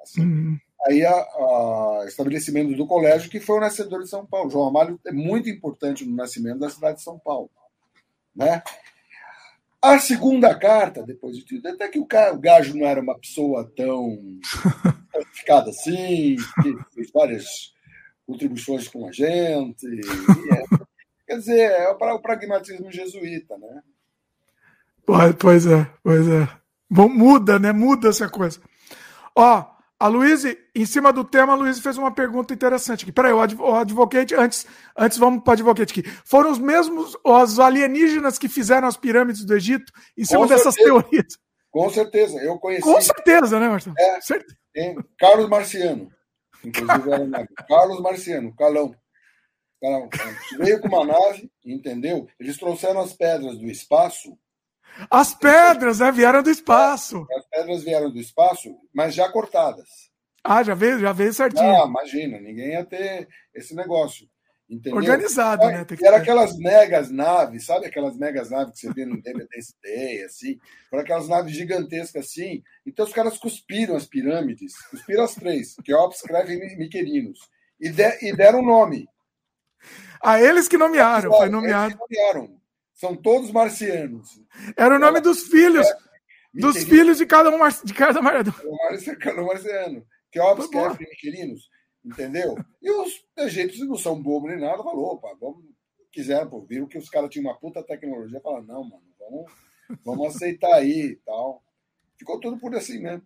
[0.02, 0.22] Assim.
[0.22, 0.60] Uhum.
[0.88, 4.50] Aí o estabelecimento do colégio, que foi o nascedor de São Paulo.
[4.50, 7.50] João Amário é muito importante no nascimento da cidade de São Paulo.
[8.36, 8.62] Né?
[9.82, 13.18] A segunda carta, depois de tudo, até que o, cara, o Gajo não era uma
[13.18, 14.18] pessoa tão
[15.14, 17.75] qualificada assim, que fez várias
[18.26, 19.86] contribuições com a gente.
[19.86, 20.64] É,
[21.28, 23.82] quer dizer, é o pragmatismo jesuíta, né?
[25.06, 26.50] Pois é, pois é.
[26.90, 27.72] Bom, muda, né?
[27.72, 28.60] Muda essa coisa.
[29.36, 29.66] Ó,
[30.00, 30.44] a Luiz,
[30.76, 33.12] em cima do tema, a Luiz fez uma pergunta interessante aqui.
[33.12, 34.66] Peraí, o Advocate, antes,
[34.98, 36.10] antes vamos para o Advocate aqui.
[36.26, 40.74] Foram os mesmos os alienígenas que fizeram as pirâmides do Egito em cima Com dessas
[40.74, 41.02] certeza.
[41.02, 41.38] teorias?
[41.72, 42.82] Com certeza, eu conheci.
[42.82, 43.96] Com certeza, né, Marcelo?
[44.00, 44.20] É,
[44.74, 46.10] Tem Carlos Marciano.
[46.66, 47.48] Inclusive era.
[47.68, 48.96] Carlos Marciano, Calão.
[49.82, 50.10] Calão.
[50.58, 52.28] Veio com uma nave, entendeu?
[52.40, 54.38] Eles trouxeram as pedras do espaço
[55.10, 56.12] as pedras, né?
[56.12, 57.28] Vieram do espaço.
[57.36, 59.88] As pedras vieram do espaço, mas já cortadas.
[60.44, 61.84] Ah, já veio, já veio certinho.
[61.84, 64.28] Ah, imagina, ninguém ia ter esse negócio.
[64.68, 64.98] Entendeu?
[64.98, 65.86] Organizado, era, né?
[66.02, 70.60] Era aquelas megas naves, sabe aquelas megas naves que você vê no Day, assim?
[70.90, 72.64] Foram aquelas naves gigantescas assim.
[72.86, 77.40] Então os caras cuspiram as pirâmides, cuspiram as três, Keops, Creve e Miquelinos,
[77.80, 79.08] e, de, e deram nome.
[80.20, 81.94] A eles que nomearam, foi nomeado.
[81.94, 82.60] Eles que nomearam.
[82.96, 84.42] São todos marcianos.
[84.76, 85.86] Era o nome dos filhos.
[85.86, 85.96] É,
[86.54, 88.54] dos filhos de cada um de cada marciano.
[89.20, 90.06] Cada marciano.
[90.32, 91.70] Teópis, Kefri, Miquelinos.
[92.06, 92.56] Entendeu?
[92.82, 94.84] E os egípcios não são bobos nem nada.
[94.84, 95.64] Falou, opa, vamos.
[96.12, 98.40] Quiseram, pô, viram que os caras tinham uma puta tecnologia.
[98.40, 99.52] Falaram, não, mano, vamos,
[100.06, 101.64] vamos aceitar aí e tal.
[102.18, 103.26] Ficou tudo por assim mesmo.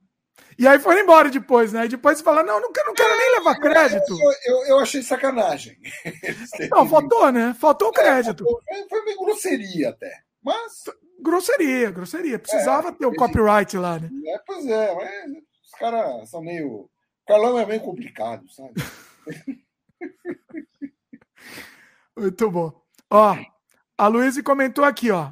[0.58, 1.86] E aí foi embora depois, né?
[1.86, 4.12] E depois fala, não, não quero, não quero nem levar crédito.
[4.12, 5.78] Eu, eu, eu achei sacanagem.
[6.72, 7.56] Não, faltou, né?
[7.60, 8.44] Faltou crédito.
[8.44, 10.12] É, faltou, foi meio grosseria até.
[10.44, 10.84] Mas.
[11.22, 12.40] Grosseria, grosseria.
[12.40, 14.10] Precisava é, ter o um copyright lá, né?
[14.26, 15.32] É, pois é, mas
[15.64, 16.90] os caras são meio.
[17.30, 18.74] O Carlão é meio complicado, sabe?
[22.18, 22.82] Muito bom.
[23.08, 23.38] Ó,
[23.96, 25.32] a Luísa comentou aqui, ó.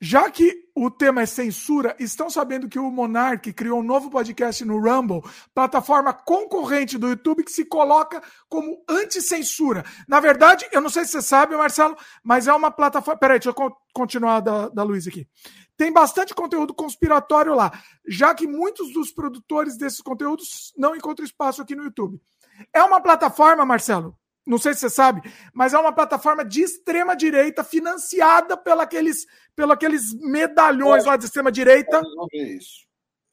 [0.00, 4.62] Já que o tema é censura, estão sabendo que o Monark criou um novo podcast
[4.62, 5.22] no Rumble,
[5.54, 9.82] plataforma concorrente do YouTube que se coloca como anti-censura.
[10.06, 13.18] Na verdade, eu não sei se você sabe, Marcelo, mas é uma plataforma.
[13.18, 15.26] Peraí, deixa eu continuar da, da Luiz aqui.
[15.78, 17.72] Tem bastante conteúdo conspiratório lá,
[18.06, 22.20] já que muitos dos produtores desses conteúdos não encontram espaço aqui no YouTube.
[22.70, 24.14] É uma plataforma, Marcelo,
[24.46, 29.26] não sei se você sabe, mas é uma plataforma de extrema direita financiada pela aqueles,
[29.56, 32.00] pelo aqueles medalhões lá de extrema direita.
[32.00, 32.86] resolver isso.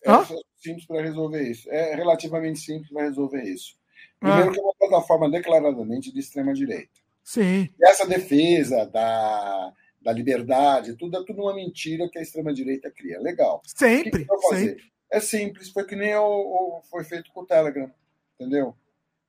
[0.03, 0.25] É Hã?
[0.57, 1.69] simples para resolver isso.
[1.69, 3.77] É relativamente simples para resolver isso.
[4.19, 4.53] Primeiro ah.
[4.53, 6.91] que é uma plataforma declaradamente de extrema direita.
[7.23, 7.69] Sim.
[7.79, 12.89] E essa defesa da, da liberdade, tudo é tudo uma mentira que a extrema direita
[12.89, 13.19] cria.
[13.19, 13.61] Legal.
[13.65, 14.25] Sempre.
[14.25, 14.93] Que que sempre.
[15.11, 17.91] É simples, foi que nem o, o, foi feito com o Telegram,
[18.33, 18.75] entendeu?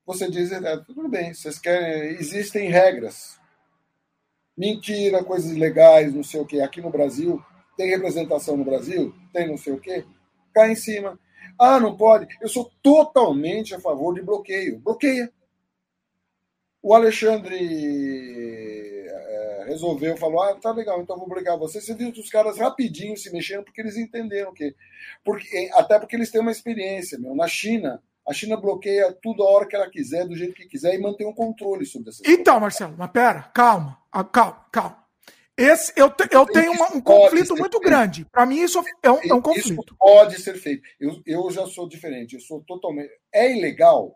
[0.07, 3.39] Você diz, é, tudo bem, vocês querem, existem regras.
[4.57, 6.61] Mentira, coisas ilegais, não sei o quê.
[6.61, 7.43] Aqui no Brasil,
[7.77, 9.15] tem representação no Brasil?
[9.33, 10.05] Tem não sei o quê?
[10.53, 11.19] Cai em cima.
[11.59, 12.29] Ah, não pode.
[12.41, 14.79] Eu sou totalmente a favor de bloqueio.
[14.79, 15.33] Bloqueia.
[16.83, 17.57] O Alexandre
[19.09, 21.81] é, resolveu, falou: ah, tá legal, então vou bloquear você.
[21.81, 24.75] Você viu os caras rapidinho se mexendo, porque eles entenderam que.
[25.25, 27.35] Porque, até porque eles têm uma experiência, meu.
[27.35, 30.95] Na China, a China bloqueia tudo a hora que ela quiser, do jeito que quiser,
[30.95, 32.59] e mantém um controle sobre essas Então.
[32.59, 33.99] Marcelo, mas pera, calma,
[34.33, 35.05] calma, calma.
[35.57, 37.81] Esse, eu, te, eu tenho uma, um conflito muito feito.
[37.81, 38.25] grande.
[38.25, 39.85] Para mim, isso é um, é um conflito.
[39.85, 40.83] Isso pode ser feito.
[40.99, 42.35] Eu, eu já sou diferente.
[42.35, 43.11] Eu sou totalmente.
[43.33, 44.13] É ilegal.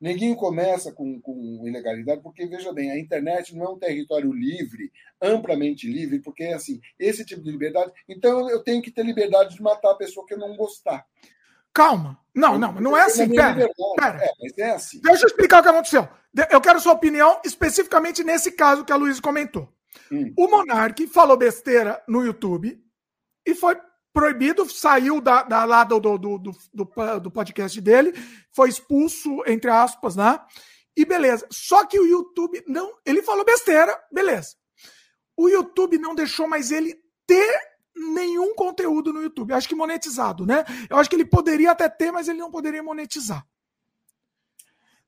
[0.00, 4.90] Ninguém começa com, com ilegalidade, porque, veja bem, a internet não é um território livre,
[5.20, 7.92] amplamente livre, porque, assim, esse tipo de liberdade.
[8.08, 11.06] Então, eu tenho que ter liberdade de matar a pessoa que eu não gostar.
[11.74, 12.18] Calma.
[12.34, 13.28] Não, não, não é assim.
[13.28, 14.18] Pera, pera.
[14.22, 15.00] É, é assim.
[15.00, 16.08] Deixa eu explicar o que aconteceu.
[16.50, 19.68] Eu quero sua opinião especificamente nesse caso que a Luiz comentou.
[20.10, 20.32] Hum.
[20.36, 22.82] O Monark falou besteira no YouTube
[23.46, 23.76] e foi
[24.12, 28.12] proibido, saiu da, da lá do, do, do, do, do podcast dele,
[28.50, 30.38] foi expulso, entre aspas, né?
[30.96, 31.46] E beleza.
[31.50, 32.94] Só que o YouTube não.
[33.04, 34.54] Ele falou besteira, beleza.
[35.36, 36.94] O YouTube não deixou mais ele
[37.26, 39.52] ter nenhum conteúdo no YouTube.
[39.52, 40.64] Acho que monetizado, né?
[40.88, 43.46] Eu acho que ele poderia até ter, mas ele não poderia monetizar.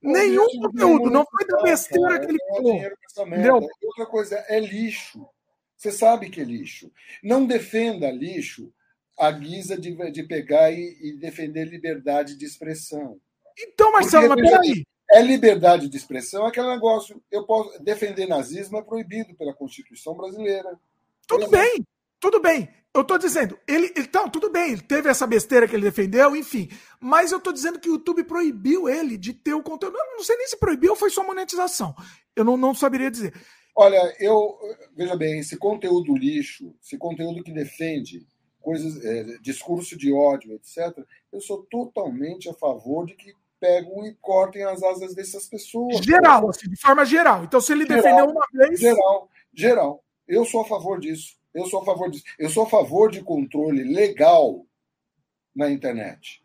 [0.03, 3.71] Pô, nenhum conteúdo, não foi da besteira cara, que ele falou.
[3.83, 5.27] Outra coisa, é lixo.
[5.77, 6.93] Você sabe que é lixo.
[7.23, 8.73] Não defenda lixo
[9.19, 13.19] à guisa de, de pegar e, e defender liberdade de expressão.
[13.59, 14.87] Então, Marcelo, Porque, mas peraí.
[15.11, 17.23] É liberdade de expressão, é aquele negócio.
[17.31, 20.79] Eu posso defender nazismo é proibido pela Constituição brasileira.
[21.27, 21.85] Tudo bem,
[22.25, 22.71] tudo bem.
[22.95, 23.93] Eu estou dizendo, ele.
[23.99, 26.71] Então, tudo bem, ele teve essa besteira que ele defendeu, enfim.
[26.99, 29.99] Mas eu estou dizendo que o YouTube proibiu ele de ter o conteúdo.
[29.99, 31.95] Eu não sei nem se proibiu ou foi só monetização.
[32.35, 33.35] Eu não, não saberia dizer.
[33.77, 34.59] Olha, eu.
[34.97, 38.27] Veja bem, esse conteúdo lixo, esse conteúdo que defende
[38.63, 44.15] coisas, é, discurso de ódio, etc., eu sou totalmente a favor de que pegam e
[44.15, 45.99] cortem as asas dessas pessoas.
[45.99, 47.45] Geral, assim, de forma geral.
[47.45, 48.81] Então, se ele geral, defendeu uma vez.
[48.81, 50.05] Geral, geral.
[50.27, 51.44] Eu sou a favor disso.
[51.55, 52.25] Eu sou a favor disso.
[52.39, 54.67] Eu sou a favor de controle legal
[55.55, 56.43] na internet.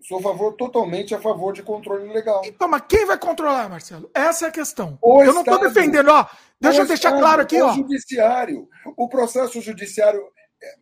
[0.00, 2.42] Eu sou a favor, totalmente a favor de controle legal.
[2.44, 4.10] Então, mas quem vai controlar, Marcelo?
[4.12, 4.98] Essa é a questão.
[5.00, 6.26] O eu Estado, não estou defendendo, ó.
[6.60, 7.70] Deixa eu deixar Estado, claro aqui, o ó.
[7.70, 8.68] O judiciário.
[8.96, 10.20] O processo judiciário.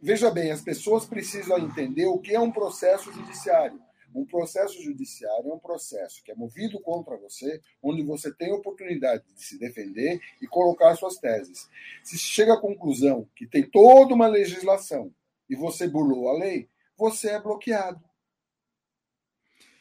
[0.01, 3.79] Veja bem, as pessoas precisam entender o que é um processo judiciário.
[4.15, 9.25] Um processo judiciário é um processo que é movido contra você, onde você tem oportunidade
[9.35, 11.69] de se defender e colocar suas teses.
[12.03, 15.13] Se chega à conclusão que tem toda uma legislação
[15.49, 18.03] e você burlou a lei, você é bloqueado.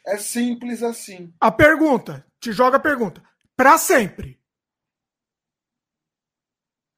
[0.06, 1.34] É simples assim.
[1.40, 3.24] A pergunta, te joga a pergunta.
[3.56, 4.40] Para sempre.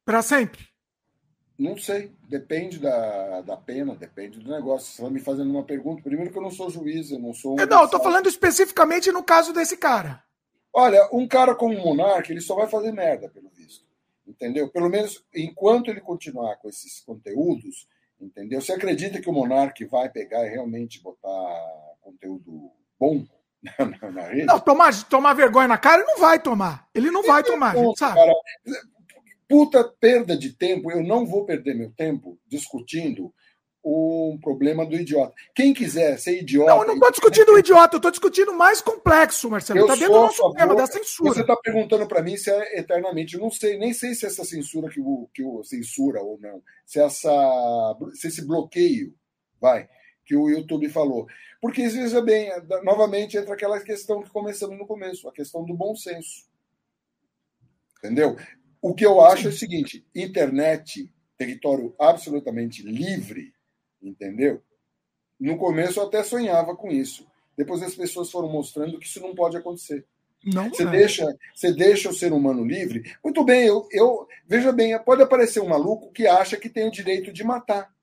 [0.04, 0.67] Para sempre.
[1.58, 4.88] Não sei, depende da, da pena, depende do negócio.
[4.88, 6.04] Você está me fazendo uma pergunta.
[6.04, 7.54] Primeiro que eu não sou juiz, eu não sou.
[7.54, 10.24] Um não, eu tô falando especificamente no caso desse cara.
[10.72, 13.84] Olha, um cara como o Monark, ele só vai fazer merda, pelo visto.
[14.28, 14.70] Entendeu?
[14.70, 17.88] Pelo menos enquanto ele continuar com esses conteúdos,
[18.22, 18.62] entendeu?
[18.62, 21.30] Você acredita que o Monark vai pegar e realmente botar
[22.02, 22.70] conteúdo
[23.00, 23.26] bom
[23.64, 24.46] na, na rede?
[24.46, 26.88] Não, tomar, tomar vergonha na cara, ele não vai tomar.
[26.94, 28.14] Ele não vai tomar, ponto, sabe?
[28.14, 28.34] Cara,
[29.48, 30.92] puta perda de tempo.
[30.92, 33.34] Eu não vou perder meu tempo discutindo
[33.84, 35.34] um problema do idiota.
[35.56, 36.72] Quem quiser ser idiota.
[36.72, 39.80] Não, eu não estou discutindo o idiota, eu estou discutindo mais complexo, Marcelo.
[39.82, 41.34] Está dentro do nosso tema da censura.
[41.34, 43.36] Você está perguntando para mim se é eternamente.
[43.36, 46.62] Eu não sei, nem sei se essa censura que o, que o censura ou não,
[46.86, 49.14] se essa se esse bloqueio,
[49.62, 49.88] vai,
[50.26, 51.26] que o YouTube falou.
[51.62, 52.52] Porque, veja bem,
[52.84, 56.46] novamente entra aquela questão que começamos no começo, a questão do bom senso.
[58.00, 58.36] Entendeu?
[58.88, 63.54] O que eu acho é o seguinte: internet, território absolutamente livre,
[64.02, 64.64] entendeu?
[65.38, 67.28] No começo eu até sonhava com isso.
[67.58, 70.06] Depois as pessoas foram mostrando que isso não pode acontecer.
[70.46, 70.90] Não você, é.
[70.90, 73.14] deixa, você deixa o ser humano livre.
[73.22, 76.92] Muito bem, eu, eu veja bem, pode aparecer um maluco que acha que tem o
[76.92, 77.94] direito de matar.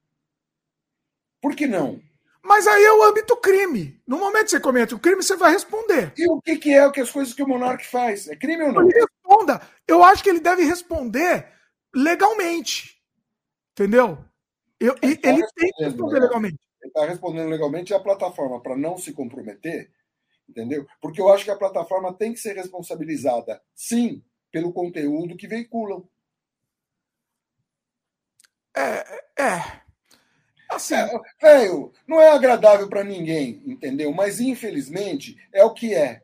[1.40, 1.98] Por que não?
[2.42, 3.98] Mas aí é o âmbito crime.
[4.06, 6.12] No momento que você comete o crime, você vai responder.
[6.18, 8.28] E o que, que é o que as coisas que o monarca faz?
[8.28, 8.88] É crime ou não?
[9.34, 9.60] Responda.
[9.86, 11.48] Eu acho que ele deve responder
[11.94, 13.00] legalmente.
[13.72, 14.24] Entendeu?
[14.78, 16.58] Eu, ele, tá ele tem que responder legalmente.
[16.80, 19.90] Ele está respondendo legalmente e a plataforma, para não se comprometer,
[20.48, 20.86] entendeu?
[21.00, 24.22] Porque eu acho que a plataforma tem que ser responsabilizada, sim,
[24.52, 26.06] pelo conteúdo que veiculam.
[28.76, 29.84] É, é.
[30.68, 34.12] Assim, é, velho, não é agradável para ninguém, entendeu?
[34.12, 36.23] Mas infelizmente é o que é.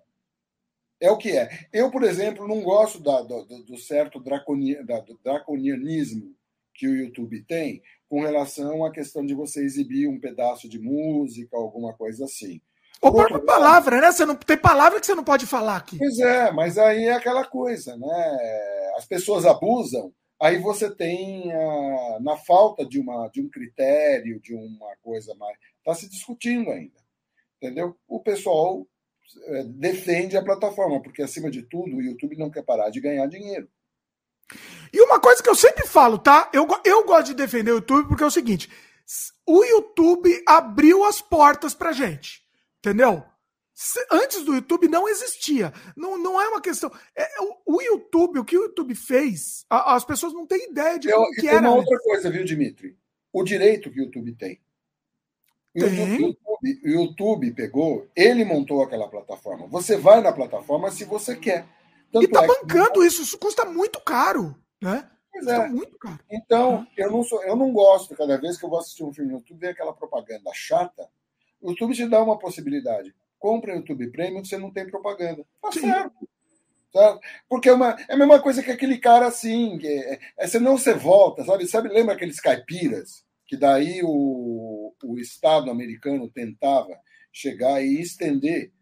[1.00, 1.48] É o que é.
[1.72, 6.34] Eu, por exemplo, não gosto da, do, do, certo draconia, da, do draconianismo
[6.74, 11.56] que o YouTube tem com relação à questão de você exibir um pedaço de música,
[11.56, 12.60] alguma coisa assim.
[13.00, 14.12] Ou própria palavra, né?
[14.12, 15.96] Você não tem palavra que você não pode falar aqui.
[15.96, 18.92] Pois é, mas aí é aquela coisa, né?
[18.96, 24.54] As pessoas abusam Aí você tem, a, na falta de, uma, de um critério, de
[24.54, 25.56] uma coisa mais.
[25.78, 26.98] Está se discutindo ainda.
[27.56, 27.94] Entendeu?
[28.08, 28.86] O pessoal
[29.66, 33.68] defende a plataforma, porque, acima de tudo, o YouTube não quer parar de ganhar dinheiro.
[34.92, 36.50] E uma coisa que eu sempre falo, tá?
[36.52, 38.68] Eu, eu gosto de defender o YouTube porque é o seguinte:
[39.46, 42.42] o YouTube abriu as portas pra gente.
[42.78, 43.22] Entendeu?
[44.10, 45.72] Antes do YouTube não existia.
[45.96, 46.92] Não, não é uma questão.
[47.16, 50.70] É, é, o, o YouTube, o que o YouTube fez, a, as pessoas não têm
[50.70, 51.60] ideia de como que era.
[51.60, 52.96] Uma outra coisa, viu, Dimitri?
[53.32, 54.60] O direito que o YouTube tem.
[55.74, 59.66] YouTube, YouTube, YouTube pegou, ele montou aquela plataforma.
[59.68, 61.66] Você vai na plataforma se você quer.
[62.12, 63.06] Tanto e tá é bancando que...
[63.06, 65.08] isso, isso custa muito caro, né?
[65.32, 65.68] Pois é.
[66.00, 66.18] caro.
[66.30, 69.30] Então, eu não, sou, eu não gosto, cada vez que eu vou assistir um filme
[69.30, 71.08] no YouTube, vem aquela propaganda chata.
[71.62, 75.44] O YouTube te dá uma possibilidade compra o YouTube Premium, você não tem propaganda.
[75.60, 75.80] Tá Sim.
[75.80, 76.28] certo.
[76.92, 77.18] Tá?
[77.48, 80.92] Porque é, uma, é a mesma coisa que aquele cara assim, é, é, senão você
[80.92, 81.66] volta, sabe?
[81.66, 81.88] sabe?
[81.88, 83.24] Lembra aqueles caipiras?
[83.46, 84.08] Que daí o,
[85.02, 86.98] o Estado americano tentava
[87.32, 88.72] chegar e estender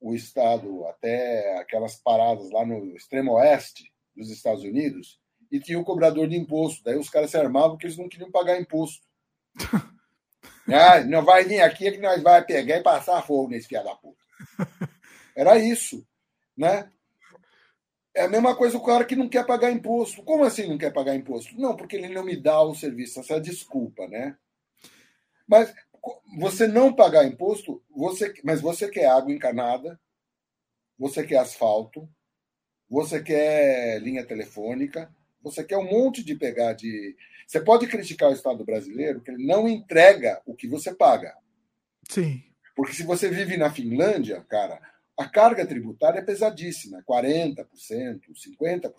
[0.00, 5.18] o Estado até aquelas paradas lá no extremo oeste dos Estados Unidos
[5.50, 6.82] e tinha o cobrador de imposto.
[6.84, 9.06] Daí os caras se armavam porque eles não queriam pagar imposto.
[10.70, 13.94] Ah, não vai vir aqui que nós vai pegar e passar fogo nesse filho da
[13.94, 14.18] puta.
[15.34, 16.06] Era isso,
[16.54, 16.92] né?
[18.14, 20.22] É a mesma coisa o cara que não quer pagar imposto.
[20.22, 21.58] Como assim não quer pagar imposto?
[21.58, 23.18] Não, porque ele não me dá o serviço.
[23.18, 24.36] Essa é a desculpa, né?
[25.48, 25.74] Mas
[26.38, 29.98] você não pagar imposto, você, mas você quer água encanada,
[30.98, 32.08] você quer asfalto,
[32.88, 35.12] você quer linha telefônica,
[35.42, 39.46] você quer um monte de pegar de você pode criticar o Estado brasileiro que ele
[39.46, 41.34] não entrega o que você paga.
[42.06, 42.42] Sim.
[42.76, 44.78] Porque se você vive na Finlândia, cara,
[45.16, 48.92] a carga tributária é pesadíssima, 40%, 50%.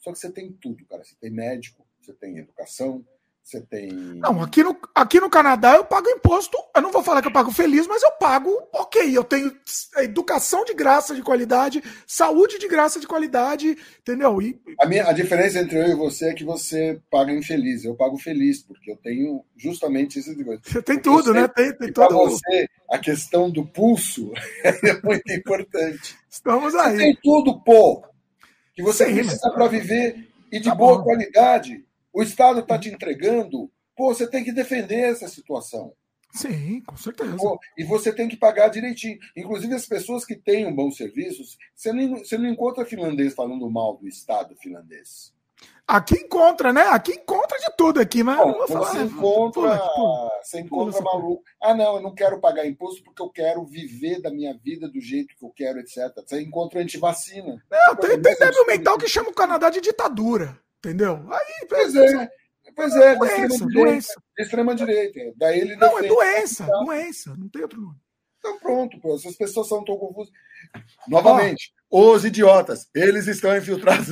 [0.00, 1.04] Só que você tem tudo, cara.
[1.04, 3.06] Você tem médico, você tem educação,
[3.44, 3.92] você tem.
[3.92, 6.56] Não, aqui no, aqui no Canadá eu pago imposto.
[6.74, 9.14] Eu não vou falar que eu pago feliz, mas eu pago ok.
[9.14, 9.54] Eu tenho
[9.98, 14.40] educação de graça de qualidade, saúde de graça de qualidade, entendeu?
[14.40, 14.58] E...
[14.80, 17.84] A, minha, a diferença entre eu e você é que você paga infeliz.
[17.84, 20.62] Eu pago feliz, porque eu tenho justamente isso de coisa.
[20.64, 21.46] Você tem porque tudo, né?
[21.46, 22.08] Tem, tem tudo.
[22.08, 24.32] Para você, a questão do pulso
[24.64, 26.16] é muito importante.
[26.30, 26.96] Estamos aí.
[26.96, 28.02] Você tem tudo, pô,
[28.74, 29.54] que você Sim, precisa mas...
[29.54, 31.04] para viver e de tá boa bom.
[31.04, 31.84] qualidade.
[32.14, 35.92] O Estado está te entregando, pô, você tem que defender essa situação.
[36.32, 37.36] Sim, com certeza.
[37.36, 39.18] Pô, e você tem que pagar direitinho.
[39.36, 43.68] Inclusive, as pessoas que têm um bons serviços, você não, você não encontra finlandês falando
[43.68, 45.34] mal do Estado finlandês.
[45.86, 46.82] Aqui encontra, né?
[46.82, 49.04] Aqui encontra de tudo aqui, mas Bom, Você né?
[49.04, 51.42] encontra, pula, pula, você encontra pula, maluco.
[51.62, 55.00] Ah, não, eu não quero pagar imposto porque eu quero viver da minha vida do
[55.00, 56.10] jeito que eu quero, etc.
[56.24, 57.62] Você encontra antivacina.
[57.70, 60.58] Não, tem, tem débil mental que chama o Canadá de ditadura.
[60.84, 61.26] Entendeu?
[61.32, 62.28] Aí, pois é.
[62.76, 64.22] Pois é, doença, doença.
[64.38, 65.20] extrema direita.
[65.36, 66.78] Daí ele não, é doença, tá?
[66.84, 67.96] doença, não tem outro nome.
[68.38, 70.32] Então pronto, pô, essas pessoas são tão confusas.
[71.06, 74.08] Novamente, os idiotas, eles estão infiltrados.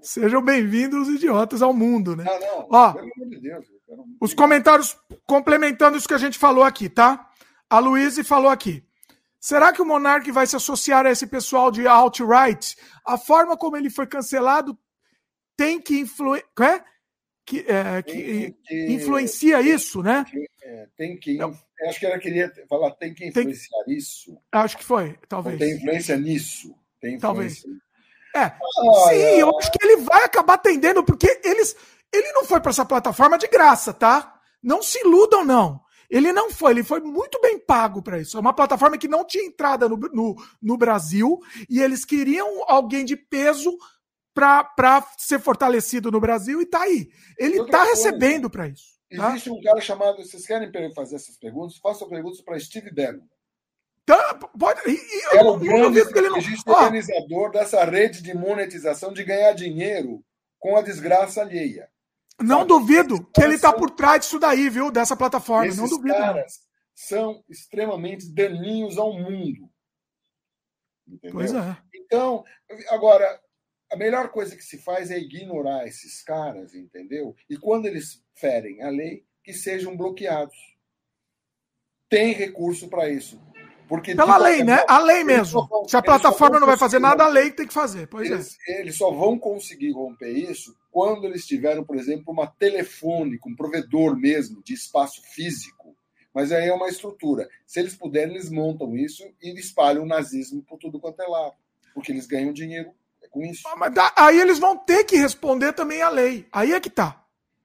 [0.00, 2.24] Sejam bem-vindos, idiotas, ao mundo, né?
[2.26, 2.68] Ah, não.
[2.70, 3.66] Ó, Pelo amor de Deus.
[3.86, 7.28] quero- Os comentários complementando isso que a gente falou aqui, tá?
[7.68, 8.82] A Luíse falou aqui.
[9.38, 12.76] Será que o Monark vai se associar a esse pessoal de alt-right?
[13.04, 14.76] A forma como ele foi cancelado
[15.64, 16.84] tem que influenciar.
[17.46, 20.24] Que, é, que Tem que- influencia isso, né?
[20.62, 21.36] é, tem que.
[21.36, 21.52] Não.
[21.88, 24.38] Acho que ela queria falar, tem que Tem- influenciar isso.
[24.52, 25.58] Acho que foi, talvez.
[25.58, 26.72] tem influência nisso.
[27.00, 27.58] Tem Talvez.
[27.58, 27.82] influência.
[28.36, 28.40] É.
[28.42, 28.58] Ah,
[29.08, 29.42] Sim, é.
[29.42, 31.74] eu acho que ele vai acabar atendendo, porque eles,
[32.12, 34.38] ele não foi para essa plataforma de graça, tá?
[34.62, 35.80] Não se iludam, não.
[36.08, 38.36] Ele não foi, ele foi muito bem pago para isso.
[38.36, 43.04] É uma plataforma que não tinha entrada no, no, no Brasil e eles queriam alguém
[43.04, 43.76] de peso
[44.40, 47.08] para ser fortalecido no Brasil e tá aí.
[47.38, 48.98] Ele tá coisa, recebendo para isso.
[49.16, 49.30] Tá?
[49.30, 50.18] Existe um cara chamado.
[50.24, 51.76] Vocês querem fazer essas perguntas?
[51.78, 53.24] Façam perguntas para Steve Bannon.
[54.02, 56.38] Então, pode, e, e Era não- o grande duvido que ele não.
[56.66, 60.24] Ó, organizador dessa rede de monetização de ganhar dinheiro
[60.58, 61.88] com a desgraça alheia.
[62.40, 62.68] não sabe?
[62.68, 64.90] duvido que ele tá são- por trás disso daí, viu?
[64.90, 65.66] Dessa plataforma.
[65.66, 66.14] Esses não duvido.
[66.14, 66.60] caras
[66.94, 69.70] são extremamente daninhos ao mundo.
[71.06, 71.32] Entendeu?
[71.34, 71.76] Pois é.
[71.94, 72.44] Então,
[72.88, 73.40] agora,
[73.92, 77.34] a melhor coisa que se faz é ignorar esses caras, entendeu?
[77.48, 80.56] E quando eles ferem a lei, que sejam bloqueados.
[82.08, 83.40] Tem recurso para isso.
[83.88, 84.84] Porque Pela lei, né?
[84.88, 85.66] A lei mesmo.
[85.66, 88.06] vão- Se a plataforma não vai fazer nada, a lei tem que fazer.
[88.06, 88.34] Pois é.
[88.34, 93.56] Eles, eles só vão conseguir romper isso quando eles tiveram, por exemplo, uma telefônica, um
[93.56, 95.96] provedor mesmo de espaço físico.
[96.32, 97.48] Mas aí é uma estrutura.
[97.66, 101.56] Se eles puderem, eles montam isso e espalham o nazismo por tudo quanto é lado.
[101.92, 102.92] Porque eles ganham dinheiro
[103.30, 103.62] com isso.
[103.68, 106.46] Ah, Mas da- aí eles vão ter que responder também à lei.
[106.52, 107.24] Aí é que tá.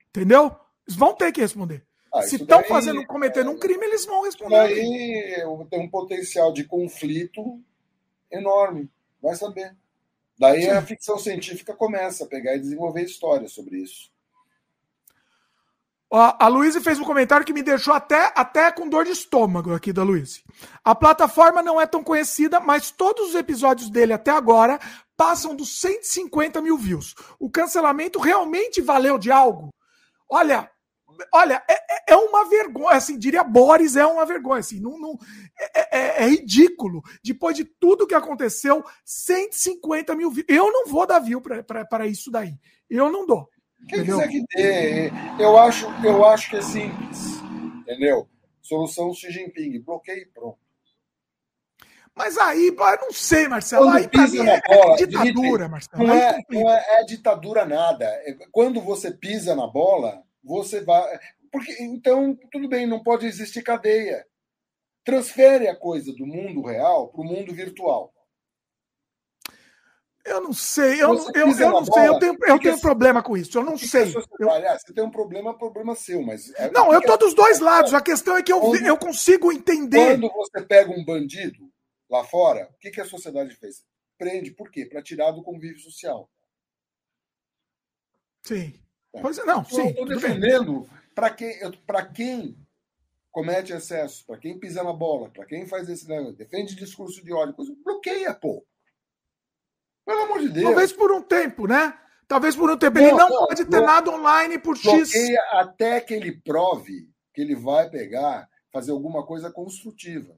[0.09, 0.55] Entendeu?
[0.87, 1.85] Eles vão ter que responder.
[2.13, 4.55] Ah, Se estão fazendo, cometendo um crime, eles vão responder.
[4.55, 7.59] daí tem um potencial de conflito
[8.31, 8.89] enorme.
[9.21, 9.75] Vai saber.
[10.37, 14.09] Daí a ficção científica começa a pegar e desenvolver histórias sobre isso.
[16.11, 19.91] A Luísa fez um comentário que me deixou até, até com dor de estômago aqui
[19.91, 20.39] da Luísa.
[20.83, 24.79] A plataforma não é tão conhecida, mas todos os episódios dele até agora
[25.17, 27.15] passam dos 150 mil views.
[27.39, 29.73] O cancelamento realmente valeu de algo?
[30.29, 30.69] Olha,
[31.33, 35.17] olha, é, é- é uma vergonha, assim, diria Boris, é uma vergonha, assim, não, não-
[35.75, 37.01] é, é- é ridículo.
[37.23, 40.45] Depois de tudo que aconteceu, 150 mil views.
[40.49, 42.53] Eu não vou dar view para isso daí.
[42.89, 43.47] Eu não dou.
[43.87, 44.17] Quem Entendeu?
[44.19, 45.11] quiser que dê,
[45.43, 47.35] eu acho, eu acho que é simples.
[47.81, 48.27] Entendeu?
[48.61, 49.79] Solução Xi Jinping.
[49.81, 50.57] Bloqueio e pronto.
[52.15, 53.85] Mas aí, eu não sei, Marcelo.
[53.87, 56.03] Quando Aí pra pisa mim na é, bola, é ditadura, Marcelo.
[56.07, 58.05] Não é, não é, é ditadura nada.
[58.05, 61.19] É- Quando você pisa na bola, você vai.
[61.51, 64.25] Porque, então, tudo bem, não pode existir cadeia.
[65.03, 68.13] Transfere a coisa do mundo real para o mundo virtual.
[70.25, 71.65] Eu não sei, eu, não- eu, eu não sei,
[72.03, 72.81] eu bola, tenho, eu tenho assim.
[72.81, 74.03] problema com isso, eu não sei.
[74.03, 76.51] a sociedade- Ah, você tem um problema, problema seu, mas.
[76.55, 77.93] é- Não, eu a- dos dois lados.
[77.93, 80.17] A questão é que eu, Quando- eu consigo entender.
[80.19, 81.69] Quando você pega um bandido
[82.09, 83.83] lá fora, o que, que a sociedade fez?
[84.17, 84.51] Prende.
[84.51, 84.85] Por quê?
[84.85, 86.29] Para tirar do convívio social.
[88.43, 88.79] Sim.
[89.21, 89.87] Pois é, não, Eu sim.
[89.87, 92.57] estou defendendo para quem, pra quem
[93.31, 97.31] comete excesso, para quem pisa na bola, para quem faz esse negócio, defende discurso de
[97.33, 98.65] ódio, coisa, bloqueia, pô.
[100.05, 100.65] Pelo amor de Deus.
[100.65, 101.97] Talvez por um tempo, né?
[102.27, 102.97] Talvez por um tempo.
[102.99, 104.83] Ele Não, não, não, pode ter blo- nada online por X.
[104.83, 110.37] bloqueia até que ele prove que ele vai pegar, fazer alguma coisa construtiva.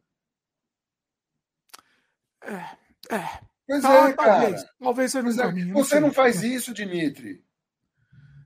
[2.47, 3.39] É.
[3.67, 4.31] Pois Tal- é, cara.
[4.41, 5.41] talvez, talvez seja um Pois é.
[5.43, 5.73] caminho.
[5.73, 5.99] Você sei.
[5.99, 7.43] não faz isso, Dimitri.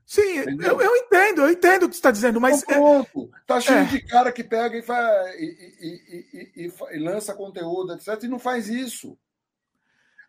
[0.06, 0.22] Sim,
[0.62, 3.32] eu, eu entendo, eu entendo o que você está dizendo, mas Então, pronto.
[3.48, 3.86] Tá cheio é.
[3.86, 8.68] de cara que pega e, faz, e- e- e lança conteúdo, etc., e não faz
[8.68, 9.18] isso.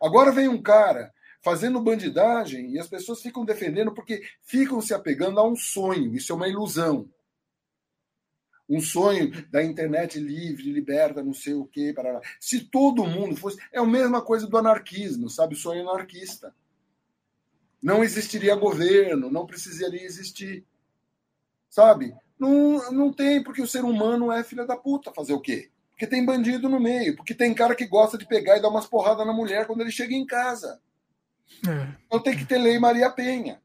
[0.01, 1.11] Agora vem um cara
[1.41, 6.15] fazendo bandidagem e as pessoas ficam defendendo porque ficam se apegando a um sonho.
[6.15, 7.09] Isso é uma ilusão.
[8.69, 11.93] Um sonho da internet livre, liberta, não sei o quê.
[11.95, 12.21] Parará.
[12.39, 13.57] Se todo mundo fosse.
[13.71, 15.55] É a mesma coisa do anarquismo, sabe?
[15.55, 16.55] Sonho anarquista.
[17.81, 20.65] Não existiria governo, não precisaria existir.
[21.69, 22.15] Sabe?
[22.39, 25.13] Não, não tem, porque o ser humano é filha da puta.
[25.13, 25.69] Fazer o quê?
[25.89, 28.87] Porque tem bandido no meio, porque tem cara que gosta de pegar e dar umas
[28.87, 30.81] porradas na mulher quando ele chega em casa.
[31.67, 33.61] é, Então tem que ter lei Maria Penha.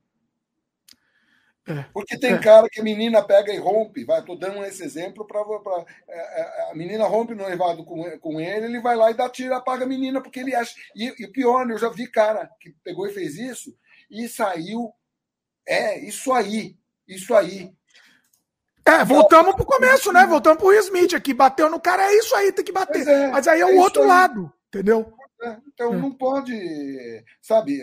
[1.68, 1.84] É.
[1.92, 2.38] Porque tem É.
[2.38, 4.04] cara que a menina pega e rompe.
[4.04, 8.80] Vai, tô dando esse exemplo para a menina rompe no noivado com, com ele, ele
[8.80, 10.74] vai lá e dá tiro, apaga a menina, porque ele acha.
[10.96, 13.74] E, e o pior, né, eu já vi cara que pegou e fez isso
[14.10, 14.92] e saiu.
[15.66, 16.76] É, isso aí.
[17.06, 17.70] Isso aí.
[18.86, 20.24] É, voltamos pro começo, né?
[20.24, 21.34] Voltamos pro Will Smith aqui.
[21.34, 23.06] Bateu no cara, é isso aí, tem que bater.
[23.06, 24.08] É, Mas aí é o é outro aí.
[24.08, 25.12] lado, entendeu?
[25.40, 26.52] É, então não pode,
[27.40, 27.80] sabe?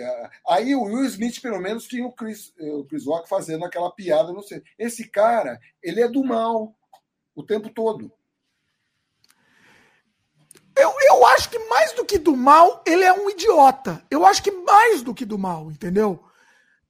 [0.48, 4.34] Aí o Will Smith pelo menos tinha o Chris, o Chris Rock fazendo aquela piada,
[4.34, 4.61] não sei.
[4.77, 6.75] Esse cara, ele é do mal
[7.34, 8.11] o tempo todo.
[10.75, 14.03] Eu, eu acho que mais do que do mal, ele é um idiota.
[14.11, 16.22] Eu acho que mais do que do mal, entendeu?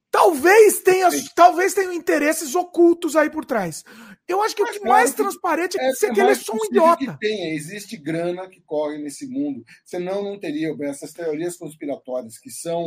[0.09, 3.83] Talvez tenha, talvez tenha interesses ocultos aí por trás.
[4.27, 6.53] Eu acho que mas o que mais que transparente é, é que ele é só
[6.53, 7.17] um idiota.
[7.21, 9.63] Existe grana que corre nesse mundo.
[9.83, 12.85] Senão não teria essas teorias conspiratórias que são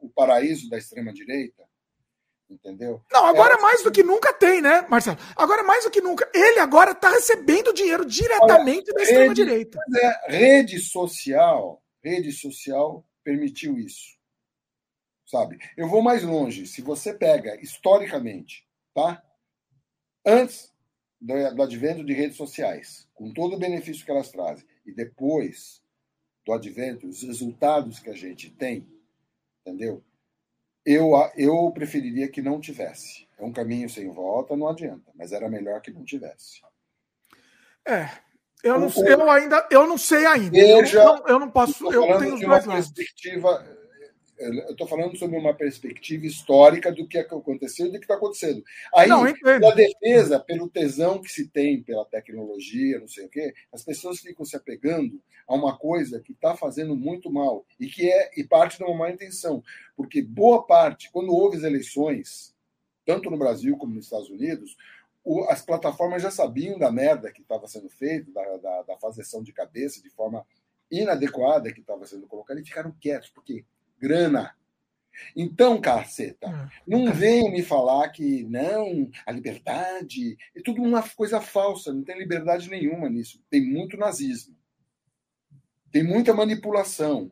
[0.00, 1.62] o paraíso da extrema-direita.
[2.48, 3.00] Entendeu?
[3.12, 5.18] Não, agora é, mais do que nunca tem, né, Marcelo?
[5.36, 6.28] Agora mais do que nunca.
[6.34, 9.78] Ele agora está recebendo dinheiro diretamente Olha, da extrema-direita.
[9.96, 14.18] É, rede social, rede social permitiu isso
[15.30, 15.58] sabe?
[15.76, 16.66] Eu vou mais longe.
[16.66, 19.22] Se você pega historicamente, tá?
[20.26, 20.69] Antes
[21.20, 25.82] do, advento de redes sociais, com todo o benefício que elas trazem, e depois
[26.44, 28.88] do advento, os resultados que a gente tem,
[29.60, 30.02] entendeu?
[30.84, 33.28] Eu, eu preferiria que não tivesse.
[33.38, 36.62] É um caminho sem volta, não adianta, mas era melhor que não tivesse.
[37.86, 38.08] É,
[38.62, 40.50] eu não, eu ainda, eu não sei ainda.
[40.50, 42.90] Veja, eu, não, eu não posso, eu tenho os dois lados.
[42.90, 43.79] Perspectiva
[44.40, 48.64] eu estou falando sobre uma perspectiva histórica do que aconteceu e do que está acontecendo.
[48.94, 53.52] Aí, não, pela defesa, pelo tesão que se tem pela tecnologia, não sei o quê,
[53.72, 58.10] as pessoas ficam se apegando a uma coisa que está fazendo muito mal e que
[58.10, 59.62] é e parte de uma má intenção.
[59.94, 62.54] Porque boa parte, quando houve as eleições,
[63.04, 64.76] tanto no Brasil como nos Estados Unidos,
[65.22, 69.42] o, as plataformas já sabiam da merda que estava sendo feita, da, da, da fazeção
[69.42, 70.46] de cabeça, de forma
[70.90, 73.64] inadequada que estava sendo colocada, e ficaram quietos, porque
[74.00, 74.54] grana.
[75.36, 76.70] Então, caceta, ah.
[76.86, 82.18] não venham me falar que não, a liberdade é tudo uma coisa falsa, não tem
[82.18, 83.42] liberdade nenhuma nisso.
[83.50, 84.56] Tem muito nazismo,
[85.92, 87.30] tem muita manipulação,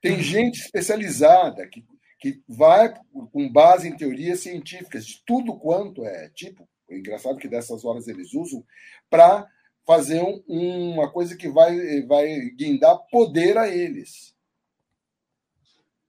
[0.00, 0.22] tem hum.
[0.22, 1.84] gente especializada que,
[2.18, 2.92] que vai
[3.32, 6.68] com base em teorias científicas de tudo quanto é tipo.
[6.90, 8.64] É engraçado que dessas horas eles usam
[9.08, 9.48] para
[9.86, 14.34] fazer um, uma coisa que vai, vai guindar poder a eles.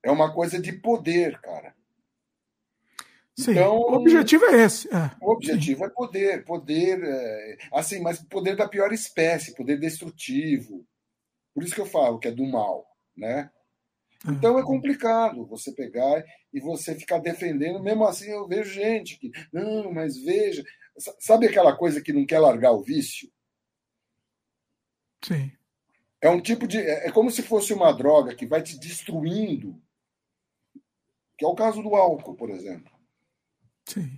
[0.04, 1.74] É uma coisa de poder, cara.
[3.36, 4.88] Sim, então, o objetivo é esse.
[4.94, 5.12] É.
[5.20, 5.86] O objetivo Sim.
[5.86, 10.86] é poder, poder, é, assim, mas poder da pior espécie, poder destrutivo.
[11.54, 12.86] Por isso que eu falo que é do mal,
[13.18, 13.50] né?
[14.28, 14.32] É.
[14.32, 16.24] Então é complicado você pegar
[16.54, 17.82] e você ficar defendendo.
[17.82, 20.64] Mesmo assim, eu vejo gente que, não, mas veja.
[21.20, 23.32] Sabe aquela coisa que não quer largar o vício?
[25.24, 25.52] Sim.
[26.22, 26.78] É um tipo de.
[26.78, 29.82] É, é como se fosse uma droga que vai te destruindo
[31.44, 32.90] que é o caso do álcool, por exemplo.
[33.86, 34.18] Sim.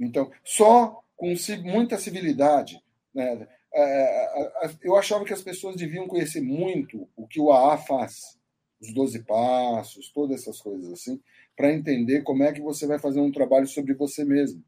[0.00, 2.82] Então, só com muita civilidade.
[3.14, 3.46] Né?
[3.72, 7.78] É, é, é, eu achava que as pessoas deviam conhecer muito o que o AA
[7.78, 8.36] faz,
[8.80, 11.22] os 12 passos, todas essas coisas assim,
[11.56, 14.60] para entender como é que você vai fazer um trabalho sobre você mesmo.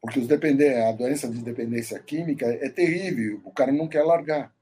[0.00, 4.54] Porque os depender, a doença de dependência química é terrível, o cara não quer largar.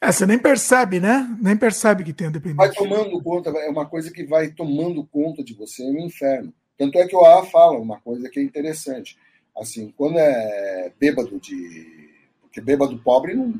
[0.00, 1.28] É, você nem percebe, né?
[1.40, 2.68] Nem percebe que tem a dependência.
[2.68, 6.52] Vai tomando conta, é uma coisa que vai tomando conta de você, é um inferno.
[6.76, 9.18] Tanto é que o AA fala uma coisa que é interessante.
[9.56, 12.10] Assim, quando é bêbado de.
[12.42, 13.58] Porque bêbado pobre não,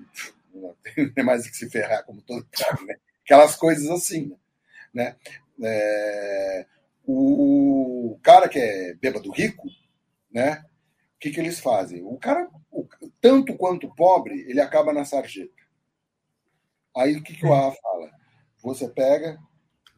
[0.54, 0.74] não
[1.14, 2.96] tem mais que se ferrar, como todo cara, né?
[3.24, 4.36] Aquelas coisas assim,
[4.92, 5.16] né?
[5.62, 6.66] É,
[7.06, 9.68] o cara que é bêbado rico,
[10.30, 10.64] né?
[11.16, 12.02] O que, que eles fazem?
[12.02, 12.46] O cara,
[13.20, 15.65] tanto quanto pobre, ele acaba na sarjeta.
[16.96, 18.10] Aí o que, que o A fala?
[18.62, 19.38] Você pega,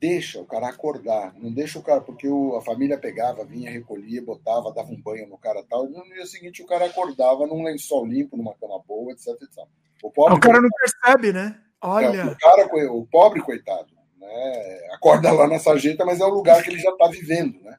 [0.01, 4.23] deixa o cara acordar, não deixa o cara, porque o, a família pegava, vinha, recolhia,
[4.23, 7.63] botava, dava um banho no cara tal, e no dia seguinte o cara acordava num
[7.63, 9.65] lençol limpo, numa cama boa, etc, etc.
[10.03, 11.61] O, pobre, o cara não percebe, né?
[11.81, 12.07] Olha.
[12.07, 14.79] É, o, cara, o pobre, coitado, né?
[14.93, 17.77] acorda lá na sarjeta, mas é o lugar que ele já está vivendo, né?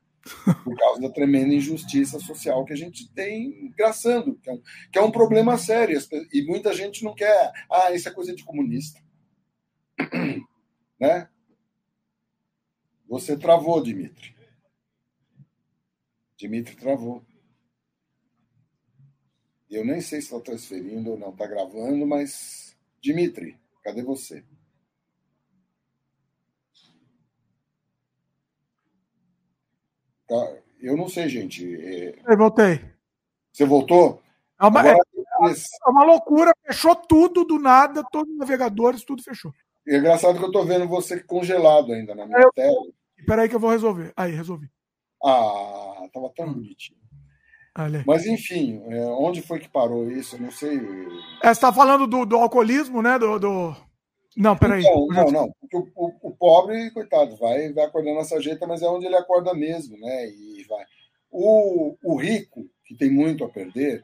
[0.63, 4.99] por causa da tremenda injustiça social que a gente tem graçando, que é um, que
[4.99, 5.99] é um problema sério.
[6.31, 7.51] E muita gente não quer.
[7.71, 8.99] Ah, isso é coisa de comunista.
[10.99, 11.29] Né?
[13.07, 14.35] Você travou, Dimitri.
[16.37, 17.25] Dimitri travou.
[19.69, 22.77] Eu nem sei se está transferindo ou não, está gravando, mas.
[23.01, 24.43] Dimitri, cadê você?
[30.27, 30.57] Tá?
[30.79, 31.75] Eu não sei, gente.
[31.75, 32.21] É...
[32.25, 32.79] Eu voltei.
[33.51, 34.21] Você voltou?
[34.59, 39.23] É uma, Agora, é, é uma loucura, fechou tudo do nada, todos os navegadores, tudo
[39.23, 39.53] fechou.
[39.87, 42.51] É engraçado que eu estou vendo você congelado ainda na minha eu...
[42.51, 42.77] tela.
[43.17, 44.13] Espera aí que eu vou resolver.
[44.15, 44.69] Aí, resolvi.
[45.23, 46.53] Ah, tava tão hum.
[46.53, 46.99] bonitinho.
[48.05, 50.35] Mas enfim, é, onde foi que parou isso?
[50.35, 50.77] Eu não sei.
[51.41, 53.17] É, você está falando do, do, alcoolismo, né?
[53.17, 53.75] Do, do,
[54.35, 54.81] Não, peraí.
[54.81, 55.55] Então, não, não.
[55.71, 59.53] O, o, o, pobre, coitado, vai, vai acordando nessa jeita, mas é onde ele acorda
[59.53, 60.27] mesmo, né?
[60.27, 60.83] E vai.
[61.31, 64.03] O, o rico, que tem muito a perder,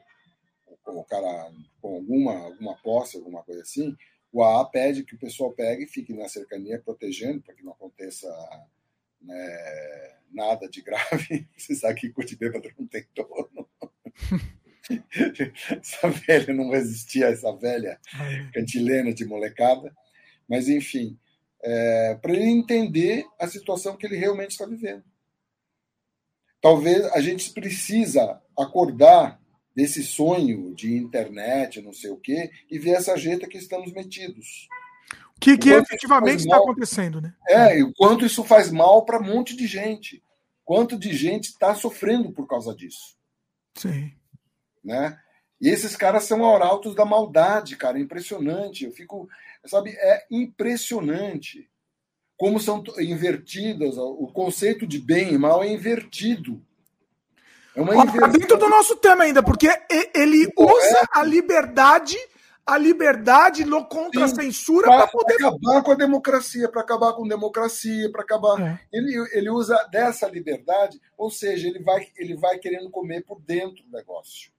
[0.86, 1.50] o cara
[1.82, 3.94] com alguma, alguma posse, alguma coisa assim,
[4.36, 7.72] o AA pede que o pessoal pegue e fique na cercania protegendo para que não
[7.72, 8.28] aconteça
[9.18, 11.48] né, nada de grave.
[11.56, 13.66] Você sabe que curte bêbado não tem dono.
[15.80, 17.98] essa velha não resistia a essa velha
[18.52, 19.90] cantilena de molecada.
[20.46, 21.18] Mas, enfim,
[21.62, 25.02] é, para ele entender a situação que ele realmente está vivendo.
[26.60, 29.40] Talvez a gente precisa acordar
[29.76, 34.66] desse sonho de internet, não sei o quê, e ver essa jeta que estamos metidos.
[35.36, 37.34] O que, que efetivamente está acontecendo, né?
[37.46, 40.24] É, e o quanto isso faz mal para um monte de gente.
[40.64, 43.16] Quanto de gente está sofrendo por causa disso.
[43.74, 44.12] Sim.
[44.82, 45.20] Né?
[45.60, 47.98] E esses caras são arautos da maldade, cara.
[47.98, 48.84] É impressionante.
[48.84, 49.28] Eu fico.
[49.66, 51.68] Sabe, é impressionante
[52.38, 53.98] como são invertidas.
[53.98, 56.65] O conceito de bem e mal é invertido.
[57.76, 58.30] É uma inversão.
[58.30, 59.68] dentro do nosso tema ainda, porque
[60.14, 62.16] ele usa a liberdade,
[62.64, 67.28] a liberdade contra a censura para poder acabar com a democracia, para acabar com a
[67.28, 68.58] democracia, para acabar.
[68.62, 68.80] É.
[68.90, 73.84] Ele, ele usa dessa liberdade, ou seja, ele vai, ele vai querendo comer por dentro
[73.84, 74.50] do negócio.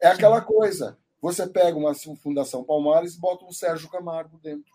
[0.00, 0.96] É aquela coisa.
[1.20, 4.72] Você pega uma Fundação Palmares e bota um Sérgio Camargo dentro.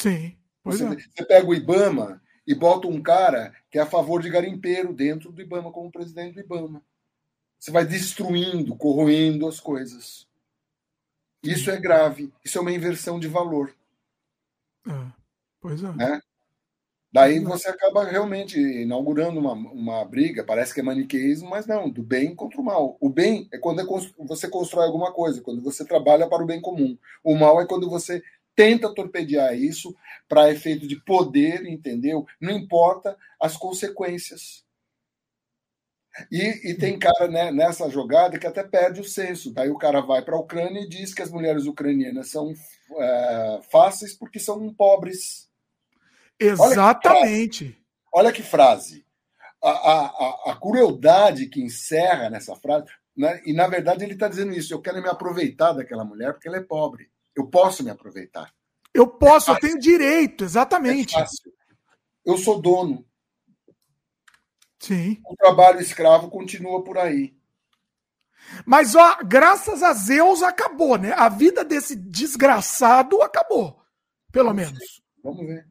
[0.00, 0.36] Sim.
[0.64, 0.88] Você, é.
[0.88, 5.32] você pega o Ibama e bota um cara que é a favor de garimpeiro dentro
[5.32, 6.82] do Ibama como presidente do Ibama.
[7.58, 10.26] Você vai destruindo, corroendo as coisas.
[11.42, 12.32] Isso é grave.
[12.44, 13.74] Isso é uma inversão de valor.
[14.86, 15.12] É,
[15.60, 15.92] pois é.
[15.92, 16.20] Né?
[17.14, 22.02] Daí você acaba realmente inaugurando uma, uma briga, parece que é maniqueísmo, mas não, do
[22.02, 22.96] bem contra o mal.
[22.98, 23.84] O bem é quando é
[24.26, 26.98] você constrói alguma coisa, quando você trabalha para o bem comum.
[27.22, 28.20] O mal é quando você
[28.54, 29.94] tenta torpedear isso
[30.28, 32.26] para efeito de poder, entendeu?
[32.40, 34.64] Não importa as consequências.
[36.30, 39.52] E, e tem cara né, nessa jogada que até perde o senso.
[39.52, 42.52] Daí o cara vai para a Ucrânia e diz que as mulheres ucranianas são
[42.96, 45.48] é, fáceis porque são pobres.
[46.38, 47.76] Exatamente.
[48.12, 49.04] Olha que frase.
[49.62, 52.86] A, a, a, crueldade que encerra nessa frase.
[53.16, 56.46] Né, e na verdade ele está dizendo isso: eu quero me aproveitar daquela mulher porque
[56.46, 57.08] ela é pobre.
[57.36, 58.52] Eu posso me aproveitar.
[58.92, 61.16] Eu posso, é eu tenho direito, exatamente.
[61.18, 61.24] É
[62.24, 63.04] eu sou dono.
[64.78, 65.20] Sim.
[65.26, 67.34] O trabalho escravo continua por aí.
[68.66, 71.12] Mas, ó, graças a Zeus acabou, né?
[71.12, 73.80] A vida desse desgraçado acabou.
[74.30, 74.78] Pelo Vamos menos.
[74.78, 74.86] Ver.
[75.22, 75.68] Vamos ver.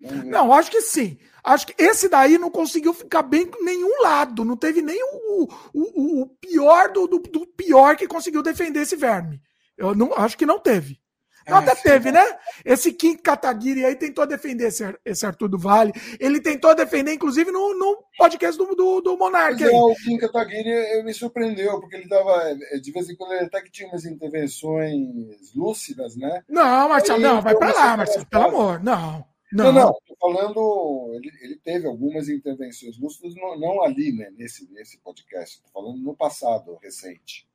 [0.00, 0.30] Vamos ver.
[0.30, 1.18] Não, acho que sim.
[1.44, 4.44] Acho que esse daí não conseguiu ficar bem com nenhum lado.
[4.44, 8.96] Não teve nem o, o, o pior do, do, do pior que conseguiu defender esse
[8.96, 9.40] verme.
[9.76, 11.00] Eu não, acho que não teve.
[11.48, 12.24] Não, até teve, né?
[12.64, 15.92] Esse Kim Kataguiri aí tentou defender esse, esse Arthur do Vale.
[16.18, 19.62] Ele tentou defender, inclusive, no, no podcast do, do, do Monark.
[19.62, 22.50] É, o Kim Kataguiri me surpreendeu, porque ele tava.
[22.72, 26.42] É, de vez em quando ele até que tinha umas intervenções lúcidas, né?
[26.48, 28.82] Não, Marcelo, não, vai pra lá, Marcelo, pelo amor.
[28.82, 29.24] Não.
[29.52, 31.12] Não, não, não tô falando.
[31.14, 34.30] Ele, ele teve algumas intervenções lúcidas, não, não ali, né?
[34.36, 35.62] Nesse, nesse podcast.
[35.62, 37.46] Tô falando no passado recente.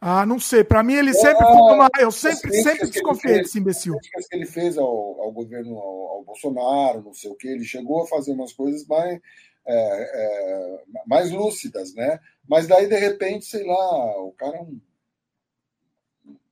[0.00, 0.62] Ah, não sei.
[0.62, 1.88] Para mim, ele sempre foi uma.
[1.98, 3.96] Eu sempre, sempre desconfiei desse imbecil.
[4.16, 7.64] As que ele fez ao, ao governo, ao, ao, Bolsonaro, não sei o que, ele
[7.64, 9.18] chegou a fazer umas coisas mais,
[9.66, 12.20] é, é, mais lúcidas, né?
[12.48, 14.80] Mas daí, de repente, sei lá, o cara é um.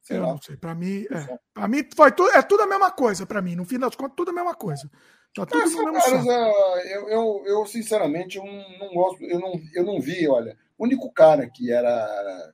[0.03, 0.29] Sei eu lá.
[0.29, 0.57] não sei.
[0.57, 1.39] Para mim, é.
[1.53, 3.27] Para mim foi tudo, é tudo a mesma coisa.
[3.27, 4.91] Para mim, no fim das contas, tudo a mesma coisa.
[5.35, 9.23] Tá tudo Mas, caras, é, eu, eu, eu, sinceramente, eu não gosto.
[9.25, 10.57] Eu não, eu não vi, olha.
[10.77, 12.53] O único cara que era,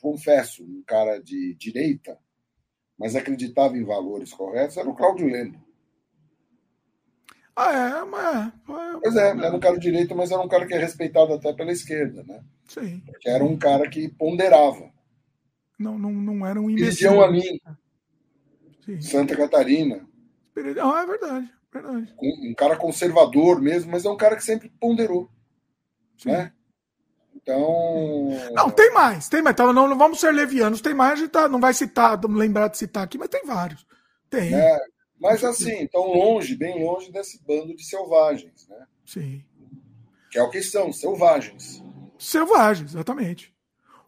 [0.00, 2.18] confesso, um cara de direita,
[2.98, 5.62] mas acreditava em valores corretos, era o Cláudio Lendo.
[7.56, 8.52] Ah, é, mas.
[9.00, 11.52] Pois é, era um cara de direita, mas era um cara que é respeitado até
[11.52, 12.42] pela esquerda, né?
[12.66, 13.02] Sim.
[13.20, 14.92] Que era um cara que ponderava.
[15.78, 17.12] Não, não, não era um imbecil.
[17.12, 17.60] Eliseu Amin,
[19.00, 20.06] Santa Catarina.
[20.82, 22.14] Ah, é verdade, verdade.
[22.20, 25.30] Um, um, cara conservador mesmo, mas é um cara que sempre ponderou.
[26.16, 26.30] Sim.
[26.30, 26.52] Né?
[27.34, 28.30] Então.
[28.52, 29.54] Não, tem mais, tem mais.
[29.54, 32.36] Então, não, não vamos ser levianos, tem mais, a gente tá, não vai citar, não
[32.36, 33.86] lembrar de citar aqui, mas tem vários.
[34.30, 34.54] Tem.
[34.54, 34.78] É,
[35.20, 38.86] mas assim, tão longe, bem longe desse bando de selvagens, né?
[39.04, 39.44] Sim.
[40.30, 41.82] Que é o que são, selvagens.
[42.18, 43.54] Selvagens, exatamente.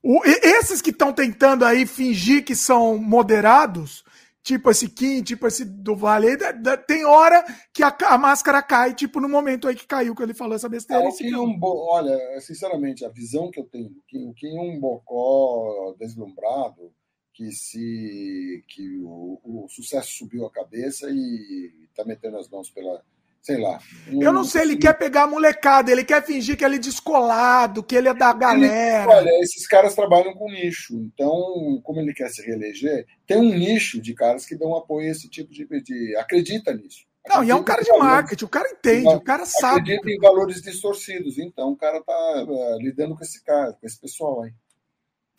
[0.03, 4.05] O, esses que estão tentando aí fingir que são moderados,
[4.47, 6.39] tipo esse Kim, tipo esse do Vale,
[6.87, 7.45] tem hora
[7.75, 10.69] que a, a, máscara cai, tipo no momento aí que caiu, que ele falou essa
[10.69, 11.05] besteira.
[11.05, 11.89] É, Kim é um bo...
[11.91, 16.95] Olha, sinceramente, a visão que eu tenho, o Kim é um bocó deslumbrado,
[17.35, 23.05] que se que o, o sucesso subiu a cabeça e está metendo as mãos pela,
[23.47, 23.79] sei lá.
[24.09, 26.81] Um, eu não sei, ele quer pegar a molecada, ele quer fingir que ele é
[26.81, 29.09] descolado, que ele é da galera.
[29.09, 34.01] Olha, esses caras trabalham com nicho, então, como ele quer se reeleger, tem um nicho
[34.01, 35.65] de caras que dão apoio a esse tipo de.
[35.81, 37.07] de acredita nisso.
[37.29, 39.93] Não, e é um cara de marketing, o cara entende, o cara sabe.
[39.93, 44.01] Acredita em valores distorcidos, então o cara tá uh, lidando com esse cara, com esse
[44.01, 44.53] pessoal aí.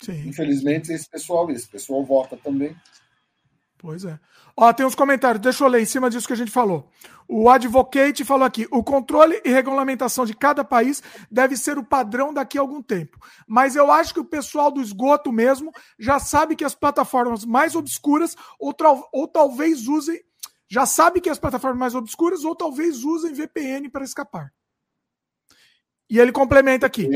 [0.02, 0.28] Sim.
[0.28, 2.76] Infelizmente, esse pessoal, esse pessoal vota também.
[3.78, 4.20] Pois é.
[4.56, 6.90] Ó, tem uns comentários, deixa eu ler em cima disso que a gente falou.
[7.28, 12.34] O Advocate falou aqui: o controle e regulamentação de cada país deve ser o padrão
[12.34, 13.20] daqui a algum tempo.
[13.46, 17.76] Mas eu acho que o pessoal do esgoto mesmo já sabe que as plataformas mais
[17.76, 18.76] obscuras, ou,
[19.14, 20.20] ou talvez usem.
[20.70, 24.52] Já sabe que as plataformas mais obscuras, ou talvez usem VPN para escapar.
[26.10, 27.08] E ele complementa aqui.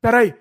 [0.00, 0.34] Peraí.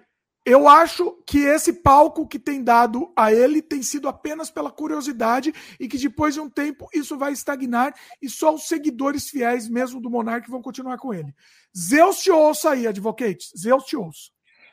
[0.43, 5.53] Eu acho que esse palco que tem dado a ele tem sido apenas pela curiosidade
[5.79, 10.01] e que depois de um tempo isso vai estagnar e só os seguidores fiéis mesmo
[10.01, 11.31] do Monark vão continuar com ele.
[11.77, 13.51] Zeus te ouça aí, Advocate.
[13.55, 14.31] Zeus te ouça.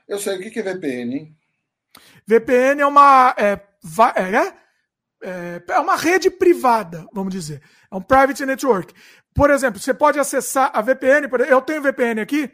[0.09, 1.37] Eu sei o que é VPN, hein?
[2.27, 3.35] VPN é uma.
[3.37, 3.61] É,
[4.17, 4.55] é,
[5.23, 7.63] é, é uma rede privada, vamos dizer.
[7.91, 8.95] É um private network.
[9.35, 11.29] Por exemplo, você pode acessar a VPN.
[11.47, 12.51] Eu tenho VPN aqui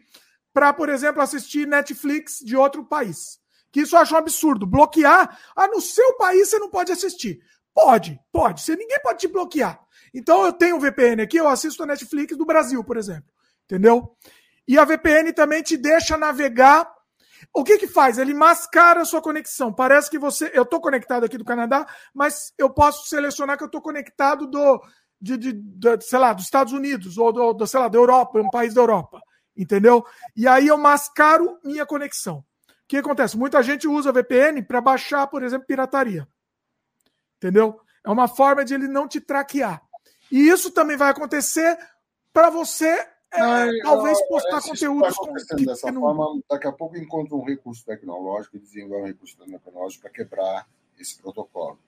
[0.55, 3.41] para, por exemplo, assistir Netflix de outro país.
[3.73, 4.65] Que isso eu acho um absurdo.
[4.65, 5.37] Bloquear.
[5.57, 7.41] Ah, no seu país você não pode assistir.
[7.75, 8.63] Pode, pode.
[8.63, 9.81] Você, ninguém pode te bloquear.
[10.15, 13.25] Então eu tenho um VPN aqui, eu assisto a Netflix do Brasil, por exemplo.
[13.65, 14.17] Entendeu?
[14.67, 16.89] E a VPN também te deixa navegar.
[17.53, 18.17] O que que faz?
[18.17, 19.73] Ele mascara a sua conexão.
[19.73, 20.53] Parece que você.
[20.55, 21.85] Eu estou conectado aqui do Canadá,
[22.15, 24.81] mas eu posso selecionar que eu estou conectado do.
[25.21, 28.39] De, de, de, sei lá, dos Estados Unidos, ou do, do, sei lá, da Europa,
[28.39, 29.23] um país da Europa
[29.57, 30.05] entendeu?
[30.37, 32.39] E aí eu mascaro minha conexão.
[32.39, 32.45] O
[32.87, 33.37] que acontece?
[33.37, 36.29] Muita gente usa VPN para baixar, por exemplo, pirataria.
[37.37, 37.81] Entendeu?
[38.05, 39.83] É uma forma de ele não te traquear.
[40.31, 41.79] E isso também vai acontecer
[42.33, 46.97] para você é, não, talvez postar conteúdos com, que, dessa que forma, daqui a pouco
[46.97, 50.69] encontra um recurso tecnológico e desenvolve um recurso tecnológico para quebrar
[50.99, 51.79] esse protocolo.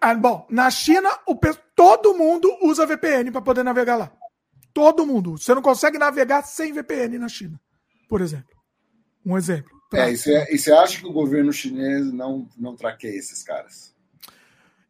[0.00, 1.38] Ah, bom, na China, o,
[1.74, 4.12] todo mundo usa VPN para poder navegar lá.
[4.78, 5.36] Todo mundo.
[5.36, 7.60] Você não consegue navegar sem VPN na China,
[8.08, 8.56] por exemplo.
[9.26, 9.76] Um exemplo.
[9.92, 13.92] É, e você, e você acha que o governo chinês não, não traqueia esses caras?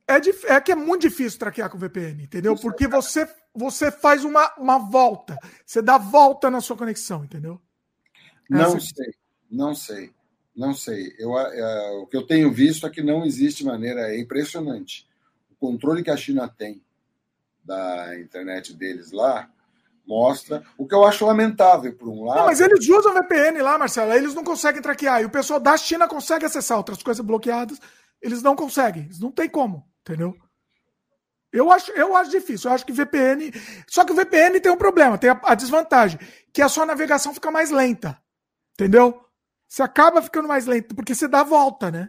[0.07, 0.17] É,
[0.53, 2.55] é que é muito difícil traquear com VPN, entendeu?
[2.55, 5.39] Porque você, você faz uma, uma volta.
[5.65, 7.59] Você dá volta na sua conexão, entendeu?
[8.51, 8.81] Não Essa...
[8.81, 9.15] sei,
[9.51, 10.13] não sei,
[10.55, 11.15] não sei.
[11.19, 15.09] Eu, é, o que eu tenho visto é que não existe maneira, é impressionante.
[15.51, 16.83] O controle que a China tem
[17.65, 19.51] da internet deles lá
[20.09, 20.65] mostra.
[20.79, 22.39] O que eu acho lamentável, por um lado.
[22.39, 24.13] Não, mas eles usam VPN lá, Marcelo.
[24.13, 25.21] Eles não conseguem traquear.
[25.21, 27.79] E o pessoal da China consegue acessar outras coisas bloqueadas.
[28.21, 29.05] Eles não conseguem.
[29.05, 30.35] Eles não tem como, entendeu?
[31.53, 32.71] Eu acho, eu acho difícil.
[32.71, 33.53] Eu acho que VPN.
[33.87, 36.19] Só que o VPN tem um problema, tem a, a desvantagem,
[36.53, 38.19] que a sua navegação fica mais lenta.
[38.75, 39.23] Entendeu?
[39.67, 42.09] Você acaba ficando mais lento, porque você dá a volta, né?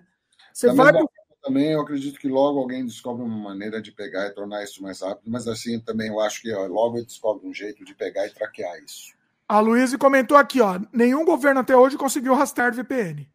[0.54, 0.94] Você Também vai.
[0.94, 1.10] Pro
[1.50, 5.02] também eu acredito que logo alguém descobre uma maneira de pegar e tornar isso mais
[5.02, 8.28] rápido, mas assim também eu acho que ó, logo ele descobre um jeito de pegar
[8.28, 9.16] e traquear isso.
[9.48, 13.28] A Luísa comentou aqui, ó, nenhum governo até hoje conseguiu rastrear VPN.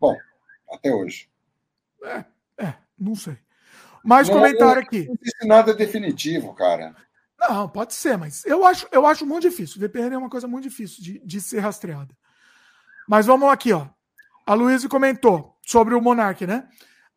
[0.00, 0.16] Bom,
[0.68, 1.28] até hoje.
[2.02, 2.24] É,
[2.58, 3.38] é não sei.
[4.04, 5.06] Mais não, comentário aqui.
[5.06, 6.96] Não existe nada definitivo, cara.
[7.38, 9.80] Não, pode ser, mas eu acho, eu acho muito difícil.
[9.80, 12.16] VPN é uma coisa muito difícil de, de ser rastreada.
[13.08, 13.86] Mas vamos aqui, ó.
[14.44, 16.68] A Luísa comentou sobre o Monark, né?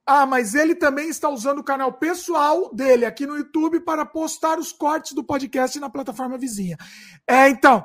[0.10, 4.58] Ah, mas ele também está usando o canal pessoal dele aqui no YouTube para postar
[4.58, 6.78] os cortes do podcast na plataforma vizinha.
[7.28, 7.84] É, então,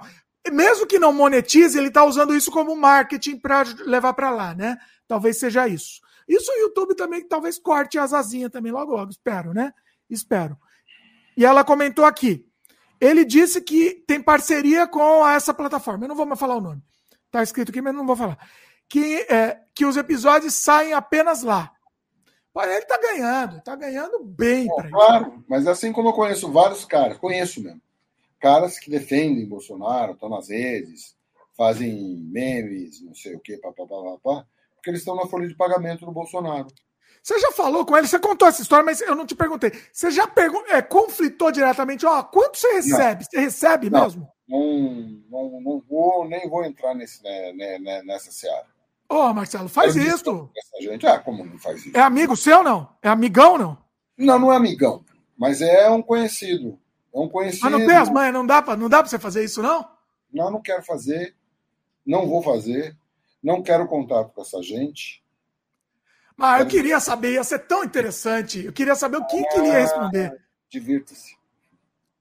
[0.53, 4.79] mesmo que não monetize, ele está usando isso como marketing para levar para lá, né?
[5.09, 6.01] Talvez seja isso.
[6.29, 9.73] Isso o YouTube também talvez corte as asinhas também logo logo, espero, né?
[10.09, 10.57] Espero.
[11.37, 12.47] E ela comentou aqui.
[13.01, 16.05] Ele disse que tem parceria com essa plataforma.
[16.05, 16.81] Eu não vou mais falar o nome.
[17.33, 18.39] Tá escrito aqui, mas não vou falar.
[18.89, 21.73] Que, é, que os episódios saem apenas lá.
[22.55, 24.69] Ele tá ganhando, tá ganhando bem.
[24.91, 27.81] Claro, mas assim como eu conheço vários caras, conheço mesmo,
[28.39, 31.17] caras que defendem Bolsonaro, estão nas redes,
[31.57, 36.13] fazem memes, não sei o quê, papapá, porque eles estão na folha de pagamento do
[36.13, 36.67] Bolsonaro.
[37.23, 39.71] Você já falou com ele, você contou essa história, mas eu não te perguntei.
[39.93, 43.23] Você já pergun é, conflitou diretamente, ó, quanto você recebe?
[43.23, 43.31] Não.
[43.31, 44.29] Você recebe não, mesmo?
[44.49, 48.67] Não, não, não vou, nem vou entrar nesse, né, né, né nessa seara.
[49.13, 50.51] Ô, oh, Marcelo, faz isso.
[50.81, 51.07] Gente.
[51.07, 51.95] Ah, como não faz isso?
[51.95, 52.89] É amigo seu, não?
[53.03, 53.77] É amigão, não?
[54.17, 55.05] Não, não é amigão.
[55.37, 56.79] Mas é um conhecido.
[57.15, 57.65] É um conhecido.
[57.65, 59.87] Mas não tem as mães, não dá pra, não dá pra você fazer isso, não?
[60.33, 61.37] Não, não quero fazer.
[62.07, 62.97] Não vou fazer.
[63.43, 65.23] Não quero contato com essa gente.
[66.41, 68.65] Ah, eu queria saber, ia ser tão interessante.
[68.65, 70.41] Eu queria saber o que, que ele ia responder.
[70.71, 71.37] Divirta-se.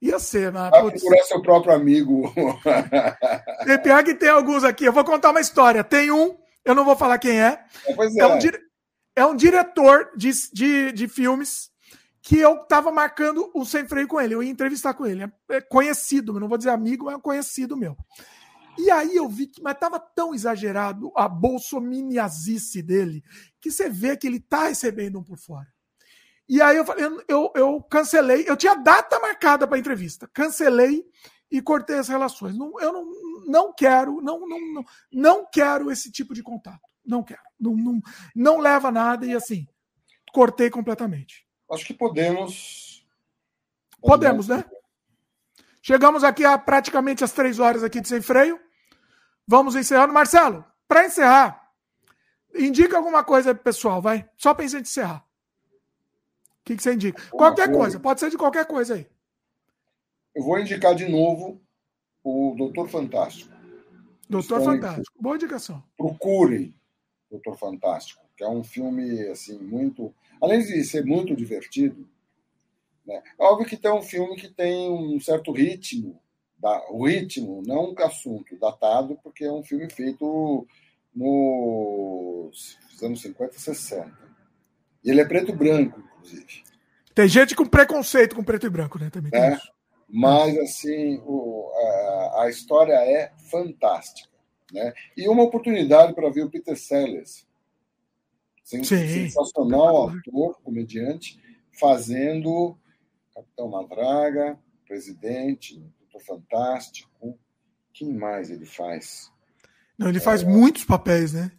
[0.02, 0.72] Ia ser, mas.
[0.72, 2.34] Vai procurar seu próprio amigo.
[3.66, 4.84] Tem pior que tem alguns aqui.
[4.84, 5.84] Eu vou contar uma história.
[5.84, 7.64] Tem um, eu não vou falar quem é.
[7.86, 8.52] É, pois É um, é.
[9.16, 11.72] é um diretor de, de, de filmes
[12.22, 14.36] que eu tava marcando o sem freio com ele.
[14.36, 15.24] Eu ia entrevistar com ele.
[15.24, 17.98] É é conhecido, não vou dizer amigo, mas é um conhecido meu.
[18.78, 23.24] E aí eu vi que, mas tava tão exagerado a bolsominiazice dele,
[23.60, 25.68] que você vê que ele tá recebendo um por fora.
[26.48, 31.04] E aí eu falei, eu, eu, eu cancelei, eu tinha data marcada para entrevista, cancelei
[31.52, 32.58] e cortei as relações.
[32.58, 33.06] Não, eu não,
[33.46, 36.80] não quero, não, não, não, não quero esse tipo de contato.
[37.06, 37.42] Não quero.
[37.60, 38.02] Não, não,
[38.34, 39.68] não leva a nada e assim,
[40.34, 41.46] cortei completamente.
[41.70, 43.06] Acho que podemos.
[44.00, 44.64] Podemos, né?
[45.82, 48.60] Chegamos aqui a praticamente as três horas aqui de sem freio.
[49.48, 50.14] Vamos encerrando.
[50.14, 51.72] Marcelo, para encerrar,
[52.56, 54.30] indica alguma coisa pessoal, vai.
[54.38, 55.26] Só pra gente encerrar.
[56.62, 57.20] O que, que você indica?
[57.34, 57.80] Uma qualquer coisa.
[57.80, 59.11] coisa, pode ser de qualquer coisa aí.
[60.36, 61.62] Eu vou indicar de novo
[62.24, 63.52] o Doutor Fantástico.
[64.30, 65.22] Doutor Fantástico.
[65.22, 65.84] Boa indicação.
[65.98, 66.74] Procurem
[67.30, 72.08] Doutor Fantástico, que é um filme assim muito, além de ser muito divertido,
[73.06, 73.22] né?
[73.40, 76.20] É óbvio que tem um filme que tem um certo ritmo,
[76.58, 80.68] da, o ritmo, não o assunto datado, porque é um filme feito
[81.14, 84.12] nos anos 50 e 60.
[85.04, 86.64] E ele é preto e branco, inclusive.
[87.16, 89.10] Tem gente com preconceito com preto e branco, né?
[89.10, 89.58] Também É.
[90.14, 94.30] Mas, assim, o- a, a história é fantástica.
[94.74, 94.94] Né?
[95.16, 97.46] E uma oportunidade para ver o Peter Sellers,
[98.64, 98.84] Sim.
[98.84, 101.40] sensacional ator, comediante,
[101.80, 102.78] fazendo
[103.34, 104.58] Capitão Madraga,
[104.88, 107.38] Presidente, Doutor Fantástico.
[107.94, 109.32] Quem mais ele faz?
[109.98, 111.52] Não, ele faz muitos papéis, né?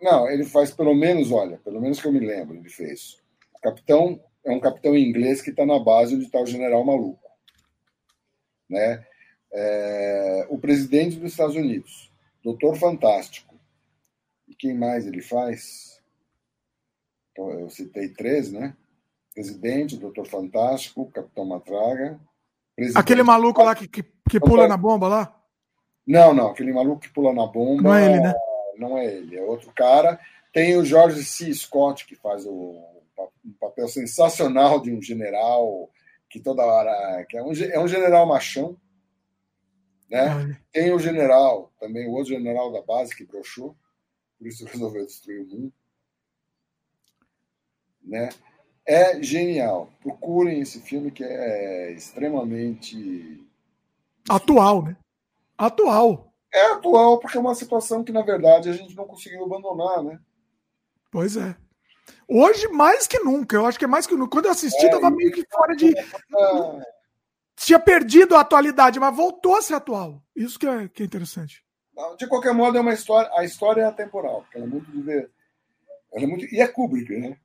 [0.00, 3.20] Não, ele faz pelo menos, olha, pelo menos que eu me lembro, ele fez.
[3.54, 7.21] O capitão é um capitão inglês que está na base onde está o general maluco.
[8.72, 9.06] Né?
[9.52, 12.10] É, o presidente dos Estados Unidos,
[12.42, 13.54] Doutor Fantástico.
[14.48, 16.02] E quem mais ele faz?
[17.30, 18.74] Então, eu citei três, né?
[19.34, 22.18] Presidente, Doutor Fantástico, Capitão Matraga.
[22.74, 25.38] presidente- Aquele maluco lá que, que, que pula na bomba lá?
[26.06, 27.82] Não, não, aquele maluco que pula na bomba.
[27.82, 28.34] Não é ele, né?
[28.78, 30.18] Não é ele, é outro cara.
[30.52, 31.52] Tem o George C.
[31.54, 32.82] Scott, que faz o,
[33.44, 35.90] um papel sensacional de um general
[36.32, 37.24] que toda hora.
[37.26, 38.76] que é um, é um general machão.
[40.10, 40.34] Né?
[40.34, 40.62] Olha.
[40.72, 43.76] Tem o general, também o outro general da base que broxou,
[44.38, 45.72] por isso resolveu destruir o mundo.
[48.02, 48.30] Né?
[48.84, 49.92] É genial.
[50.00, 53.46] Procurem esse filme que é extremamente
[54.28, 54.96] Atual, né?
[55.58, 56.32] Atual.
[56.52, 60.20] É atual, porque é uma situação que, na verdade, a gente não conseguiu abandonar, né?
[61.10, 61.56] Pois é.
[62.28, 63.56] Hoje, mais que nunca.
[63.56, 64.30] Eu acho que é mais que nunca.
[64.30, 65.92] Quando eu assisti, É, tava meio que fora de.
[66.36, 66.80] Ah,
[67.56, 70.22] Tinha perdido a atualidade, mas voltou a ser atual.
[70.34, 71.62] Isso que é, que é interessante.
[72.18, 73.30] De qualquer modo, é uma história.
[73.34, 75.30] A história é atemporal, porque ela é muito diver...
[76.12, 77.36] ela é muito E é Kubrick, né?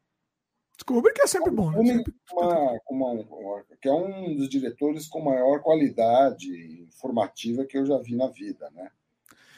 [1.14, 1.72] Que é sempre bom.
[1.72, 2.04] Né?
[2.32, 7.98] Uma- uma- uma- que é um dos diretores com maior qualidade informativa que eu já
[7.98, 8.90] vi na vida, né?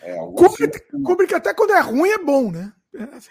[0.02, 2.74] É, Kubrick, filmes- Kubrick, até quando é ruim, é bom, né?
[2.95, 3.30] É assim.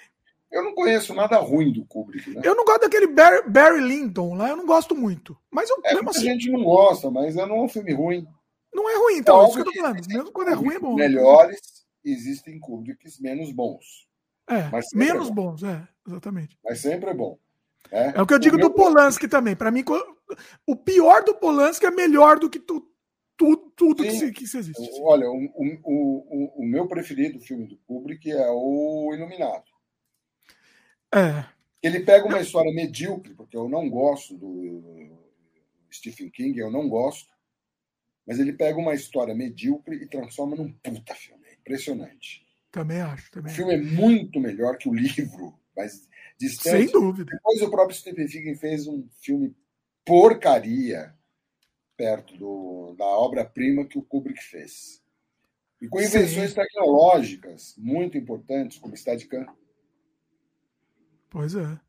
[0.51, 2.41] Eu não conheço nada ruim do Kubrick, né?
[2.44, 5.36] Eu não gosto daquele Barry, Barry Lyndon lá, eu não gosto muito.
[5.51, 8.27] Mas eu, É, mesmo muita assim, gente não gosta, mas não é um filme ruim.
[8.73, 9.41] não é ruim, então.
[9.41, 10.07] É É isso que eu tô falando.
[10.09, 10.94] Mesmo quando é ruim, é bom.
[10.94, 11.60] Melhores,
[12.05, 14.09] existem Kubricks menos bons.
[14.49, 15.51] É, sempre menos é bom.
[15.51, 16.59] bons, é, exatamente.
[16.65, 17.39] Mas sempre é bom.
[17.93, 18.15] né?
[18.17, 19.55] É o que eu digo do Polanski também.
[19.55, 19.85] Pra mim,
[20.67, 22.81] o pior do Polanski é melhor do que tu,
[23.36, 24.91] tu- tudo que se, que se existe.
[25.02, 29.65] Olha, o, o, o, o meu preferido filme do Kubrick é o Iluminado.
[31.15, 31.45] É.
[31.83, 35.17] Ele pega uma história medíocre, porque eu não gosto do
[35.93, 37.31] Stephen King, eu não gosto,
[38.27, 41.47] mas ele pega uma história medíocre e transforma num puta filme.
[41.47, 42.45] É impressionante.
[42.70, 43.28] Também acho.
[43.28, 43.57] O Também acho.
[43.57, 46.93] filme é muito melhor que o livro, mas Sem distante.
[46.93, 47.31] dúvida.
[47.33, 49.57] Depois o próprio Stephen King fez um filme
[50.05, 51.15] porcaria
[51.97, 55.03] perto do, da obra-prima que o Kubrick fez.
[55.81, 56.07] E com Sim.
[56.07, 59.47] invenções tecnológicas muito importantes, como Steadicam.
[61.31, 61.62] Pois é.
[61.62, 61.81] né?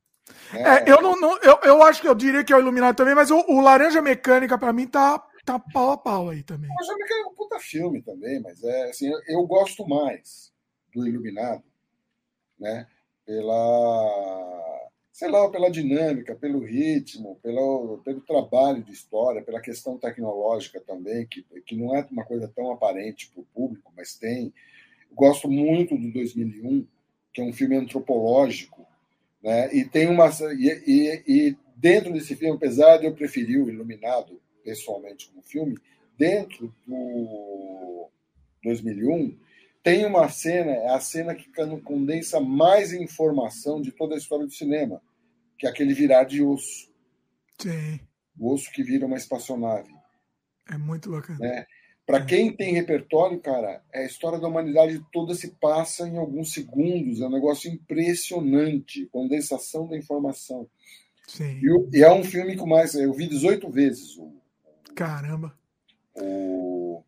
[0.54, 3.16] É, eu não, não- eu, eu acho que eu diria que é o Iluminado também,
[3.16, 6.70] mas o, o Laranja Mecânica, pra mim, tá, tá pau a pau aí também.
[6.80, 10.52] Eu já me é um puta filme também, mas é assim, eu, eu gosto mais
[10.94, 11.64] do Iluminado,
[12.60, 12.88] né?
[13.26, 20.80] Pela, sei lá, pela dinâmica, pelo ritmo, pelo, pelo trabalho de história, pela questão tecnológica
[20.82, 24.54] também, que, que não é uma coisa tão aparente para o público, mas tem.
[25.12, 26.88] Gosto muito do 2001,
[27.34, 28.88] que é um filme antropológico,
[29.42, 29.74] Né?
[29.74, 30.30] E tem uma.
[30.54, 35.78] E, e, e, dentro desse filme, apesar de eu preferir o Iluminado, pessoalmente, como filme,
[36.18, 38.10] dentro do
[38.64, 39.38] 2001,
[39.82, 41.50] tem uma cena, é a cena que
[41.84, 45.02] condensa mais informação de toda a história do cinema,
[45.58, 46.92] que é aquele virar de osso.
[47.58, 48.00] Sim.
[48.38, 49.94] O osso que vira uma espaçonave.
[50.70, 51.40] É muito bacana.
[51.40, 51.66] Né?
[52.10, 57.22] Para quem tem repertório, cara, a história da humanidade toda se passa em alguns segundos.
[57.22, 59.06] É um negócio impressionante.
[59.12, 60.68] Condensação da informação.
[61.28, 61.62] Sim.
[61.62, 62.96] E, e é um filme com mais.
[62.96, 64.18] Eu vi 18 vezes.
[64.18, 64.34] O,
[64.96, 65.56] Caramba.
[66.16, 67.04] O,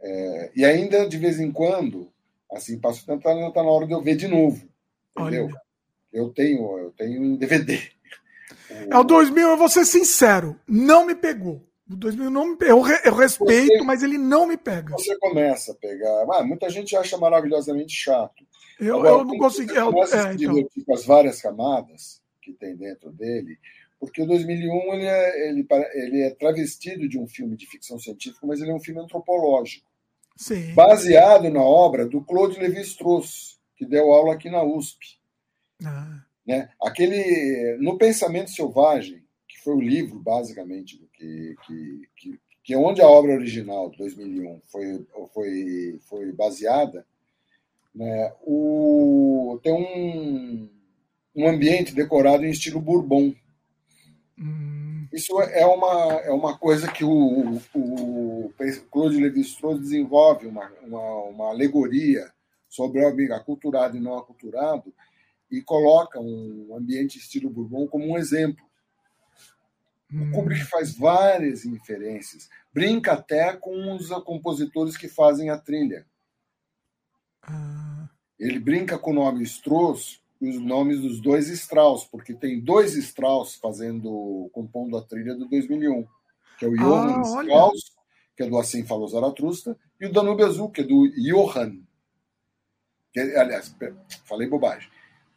[0.00, 2.10] é, e ainda, de vez em quando,
[2.50, 4.68] assim, passo o tempo, tá, na hora de eu ver de novo.
[5.16, 5.44] Entendeu?
[5.44, 5.60] Olha.
[6.12, 7.80] Eu tenho, eu tenho um DVD.
[8.90, 11.64] É o 2000, eu vou ser sincero, não me pegou.
[11.88, 14.92] O 2000 não me, eu, eu respeito, você, mas ele não me pega.
[14.92, 16.26] Você começa a pegar.
[16.32, 18.44] Ah, muita gente acha maravilhosamente chato.
[18.80, 19.74] Eu, Agora, eu não consegui.
[19.74, 20.68] Eu, é, então.
[20.84, 23.56] com as várias camadas que tem dentro dele,
[24.00, 28.46] porque o 2001 ele é, ele, ele é travestido de um filme de ficção científica,
[28.46, 29.88] mas ele é um filme antropológico.
[30.36, 30.74] Sim.
[30.74, 35.18] Baseado na obra do Claude Lévi-Strauss, que deu aula aqui na USP.
[35.84, 36.20] Ah.
[36.46, 36.68] Né?
[36.80, 42.78] Aquele, no Pensamento Selvagem, que foi o livro, basicamente, do que, que, que, que é
[42.78, 47.06] onde a obra original, 2001, foi, foi, foi baseada,
[47.94, 48.32] né?
[48.42, 50.68] o, tem um,
[51.34, 53.34] um ambiente decorado em estilo Bourbon.
[54.38, 55.06] Hum.
[55.12, 58.52] Isso é uma, é uma coisa que o, o
[58.90, 62.30] Claude Lévi-Strauss desenvolve, uma, uma, uma alegoria
[62.68, 64.92] sobre o aculturado e não aculturado,
[65.50, 68.65] e coloca um ambiente estilo Bourbon como um exemplo.
[70.12, 70.30] Hum.
[70.30, 76.06] O Kubrick faz várias inferências, brinca até com os compositores que fazem a trilha.
[77.42, 78.08] Ah.
[78.38, 82.94] Ele brinca com o nome Strauss e os nomes dos dois Strauss, porque tem dois
[82.94, 86.06] Strauss fazendo, compondo a trilha do 2001,
[86.58, 87.92] que é o Johann ah, Strauss,
[88.36, 91.82] que é do Assim Falou Zaratrusta, e o Danube Azul, que é do Johann.
[93.12, 93.74] Que, aliás,
[94.24, 94.90] falei bobagem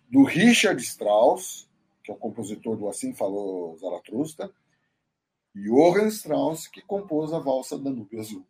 [0.10, 1.69] do Richard Strauss,
[2.10, 4.52] que é o compositor do Assim Falou Zaratrusta,
[5.56, 8.46] e Johann Strauss, que compôs a valsa Danúbio Azul.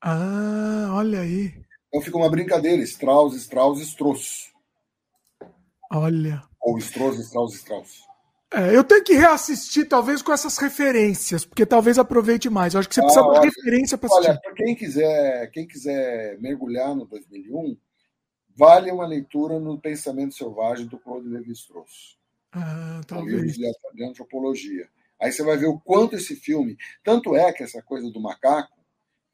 [0.00, 1.54] Ah, olha aí.
[1.88, 4.52] Então fica uma brincadeira, Strauss, Strauss, Strauss.
[5.90, 6.42] Olha.
[6.60, 8.06] Ou Strauss, Strauss, Strauss.
[8.52, 12.74] É, eu tenho que reassistir, talvez, com essas referências, porque talvez aproveite mais.
[12.74, 14.30] Eu acho que você ah, precisa de referência para assistir.
[14.30, 17.76] Olha, para quem quiser, quem quiser mergulhar no 2001,
[18.56, 22.16] vale uma leitura no Pensamento Selvagem do Claude Lévi-Strauss.
[22.56, 23.54] Ah, talvez.
[23.54, 24.88] De antropologia.
[25.20, 26.76] Aí você vai ver o quanto esse filme.
[27.04, 28.76] Tanto é que essa coisa do macaco,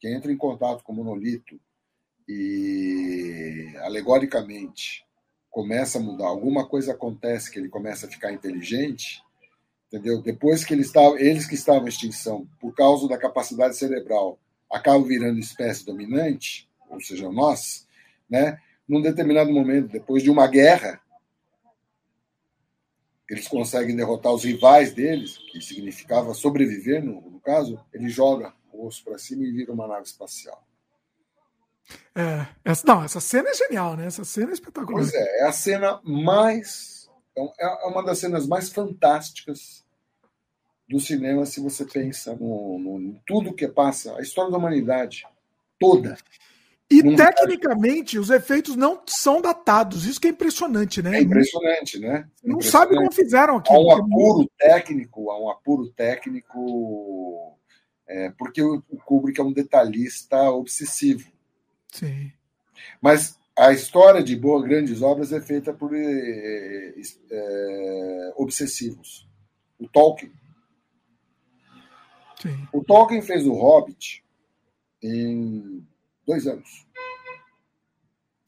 [0.01, 1.61] que entra em contato com o monolito
[2.29, 5.05] e alegoricamente
[5.51, 9.23] começa a mudar, alguma coisa acontece que ele começa a ficar inteligente,
[9.87, 10.21] entendeu?
[10.23, 14.39] Depois que ele estava, eles que estavam em extinção, por causa da capacidade cerebral,
[14.71, 17.87] acabam virando espécie dominante, ou seja, nós,
[18.29, 18.59] né?
[18.89, 21.01] num determinado momento, depois de uma guerra,
[23.33, 28.87] eles conseguem derrotar os rivais deles, que significava sobreviver, no, no caso, ele joga o
[28.87, 30.63] osso para cima e vira uma nave espacial.
[32.15, 34.05] É, essa, não, essa cena é genial, né?
[34.05, 35.01] Essa cena é espetacular.
[35.01, 37.09] Pois é, é a cena mais.
[37.35, 39.83] É, é uma das cenas mais fantásticas
[40.87, 45.27] do cinema, se você pensa no, no, em tudo que passa, a história da humanidade
[45.81, 46.19] toda.
[46.93, 50.05] E não tecnicamente os efeitos não são datados.
[50.05, 51.17] Isso que é impressionante, né?
[51.19, 52.29] É impressionante, né?
[52.45, 53.73] Não sabe como fizeram aqui.
[53.73, 57.57] Há um apuro técnico, há um apuro técnico,
[58.07, 61.31] é, porque o Kubrick é um detalhista obsessivo.
[61.91, 62.31] Sim.
[63.01, 66.95] Mas a história de boas grandes obras é feita por é,
[67.31, 69.27] é, obsessivos.
[69.79, 70.33] O Tolkien.
[72.41, 72.69] Sim.
[72.73, 74.23] O Tolkien fez o Hobbit
[75.03, 75.87] em
[76.33, 76.87] Dois anos.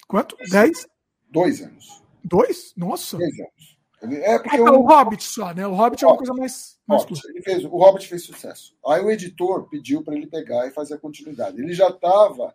[0.09, 0.37] Quanto?
[0.51, 0.87] Dez?
[1.29, 2.03] Dois anos.
[2.25, 2.73] Dois?
[2.75, 3.19] Nossa.
[3.19, 3.79] Dois anos.
[4.23, 4.81] É porque ah, o...
[4.81, 5.67] o Hobbit só, né?
[5.67, 6.79] O Hobbit o é uma coisa mais.
[6.87, 8.75] mais Hobbit, ele fez, o Hobbit fez sucesso.
[8.87, 11.61] Aí o editor pediu para ele pegar e fazer a continuidade.
[11.61, 12.55] Ele já estava,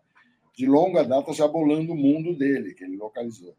[0.55, 3.55] de longa data, já bolando o mundo dele, que ele localizou.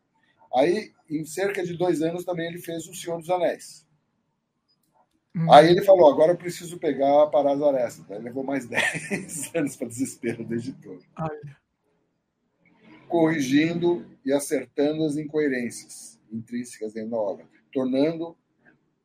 [0.57, 3.87] Aí, em cerca de dois anos, também ele fez O Senhor dos Anéis.
[5.37, 5.53] Hum.
[5.53, 8.11] Aí ele falou: agora eu preciso pegar para as arestas.
[8.11, 10.99] Aí levou mais 10 anos para desespero do editor.
[11.17, 11.39] Ai.
[13.11, 18.37] Corrigindo e acertando as incoerências intrínsecas dentro da obra, tornando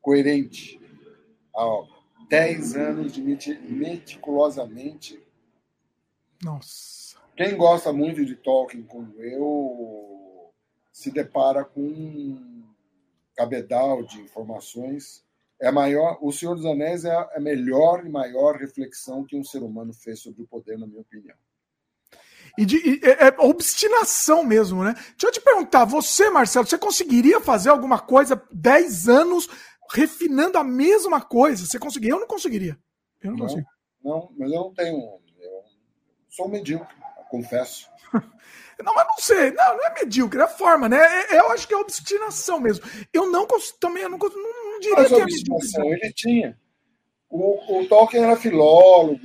[0.02, 0.80] coerente
[1.54, 1.96] a obra.
[2.30, 5.22] 10 anos de meticulosamente.
[6.44, 7.18] Nossa.
[7.36, 10.52] Quem gosta muito de Tolkien, como eu,
[10.92, 12.64] se depara com
[13.36, 15.24] cabedal de informações.
[15.60, 16.18] É maior.
[16.22, 20.22] O Senhor dos Anéis é a melhor e maior reflexão que um ser humano fez
[20.22, 21.38] sobre o poder, na minha opinião.
[22.58, 24.94] E, de, e é, é, obstinação mesmo, né?
[24.94, 29.50] Deixa eu te perguntar, você, Marcelo, você conseguiria fazer alguma coisa 10 anos
[29.92, 31.66] refinando a mesma coisa?
[31.66, 32.16] Você conseguiria?
[32.16, 32.78] Eu não conseguiria.
[33.22, 33.68] Eu não, não consigo.
[34.04, 34.98] Não, mas eu não tenho.
[34.98, 35.64] Eu
[36.30, 36.96] sou medíocre,
[37.30, 37.90] confesso.
[38.84, 39.52] Não, mas não sei.
[39.52, 40.98] Não, não é medíocre, é forma, né?
[40.98, 42.86] É, é, eu acho que é obstinação mesmo.
[43.14, 43.48] Eu não
[43.80, 46.60] também eu não, não, não diria mas que é obstinação ele tinha.
[47.30, 49.18] O, o Tolkien era filólogo,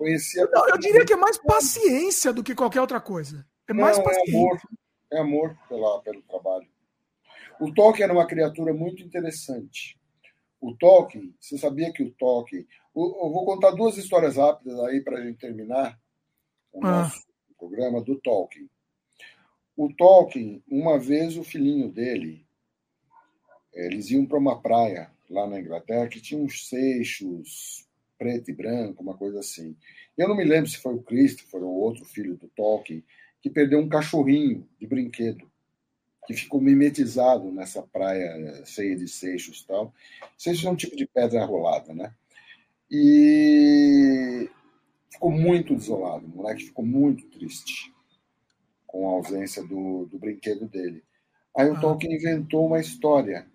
[0.00, 0.48] conhecia.
[0.50, 3.46] Não, eu diria que é mais paciência do que qualquer outra coisa.
[3.68, 4.32] É mais não, paciência.
[4.32, 4.60] É amor,
[5.12, 6.66] é amor pela, pelo trabalho.
[7.60, 9.98] O Tolkien era uma criatura muito interessante.
[10.58, 12.66] O Tolkien, você sabia que o Tolkien.
[12.96, 15.98] Eu vou contar duas histórias rápidas aí para a gente terminar
[16.72, 17.02] o ah.
[17.02, 17.22] nosso
[17.58, 18.68] programa do Tolkien.
[19.76, 22.46] O Tolkien, uma vez o filhinho dele,
[23.72, 27.86] eles iam para uma praia lá na Inglaterra que tinha uns seixos
[28.20, 29.74] preto e branco, uma coisa assim.
[30.16, 33.02] Eu não me lembro se foi o Christopher ou outro filho do Tolkien
[33.40, 35.50] que perdeu um cachorrinho de brinquedo
[36.26, 39.94] que ficou mimetizado nessa praia cheia de seixos tal.
[40.36, 42.14] Seixos é um tipo de pedra rolada, né?
[42.90, 44.50] E
[45.10, 46.26] ficou muito desolado.
[46.26, 47.90] O moleque ficou muito triste
[48.86, 51.02] com a ausência do, do brinquedo dele.
[51.56, 51.80] Aí o ah.
[51.80, 53.46] Tolkien inventou uma história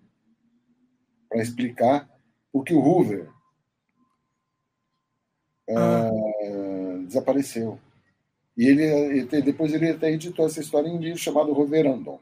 [1.28, 2.10] para explicar
[2.52, 3.35] porque o Hoover
[5.70, 6.10] ah.
[6.12, 7.78] uh, desapareceu.
[8.56, 12.20] E ele, ele, depois ele até editou essa história em um livro chamado Roverandon.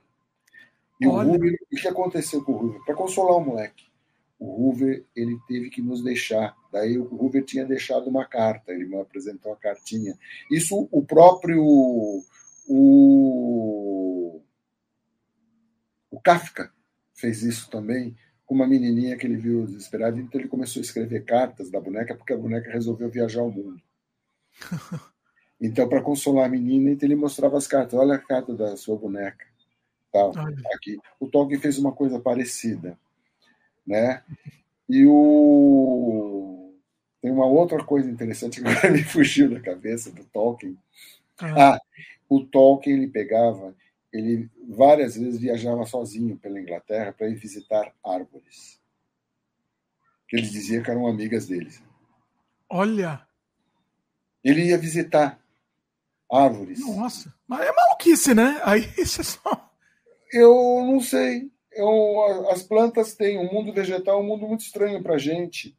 [1.00, 1.28] E Olha.
[1.28, 2.84] o Hoover, o que aconteceu com o Hoover?
[2.84, 3.84] Para consolar o moleque,
[4.38, 6.56] o Hoover ele teve que nos deixar.
[6.72, 10.18] Daí o Hoover tinha deixado uma carta, ele me apresentou a cartinha.
[10.50, 11.62] Isso o próprio
[12.66, 14.40] o,
[16.10, 16.72] o Kafka
[17.14, 18.16] fez isso também
[18.46, 22.14] com uma menininha que ele viu desesperada, então ele começou a escrever cartas da boneca
[22.14, 23.80] porque a boneca resolveu viajar ao mundo.
[25.60, 27.98] Então, para consolar a menina, então ele mostrava as cartas.
[27.98, 29.46] Olha a carta da sua boneca.
[30.12, 30.32] Tal,
[30.74, 30.98] aqui.
[31.18, 32.98] O Tolkien fez uma coisa parecida
[33.86, 34.22] né?
[34.88, 36.72] E o
[37.20, 40.76] tem uma outra coisa interessante que me fugiu da cabeça do Tolkien.
[41.38, 41.74] Ah.
[41.74, 41.80] ah,
[42.28, 43.74] o Tolkien ele pegava,
[44.16, 48.80] ele várias vezes viajava sozinho pela Inglaterra para ir visitar árvores.
[50.28, 51.82] Que ele dizia que eram amigas deles.
[52.68, 53.26] Olha.
[54.42, 55.40] Ele ia visitar
[56.30, 56.80] árvores.
[56.80, 58.60] Nossa, mas é maluquice, né?
[58.64, 59.70] Aí isso é só.
[60.32, 65.14] Eu não sei eu, as plantas têm um mundo vegetal, um mundo muito estranho para
[65.14, 65.76] a gente,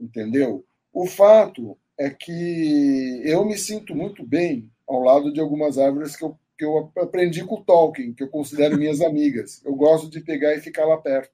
[0.00, 0.64] entendeu?
[0.92, 6.24] O fato é que eu me sinto muito bem ao lado de algumas árvores que
[6.24, 9.62] eu, que eu aprendi com o Tolkien, que eu considero minhas amigas.
[9.64, 11.32] Eu gosto de pegar e ficar lá perto.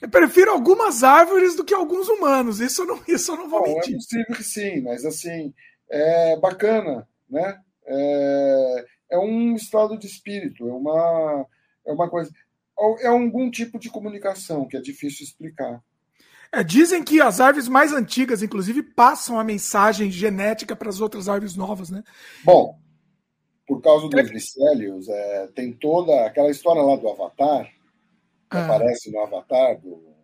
[0.00, 2.60] Eu prefiro algumas árvores do que alguns humanos.
[2.60, 3.94] Isso eu não, isso eu não vou Bom, é mentir.
[3.94, 5.52] É possível que sim, mas assim,
[5.90, 7.58] é bacana, né?
[7.86, 11.46] É, é um estado de espírito, é uma,
[11.86, 12.30] é uma coisa
[13.00, 15.82] é algum tipo de comunicação que é difícil explicar.
[16.52, 21.28] É, dizem que as árvores mais antigas, inclusive, passam a mensagem genética para as outras
[21.28, 22.04] árvores novas, né?
[22.44, 22.78] Bom,
[23.66, 27.64] por causa dos micélios, é, tem toda aquela história lá do Avatar,
[28.50, 28.64] que ah.
[28.64, 30.14] aparece no Avatar do,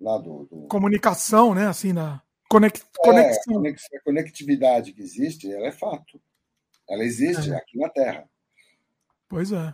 [0.00, 0.68] lá do, do...
[0.68, 1.66] comunicação, né?
[1.66, 3.62] Assim, na é, conexão.
[3.64, 6.20] A conectividade que existe, ela é fato.
[6.88, 7.56] Ela existe é.
[7.56, 8.28] aqui na Terra.
[9.28, 9.72] Pois é.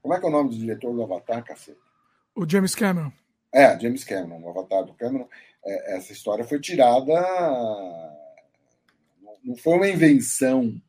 [0.00, 1.78] Como é que é o nome do diretor do Avatar, cacete?
[2.34, 3.12] O James Cameron.
[3.52, 5.28] É, James Cameron, o Avatar do Cameron.
[5.64, 7.12] É, essa história foi tirada.
[9.42, 10.80] Não foi uma invenção.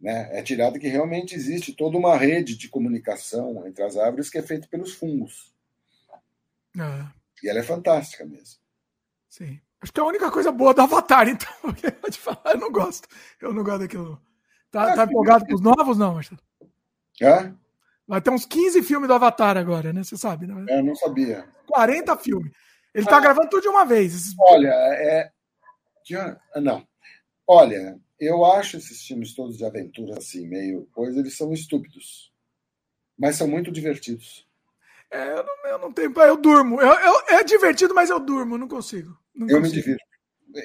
[0.00, 0.38] Né?
[0.38, 4.42] É tirada que realmente existe toda uma rede de comunicação entre as árvores que é
[4.42, 5.52] feita pelos fungos.
[6.76, 7.06] É.
[7.42, 8.60] E ela é fantástica mesmo.
[9.28, 9.60] Sim.
[9.80, 11.52] Acho que é a única coisa boa do Avatar, então.
[12.02, 13.08] Eu te falar, eu não gosto.
[13.40, 14.20] Eu não gosto daquilo.
[14.70, 16.40] Tá, é, tá empolgado com os novos, não, Marcelo?
[17.22, 17.52] É?
[18.06, 20.02] Vai ter uns 15 filmes do Avatar agora, né?
[20.02, 20.64] Você sabe, né?
[20.68, 21.46] É, eu não sabia.
[21.66, 22.52] 40 filmes.
[22.94, 24.34] Ele tá ah, gravando tudo de uma vez.
[24.40, 25.30] Olha, é.
[26.56, 26.86] Não.
[27.50, 32.30] Olha, eu acho esses filmes todos de aventura, assim, meio coisa, eles são estúpidos.
[33.18, 34.46] Mas são muito divertidos.
[35.10, 36.12] É, eu não, eu não tenho.
[36.20, 36.78] Eu durmo.
[36.78, 39.18] Eu, eu, é divertido, mas eu durmo, não consigo.
[39.34, 39.76] Não eu consigo.
[39.76, 40.04] me divirto.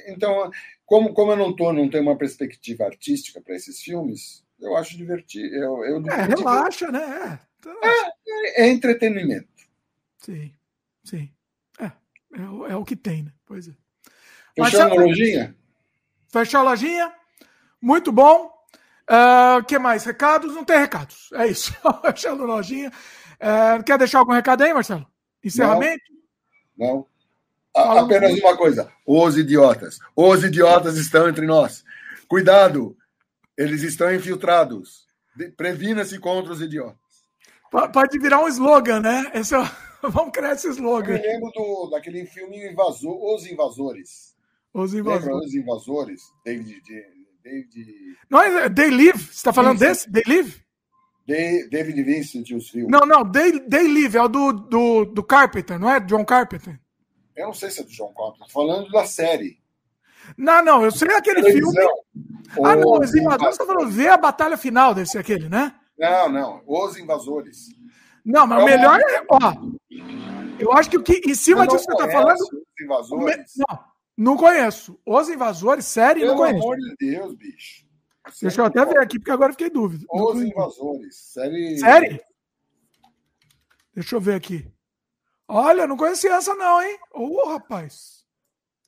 [0.07, 0.51] Então,
[0.85, 4.97] como, como eu não tô, não tenho uma perspectiva artística para esses filmes, eu acho
[4.97, 5.55] divertido.
[5.55, 7.39] Eu, eu é, relaxa, né?
[7.65, 9.47] É, é, é, entretenimento.
[10.17, 10.53] Sim,
[11.03, 11.29] sim.
[11.79, 11.91] É,
[12.35, 13.31] é, o, é o que tem, né?
[13.45, 13.73] Pois é.
[14.55, 15.55] Fechou a lojinha?
[16.33, 17.13] Fechou a lojinha?
[17.79, 18.51] Muito bom.
[19.07, 20.03] O uh, que mais?
[20.03, 20.55] Recados?
[20.55, 21.29] Não tem recados.
[21.33, 21.71] É isso.
[22.03, 22.91] Marcelo Lojinha.
[23.35, 25.05] Uh, quer deixar algum recado aí, Marcelo?
[25.43, 26.01] Encerramento?
[26.75, 27.05] Não.
[27.75, 27.99] não.
[27.99, 28.91] Apenas uma coisa.
[29.05, 29.99] Os idiotas.
[30.15, 31.83] Os idiotas estão entre nós.
[32.27, 32.97] Cuidado.
[33.55, 35.05] Eles estão infiltrados.
[35.55, 36.97] Previna-se contra os idiotas.
[37.91, 39.31] Pode virar um slogan, né?
[39.35, 39.59] Esse é...
[40.01, 41.13] Vamos criar esse slogan.
[41.13, 44.32] Eu me lembro do, daquele filme Invasor, Os Invasores.
[44.73, 45.25] Os Invasores.
[45.25, 46.21] Lembra Os Invasores?
[46.45, 46.81] David.
[47.43, 48.17] David...
[48.29, 49.19] Não é They Live?
[49.19, 50.09] Você está falando Vincent.
[50.09, 50.11] desse?
[50.11, 50.63] They Live?
[51.25, 52.91] Day, David Vincent e os filmes.
[52.91, 53.29] Não, não.
[53.29, 55.99] They, They Live é o do, do, do Carpenter, não é?
[55.99, 56.79] John Carpenter.
[57.35, 58.47] Eu não sei se é do John Carpenter.
[58.47, 59.59] Estou falando da série.
[60.37, 60.83] Não, não.
[60.83, 61.79] Eu sei aquele filme.
[62.63, 62.99] Ah, não.
[62.99, 63.55] Os Invasores.
[63.55, 65.73] Você está falando ver a batalha final desse aquele, né?
[65.97, 66.63] Não, não.
[66.65, 67.67] Os Invasores.
[68.25, 69.23] Não, mas é o melhor é.
[69.29, 69.53] Ó,
[70.59, 72.39] eu acho que o que em cima disso que você está falando.
[72.39, 73.51] Os invasores?
[73.57, 73.79] Não,
[74.17, 74.99] não conheço.
[75.05, 76.59] Os invasores, sério, Pelo não conheço.
[76.59, 77.83] Pelo amor de Deus, bicho.
[78.41, 80.05] Deixa eu até ver aqui, porque agora fiquei dúvida.
[80.09, 81.77] Os invasores, série.
[81.77, 82.21] Série?
[83.93, 84.71] Deixa eu ver aqui.
[85.47, 86.97] Olha, não conhecia essa, não, hein?
[87.13, 88.23] Ô, oh, rapaz.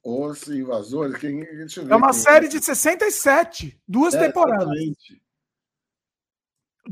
[0.03, 1.39] Os invasores, quem...
[1.39, 2.49] Deixa eu ver é uma série é.
[2.49, 4.67] de 67, duas é, temporadas.
[4.67, 5.21] Exatamente.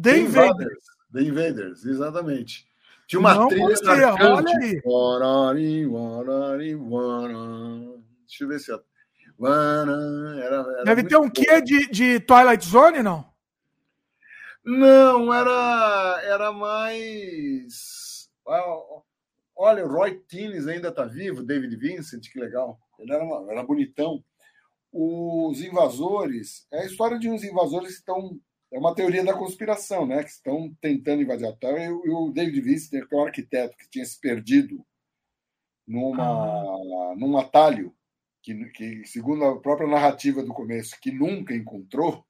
[0.01, 0.83] The Invaders.
[1.13, 2.67] The Invaders, exatamente.
[3.07, 4.15] Tinha uma não trilha.
[4.19, 4.81] Olha aí.
[8.27, 8.79] Deixa eu ver se é.
[9.39, 13.33] Era, era Deve ter um quê de, de Twilight Zone, não?
[14.63, 18.29] Não, era, era mais.
[19.55, 22.79] Olha, o Roy Tines ainda está vivo, David Vincent, que legal.
[22.99, 24.23] Ele era, uma, era bonitão.
[24.91, 28.39] Os invasores, é a história de uns invasores que estão
[28.73, 30.23] é uma teoria da conspiração, né?
[30.23, 31.85] Que estão tentando invadir a Terra.
[31.85, 34.83] E o David Wiesner, que é um arquiteto que tinha se perdido
[35.87, 37.15] numa, ah.
[37.15, 37.93] num atalho,
[38.43, 42.23] que, que, segundo a própria narrativa do começo, que nunca encontrou,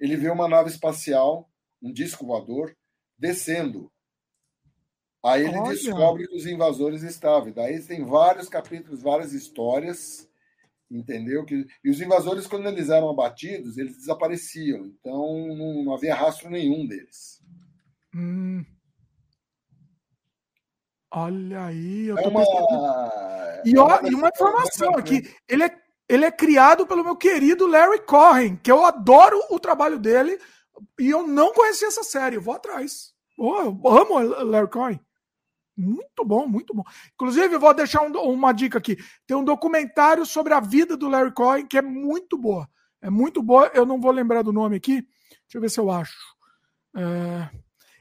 [0.00, 1.48] ele vê uma nave espacial,
[1.80, 2.76] um disco voador,
[3.16, 3.92] descendo.
[5.22, 5.74] Aí ele Olha.
[5.74, 7.52] descobre que os invasores estavam.
[7.52, 10.30] Daí tem vários capítulos, várias histórias
[10.90, 11.44] entendeu?
[11.44, 14.86] Que, e os invasores, quando eles eram abatidos, eles desapareciam.
[14.86, 17.40] Então, não, não havia rastro nenhum deles.
[18.14, 18.64] Hum.
[21.12, 22.42] Olha aí, eu tô é uma...
[23.64, 25.76] E, ó, e uma informação aqui, ele é,
[26.08, 30.38] ele é criado pelo meu querido Larry Cohen, que eu adoro o trabalho dele,
[30.98, 33.12] e eu não conhecia essa série, eu vou atrás.
[33.36, 35.00] Oh, eu amo Larry Cohen.
[35.76, 36.84] Muito bom, muito bom.
[37.14, 38.96] Inclusive, eu vou deixar um, uma dica aqui.
[39.26, 42.68] Tem um documentário sobre a vida do Larry Cohen que é muito boa.
[43.00, 43.70] É muito boa.
[43.72, 45.00] Eu não vou lembrar do nome aqui.
[45.00, 46.14] Deixa eu ver se eu acho.
[46.94, 47.48] É...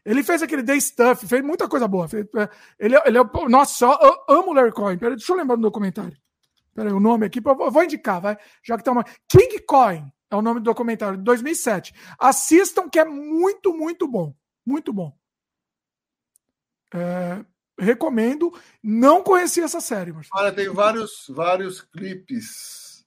[0.05, 2.05] Ele fez aquele Day Stuff, fez muita coisa boa.
[2.05, 4.97] É, ele, ele é, nossa, eu amo o Larry Cohen.
[4.97, 6.17] Peraí, deixa eu lembrar do documentário.
[6.73, 8.37] Peraí, o nome aqui, eu vou indicar, vai.
[8.63, 9.03] Já que tá uma.
[9.27, 11.93] King Coin é o nome do documentário, de 2007.
[12.17, 14.33] Assistam, que é muito, muito bom.
[14.65, 15.17] Muito bom.
[16.93, 17.43] É,
[17.77, 18.53] recomendo.
[18.83, 20.41] Não conhecia essa série, Marcelo.
[20.41, 23.05] Olha, tem vários, vários clipes.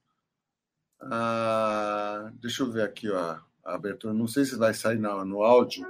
[1.01, 4.13] Ah, deixa eu ver aqui ó, a abertura.
[4.13, 5.87] Não sei se vai sair no, no áudio.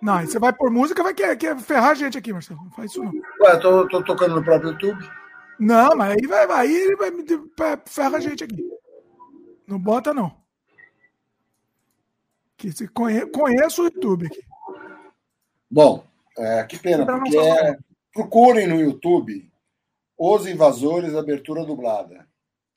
[0.00, 2.62] Não, você vai por música, vai querer, quer ferrar a gente aqui, Marcelo.
[2.64, 3.12] Não faz isso não.
[3.40, 5.08] Ué, tô, tô tocando no próprio YouTube.
[5.58, 7.10] Não, mas aí vai, vai, aí vai,
[7.56, 8.64] vai ferra a gente aqui.
[9.66, 10.36] Não bota, não.
[12.56, 14.40] Que se conhe, conheço o YouTube aqui.
[15.70, 16.04] Bom,
[16.36, 17.76] é, que pena, porque é,
[18.12, 19.50] procurem no YouTube
[20.16, 22.27] Os Invasores, abertura dublada.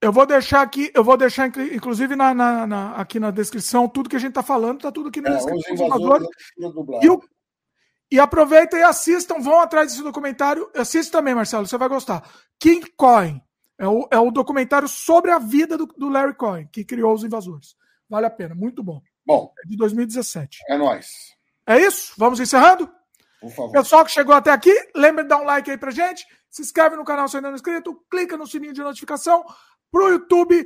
[0.01, 4.09] Eu vou deixar aqui, eu vou deixar, inclusive, na, na, na aqui na descrição, tudo
[4.09, 5.75] que a gente está falando, está tudo aqui na é, descrição.
[5.75, 7.27] Invasores, invasores.
[8.11, 10.69] E, e aproveitem e assistam, vão atrás desse documentário.
[10.75, 12.27] Assista também, Marcelo, você vai gostar.
[12.59, 13.39] King Coin
[13.77, 17.23] é o, é o documentário sobre a vida do, do Larry Coin, que criou os
[17.23, 17.75] invasores.
[18.09, 19.01] Vale a pena, muito bom.
[19.23, 19.53] Bom.
[19.63, 20.57] É de 2017.
[20.67, 21.07] É nóis.
[21.65, 22.13] É isso?
[22.17, 22.91] Vamos encerrando?
[23.39, 23.71] Por favor.
[23.71, 26.95] Pessoal que chegou até aqui, lembre de dar um like aí pra gente, se inscreve
[26.95, 29.45] no canal se ainda não é inscrito, clica no sininho de notificação
[29.91, 30.65] pro YouTube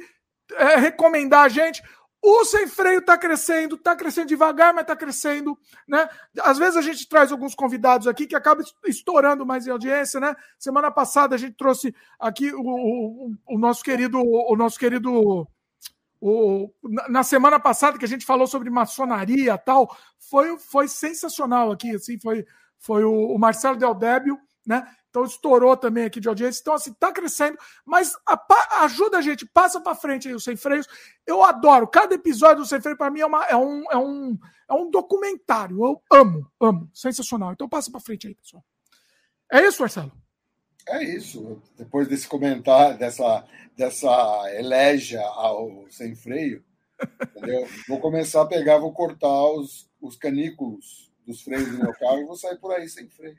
[0.53, 1.81] é, recomendar a gente.
[2.21, 6.09] O sem freio está crescendo, está crescendo devagar, mas está crescendo, né?
[6.41, 10.35] Às vezes a gente traz alguns convidados aqui que acabam estourando mais em audiência, né?
[10.57, 15.47] Semana passada a gente trouxe aqui o, o, o nosso querido, o nosso querido
[16.19, 16.71] o,
[17.07, 22.19] na semana passada que a gente falou sobre maçonaria tal, foi, foi sensacional aqui, assim,
[22.19, 22.43] foi,
[22.79, 24.87] foi o, o Marcelo Del Débio, né?
[25.15, 26.59] Então estourou também aqui de audiência.
[26.59, 30.57] Então, assim, tá crescendo, mas a, ajuda a gente, passa para frente aí o Sem
[30.57, 30.85] Freios.
[31.25, 31.87] Eu adoro.
[31.87, 34.37] Cada episódio do Sem Freio, para mim, é, uma, é, um, é, um,
[34.69, 35.85] é um documentário.
[35.85, 36.91] Eu amo, amo.
[36.93, 37.53] Sensacional.
[37.53, 38.61] Então passa para frente aí, pessoal.
[39.49, 40.11] É isso, Marcelo?
[40.89, 41.61] É isso.
[41.77, 43.45] Depois desse comentário, dessa,
[43.77, 46.61] dessa elegia ao Sem Freio,
[47.35, 47.67] Entendeu?
[47.87, 52.25] Vou começar a pegar, vou cortar os, os canículos dos freios do meu carro e
[52.25, 53.37] vou sair por aí sem freio.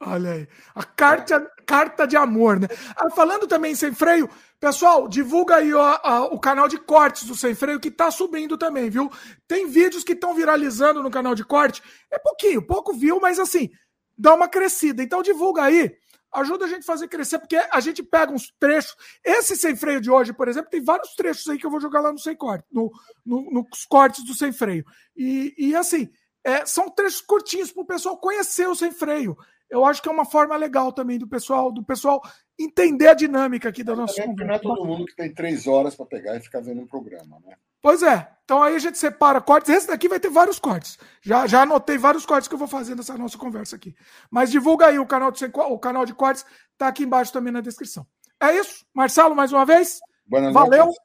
[0.00, 0.48] Olha aí.
[0.74, 2.68] A carta, carta de amor, né?
[2.96, 7.34] Ah, falando também em sem freio, pessoal, divulga aí ó, o canal de cortes do
[7.34, 9.10] Sem Freio que tá subindo também, viu?
[9.48, 11.82] Tem vídeos que estão viralizando no canal de corte.
[12.12, 13.70] É pouquinho, pouco viu, mas assim,
[14.16, 15.02] dá uma crescida.
[15.02, 15.92] Então divulga aí.
[16.32, 18.94] Ajuda a gente a fazer crescer, porque a gente pega uns trechos.
[19.24, 22.02] Esse sem freio de hoje, por exemplo, tem vários trechos aí que eu vou jogar
[22.02, 22.92] lá no sem corte, no,
[23.24, 24.84] no, nos cortes do sem freio.
[25.16, 26.08] E, e assim,
[26.44, 29.36] é, são trechos curtinhos para o pessoal conhecer o sem freio
[29.70, 32.22] eu acho que é uma forma legal também do pessoal, do pessoal
[32.58, 34.44] entender a dinâmica aqui da nossa conversa.
[34.46, 37.38] Não é todo mundo que tem três horas para pegar e ficar vendo um programa,
[37.44, 37.56] né?
[37.80, 38.28] Pois é.
[38.44, 39.70] Então aí a gente separa cortes.
[39.70, 40.98] Esse daqui vai ter vários cortes.
[41.22, 43.94] Já, já anotei vários cortes que eu vou fazer nessa nossa conversa aqui.
[44.30, 46.44] Mas divulga aí o canal de, o canal de cortes,
[46.76, 48.06] tá aqui embaixo também na descrição.
[48.40, 48.84] É isso.
[48.92, 50.00] Marcelo, mais uma vez.
[50.26, 50.86] Boa Valeu.
[50.86, 51.00] Noite.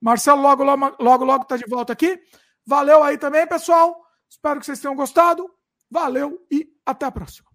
[0.00, 2.20] Marcelo logo, logo, logo, logo tá de volta aqui.
[2.66, 3.96] Valeu aí também, pessoal.
[4.28, 5.50] Espero que vocês tenham gostado.
[5.90, 7.48] Valeu e até a próxima.